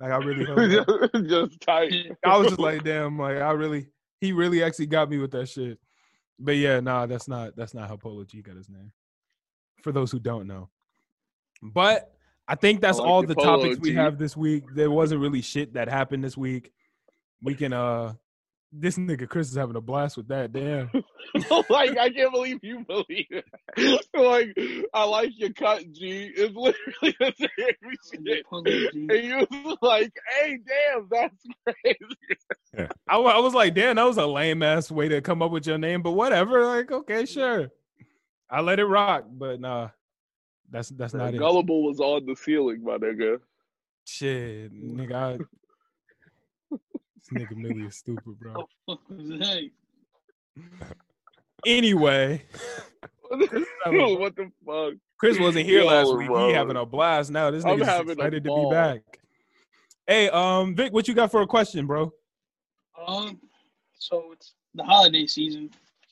like 0.00 0.10
I 0.10 0.16
really, 0.16 0.44
felt 0.44 1.12
just 1.28 1.60
tight. 1.60 2.10
I 2.26 2.36
was 2.36 2.48
just 2.48 2.58
like, 2.58 2.82
"Damn!" 2.82 3.16
Like 3.16 3.36
I 3.36 3.52
really, 3.52 3.86
he 4.20 4.32
really 4.32 4.64
actually 4.64 4.86
got 4.86 5.08
me 5.08 5.18
with 5.18 5.30
that 5.30 5.48
shit. 5.48 5.78
But 6.40 6.56
yeah, 6.56 6.80
nah, 6.80 7.06
that's 7.06 7.28
not 7.28 7.54
that's 7.54 7.72
not 7.72 7.88
how 7.88 7.96
Polo 7.96 8.24
G 8.24 8.42
got 8.42 8.56
his 8.56 8.68
name. 8.68 8.92
For 9.80 9.92
those 9.92 10.10
who 10.10 10.18
don't 10.18 10.48
know, 10.48 10.68
but 11.62 12.11
I 12.48 12.54
think 12.54 12.80
that's 12.80 12.98
I 12.98 13.02
like 13.02 13.10
all 13.10 13.20
your 13.20 13.28
the 13.28 13.34
Polo 13.34 13.56
topics 13.56 13.80
we 13.80 13.94
have 13.94 14.18
this 14.18 14.36
week. 14.36 14.64
There 14.74 14.90
wasn't 14.90 15.20
really 15.20 15.42
shit 15.42 15.74
that 15.74 15.88
happened 15.88 16.24
this 16.24 16.36
week. 16.36 16.72
We 17.40 17.54
can 17.54 17.72
uh, 17.72 18.14
this 18.72 18.96
nigga 18.96 19.28
Chris 19.28 19.50
is 19.50 19.56
having 19.56 19.76
a 19.76 19.80
blast 19.80 20.16
with 20.16 20.28
that. 20.28 20.52
Damn. 20.52 20.90
like 21.68 21.96
I 21.98 22.10
can't 22.10 22.32
believe 22.32 22.58
you 22.62 22.84
believe 22.86 23.26
it. 23.30 23.44
like 24.14 24.56
I 24.94 25.04
like 25.04 25.32
your 25.36 25.52
cut, 25.52 25.92
G. 25.92 26.32
It's 26.34 26.54
literally 26.54 27.16
the 27.20 27.34
same 27.38 28.24
shit. 28.24 28.46
And 28.50 29.24
you 29.24 29.46
was 29.64 29.78
like, 29.82 30.12
"Hey, 30.30 30.58
damn, 30.66 31.08
that's 31.10 31.46
crazy." 31.64 32.16
Yeah. 32.76 32.88
I, 33.06 33.16
I 33.18 33.38
was 33.38 33.54
like, 33.54 33.74
damn, 33.74 33.96
that 33.96 34.04
was 34.04 34.16
a 34.16 34.26
lame 34.26 34.62
ass 34.62 34.90
way 34.90 35.08
to 35.08 35.20
come 35.20 35.42
up 35.42 35.50
with 35.50 35.66
your 35.66 35.78
name, 35.78 36.02
but 36.02 36.12
whatever. 36.12 36.64
Like, 36.64 36.90
okay, 36.90 37.26
sure. 37.26 37.70
I 38.50 38.60
let 38.60 38.80
it 38.80 38.86
rock, 38.86 39.24
but 39.30 39.60
nah, 39.60 39.90
that's 40.72 40.88
that's 40.90 41.14
not 41.14 41.34
it. 41.34 41.38
Gullible 41.38 41.84
was 41.84 42.00
on 42.00 42.26
the 42.26 42.34
ceiling, 42.34 42.82
my 42.82 42.96
nigga. 42.96 43.38
Shit, 44.04 44.72
nigga. 44.72 45.14
I, 45.14 45.38
this 46.70 47.28
nigga 47.32 47.56
Millie 47.56 47.82
is 47.86 47.96
stupid, 47.96 48.40
bro. 48.40 48.66
Fuck 48.86 49.00
was 49.08 49.28
that? 49.28 49.70
Anyway, 51.64 52.42
what 53.30 54.34
the 54.34 54.50
fuck? 54.66 54.94
Chris 55.18 55.38
wasn't 55.38 55.64
here 55.66 55.82
Yo, 55.82 55.86
last 55.86 56.16
week. 56.16 56.26
bro. 56.26 56.48
He 56.48 56.54
having 56.54 56.76
a 56.76 56.84
blast 56.84 57.30
now. 57.30 57.50
This 57.50 57.64
I'm 57.64 57.78
nigga's 57.78 58.10
excited 58.10 58.42
to 58.42 58.50
be 58.50 58.66
back. 58.70 59.02
Hey, 60.06 60.28
um, 60.30 60.74
Vic, 60.74 60.92
what 60.92 61.06
you 61.06 61.14
got 61.14 61.30
for 61.30 61.42
a 61.42 61.46
question, 61.46 61.86
bro? 61.86 62.12
Um, 63.06 63.40
so 63.96 64.32
it's 64.32 64.54
the 64.74 64.82
holiday 64.82 65.26
season. 65.26 65.70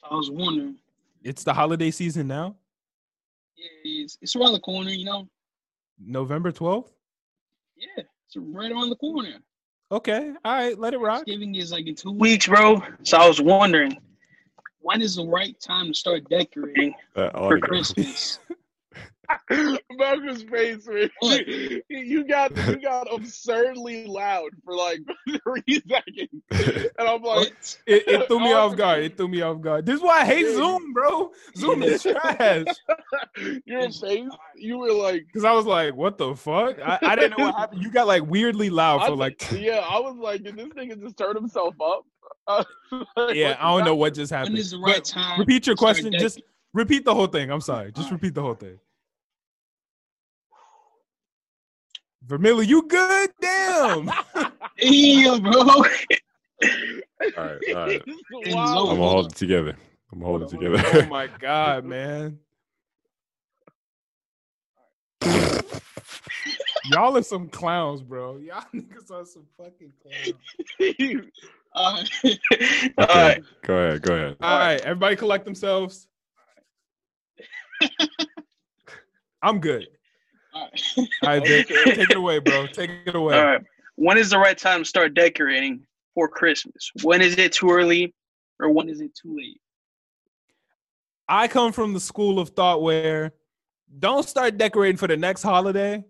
I 0.09 0.15
was 0.15 0.31
wondering, 0.31 0.77
It's 1.25 1.43
the 1.43 1.53
holiday 1.53 1.91
season 1.91 2.29
now, 2.29 2.55
yeah, 3.61 4.03
it's, 4.03 4.19
it's 4.21 4.37
around 4.37 4.53
the 4.53 4.61
corner, 4.61 4.91
you 4.91 5.05
know? 5.05 5.29
November 5.99 6.51
twelfth. 6.53 6.93
Yeah, 7.77 8.05
it's 8.27 8.37
right 8.37 8.71
around 8.73 8.91
the 8.91 8.97
corner. 8.97 9.39
Okay, 9.93 10.33
all 10.45 10.53
right, 10.53 10.79
let 10.79 10.95
it 10.95 10.99
rock. 10.99 11.27
Thanksgiving 11.27 11.57
is 11.57 11.73
like 11.73 11.87
in 11.87 11.95
two 11.95 12.13
weeks, 12.13 12.47
bro. 12.47 12.83
So 13.03 13.19
I 13.19 13.27
was 13.27 13.41
wondering, 13.41 13.99
when 14.81 15.03
is 15.03 15.17
the 15.17 15.27
right 15.27 15.59
time 15.61 15.89
to 15.89 15.95
start 15.95 16.29
decorating 16.31 16.95
uh, 17.17 17.23
That 17.23 17.33
for. 17.33 17.59
Christmas? 17.59 18.39
Marcus 19.93 20.43
face, 20.45 20.87
man. 20.89 21.11
You 21.89 22.25
got 22.25 22.57
you 22.69 22.81
got 22.81 23.07
absurdly 23.13 24.07
loud 24.07 24.51
for 24.65 24.75
like 24.75 24.99
three 25.45 25.83
seconds, 25.89 26.91
and 26.99 27.09
I'm 27.09 27.23
like, 27.23 27.53
It, 27.87 28.05
it 28.07 28.27
threw 28.29 28.41
me 28.41 28.53
off 28.53 28.77
guard. 28.77 29.05
It 29.05 29.17
threw 29.17 29.29
me 29.29 29.43
off 29.43 29.61
guard. 29.61 29.87
This 29.87 29.97
is 29.97 30.03
why 30.03 30.21
I 30.21 30.25
hate 30.25 30.47
Yeah. 30.47 30.55
Zoom, 30.55 30.93
bro. 30.93 31.31
Zoom 31.57 31.83
is 31.83 32.03
trash. 32.03 32.65
your 33.65 33.91
face, 33.91 34.29
you 34.57 34.79
were 34.79 34.93
like, 34.93 35.25
Because 35.27 35.45
I 35.45 35.53
was 35.53 35.67
like, 35.67 35.95
what 35.95 36.19
the 36.19 36.35
fuck? 36.35 36.79
I, 36.81 36.99
I 37.03 37.15
didn't 37.17 37.39
know 37.39 37.47
what 37.47 37.55
happened. 37.57 37.83
You 37.83 37.91
got 37.91 38.07
like 38.07 38.25
weirdly 38.27 38.71
loud 38.71 39.01
for 39.03 39.09
th- 39.09 39.19
like, 39.19 39.53
yeah, 39.53 39.79
I 39.89 39.99
was 40.01 40.17
like, 40.17 40.43
did 40.43 40.57
this 40.57 40.69
nigga 40.69 41.01
just 41.01 41.17
turn 41.17 41.37
himself 41.37 41.75
up? 41.81 42.05
Uh, 42.47 42.65
like, 43.17 43.37
yeah, 43.37 43.57
I 43.61 43.77
don't 43.77 43.85
know 43.85 43.95
what 43.95 44.15
just 44.15 44.33
happened. 44.33 44.59
is 44.59 44.71
the 44.73 44.79
right 44.79 44.97
But 44.97 45.05
time? 45.05 45.39
repeat 45.41 45.67
your 45.67 45.77
question. 45.77 46.13
dec- 46.13 46.19
Just 46.21 46.43
repeat 46.73 47.05
the 47.05 47.15
whole 47.15 47.27
thing. 47.27 47.51
I'm 47.51 47.61
sorry. 47.61 47.89
Just 47.93 48.07
Alright. 48.07 48.13
repeat 48.13 48.35
the 48.35 48.43
whole 48.43 48.55
thing. 48.55 48.79
Vermilla, 52.27 52.67
you 52.67 52.87
good? 52.87 53.31
Damn. 53.41 54.11
Yeah, 54.83 55.39
bro. 55.39 55.53
All 55.61 55.85
right, 57.37 57.59
all 57.69 57.75
right. 57.75 58.03
I'm 58.35 58.43
gonna 58.43 58.95
hold 58.97 59.27
it 59.33 59.37
together. 59.37 59.77
I'm 60.11 60.21
gonna 60.21 60.25
hold 60.25 60.43
it 60.43 60.49
together. 60.49 60.83
oh 60.87 61.03
my 61.07 61.27
god, 61.39 61.85
man. 61.85 62.39
Y'all 66.91 67.17
are 67.17 67.23
some 67.23 67.49
clowns, 67.49 68.03
bro. 68.03 68.39
Y'all 68.39 68.63
niggas 68.75 69.11
are 69.11 69.27
some 69.27 69.47
fucking 69.59 69.93
clowns. 70.03 71.31
All 71.75 71.95
right. 71.95 72.11
Okay, 72.25 72.99
right. 72.99 73.43
Go 73.63 73.75
ahead. 73.75 74.03
Go 74.03 74.15
ahead. 74.15 74.37
All 74.41 74.59
right, 74.59 74.81
everybody 74.81 75.17
collect 75.17 75.45
themselves. 75.45 76.09
I'm 79.43 79.61
good. 79.61 79.89
All 80.53 80.63
right. 80.63 80.83
All 80.97 81.07
right, 81.29 81.43
Okay. 81.61 81.65
take 81.95 82.11
it 82.11 82.17
away, 82.17 82.39
bro. 82.39 82.67
Take 82.67 82.91
it 83.07 83.15
away. 83.15 83.37
All 83.37 83.45
right. 83.45 83.61
When 83.97 84.19
is 84.19 84.31
the 84.31 84.39
right 84.39 84.57
time 84.57 84.81
to 84.81 84.85
start 84.85 85.15
decorating 85.15 85.83
for 86.15 86.29
Christmas? 86.29 86.91
When 87.03 87.21
is 87.21 87.39
it 87.39 87.53
too 87.53 87.71
early 87.71 88.15
or 88.59 88.71
when 88.71 88.89
is 88.89 89.01
it 89.01 89.15
too 89.15 89.37
late? 89.37 89.61
I 91.29 91.47
come 91.49 91.73
from 91.73 91.93
the 91.93 92.01
school 92.01 92.41
of 92.41 92.51
thought 92.51 92.83
where 92.83 93.33
don't 93.99 94.27
start 94.27 94.57
decorating 94.59 94.97
for 94.97 95.07
the 95.07 95.17
next 95.17 95.43
holiday 95.43 96.05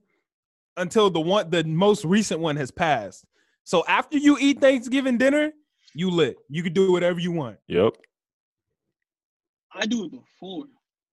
until 0.77 1.11
the 1.11 1.21
one 1.21 1.51
the 1.51 1.65
most 1.65 2.05
recent 2.05 2.41
one 2.41 2.57
has 2.57 2.71
passed. 2.71 3.25
So 3.65 3.85
after 3.87 4.17
you 4.17 4.39
eat 4.41 4.61
Thanksgiving 4.61 5.19
dinner, 5.19 5.53
you 5.95 6.11
lit. 6.11 6.37
You 6.49 6.63
can 6.63 6.73
do 6.73 6.93
whatever 6.93 7.19
you 7.19 7.33
want. 7.33 7.59
Yep. 7.69 7.97
I 9.73 9.87
do 9.87 10.05
it 10.07 10.13
before. 10.13 10.65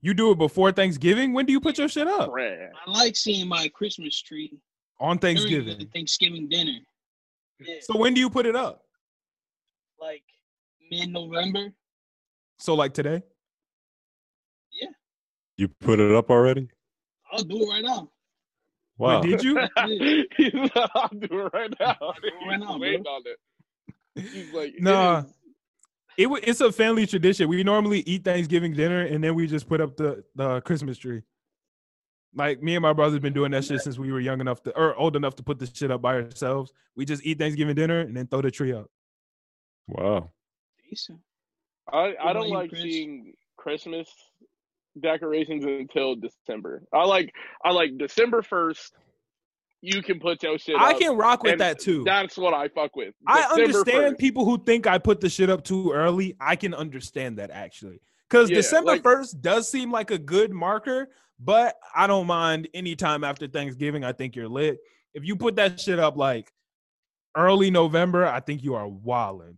You 0.01 0.13
do 0.13 0.31
it 0.31 0.37
before 0.37 0.71
Thanksgiving. 0.71 1.33
When 1.33 1.45
do 1.45 1.51
you 1.51 1.59
put 1.59 1.77
your 1.77 1.87
shit 1.89 2.07
up? 2.07 2.29
I 2.37 2.69
like 2.91 3.15
seeing 3.15 3.47
my 3.47 3.67
Christmas 3.69 4.21
tree 4.21 4.59
On 4.99 5.17
Thanksgiving. 5.17 5.87
Thanksgiving 5.93 6.47
dinner. 6.49 6.79
Yeah, 7.59 7.75
So 7.81 7.97
when 7.97 8.13
do 8.13 8.19
you 8.19 8.29
put 8.29 8.45
it 8.45 8.55
up? 8.55 8.83
like 9.99 10.23
mid 10.91 11.09
November. 11.09 11.73
So 12.59 12.75
like 12.75 12.93
today? 12.93 13.23
Yeah. 14.71 14.89
You 15.57 15.67
put 15.67 15.99
it 15.99 16.11
up 16.11 16.29
already? 16.29 16.69
I'll 17.31 17.43
do 17.43 17.63
it 17.63 17.67
right 17.69 17.83
now. 17.83 18.11
Wow. 18.99 19.21
Wait, 19.21 19.29
did 19.31 19.43
you? 19.43 19.57
He's 20.37 20.53
I'll 20.93 21.09
do 21.09 21.27
it 21.47 21.53
right 21.53 21.73
now. 21.79 21.95
do 22.21 22.27
it 22.27 22.47
right 22.47 22.59
now, 22.59 22.73
He's 22.73 22.79
waiting 22.81 23.07
on 23.07 23.21
it. 23.25 23.39
He's 24.31 24.53
like, 24.53 24.73
Nah. 24.79 25.19
is- 25.21 25.25
It 26.17 26.27
it's 26.43 26.61
a 26.61 26.71
family 26.71 27.05
tradition. 27.05 27.47
We 27.47 27.63
normally 27.63 27.99
eat 28.01 28.23
Thanksgiving 28.23 28.73
dinner 28.73 29.01
and 29.01 29.23
then 29.23 29.35
we 29.35 29.47
just 29.47 29.69
put 29.69 29.79
up 29.79 29.95
the, 29.95 30.23
the 30.35 30.61
Christmas 30.61 30.97
tree. 30.97 31.21
Like 32.35 32.61
me 32.61 32.75
and 32.75 32.81
my 32.81 32.93
brother's 32.93 33.19
been 33.19 33.33
doing 33.33 33.51
that 33.51 33.63
shit 33.63 33.81
since 33.81 33.97
we 33.97 34.11
were 34.11 34.19
young 34.19 34.41
enough 34.41 34.61
to 34.63 34.75
or 34.77 34.95
old 34.95 35.15
enough 35.15 35.35
to 35.35 35.43
put 35.43 35.59
this 35.59 35.71
shit 35.73 35.91
up 35.91 36.01
by 36.01 36.15
ourselves. 36.15 36.73
We 36.95 37.05
just 37.05 37.25
eat 37.25 37.39
Thanksgiving 37.39 37.75
dinner 37.75 37.99
and 37.99 38.17
then 38.17 38.27
throw 38.27 38.41
the 38.41 38.51
tree 38.51 38.73
up. 38.73 38.89
Wow. 39.87 40.31
Decent. 40.89 41.19
I, 41.91 42.13
I 42.21 42.33
don't 42.33 42.49
like 42.49 42.69
Chris? 42.69 42.81
seeing 42.81 43.33
Christmas 43.55 44.09
decorations 44.99 45.65
until 45.65 46.15
December. 46.15 46.83
I 46.93 47.05
like 47.05 47.33
I 47.63 47.71
like 47.71 47.97
December 47.97 48.41
first. 48.41 48.93
You 49.81 50.01
can 50.01 50.19
put 50.19 50.41
your 50.41 50.57
shit. 50.57 50.75
I 50.79 50.93
can 50.93 51.15
rock 51.15 51.43
with 51.43 51.59
that 51.59 51.79
too. 51.79 52.03
That's 52.03 52.35
what 52.37 52.53
I 52.53 52.67
fuck 52.69 52.95
with. 52.95 53.13
I 53.27 53.41
December 53.41 53.63
understand 53.63 54.15
1st. 54.15 54.19
people 54.19 54.43
who 54.45 54.57
think 54.63 54.87
I 54.87 54.97
put 54.97 55.21
the 55.21 55.29
shit 55.29 55.49
up 55.49 55.63
too 55.63 55.91
early. 55.91 56.35
I 56.39 56.55
can 56.55 56.73
understand 56.73 57.37
that 57.37 57.51
actually. 57.51 58.01
Because 58.29 58.49
Yeah, 58.49 58.55
December 58.57 58.91
like- 58.93 59.03
1st 59.03 59.41
does 59.41 59.69
seem 59.69 59.91
like 59.91 60.09
a 60.11 60.17
good 60.17 60.51
marker, 60.51 61.09
but 61.39 61.75
I 61.95 62.07
don't 62.07 62.25
mind 62.27 62.67
any 62.73 62.95
time 62.95 63.23
after 63.23 63.47
Thanksgiving. 63.47 64.03
I 64.03 64.13
think 64.13 64.35
you're 64.35 64.49
lit. 64.49 64.79
If 65.13 65.23
you 65.23 65.35
put 65.35 65.55
that 65.57 65.79
shit 65.79 65.99
up 65.99 66.17
like 66.17 66.51
early 67.35 67.69
November, 67.69 68.25
I 68.25 68.39
think 68.39 68.63
you 68.63 68.73
are 68.75 68.87
wilding. 68.87 69.57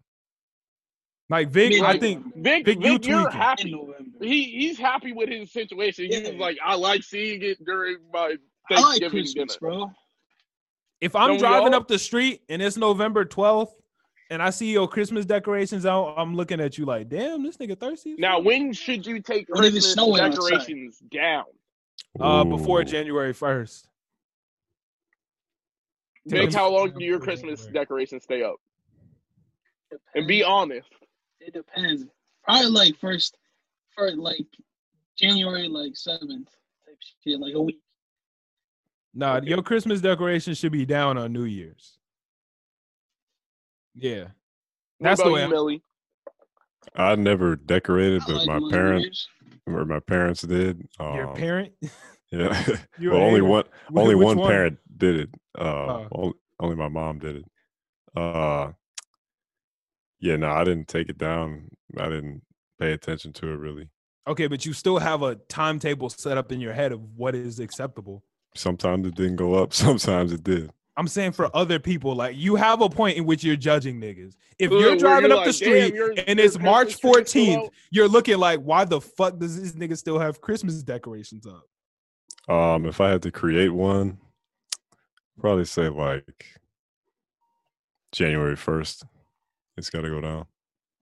Like 1.30 1.50
Vic, 1.50 1.82
I 1.82 1.94
Mid- 1.94 2.02
think 2.02 2.36
Vic, 2.36 2.66
Vic, 2.66 2.78
you 2.84 2.94
Vic, 2.94 3.08
you're 3.08 3.30
happy. 3.30 3.72
November. 3.72 4.18
He 4.22 4.44
he's 4.46 4.78
happy 4.80 5.14
with 5.14 5.30
his 5.30 5.52
situation. 5.54 6.06
He's 6.06 6.22
Yeah. 6.30 6.38
like, 6.40 6.58
I 6.64 6.76
like 6.76 7.04
seeing 7.04 7.42
it 7.44 7.64
during 7.64 7.98
my 8.12 8.20
I 8.20 8.74
like 8.74 8.82
Thanksgiving 8.84 9.10
Christmas, 9.12 9.58
dinner. 9.58 9.72
bro. 9.72 9.92
If 11.02 11.16
I'm 11.16 11.30
Don't 11.30 11.40
driving 11.40 11.74
up 11.74 11.88
the 11.88 12.00
street 12.00 12.42
and 12.50 12.62
it's 12.62 12.78
November 12.78 13.26
12th 13.26 13.72
and 14.30 14.42
I 14.44 14.50
see 14.52 14.72
your 14.72 14.88
Christmas 14.88 15.26
decorations 15.26 15.86
out, 15.86 16.14
I'm 16.18 16.36
looking 16.36 16.60
at 16.60 16.78
you 16.78 16.86
like, 16.86 17.10
damn, 17.10 17.44
this 17.44 17.58
nigga 17.58 17.80
thirsty. 17.80 18.16
Now, 18.18 18.40
when 18.40 18.74
should 18.74 19.06
you 19.06 19.22
take 19.22 19.48
When 19.50 19.62
Christmas 19.62 19.94
snowing 19.94 20.22
outside. 20.22 20.50
decorations 20.50 21.00
down? 21.12 21.46
uh, 22.20 22.44
before 22.44 22.84
January 22.84 23.34
1st. 23.34 23.88
Biggs, 26.26 26.34
Depends- 26.34 26.56
how 26.56 26.70
long 26.72 26.92
do 26.98 27.04
your 27.06 27.20
Christmas 27.20 27.66
decorations 27.68 28.24
stay 28.24 28.44
up? 28.44 28.56
And 30.16 30.28
be 30.28 30.44
honest. 30.44 30.90
It 31.40 31.54
depends. 31.54 32.06
Probably 32.44 32.70
like 32.70 32.98
first, 33.00 33.38
for 33.96 34.12
like 34.12 34.46
January 35.18 35.68
like 35.68 35.96
seventh 35.96 36.50
type 36.86 36.98
shit, 37.24 37.40
like 37.40 37.54
a 37.56 37.62
week. 37.62 37.80
Nah, 39.14 39.38
Okay. 39.38 39.48
your 39.50 39.62
Christmas 39.64 40.02
decoration 40.02 40.54
should 40.54 40.72
be 40.72 40.86
down 40.86 41.18
on 41.18 41.34
New 41.34 41.44
Year's. 41.46 41.98
Yeah. 43.96 44.24
What 44.24 44.32
That's 45.02 45.24
the 45.24 45.30
way 45.32 45.40
you, 45.40 45.44
I'm- 45.46 45.50
Millie? 45.50 45.84
I 46.96 47.16
never 47.16 47.56
decorated, 47.56 48.22
I 48.24 48.26
but 48.28 48.36
like 48.38 48.48
my 48.48 48.60
New 48.60 48.70
parents 48.70 49.28
or 49.66 49.86
my 49.86 50.00
parents 50.00 50.42
did. 50.42 50.88
Your 51.00 51.28
Um, 51.30 51.36
parent? 51.36 51.74
Yeah. 52.32 52.64
You're 53.00 53.14
well, 53.14 53.24
only 53.24 53.42
one 53.42 53.64
only 53.96 54.14
which 54.14 54.24
one, 54.24 54.38
one? 54.38 54.48
parent 54.52 54.80
did 55.00 55.16
it. 55.22 55.30
Uh, 55.58 55.64
Oh. 55.64 56.08
only, 56.12 56.34
only 56.60 56.76
my 56.76 56.88
mom 56.88 57.18
did 57.18 57.38
it. 57.38 57.46
Uh, 58.16 58.74
yeah, 60.20 60.36
no, 60.36 60.48
I 60.52 60.64
didn't 60.64 60.88
take 60.88 61.10
it 61.10 61.18
down. 61.18 61.70
I 61.98 62.08
didn't 62.08 62.44
pay 62.78 62.92
attention 62.94 63.34
to 63.34 63.48
it 63.48 63.56
really. 63.56 63.90
Okay, 64.28 64.46
but 64.46 64.64
you 64.64 64.74
still 64.74 65.00
have 65.00 65.24
a 65.24 65.38
timetable 65.50 66.08
set 66.12 66.38
up 66.38 66.52
in 66.52 66.60
your 66.60 66.74
head 66.74 66.92
of 66.92 67.02
what 67.18 67.34
is 67.34 67.60
acceptable. 67.60 68.24
Sometimes 68.56 69.08
it 69.08 69.16
didn't 69.16 69.36
go 69.38 69.56
up. 69.56 69.74
Sometimes 69.74 70.32
it 70.34 70.44
did. 70.44 70.72
I'm 70.98 71.08
saying 71.08 71.32
for 71.32 71.50
other 71.56 71.80
people, 71.80 72.14
like 72.14 72.36
you 72.36 72.56
have 72.56 72.82
a 72.82 72.90
point 72.90 73.18
in 73.18 73.26
which 73.26 73.42
you're 73.44 73.56
judging 73.56 74.02
niggas. 74.02 74.36
If 74.58 74.70
Where 74.70 74.82
you're 74.82 74.98
driving 74.98 75.30
you're 75.30 75.40
up 75.40 75.46
the 75.46 75.52
like, 75.52 75.60
"Damn, 75.60 75.88
street 75.88 75.94
your- 75.94 76.14
and 76.28 76.38
your 76.40 76.46
it's 76.46 76.60
March 76.60 77.00
Christmas 77.00 77.32
tree 77.32 77.44
is 77.44 77.52
still 77.54 77.64
14th, 77.64 77.70
you're 77.92 78.08
looking 78.10 78.38
like, 78.38 78.60
why 78.60 78.84
the 78.84 79.00
fuck 79.00 79.38
does 79.40 79.62
this 79.62 79.72
nigga 79.74 79.98
still 79.98 80.20
have 80.20 80.42
Christmas 80.42 80.84
decorations 80.84 81.46
up? 81.48 81.64
Um, 82.54 82.86
if 82.86 83.00
I 83.00 83.12
had 83.12 83.22
to 83.22 83.32
create 83.32 83.70
one, 83.70 84.18
probably 85.40 85.64
say 85.64 85.88
like 85.88 86.60
January 88.12 88.56
first. 88.58 89.06
It's 89.78 89.90
got 89.90 90.02
to 90.02 90.10
go 90.10 90.20
down. 90.20 90.46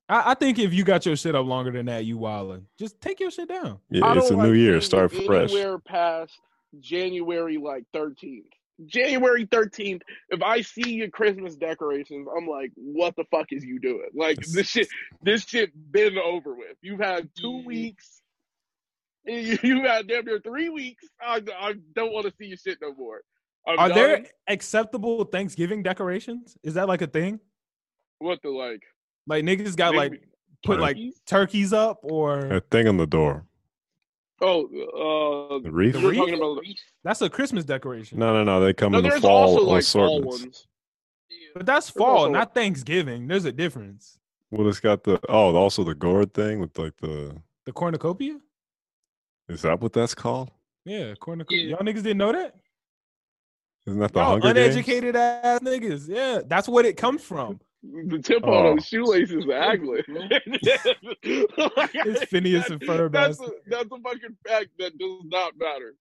I, 0.09 0.31
I 0.31 0.33
think 0.35 0.59
if 0.59 0.73
you 0.73 0.83
got 0.83 1.05
your 1.05 1.15
shit 1.15 1.33
up 1.33 1.45
longer 1.47 1.71
than 1.71 1.87
that, 1.87 2.05
you 2.05 2.17
wildin'. 2.19 2.63
Just 2.77 3.01
take 3.01 3.19
your 3.19 3.31
shit 3.31 3.49
down. 3.49 3.79
Yeah, 3.89 4.05
I 4.05 4.15
it's 4.17 4.27
a 4.29 4.35
don't 4.35 4.43
new 4.43 4.53
year. 4.53 4.79
Start 4.81 5.11
it 5.13 5.25
fresh. 5.25 5.51
Anywhere 5.51 5.79
past 5.79 6.39
January 6.79 7.57
like 7.57 7.83
13th. 7.95 8.43
January 8.85 9.47
13th, 9.47 10.01
if 10.29 10.41
I 10.43 10.61
see 10.61 10.91
your 10.93 11.09
Christmas 11.09 11.55
decorations, 11.55 12.27
I'm 12.35 12.47
like, 12.47 12.71
what 12.75 13.15
the 13.15 13.23
fuck 13.31 13.47
is 13.51 13.63
you 13.63 13.79
doing? 13.79 14.09
Like 14.13 14.37
this 14.37 14.67
shit 14.67 14.87
this 15.23 15.43
shit 15.45 15.71
been 15.91 16.17
over 16.17 16.53
with. 16.55 16.77
You've 16.81 16.99
had 16.99 17.29
two 17.37 17.63
weeks. 17.65 18.21
You 19.29 19.57
you 19.61 19.83
had 19.83 20.07
damn 20.07 20.23
near 20.23 20.39
three 20.39 20.69
weeks. 20.69 21.03
I, 21.19 21.41
I 21.59 21.73
don't 21.95 22.13
want 22.13 22.27
to 22.27 22.33
see 22.39 22.45
your 22.45 22.55
shit 22.55 22.77
no 22.81 22.93
more. 22.93 23.19
I'm 23.67 23.77
Are 23.77 23.89
there 23.89 24.25
acceptable 24.47 25.25
Thanksgiving 25.25 25.83
decorations? 25.83 26.55
Is 26.63 26.75
that 26.75 26.87
like 26.87 27.01
a 27.01 27.07
thing? 27.07 27.41
what 28.19 28.39
the 28.41 28.49
like 28.49 28.83
Like 29.25 29.43
niggas 29.43 29.75
got 29.75 29.95
like 29.95 30.11
maybe 30.11 30.23
put 30.63 30.79
like 30.79 30.95
turkeys? 30.95 31.21
turkeys 31.27 31.73
up 31.73 31.97
or 32.03 32.39
A 32.39 32.61
thing 32.61 32.87
on 32.87 32.95
the 32.95 33.05
door. 33.05 33.45
Oh, 34.39 34.65
uh, 35.55 35.59
The 35.63 35.71
wreath? 35.71 35.95
we're 35.95 36.09
wreath? 36.09 36.17
talking 36.19 36.33
about. 36.35 36.63
that's 37.03 37.21
a 37.21 37.29
Christmas 37.29 37.65
decoration. 37.65 38.19
No, 38.19 38.33
no, 38.33 38.43
no. 38.43 38.63
They 38.63 38.73
come 38.73 38.91
No, 38.91 38.99
in 38.99 39.03
the 39.03 39.09
there's 39.09 39.21
fall 39.21 39.55
also 39.57 39.63
like 39.63 39.83
fall 39.83 40.19
assortments. 40.19 40.41
ones. 40.43 40.67
But 41.55 41.65
that's 41.65 41.87
There's 41.87 41.97
fall, 41.97 42.17
also- 42.17 42.31
not 42.31 42.53
Thanksgiving. 42.53 43.27
There's 43.27 43.45
a 43.45 43.51
difference. 43.51 44.19
Well, 44.51 44.67
it's 44.69 44.79
got 44.79 45.03
the 45.03 45.19
oh, 45.27 45.55
also 45.55 45.83
the 45.83 45.95
gourd 45.95 46.33
thing 46.33 46.59
with 46.59 46.77
like 46.77 46.93
the. 47.01 47.35
The 47.65 47.71
cornucopia? 47.73 48.39
Is 49.49 49.61
that 49.63 49.81
what 49.81 49.91
that's 49.93 50.13
called? 50.15 50.51
Yeah, 50.85 51.15
cornucopia. 51.19 51.63
Yeah. 51.63 51.69
Y'all 51.71 51.79
niggas 51.79 51.95
didn't 52.03 52.17
know 52.17 52.31
that? 52.31 52.55
Isn't 53.87 53.99
that 53.99 54.13
the 54.13 54.19
Y'all 54.19 54.29
Hunger 54.39 54.53
Games? 54.53 54.75
uneducated 54.75 55.15
ass 55.15 55.59
niggas. 55.61 56.07
Yeah, 56.07 56.41
that's 56.45 56.67
what 56.69 56.85
it 56.85 56.95
comes 56.95 57.23
from. 57.23 57.59
The 58.09 58.19
tip 58.19 58.43
Oh. 58.43 58.51
on 58.53 58.75
those 58.75 58.85
shoelaces 58.85 59.31
is 59.31 59.45
ugly. 59.53 60.03
It's 61.23 62.23
Phineas 62.25 62.69
and 62.69 62.81
Ferb 62.81 63.11
That's 63.11 63.39
a, 63.41 63.49
that's 63.67 63.85
a 63.91 63.99
fucking 64.01 64.37
fact 64.45 64.67
that 64.79 64.97
does 64.97 65.21
not 65.25 65.53
matter. 65.57 65.95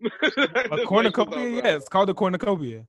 A 0.82 0.86
cornucopia? 0.86 1.48
Yeah, 1.48 1.76
it's 1.76 1.88
called 1.88 2.08
a 2.10 2.14
cornucopia. 2.14 2.86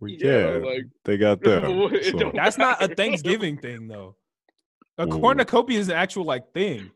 Yeah, 0.00 0.16
yeah, 0.18 0.46
like- 0.64 0.86
they 1.04 1.16
got 1.16 1.40
them. 1.42 1.64
It 1.92 2.18
so- 2.18 2.32
That's 2.34 2.58
not 2.58 2.82
a 2.82 2.88
Thanksgiving 2.88 3.56
thing 3.58 3.86
though. 3.88 4.16
A 4.98 5.04
Ooh. 5.06 5.20
cornucopia 5.20 5.78
is 5.78 5.88
an 5.88 5.96
actual 5.96 6.24
like 6.24 6.52
thing. 6.52 6.90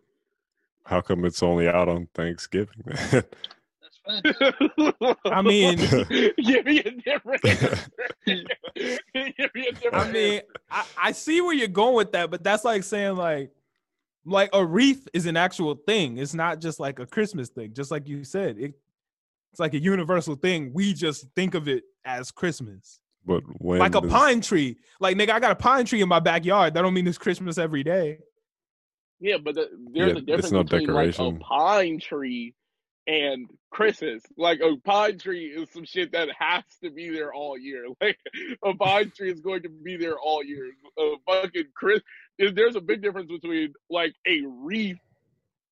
How 0.85 1.01
come 1.01 1.25
it's 1.25 1.43
only 1.43 1.69
out 1.69 1.89
on 1.89 2.09
Thanksgiving? 2.15 2.85
That's 4.07 4.39
fine. 4.39 5.15
I 5.27 5.43
mean, 5.43 5.77
give 5.79 6.65
me 6.65 6.79
a 6.81 6.91
different. 6.91 7.43
give 8.27 8.45
me 9.55 9.69
a 9.69 9.73
different. 9.73 9.95
I 9.95 10.11
mean, 10.13 10.41
I, 10.71 10.85
I 11.05 11.13
see 11.13 11.41
where 11.41 11.55
you're 11.55 11.69
going 11.69 11.95
with 11.95 12.13
that, 12.13 12.31
but 12.31 12.43
that's 12.43 12.65
like 12.65 12.85
saying 12.85 13.17
like 13.17 13.51
like 14.25 14.51
a 14.53 14.65
wreath 14.65 15.07
is 15.13 15.27
an 15.27 15.37
actual 15.37 15.75
thing. 15.87 16.19
It's 16.19 16.35
not 16.35 16.61
just 16.61 16.81
like 16.81 16.99
a 16.99 17.07
Christmas 17.07 17.49
thing. 17.49 17.73
Just 17.73 17.91
like 17.91 18.09
you 18.09 18.25
said, 18.25 18.59
it, 18.59 18.75
it's 19.53 19.61
like 19.61 19.75
a 19.75 19.79
universal 19.81 20.35
thing. 20.35 20.73
We 20.75 20.93
just 20.95 21.27
think 21.37 21.55
of 21.55 21.69
it 21.69 21.85
as 22.05 22.31
Christmas. 22.31 23.01
but 23.25 23.43
when 23.59 23.79
like 23.81 23.95
a 23.95 24.01
does- 24.01 24.11
pine 24.11 24.41
tree. 24.41 24.77
Like 25.01 25.17
nigga, 25.17 25.31
I 25.31 25.41
got 25.41 25.51
a 25.53 25.57
pine 25.57 25.85
tree 25.85 26.01
in 26.03 26.09
my 26.09 26.21
backyard. 26.21 26.75
That 26.75 26.83
don't 26.83 26.95
mean 26.95 27.07
it's 27.07 27.19
Christmas 27.19 27.59
every 27.59 27.83
day. 27.85 28.19
Yeah, 29.21 29.39
but 29.39 29.55
the, 29.55 29.71
there's 29.95 30.09
Yeah, 30.09 30.15
a 30.15 30.17
it's 30.19 30.27
difference 30.27 30.53
no 30.53 30.63
between 30.63 30.89
like 30.89 31.09
a 31.09 31.13
decoration. 31.13 31.39
pine 31.39 31.99
tree 32.01 32.55
and 33.07 33.49
Christmas. 33.71 34.23
Like 34.37 34.61
a 34.61 34.77
pine 34.85 35.19
tree 35.19 35.47
is 35.47 35.71
some 35.71 35.85
shit 35.85 36.13
that 36.13 36.29
has 36.39 36.65
to 36.83 36.91
be 36.91 37.11
there 37.11 37.33
all 37.33 37.59
year. 37.59 37.87
Like 38.01 38.19
a 38.65 38.75
pine 38.75 39.13
tree 39.17 39.31
is 39.31 39.41
going 39.41 39.63
to 39.63 39.69
be 39.69 39.97
there 39.97 40.19
all 40.19 40.43
year. 40.45 40.71
A 40.99 41.15
fucking 41.27 41.67
Chris, 41.75 42.01
there's 42.39 42.77
a 42.77 42.81
big 42.81 43.03
difference 43.03 43.31
between 43.31 43.73
like 43.91 44.15
a 44.27 44.43
wreath. 44.47 44.99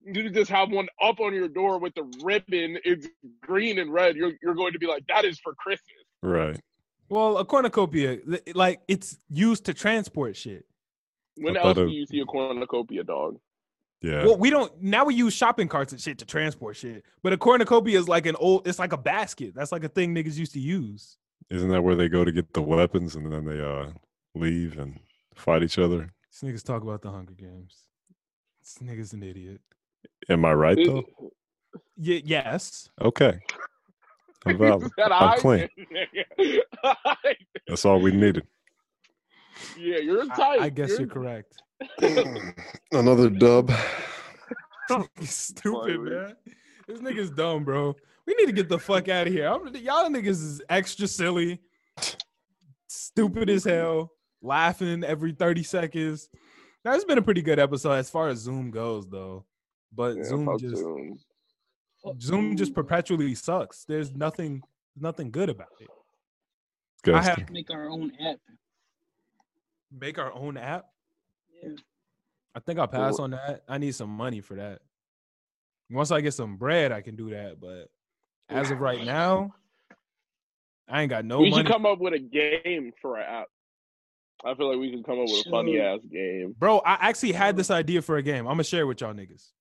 You 0.06 0.28
just 0.31 0.51
have 0.51 0.70
one 0.70 0.89
up 1.02 1.20
on 1.20 1.32
your 1.32 1.48
door 1.48 1.78
with 1.78 1.94
the 1.94 2.05
ribbon. 2.23 2.78
It's 2.85 3.09
green 3.40 3.78
and 3.78 3.93
red. 3.93 4.16
You're 4.16 4.32
you're 4.43 4.55
going 4.55 4.74
to 4.74 4.78
be 4.78 4.86
like 4.86 5.05
that 5.09 5.24
is 5.24 5.39
for 5.40 5.55
Christmas. 5.55 6.05
right? 6.23 6.61
Well, 7.09 7.39
a 7.39 7.44
cornucopia, 7.44 8.19
like 8.55 8.81
it's 8.89 9.19
used 9.28 9.66
to 9.66 9.74
transport 9.74 10.36
shit. 10.36 10.66
When 11.36 11.56
I 11.56 11.61
else 11.62 11.77
do 11.77 11.89
you 11.89 12.06
see 12.06 12.20
a 12.20 12.24
cornucopia 12.24 13.05
dog? 13.05 13.39
Yeah. 14.05 14.26
Well, 14.26 14.36
we 14.36 14.51
don't 14.51 14.70
now 14.82 15.06
we 15.06 15.14
use 15.14 15.32
shopping 15.32 15.66
carts 15.66 15.93
and 15.93 16.01
shit 16.01 16.18
to 16.18 16.26
transport 16.26 16.76
shit. 16.76 17.05
But 17.22 17.32
a 17.32 17.39
cornucopia 17.39 17.98
is 17.98 18.06
like 18.06 18.26
an 18.26 18.36
old 18.36 18.68
it's 18.68 18.78
like 18.78 18.93
a 18.93 18.98
basket. 18.98 19.55
That's 19.55 19.72
like 19.72 19.82
a 19.82 19.89
thing 19.89 20.14
niggas 20.14 20.36
used 20.36 20.52
to 20.52 20.60
use. 20.60 21.16
Isn't 21.48 21.70
that 21.70 21.81
where 21.81 21.94
they 21.94 22.10
go 22.10 22.22
to 22.22 22.31
get 22.31 22.52
the 22.52 22.60
weapons 22.60 23.16
and 23.16 23.32
then 23.32 23.47
they 23.47 23.59
uh 23.59 23.86
leave 24.35 24.78
and 24.78 25.01
fight 25.35 25.62
each 25.62 25.78
other? 25.78 26.12
These 26.31 26.52
niggas 26.52 26.62
talk 26.62 26.82
about 26.82 27.01
the 27.01 27.10
Hunger 27.10 27.32
Games. 27.32 27.85
This 28.60 28.76
nigga's 28.86 29.14
an 29.14 29.22
idiot. 29.22 29.62
Am 30.28 30.44
I 30.44 30.52
right 30.52 30.76
though? 30.76 31.05
Y- 31.97 32.22
yes. 32.26 32.90
Okay. 33.01 33.40
I'm 34.44 34.59
valid. 34.59 34.85
is 34.85 34.90
I'm 34.98 35.39
clean. 35.39 35.68
That's 37.66 37.86
all 37.86 38.01
we 38.01 38.12
needed. 38.12 38.47
yeah, 39.78 39.97
you're 39.97 40.31
I, 40.31 40.36
tight. 40.36 40.60
I 40.60 40.68
guess 40.68 40.98
you're 40.98 41.09
correct. 41.09 41.62
Another 42.93 43.31
dub. 43.31 43.73
Stupid, 45.23 45.81
Finally. 45.81 46.11
man. 46.11 46.36
This 46.86 46.98
nigga's 47.01 47.31
dumb, 47.31 47.65
bro. 47.65 47.94
We 48.27 48.35
need 48.35 48.47
to 48.47 48.52
get 48.52 48.69
the 48.69 48.78
fuck 48.78 49.09
out 49.09 49.27
of 49.27 49.32
here. 49.32 49.48
I'm, 49.48 49.74
y'all 49.77 50.09
niggas 50.09 50.28
is 50.28 50.62
extra 50.69 51.06
silly, 51.06 51.61
stupid 52.86 53.51
as 53.51 53.65
hell, 53.65 54.12
laughing 54.43 55.05
every 55.05 55.32
30 55.32 55.62
seconds. 55.62 56.28
That's 56.85 57.05
been 57.05 57.19
a 57.19 57.23
pretty 57.23 57.43
good 57.43 57.59
episode 57.59 57.93
as 57.93 58.11
far 58.11 58.28
as 58.28 58.39
Zoom 58.40 58.70
goes, 58.70 59.09
though. 59.09 59.44
But 59.93 60.16
Yeah, 60.16 60.24
Zoom 60.24 60.59
just 60.59 60.77
Zoom. 60.77 61.19
Zoom 62.20 62.56
just 62.56 62.74
perpetually 62.74 63.35
sucks. 63.35 63.85
There's 63.85 64.12
nothing 64.12 64.62
nothing 64.97 65.31
good 65.31 65.48
about 65.48 65.69
it. 65.81 65.89
I 67.12 67.23
have 67.23 67.36
Disgusting. 67.36 67.52
Make 67.55 67.70
our 67.70 67.89
own 67.89 68.12
app. 68.20 68.36
make 69.90 70.19
our 70.19 70.32
own 70.32 70.56
app. 70.59 70.85
Yeah. 71.62 71.70
I 72.55 72.60
think 72.60 72.78
I'll 72.78 72.86
pass 72.89 73.14
Well- 73.14 73.22
on 73.24 73.31
that. 73.32 73.64
I 73.68 73.78
need 73.78 73.94
some 73.94 74.10
money 74.10 74.40
for 74.40 74.55
that. 74.56 74.81
Once 75.90 76.10
I 76.10 76.20
get 76.20 76.32
some 76.35 76.56
bread, 76.56 76.93
I 76.93 77.01
can 77.02 77.16
do 77.16 77.31
that. 77.31 77.60
But 77.60 77.89
as 78.48 78.70
of 78.70 78.81
right 78.81 79.05
now, 79.05 79.55
I 80.89 81.02
ain't 81.02 81.10
got 81.10 81.24
no 81.24 81.40
we 81.40 81.51
money. 81.51 81.62
should 81.62 81.72
come 81.72 81.86
up 81.86 81.98
with 81.98 82.14
a 82.14 82.18
game 82.18 82.93
for 83.01 83.18
our 83.18 83.43
app. 83.43 83.48
I 84.44 84.55
feel 84.55 84.68
like 84.70 84.78
we 84.78 84.90
can 84.90 85.02
come 85.02 85.18
up 85.18 85.26
with 85.28 85.47
a 85.47 85.51
funny 85.51 85.81
ass 85.81 86.01
game. 86.10 86.55
Bro, 86.59 86.78
I 86.81 87.09
actually 87.09 87.32
had 87.32 87.56
this 87.56 87.70
idea 87.70 88.02
for 88.02 88.16
a 88.16 88.22
game. 88.22 88.40
I'm 88.47 88.55
gonna 88.55 88.64
share 88.64 88.82
it 88.82 88.86
with 88.86 89.01
y'all 89.01 89.14
niggas. 89.14 89.52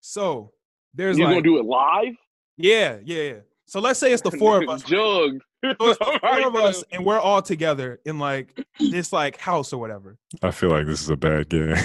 So 0.00 0.52
there's 0.92 1.16
You 1.18 1.24
like, 1.24 1.34
gonna 1.34 1.42
do 1.42 1.58
it 1.58 1.64
live? 1.64 2.14
yeah, 2.56 2.98
yeah, 3.04 3.22
yeah. 3.22 3.34
So 3.74 3.80
let's 3.80 3.98
say 3.98 4.12
it's 4.12 4.22
the 4.22 4.30
four 4.30 4.62
of 4.62 4.68
us. 4.68 4.84
Jug. 4.84 5.40
So 5.64 5.70
it's 5.80 5.98
the 5.98 6.04
oh 6.04 6.18
four 6.20 6.46
of 6.46 6.54
us, 6.56 6.84
and 6.92 7.04
we're 7.04 7.18
all 7.18 7.42
together 7.42 7.98
in 8.04 8.20
like 8.20 8.64
this 8.78 9.12
like 9.12 9.36
house 9.38 9.72
or 9.72 9.80
whatever. 9.80 10.16
I 10.42 10.52
feel 10.52 10.68
like 10.68 10.86
this 10.86 11.00
is 11.00 11.08
a 11.10 11.16
bad 11.16 11.48
game. 11.48 11.76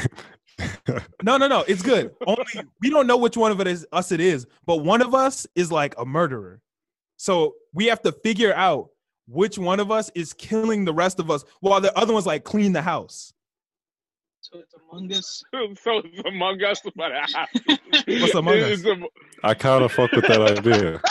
No, 1.23 1.37
no, 1.37 1.47
no. 1.47 1.61
It's 1.61 1.81
good. 1.81 2.11
Only 2.27 2.43
we 2.81 2.89
don't 2.89 3.07
know 3.07 3.15
which 3.15 3.37
one 3.37 3.53
of 3.53 3.61
it 3.61 3.67
is 3.67 3.87
us 3.93 4.11
it 4.11 4.19
is, 4.19 4.45
but 4.65 4.83
one 4.83 5.01
of 5.01 5.15
us 5.15 5.47
is 5.55 5.71
like 5.71 5.95
a 5.97 6.03
murderer. 6.05 6.59
So 7.15 7.55
we 7.73 7.85
have 7.85 8.01
to 8.01 8.11
figure 8.11 8.53
out 8.53 8.89
which 9.25 9.57
one 9.57 9.79
of 9.79 9.89
us 9.89 10.11
is 10.15 10.33
killing 10.33 10.83
the 10.83 10.93
rest 10.93 11.17
of 11.17 11.31
us 11.31 11.45
while 11.61 11.79
the 11.79 11.97
other 11.97 12.11
one's 12.11 12.25
like 12.25 12.43
clean 12.43 12.73
the 12.73 12.81
house. 12.81 13.33
So 14.51 14.59
it's 14.59 14.73
Among 14.91 15.11
Us. 15.13 15.43
so 15.53 16.01
it's 16.03 16.21
Among 16.25 16.63
Us, 16.63 16.81
but 16.95 17.11
What's 18.07 18.33
Among 18.33 18.55
It's 18.55 18.85
Us? 18.85 18.97
a- 18.97 19.47
I 19.47 19.53
kind 19.53 19.83
of 19.83 19.91
fuck 19.91 20.11
with 20.11 20.27
that 20.27 20.41
idea. 20.57 21.01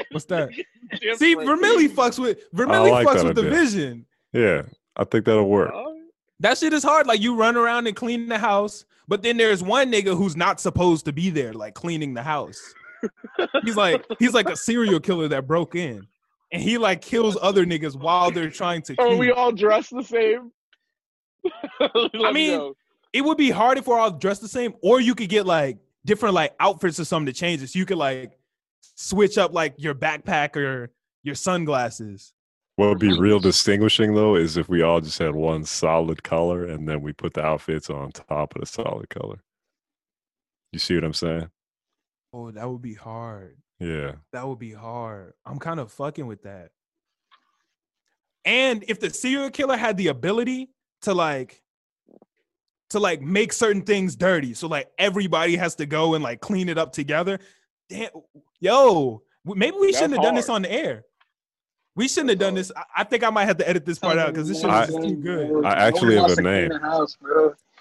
What's 0.10 0.24
that? 0.26 0.50
See, 1.16 1.34
Vermilly 1.34 1.88
fucks 1.88 2.18
with 2.18 2.38
Vermilly 2.52 2.90
like 2.90 3.06
fucks 3.06 3.14
that 3.16 3.24
with 3.26 3.36
the 3.36 3.50
vision. 3.50 4.06
Yeah, 4.32 4.62
I 4.96 5.04
think 5.04 5.24
that'll 5.26 5.48
work. 5.48 5.72
That 6.40 6.58
shit 6.58 6.72
is 6.72 6.82
hard. 6.82 7.06
Like 7.06 7.20
you 7.20 7.36
run 7.36 7.56
around 7.56 7.86
and 7.86 7.94
clean 7.94 8.28
the 8.28 8.38
house, 8.38 8.84
but 9.08 9.22
then 9.22 9.36
there's 9.36 9.62
one 9.62 9.92
nigga 9.92 10.16
who's 10.16 10.36
not 10.36 10.60
supposed 10.60 11.04
to 11.06 11.12
be 11.12 11.30
there, 11.30 11.52
like 11.52 11.74
cleaning 11.74 12.14
the 12.14 12.22
house. 12.22 12.74
He's 13.64 13.76
like 13.76 14.04
he's 14.18 14.34
like 14.34 14.48
a 14.48 14.56
serial 14.56 15.00
killer 15.00 15.28
that 15.28 15.46
broke 15.46 15.74
in, 15.74 16.06
and 16.52 16.62
he 16.62 16.78
like 16.78 17.02
kills 17.02 17.36
other 17.40 17.64
niggas 17.64 17.94
while 17.94 18.30
they're 18.30 18.50
trying 18.50 18.82
to. 18.82 18.94
Are 18.94 19.06
Clean. 19.06 19.18
we 19.18 19.30
all 19.30 19.52
dressed 19.52 19.90
the 19.90 20.02
same? 20.02 20.50
Let 21.80 22.12
me 22.14 22.32
mean, 22.32 22.50
know. 22.58 22.74
it 23.12 23.22
would 23.22 23.38
be 23.38 23.50
hard 23.50 23.78
if 23.78 23.86
we're 23.86 23.98
all 23.98 24.10
dressed 24.10 24.42
the 24.42 24.48
same, 24.48 24.74
or 24.82 25.00
you 25.00 25.14
could 25.14 25.28
get 25.28 25.46
like 25.46 25.78
different 26.04 26.34
like 26.34 26.54
outfits 26.60 27.00
or 27.00 27.04
something 27.04 27.32
to 27.32 27.38
change 27.38 27.62
it. 27.62 27.68
So 27.68 27.78
you 27.78 27.86
could 27.86 27.98
like 27.98 28.38
switch 28.80 29.38
up 29.38 29.52
like 29.52 29.74
your 29.76 29.94
backpack 29.94 30.56
or 30.56 30.90
your 31.22 31.34
sunglasses. 31.34 32.32
What 32.76 32.90
would 32.90 32.98
be 32.98 33.18
real 33.18 33.40
distinguishing 33.40 34.14
though 34.14 34.36
is 34.36 34.56
if 34.56 34.68
we 34.68 34.82
all 34.82 35.00
just 35.00 35.18
had 35.18 35.34
one 35.34 35.64
solid 35.64 36.22
color 36.22 36.64
and 36.64 36.88
then 36.88 37.00
we 37.00 37.12
put 37.12 37.34
the 37.34 37.44
outfits 37.44 37.88
on 37.88 38.12
top 38.12 38.54
of 38.54 38.60
the 38.60 38.66
solid 38.66 39.08
color. 39.08 39.40
You 40.72 40.78
see 40.78 40.94
what 40.94 41.04
I'm 41.04 41.14
saying? 41.14 41.48
Oh, 42.32 42.50
that 42.50 42.68
would 42.68 42.82
be 42.82 42.94
hard. 42.94 43.56
Yeah. 43.80 44.12
That 44.32 44.46
would 44.46 44.58
be 44.58 44.72
hard. 44.72 45.32
I'm 45.44 45.58
kind 45.58 45.80
of 45.80 45.90
fucking 45.90 46.26
with 46.26 46.42
that. 46.42 46.70
And 48.44 48.84
if 48.88 49.00
the 49.00 49.10
serial 49.10 49.50
killer 49.50 49.76
had 49.76 49.96
the 49.96 50.08
ability 50.08 50.70
to 51.06 51.14
like 51.14 51.62
to 52.90 52.98
like 52.98 53.22
make 53.22 53.52
certain 53.52 53.82
things 53.82 54.16
dirty, 54.16 54.54
so 54.54 54.66
like 54.66 54.88
everybody 54.98 55.56
has 55.56 55.76
to 55.76 55.86
go 55.86 56.14
and 56.14 56.22
like 56.22 56.40
clean 56.40 56.68
it 56.68 56.78
up 56.78 56.92
together. 56.92 57.38
Damn, 57.88 58.10
yo, 58.58 59.22
maybe 59.44 59.76
we 59.78 59.86
That's 59.86 59.98
shouldn't 59.98 60.14
have 60.14 60.24
done 60.24 60.34
this 60.34 60.48
on 60.48 60.62
the 60.62 60.72
air. 60.72 61.04
We 61.94 62.08
shouldn't 62.08 62.30
have 62.30 62.40
done 62.40 62.54
this. 62.54 62.72
I, 62.76 62.82
I 62.98 63.04
think 63.04 63.22
I 63.22 63.30
might 63.30 63.44
have 63.44 63.56
to 63.58 63.68
edit 63.68 63.86
this 63.86 64.00
part 64.00 64.18
out 64.18 64.34
because 64.34 64.48
this 64.48 64.60
shit 64.60 64.68
is 64.68 64.88
just 64.88 65.02
too 65.02 65.16
good. 65.16 65.64
I 65.64 65.74
actually 65.74 66.16
have 66.16 66.36
a 66.36 66.42
name. 66.42 66.70
House. 66.72 67.16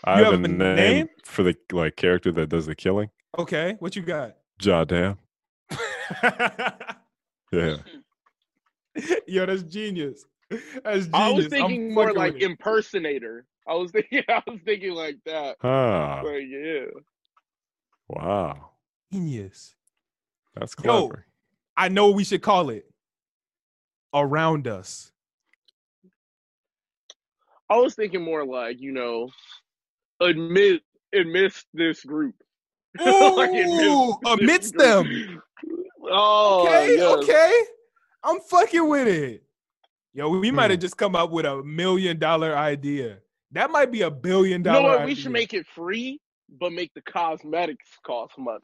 I 0.03 0.19
You 0.19 0.23
have, 0.25 0.33
have 0.33 0.41
a 0.41 0.45
a 0.45 0.47
name, 0.47 0.75
name? 0.75 1.07
for 1.23 1.41
the 1.41 1.55
like 1.71 1.95
character 1.95 2.31
that 2.33 2.49
does 2.49 2.67
the 2.67 2.75
killing. 2.75 3.09
Okay, 3.39 3.75
what 3.79 3.95
you 3.95 4.03
got? 4.03 4.35
Jadam. 4.61 5.17
Yeah. 7.51 7.77
Yo, 9.27 9.45
that's 9.45 9.63
genius. 9.63 10.25
That's 10.83 11.05
genius. 11.07 11.09
I 11.13 11.31
was 11.31 11.45
I'm 11.45 11.49
thinking 11.49 11.93
more 11.93 12.13
like 12.13 12.41
impersonator. 12.41 13.45
I 13.67 13.73
was 13.75 13.91
thinking, 13.93 14.23
I 14.29 14.41
was 14.47 14.59
thinking 14.65 14.93
like 14.93 15.17
that. 15.25 15.57
Ah. 15.63 16.21
But 16.23 16.37
yeah, 16.47 16.85
Wow. 18.07 18.69
genius. 19.11 19.75
That's 20.55 20.75
Yo. 20.83 21.07
clever. 21.07 21.25
I 21.77 21.89
know 21.89 22.07
what 22.07 22.15
we 22.15 22.23
should 22.23 22.41
call 22.41 22.69
it. 22.69 22.85
Around 24.13 24.67
us. 24.67 25.11
I 27.69 27.77
was 27.77 27.95
thinking 27.95 28.23
more 28.23 28.45
like 28.45 28.79
you 28.79 28.91
know, 28.91 29.29
admit 30.21 30.81
amidst 31.13 31.65
this 31.73 32.03
group. 32.03 32.35
Like, 32.97 33.49
Ooh, 33.53 34.17
this 34.23 34.33
amidst 34.39 34.73
group. 34.75 35.05
them. 35.07 35.41
Oh, 36.03 36.65
Okay, 36.65 36.95
yes. 36.95 37.17
okay. 37.23 37.53
I'm 38.23 38.39
fucking 38.39 38.87
with 38.87 39.07
it. 39.07 39.43
Yo, 40.15 40.29
we 40.29 40.49
might 40.49 40.67
Hmm. 40.67 40.71
have 40.71 40.79
just 40.79 40.95
come 40.95 41.13
up 41.13 41.29
with 41.29 41.45
a 41.45 41.61
million 41.63 42.17
dollar 42.17 42.55
idea. 42.55 43.19
That 43.51 43.69
might 43.69 43.91
be 43.91 44.01
a 44.01 44.09
billion 44.09 44.63
dollar. 44.63 44.77
You 44.77 44.81
dollar. 44.83 44.93
know 44.93 44.99
what? 44.99 45.07
We 45.07 45.15
should 45.15 45.33
make 45.33 45.53
it 45.53 45.67
free, 45.75 46.21
but 46.49 46.71
make 46.71 46.93
the 46.95 47.01
cosmetics 47.01 47.89
cost 48.05 48.37
money. 48.37 48.63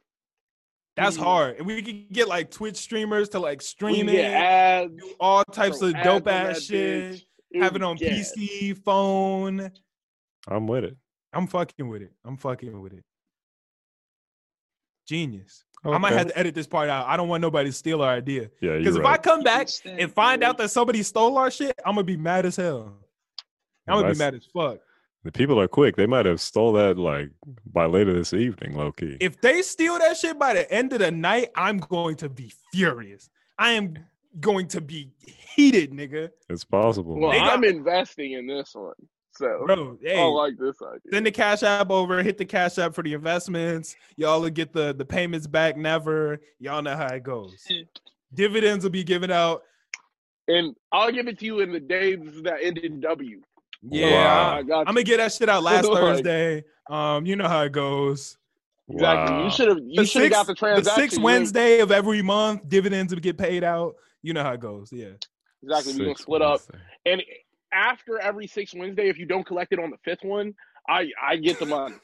That's 0.95 1.17
Hmm. 1.17 1.23
hard. 1.23 1.57
And 1.57 1.67
we 1.67 1.81
could 1.81 2.09
get 2.09 2.29
like 2.29 2.51
Twitch 2.51 2.77
streamers 2.77 3.27
to 3.29 3.39
like 3.39 3.61
stream 3.61 4.07
it, 4.07 4.13
get 4.13 4.31
ads. 4.33 4.93
do 4.95 5.13
all 5.19 5.43
types 5.43 5.81
of 5.81 5.93
dope 6.03 6.27
ass 6.27 6.63
shit. 6.63 7.15
bitch. 7.53 7.61
Have 7.61 7.75
it 7.75 7.83
on 7.83 7.97
Yeah. 7.97 8.11
PC, 8.11 8.73
phone. 8.73 9.71
I'm 10.47 10.67
with 10.67 10.85
it. 10.85 10.97
I'm 11.33 11.47
fucking 11.47 11.87
with 11.89 12.01
it. 12.01 12.13
I'm 12.23 12.37
fucking 12.37 12.81
with 12.81 12.93
it. 12.93 13.03
Genius. 15.05 15.65
I 15.83 15.97
might 15.97 16.13
have 16.13 16.27
to 16.27 16.37
edit 16.37 16.53
this 16.55 16.67
part 16.67 16.89
out. 16.89 17.07
I 17.07 17.17
don't 17.17 17.27
want 17.27 17.41
nobody 17.41 17.69
to 17.69 17.73
steal 17.73 18.01
our 18.01 18.11
idea. 18.11 18.49
Yeah, 18.61 18.77
Because 18.77 18.95
you're 18.95 19.03
if 19.03 19.09
I 19.09 19.17
come 19.17 19.41
back 19.41 19.67
and 19.85 20.11
find 20.13 20.43
out 20.43 20.57
that 20.59 20.69
somebody 20.69 21.01
stole 21.03 21.37
our 21.37 21.49
shit, 21.49 21.73
I'm 21.85 21.95
gonna 21.95 22.03
be 22.03 22.17
mad 22.17 22.45
as 22.45 22.55
hell. 22.55 22.93
I'm 23.87 24.01
gonna 24.01 24.13
be 24.13 24.17
mad 24.19 24.35
as 24.35 24.45
fuck. 24.53 24.77
The 25.23 25.31
people 25.31 25.59
are 25.59 25.67
quick. 25.67 25.95
They 25.95 26.07
might 26.07 26.25
have 26.25 26.41
stole 26.41 26.73
that 26.73 26.97
like 26.97 27.29
by 27.65 27.85
later 27.85 28.13
this 28.13 28.33
evening, 28.33 28.75
low 28.75 28.91
key. 28.91 29.17
If 29.19 29.39
they 29.41 29.61
steal 29.61 29.97
that 29.99 30.17
shit 30.17 30.37
by 30.39 30.53
the 30.53 30.71
end 30.71 30.93
of 30.93 30.99
the 30.99 31.11
night, 31.11 31.49
I'm 31.55 31.77
going 31.77 32.15
to 32.17 32.29
be 32.29 32.51
furious. 32.71 33.29
I 33.57 33.71
am 33.73 33.97
going 34.39 34.67
to 34.69 34.81
be 34.81 35.11
heated, 35.55 35.91
nigga. 35.91 36.29
It's 36.49 36.63
possible. 36.63 37.19
Well, 37.19 37.31
got- 37.37 37.53
I'm 37.53 37.63
investing 37.63 38.31
in 38.31 38.47
this 38.47 38.73
one, 38.73 38.93
so 39.41 39.63
Bro, 39.65 39.97
hey, 40.01 40.19
I 40.21 40.23
like 40.25 40.57
this 40.57 40.81
idea. 40.81 40.99
send 41.11 41.25
the 41.25 41.31
cash 41.31 41.63
app 41.63 41.89
over, 41.91 42.21
hit 42.23 42.37
the 42.37 42.45
cash 42.45 42.77
app 42.77 42.93
for 42.93 43.03
the 43.03 43.13
investments. 43.13 43.95
Y'all 44.15 44.39
will 44.41 44.49
get 44.49 44.71
the, 44.73 44.93
the 44.93 45.03
payments 45.05 45.47
back 45.47 45.75
never. 45.77 46.39
Y'all 46.59 46.81
know 46.81 46.95
how 46.95 47.07
it 47.07 47.23
goes. 47.23 47.67
Dividends 48.33 48.83
will 48.83 48.91
be 48.91 49.03
given 49.03 49.31
out. 49.31 49.63
and 50.47 50.75
I'll 50.91 51.11
give 51.11 51.27
it 51.27 51.39
to 51.39 51.45
you 51.45 51.59
in 51.59 51.71
the 51.71 51.79
days 51.79 52.19
that 52.43 52.59
ended 52.61 52.85
in 52.85 52.99
W. 53.01 53.41
Yeah, 53.83 54.11
Wow. 54.11 54.57
I 54.57 54.63
got 54.63 54.79
I'm 54.81 54.85
gonna 54.93 55.03
get 55.03 55.17
that 55.17 55.33
shit 55.33 55.49
out 55.49 55.63
last 55.63 55.85
Like- 55.89 56.01
Thursday. 56.01 56.63
Um, 56.89 57.25
you 57.25 57.35
know 57.35 57.47
how 57.47 57.63
it 57.63 57.71
goes. 57.71 58.37
Exactly. 58.89 59.35
Wow. 59.37 59.43
You 59.45 59.49
should 59.51 59.67
have. 59.69 59.77
You 59.83 60.05
should 60.05 60.21
have 60.23 60.31
got 60.31 60.45
the 60.47 60.53
the 60.53 60.57
transaction. 60.59 61.01
sixth 61.01 61.19
Wednesday 61.19 61.79
of 61.79 61.91
every 61.91 62.21
month, 62.21 62.67
dividends 62.67 63.13
will 63.13 63.21
get 63.21 63.37
paid 63.37 63.63
out. 63.63 63.95
You 64.21 64.33
know 64.33 64.43
how 64.43 64.51
it 64.53 64.59
goes. 64.59 64.91
Yeah. 64.91 65.11
Exactly. 65.63 65.93
We're 65.93 65.97
gonna 65.99 66.09
Six 66.09 66.21
split 66.21 66.41
up, 66.41 66.61
and 67.05 67.21
after 67.73 68.19
every 68.19 68.47
six 68.47 68.73
Wednesday, 68.73 69.09
if 69.09 69.17
you 69.17 69.25
don't 69.25 69.45
collect 69.45 69.73
it 69.73 69.79
on 69.79 69.89
the 69.89 69.97
fifth 70.03 70.23
one, 70.23 70.53
I 70.87 71.09
I 71.21 71.35
get 71.37 71.59
the 71.59 71.65
money. 71.65 71.95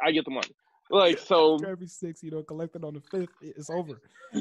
I 0.00 0.12
get 0.12 0.24
the 0.24 0.30
money. 0.30 0.54
Like 0.90 1.18
so. 1.18 1.58
Every 1.66 1.86
six, 1.86 2.22
you 2.22 2.30
don't 2.30 2.46
collect 2.46 2.76
it 2.76 2.84
on 2.84 2.94
the 2.94 3.00
fifth. 3.00 3.30
It's 3.40 3.70
over. 3.70 4.00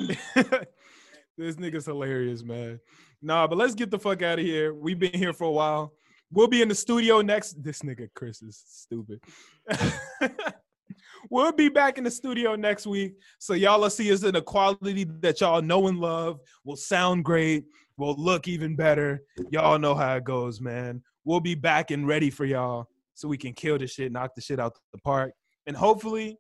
this 1.38 1.56
nigga's 1.56 1.86
hilarious, 1.86 2.44
man. 2.44 2.80
Nah, 3.22 3.48
but 3.48 3.58
let's 3.58 3.76
get 3.76 3.92
the 3.92 4.00
fuck 4.00 4.22
out 4.22 4.40
of 4.40 4.46
here. 4.46 4.74
We've 4.74 5.00
been 5.00 5.14
here 5.14 5.34
for 5.34 5.46
a 5.46 5.52
while. 5.52 5.94
We'll 6.32 6.48
be 6.48 6.62
in 6.62 6.68
the 6.68 6.76
studio 6.76 7.22
next. 7.22 7.62
This 7.64 7.82
nigga 7.82 8.10
Chris 8.16 8.42
is 8.42 8.64
stupid. 8.66 9.22
we'll 11.30 11.52
be 11.52 11.70
back 11.70 11.98
in 11.98 12.04
the 12.04 12.12
studio 12.12 12.56
next 12.56 12.88
week. 12.88 13.14
So 13.40 13.54
y'all 13.54 13.82
will 13.82 13.90
see 13.90 14.12
us 14.12 14.24
in 14.24 14.36
a 14.36 14.42
quality 14.42 15.06
that 15.20 15.42
y'all 15.42 15.62
know 15.62 15.88
and 15.88 16.00
love. 16.00 16.40
Will 16.64 16.76
sound 16.76 17.26
great. 17.26 17.66
Will 17.98 18.16
look 18.18 18.48
even 18.48 18.76
better. 18.76 19.24
Y'all 19.50 19.78
know 19.80 19.94
how 19.96 20.16
it 20.16 20.24
goes, 20.24 20.60
man. 20.62 21.04
We'll 21.24 21.40
be 21.40 21.56
back 21.56 21.92
and 21.92 22.08
ready 22.08 22.30
for 22.30 22.46
y'all 22.46 22.88
so 23.14 23.28
we 23.28 23.38
can 23.38 23.54
kill 23.54 23.78
the 23.78 23.88
shit, 23.88 24.12
knock 24.12 24.34
the 24.36 24.42
shit 24.42 24.60
out 24.60 24.74
the 24.92 24.98
park. 25.00 25.34
And 25.68 25.76
hopefully 25.78 26.38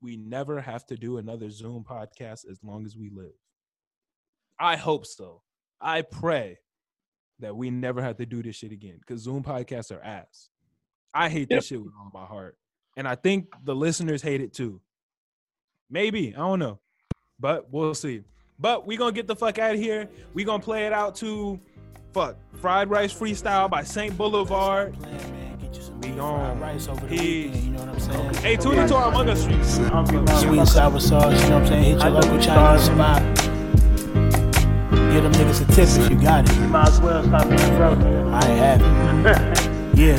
we 0.00 0.16
never 0.16 0.60
have 0.60 0.86
to 0.86 0.96
do 0.96 1.18
another 1.18 1.50
Zoom 1.50 1.84
podcast 1.88 2.48
as 2.50 2.58
long 2.62 2.84
as 2.86 2.96
we 2.96 3.10
live. 3.10 3.32
I 4.58 4.76
hope 4.76 5.06
so. 5.06 5.42
I 5.80 6.02
pray 6.02 6.58
that 7.40 7.56
we 7.56 7.70
never 7.70 8.00
have 8.02 8.16
to 8.18 8.26
do 8.26 8.42
this 8.42 8.54
shit 8.56 8.70
again 8.70 8.98
because 9.00 9.22
Zoom 9.22 9.42
podcasts 9.42 9.90
are 9.90 10.02
ass. 10.02 10.48
I 11.12 11.28
hate 11.28 11.48
Yep. 11.50 11.58
this 11.58 11.66
shit 11.66 11.82
with 11.82 11.92
all 11.98 12.10
my 12.14 12.24
heart. 12.26 12.56
And 12.96 13.08
I 13.08 13.16
think 13.16 13.46
the 13.64 13.74
listeners 13.74 14.22
hate 14.22 14.40
it 14.40 14.52
too. 14.52 14.80
Maybe. 15.90 16.34
I 16.34 16.38
don't 16.38 16.58
know. 16.58 16.78
But 17.40 17.70
we'll 17.72 17.94
see. 17.94 18.22
But 18.62 18.86
we 18.86 18.96
going 18.96 19.12
to 19.12 19.18
get 19.18 19.26
the 19.26 19.34
fuck 19.34 19.58
out 19.58 19.74
of 19.74 19.80
here. 19.80 20.08
we 20.34 20.44
going 20.44 20.60
to 20.60 20.64
play 20.64 20.86
it 20.86 20.92
out 20.92 21.16
to 21.16 21.58
fuck 22.12 22.36
Fried 22.60 22.88
Rice 22.88 23.12
Freestyle 23.12 23.68
by 23.68 23.82
St. 23.82 24.16
Boulevard. 24.16 24.96
We 26.00 26.10
gone. 26.10 26.60
Peace. 27.08 27.56
You 27.56 27.70
know 27.70 27.80
what 27.80 27.88
I'm 27.88 28.00
saying? 28.00 28.34
Hey, 28.34 28.56
tune 28.56 28.78
into 28.78 28.94
our 28.94 29.08
Among 29.08 29.28
Us 29.28 29.42
stream. 29.42 29.62
Sweet 29.64 30.66
sour 30.66 31.00
sauce, 31.00 31.42
you 31.42 31.50
know 31.50 31.58
what 31.58 31.62
I'm 31.62 31.66
saying? 31.66 31.84
Hit 31.84 32.02
your 32.02 32.10
local 32.10 32.38
Chinese 32.40 32.84
spot. 32.84 33.22
Get 35.12 35.22
them 35.22 35.32
niggas 35.32 35.68
a 35.68 35.72
tip 35.72 35.88
if 35.88 36.10
you 36.10 36.20
got 36.20 36.48
it. 36.48 36.56
Might 36.68 36.88
as 36.88 37.00
well 37.00 37.22
stop 37.24 37.48
being 37.48 37.76
broke. 37.76 37.98
I 38.32 38.48
ain't 38.48 38.82
have 38.82 39.56
it. 39.60 39.68
Yeah. 39.94 40.16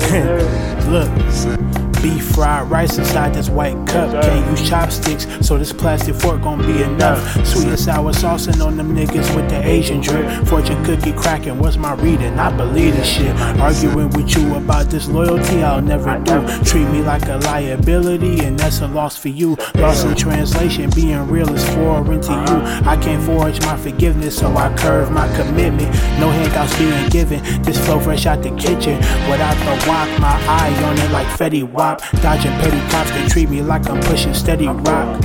Look, 0.88 1.69
beef 2.02 2.24
fried 2.34 2.70
rice 2.70 2.98
inside 2.98 3.34
this 3.34 3.48
white 3.48 3.76
cup. 3.86 4.10
Can't 4.22 4.50
use 4.50 4.68
chopsticks, 4.68 5.26
so 5.46 5.58
this 5.58 5.72
plastic 5.72 6.14
fork 6.14 6.42
gon' 6.42 6.58
be 6.58 6.82
enough. 6.82 7.18
Sweet 7.46 7.68
and 7.68 7.78
sour 7.78 8.12
saucing 8.12 8.64
on 8.64 8.76
them 8.76 8.94
niggas 8.94 9.34
with 9.34 9.48
the 9.50 9.62
Asian 9.64 10.00
drip. 10.00 10.46
Fortune 10.46 10.82
cookie 10.84 11.12
cracking, 11.12 11.58
what's 11.58 11.76
my 11.76 11.94
reading? 11.94 12.38
I 12.38 12.54
believe 12.56 12.96
this 12.96 13.08
shit. 13.08 13.34
Arguing 13.60 14.10
with 14.10 14.34
you 14.36 14.54
about 14.54 14.86
this 14.86 15.08
loyalty, 15.08 15.62
I'll 15.62 15.82
never 15.82 16.18
do. 16.20 16.46
Treat 16.64 16.88
me 16.88 17.02
like 17.02 17.26
a 17.28 17.36
liability, 17.38 18.44
and 18.44 18.58
that's 18.58 18.80
a 18.80 18.88
loss 18.88 19.16
for 19.16 19.28
you. 19.28 19.56
Lost 19.74 20.06
in 20.06 20.14
translation, 20.14 20.90
being 20.90 21.26
real 21.28 21.52
is 21.54 21.68
foreign 21.74 22.20
to 22.20 22.32
you. 22.32 22.88
I 22.88 22.96
can't 23.00 23.22
forge 23.22 23.60
my 23.62 23.76
forgiveness, 23.76 24.38
so 24.38 24.54
I 24.56 24.74
curve 24.76 25.10
my 25.10 25.26
commitment. 25.36 25.90
No 26.18 26.30
handouts 26.30 26.76
being 26.78 27.08
given. 27.08 27.40
This 27.62 27.78
flow 27.84 28.00
fresh 28.00 28.26
out 28.26 28.42
the 28.42 28.50
kitchen. 28.56 28.96
Without 29.30 29.56
the 29.64 29.88
walk, 29.88 30.08
my 30.20 30.36
eye 30.48 30.74
on 30.84 30.98
it 30.98 31.10
like 31.12 31.26
Fetty 31.26 31.62
Wap. 31.70 31.89
Dodging 32.22 32.52
petty 32.60 32.80
cops, 32.90 33.10
they 33.10 33.26
treat 33.28 33.48
me 33.50 33.62
like 33.62 33.88
I'm 33.88 34.00
pushing 34.02 34.34
steady 34.34 34.66
rock. 34.66 35.20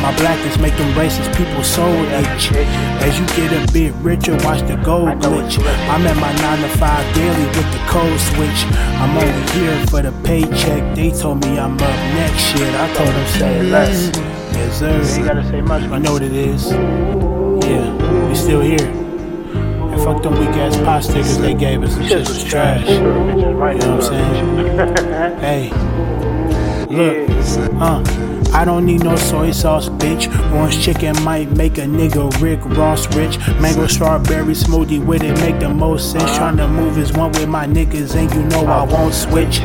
My 0.00 0.14
blackness 0.16 0.58
making 0.58 0.86
racist 0.94 1.34
people 1.36 1.62
soul 1.62 1.92
itch. 2.20 2.52
As 3.02 3.18
you 3.18 3.26
get 3.36 3.52
a 3.52 3.72
bit 3.72 3.92
richer, 3.96 4.36
watch 4.44 4.60
the 4.66 4.76
gold 4.84 5.08
glitch. 5.20 5.58
I'm 5.88 6.06
at 6.06 6.16
my 6.16 6.32
9 6.32 6.62
to 6.62 6.78
5 6.78 7.14
daily 7.14 7.46
with 7.46 7.72
the 7.72 7.78
code 7.88 8.20
switch. 8.20 8.64
I'm 9.00 9.16
only 9.16 9.52
here 9.52 9.86
for 9.86 10.02
the 10.02 10.12
paycheck. 10.22 10.94
They 10.94 11.10
told 11.10 11.44
me 11.44 11.58
I'm 11.58 11.74
up 11.74 11.80
next 11.80 12.42
shit. 12.42 12.74
I 12.74 12.92
told 12.94 13.08
them 13.08 13.26
say 13.28 13.62
less. 13.62 14.10
Yes, 14.52 14.78
sir. 14.78 15.02
You 15.02 15.14
ain't 15.16 15.24
gotta 15.26 15.48
say 15.48 15.60
much. 15.60 15.82
I 15.84 15.98
know 15.98 16.12
what 16.12 16.22
it 16.22 16.32
is. 16.32 16.70
Yeah, 16.72 18.28
we 18.28 18.34
still 18.34 18.60
here. 18.60 18.97
Fuck 20.04 20.22
them 20.22 20.38
weak 20.38 20.48
ass 20.56 20.76
pot 20.78 21.04
stickers 21.04 21.38
they 21.38 21.54
gave 21.54 21.82
us. 21.82 21.94
Them 21.94 22.06
shit 22.06 22.28
was 22.28 22.44
trash. 22.44 22.88
You 22.88 23.00
know 23.00 23.58
what 23.58 23.84
I'm 23.84 24.02
saying? 24.02 25.38
Hey, 25.38 25.70
look, 26.88 27.28
uh. 27.80 28.27
I 28.52 28.64
don't 28.64 28.86
need 28.86 29.04
no 29.04 29.16
soy 29.16 29.50
sauce, 29.52 29.88
bitch. 29.88 30.26
Orange 30.52 30.82
chicken 30.82 31.14
might 31.22 31.50
make 31.50 31.78
a 31.78 31.82
nigga 31.82 32.40
Rick 32.40 32.64
Ross 32.76 33.06
rich. 33.14 33.38
Mango 33.60 33.86
strawberry 33.86 34.54
smoothie 34.54 35.04
with 35.04 35.22
it 35.22 35.38
make 35.40 35.60
the 35.60 35.68
most 35.68 36.12
sense. 36.12 36.30
Tryna 36.38 36.70
move 36.70 36.98
is 36.98 37.12
one 37.12 37.32
with 37.32 37.48
my 37.48 37.66
niggas, 37.66 38.14
and 38.16 38.32
you 38.34 38.44
know 38.44 38.66
I 38.66 38.82
won't 38.84 39.14
switch. 39.14 39.60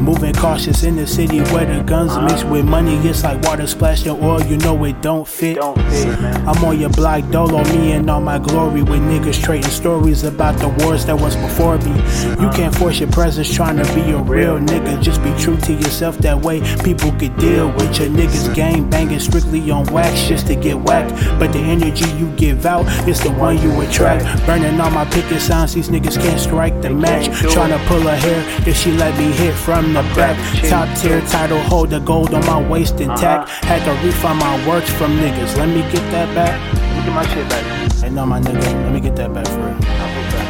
Moving 0.00 0.34
cautious 0.34 0.82
in 0.82 0.96
the 0.96 1.06
city 1.06 1.40
where 1.52 1.66
the 1.66 1.82
guns 1.82 2.16
mixed 2.18 2.46
with 2.46 2.64
money. 2.64 2.96
It's 3.08 3.24
like 3.24 3.42
water 3.42 3.66
splashed 3.66 4.06
in 4.06 4.22
oil, 4.22 4.42
you 4.42 4.56
know 4.58 4.82
it 4.84 5.00
don't 5.02 5.26
fit. 5.26 5.58
I'm 5.62 6.64
on 6.64 6.80
your 6.80 6.90
block, 6.90 7.28
dolo, 7.30 7.64
me 7.64 7.92
and 7.92 8.08
all 8.08 8.20
my 8.20 8.38
glory 8.38 8.82
with 8.82 9.00
niggas 9.00 9.42
trading 9.42 9.70
stories 9.70 10.24
about 10.24 10.58
the 10.58 10.68
wars 10.84 11.04
that 11.06 11.16
was 11.18 11.36
before 11.36 11.78
me. 11.78 11.92
You 12.40 12.48
can't 12.50 12.74
force 12.74 13.00
your 13.00 13.10
presence 13.10 13.52
trying 13.52 13.76
to 13.76 13.94
be 13.94 14.10
a 14.12 14.18
real 14.18 14.58
nigga. 14.58 15.02
Just 15.02 15.22
be 15.22 15.34
true 15.38 15.56
to 15.58 15.72
yourself, 15.72 16.18
that 16.18 16.40
way 16.40 16.60
people 16.84 17.12
could 17.12 17.36
deal 17.36 17.68
with 17.72 17.98
your 17.98 18.08
niggas. 18.18 18.54
game 18.54 18.90
banging 18.90 19.20
strictly 19.20 19.70
on 19.70 19.84
wax 19.86 20.26
just 20.26 20.46
to 20.48 20.54
get 20.56 20.78
whacked. 20.78 21.12
But 21.38 21.52
the 21.52 21.58
energy 21.58 22.08
you 22.18 22.30
give 22.36 22.66
out 22.66 22.86
is 23.08 23.20
the 23.20 23.30
one 23.32 23.58
you 23.58 23.80
attract. 23.80 24.24
Burning 24.46 24.80
all 24.80 24.90
my 24.90 25.04
picket 25.06 25.40
signs, 25.40 25.74
these 25.74 25.88
niggas 25.88 26.20
can't 26.20 26.40
strike 26.40 26.80
the 26.82 26.90
match. 26.90 27.26
Trying 27.52 27.70
to 27.70 27.78
pull 27.86 28.00
her 28.00 28.16
hair 28.16 28.44
if 28.66 28.76
she 28.76 28.92
let 28.92 29.16
me 29.18 29.30
hit 29.32 29.54
from 29.54 29.92
the 29.92 30.02
back. 30.14 30.36
Top 30.68 30.88
tier 30.98 31.20
title 31.22 31.60
holder, 31.60 32.00
gold 32.00 32.34
on 32.34 32.44
my 32.46 32.68
waist 32.68 33.00
intact. 33.00 33.48
Uh-huh. 33.48 33.66
Had 33.66 33.84
to 33.84 34.06
refund 34.06 34.38
my 34.40 34.68
words 34.68 34.90
from 34.90 35.16
niggas. 35.18 35.56
Let 35.56 35.68
me 35.68 35.82
get 35.92 36.04
that 36.12 36.34
back. 36.34 36.58
Let 36.74 36.96
me 36.96 37.02
get 37.04 37.14
my 37.14 37.26
shit 37.34 37.48
back. 37.48 37.92
Hey, 37.92 38.10
no, 38.10 38.26
my 38.26 38.40
nigga, 38.40 38.62
let 38.84 38.92
me 38.92 39.00
get 39.00 39.16
that 39.16 39.32
back 39.32 39.46
for 39.46 39.58
real. 39.58 39.68
I'll 39.68 40.14
put 40.14 40.32
back. 40.32 40.48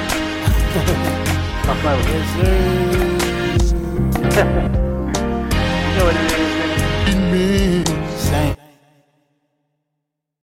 I'll 1.69 1.77
play 1.81 1.97
with 1.97 2.09
it. 2.09 2.13
Yes, 3.53 3.71
sir. 3.71 4.75
You 5.89 6.05
know 6.05 6.05
what 6.05 6.17
it 6.17 6.41
is 6.41 6.48
me. 7.31 7.88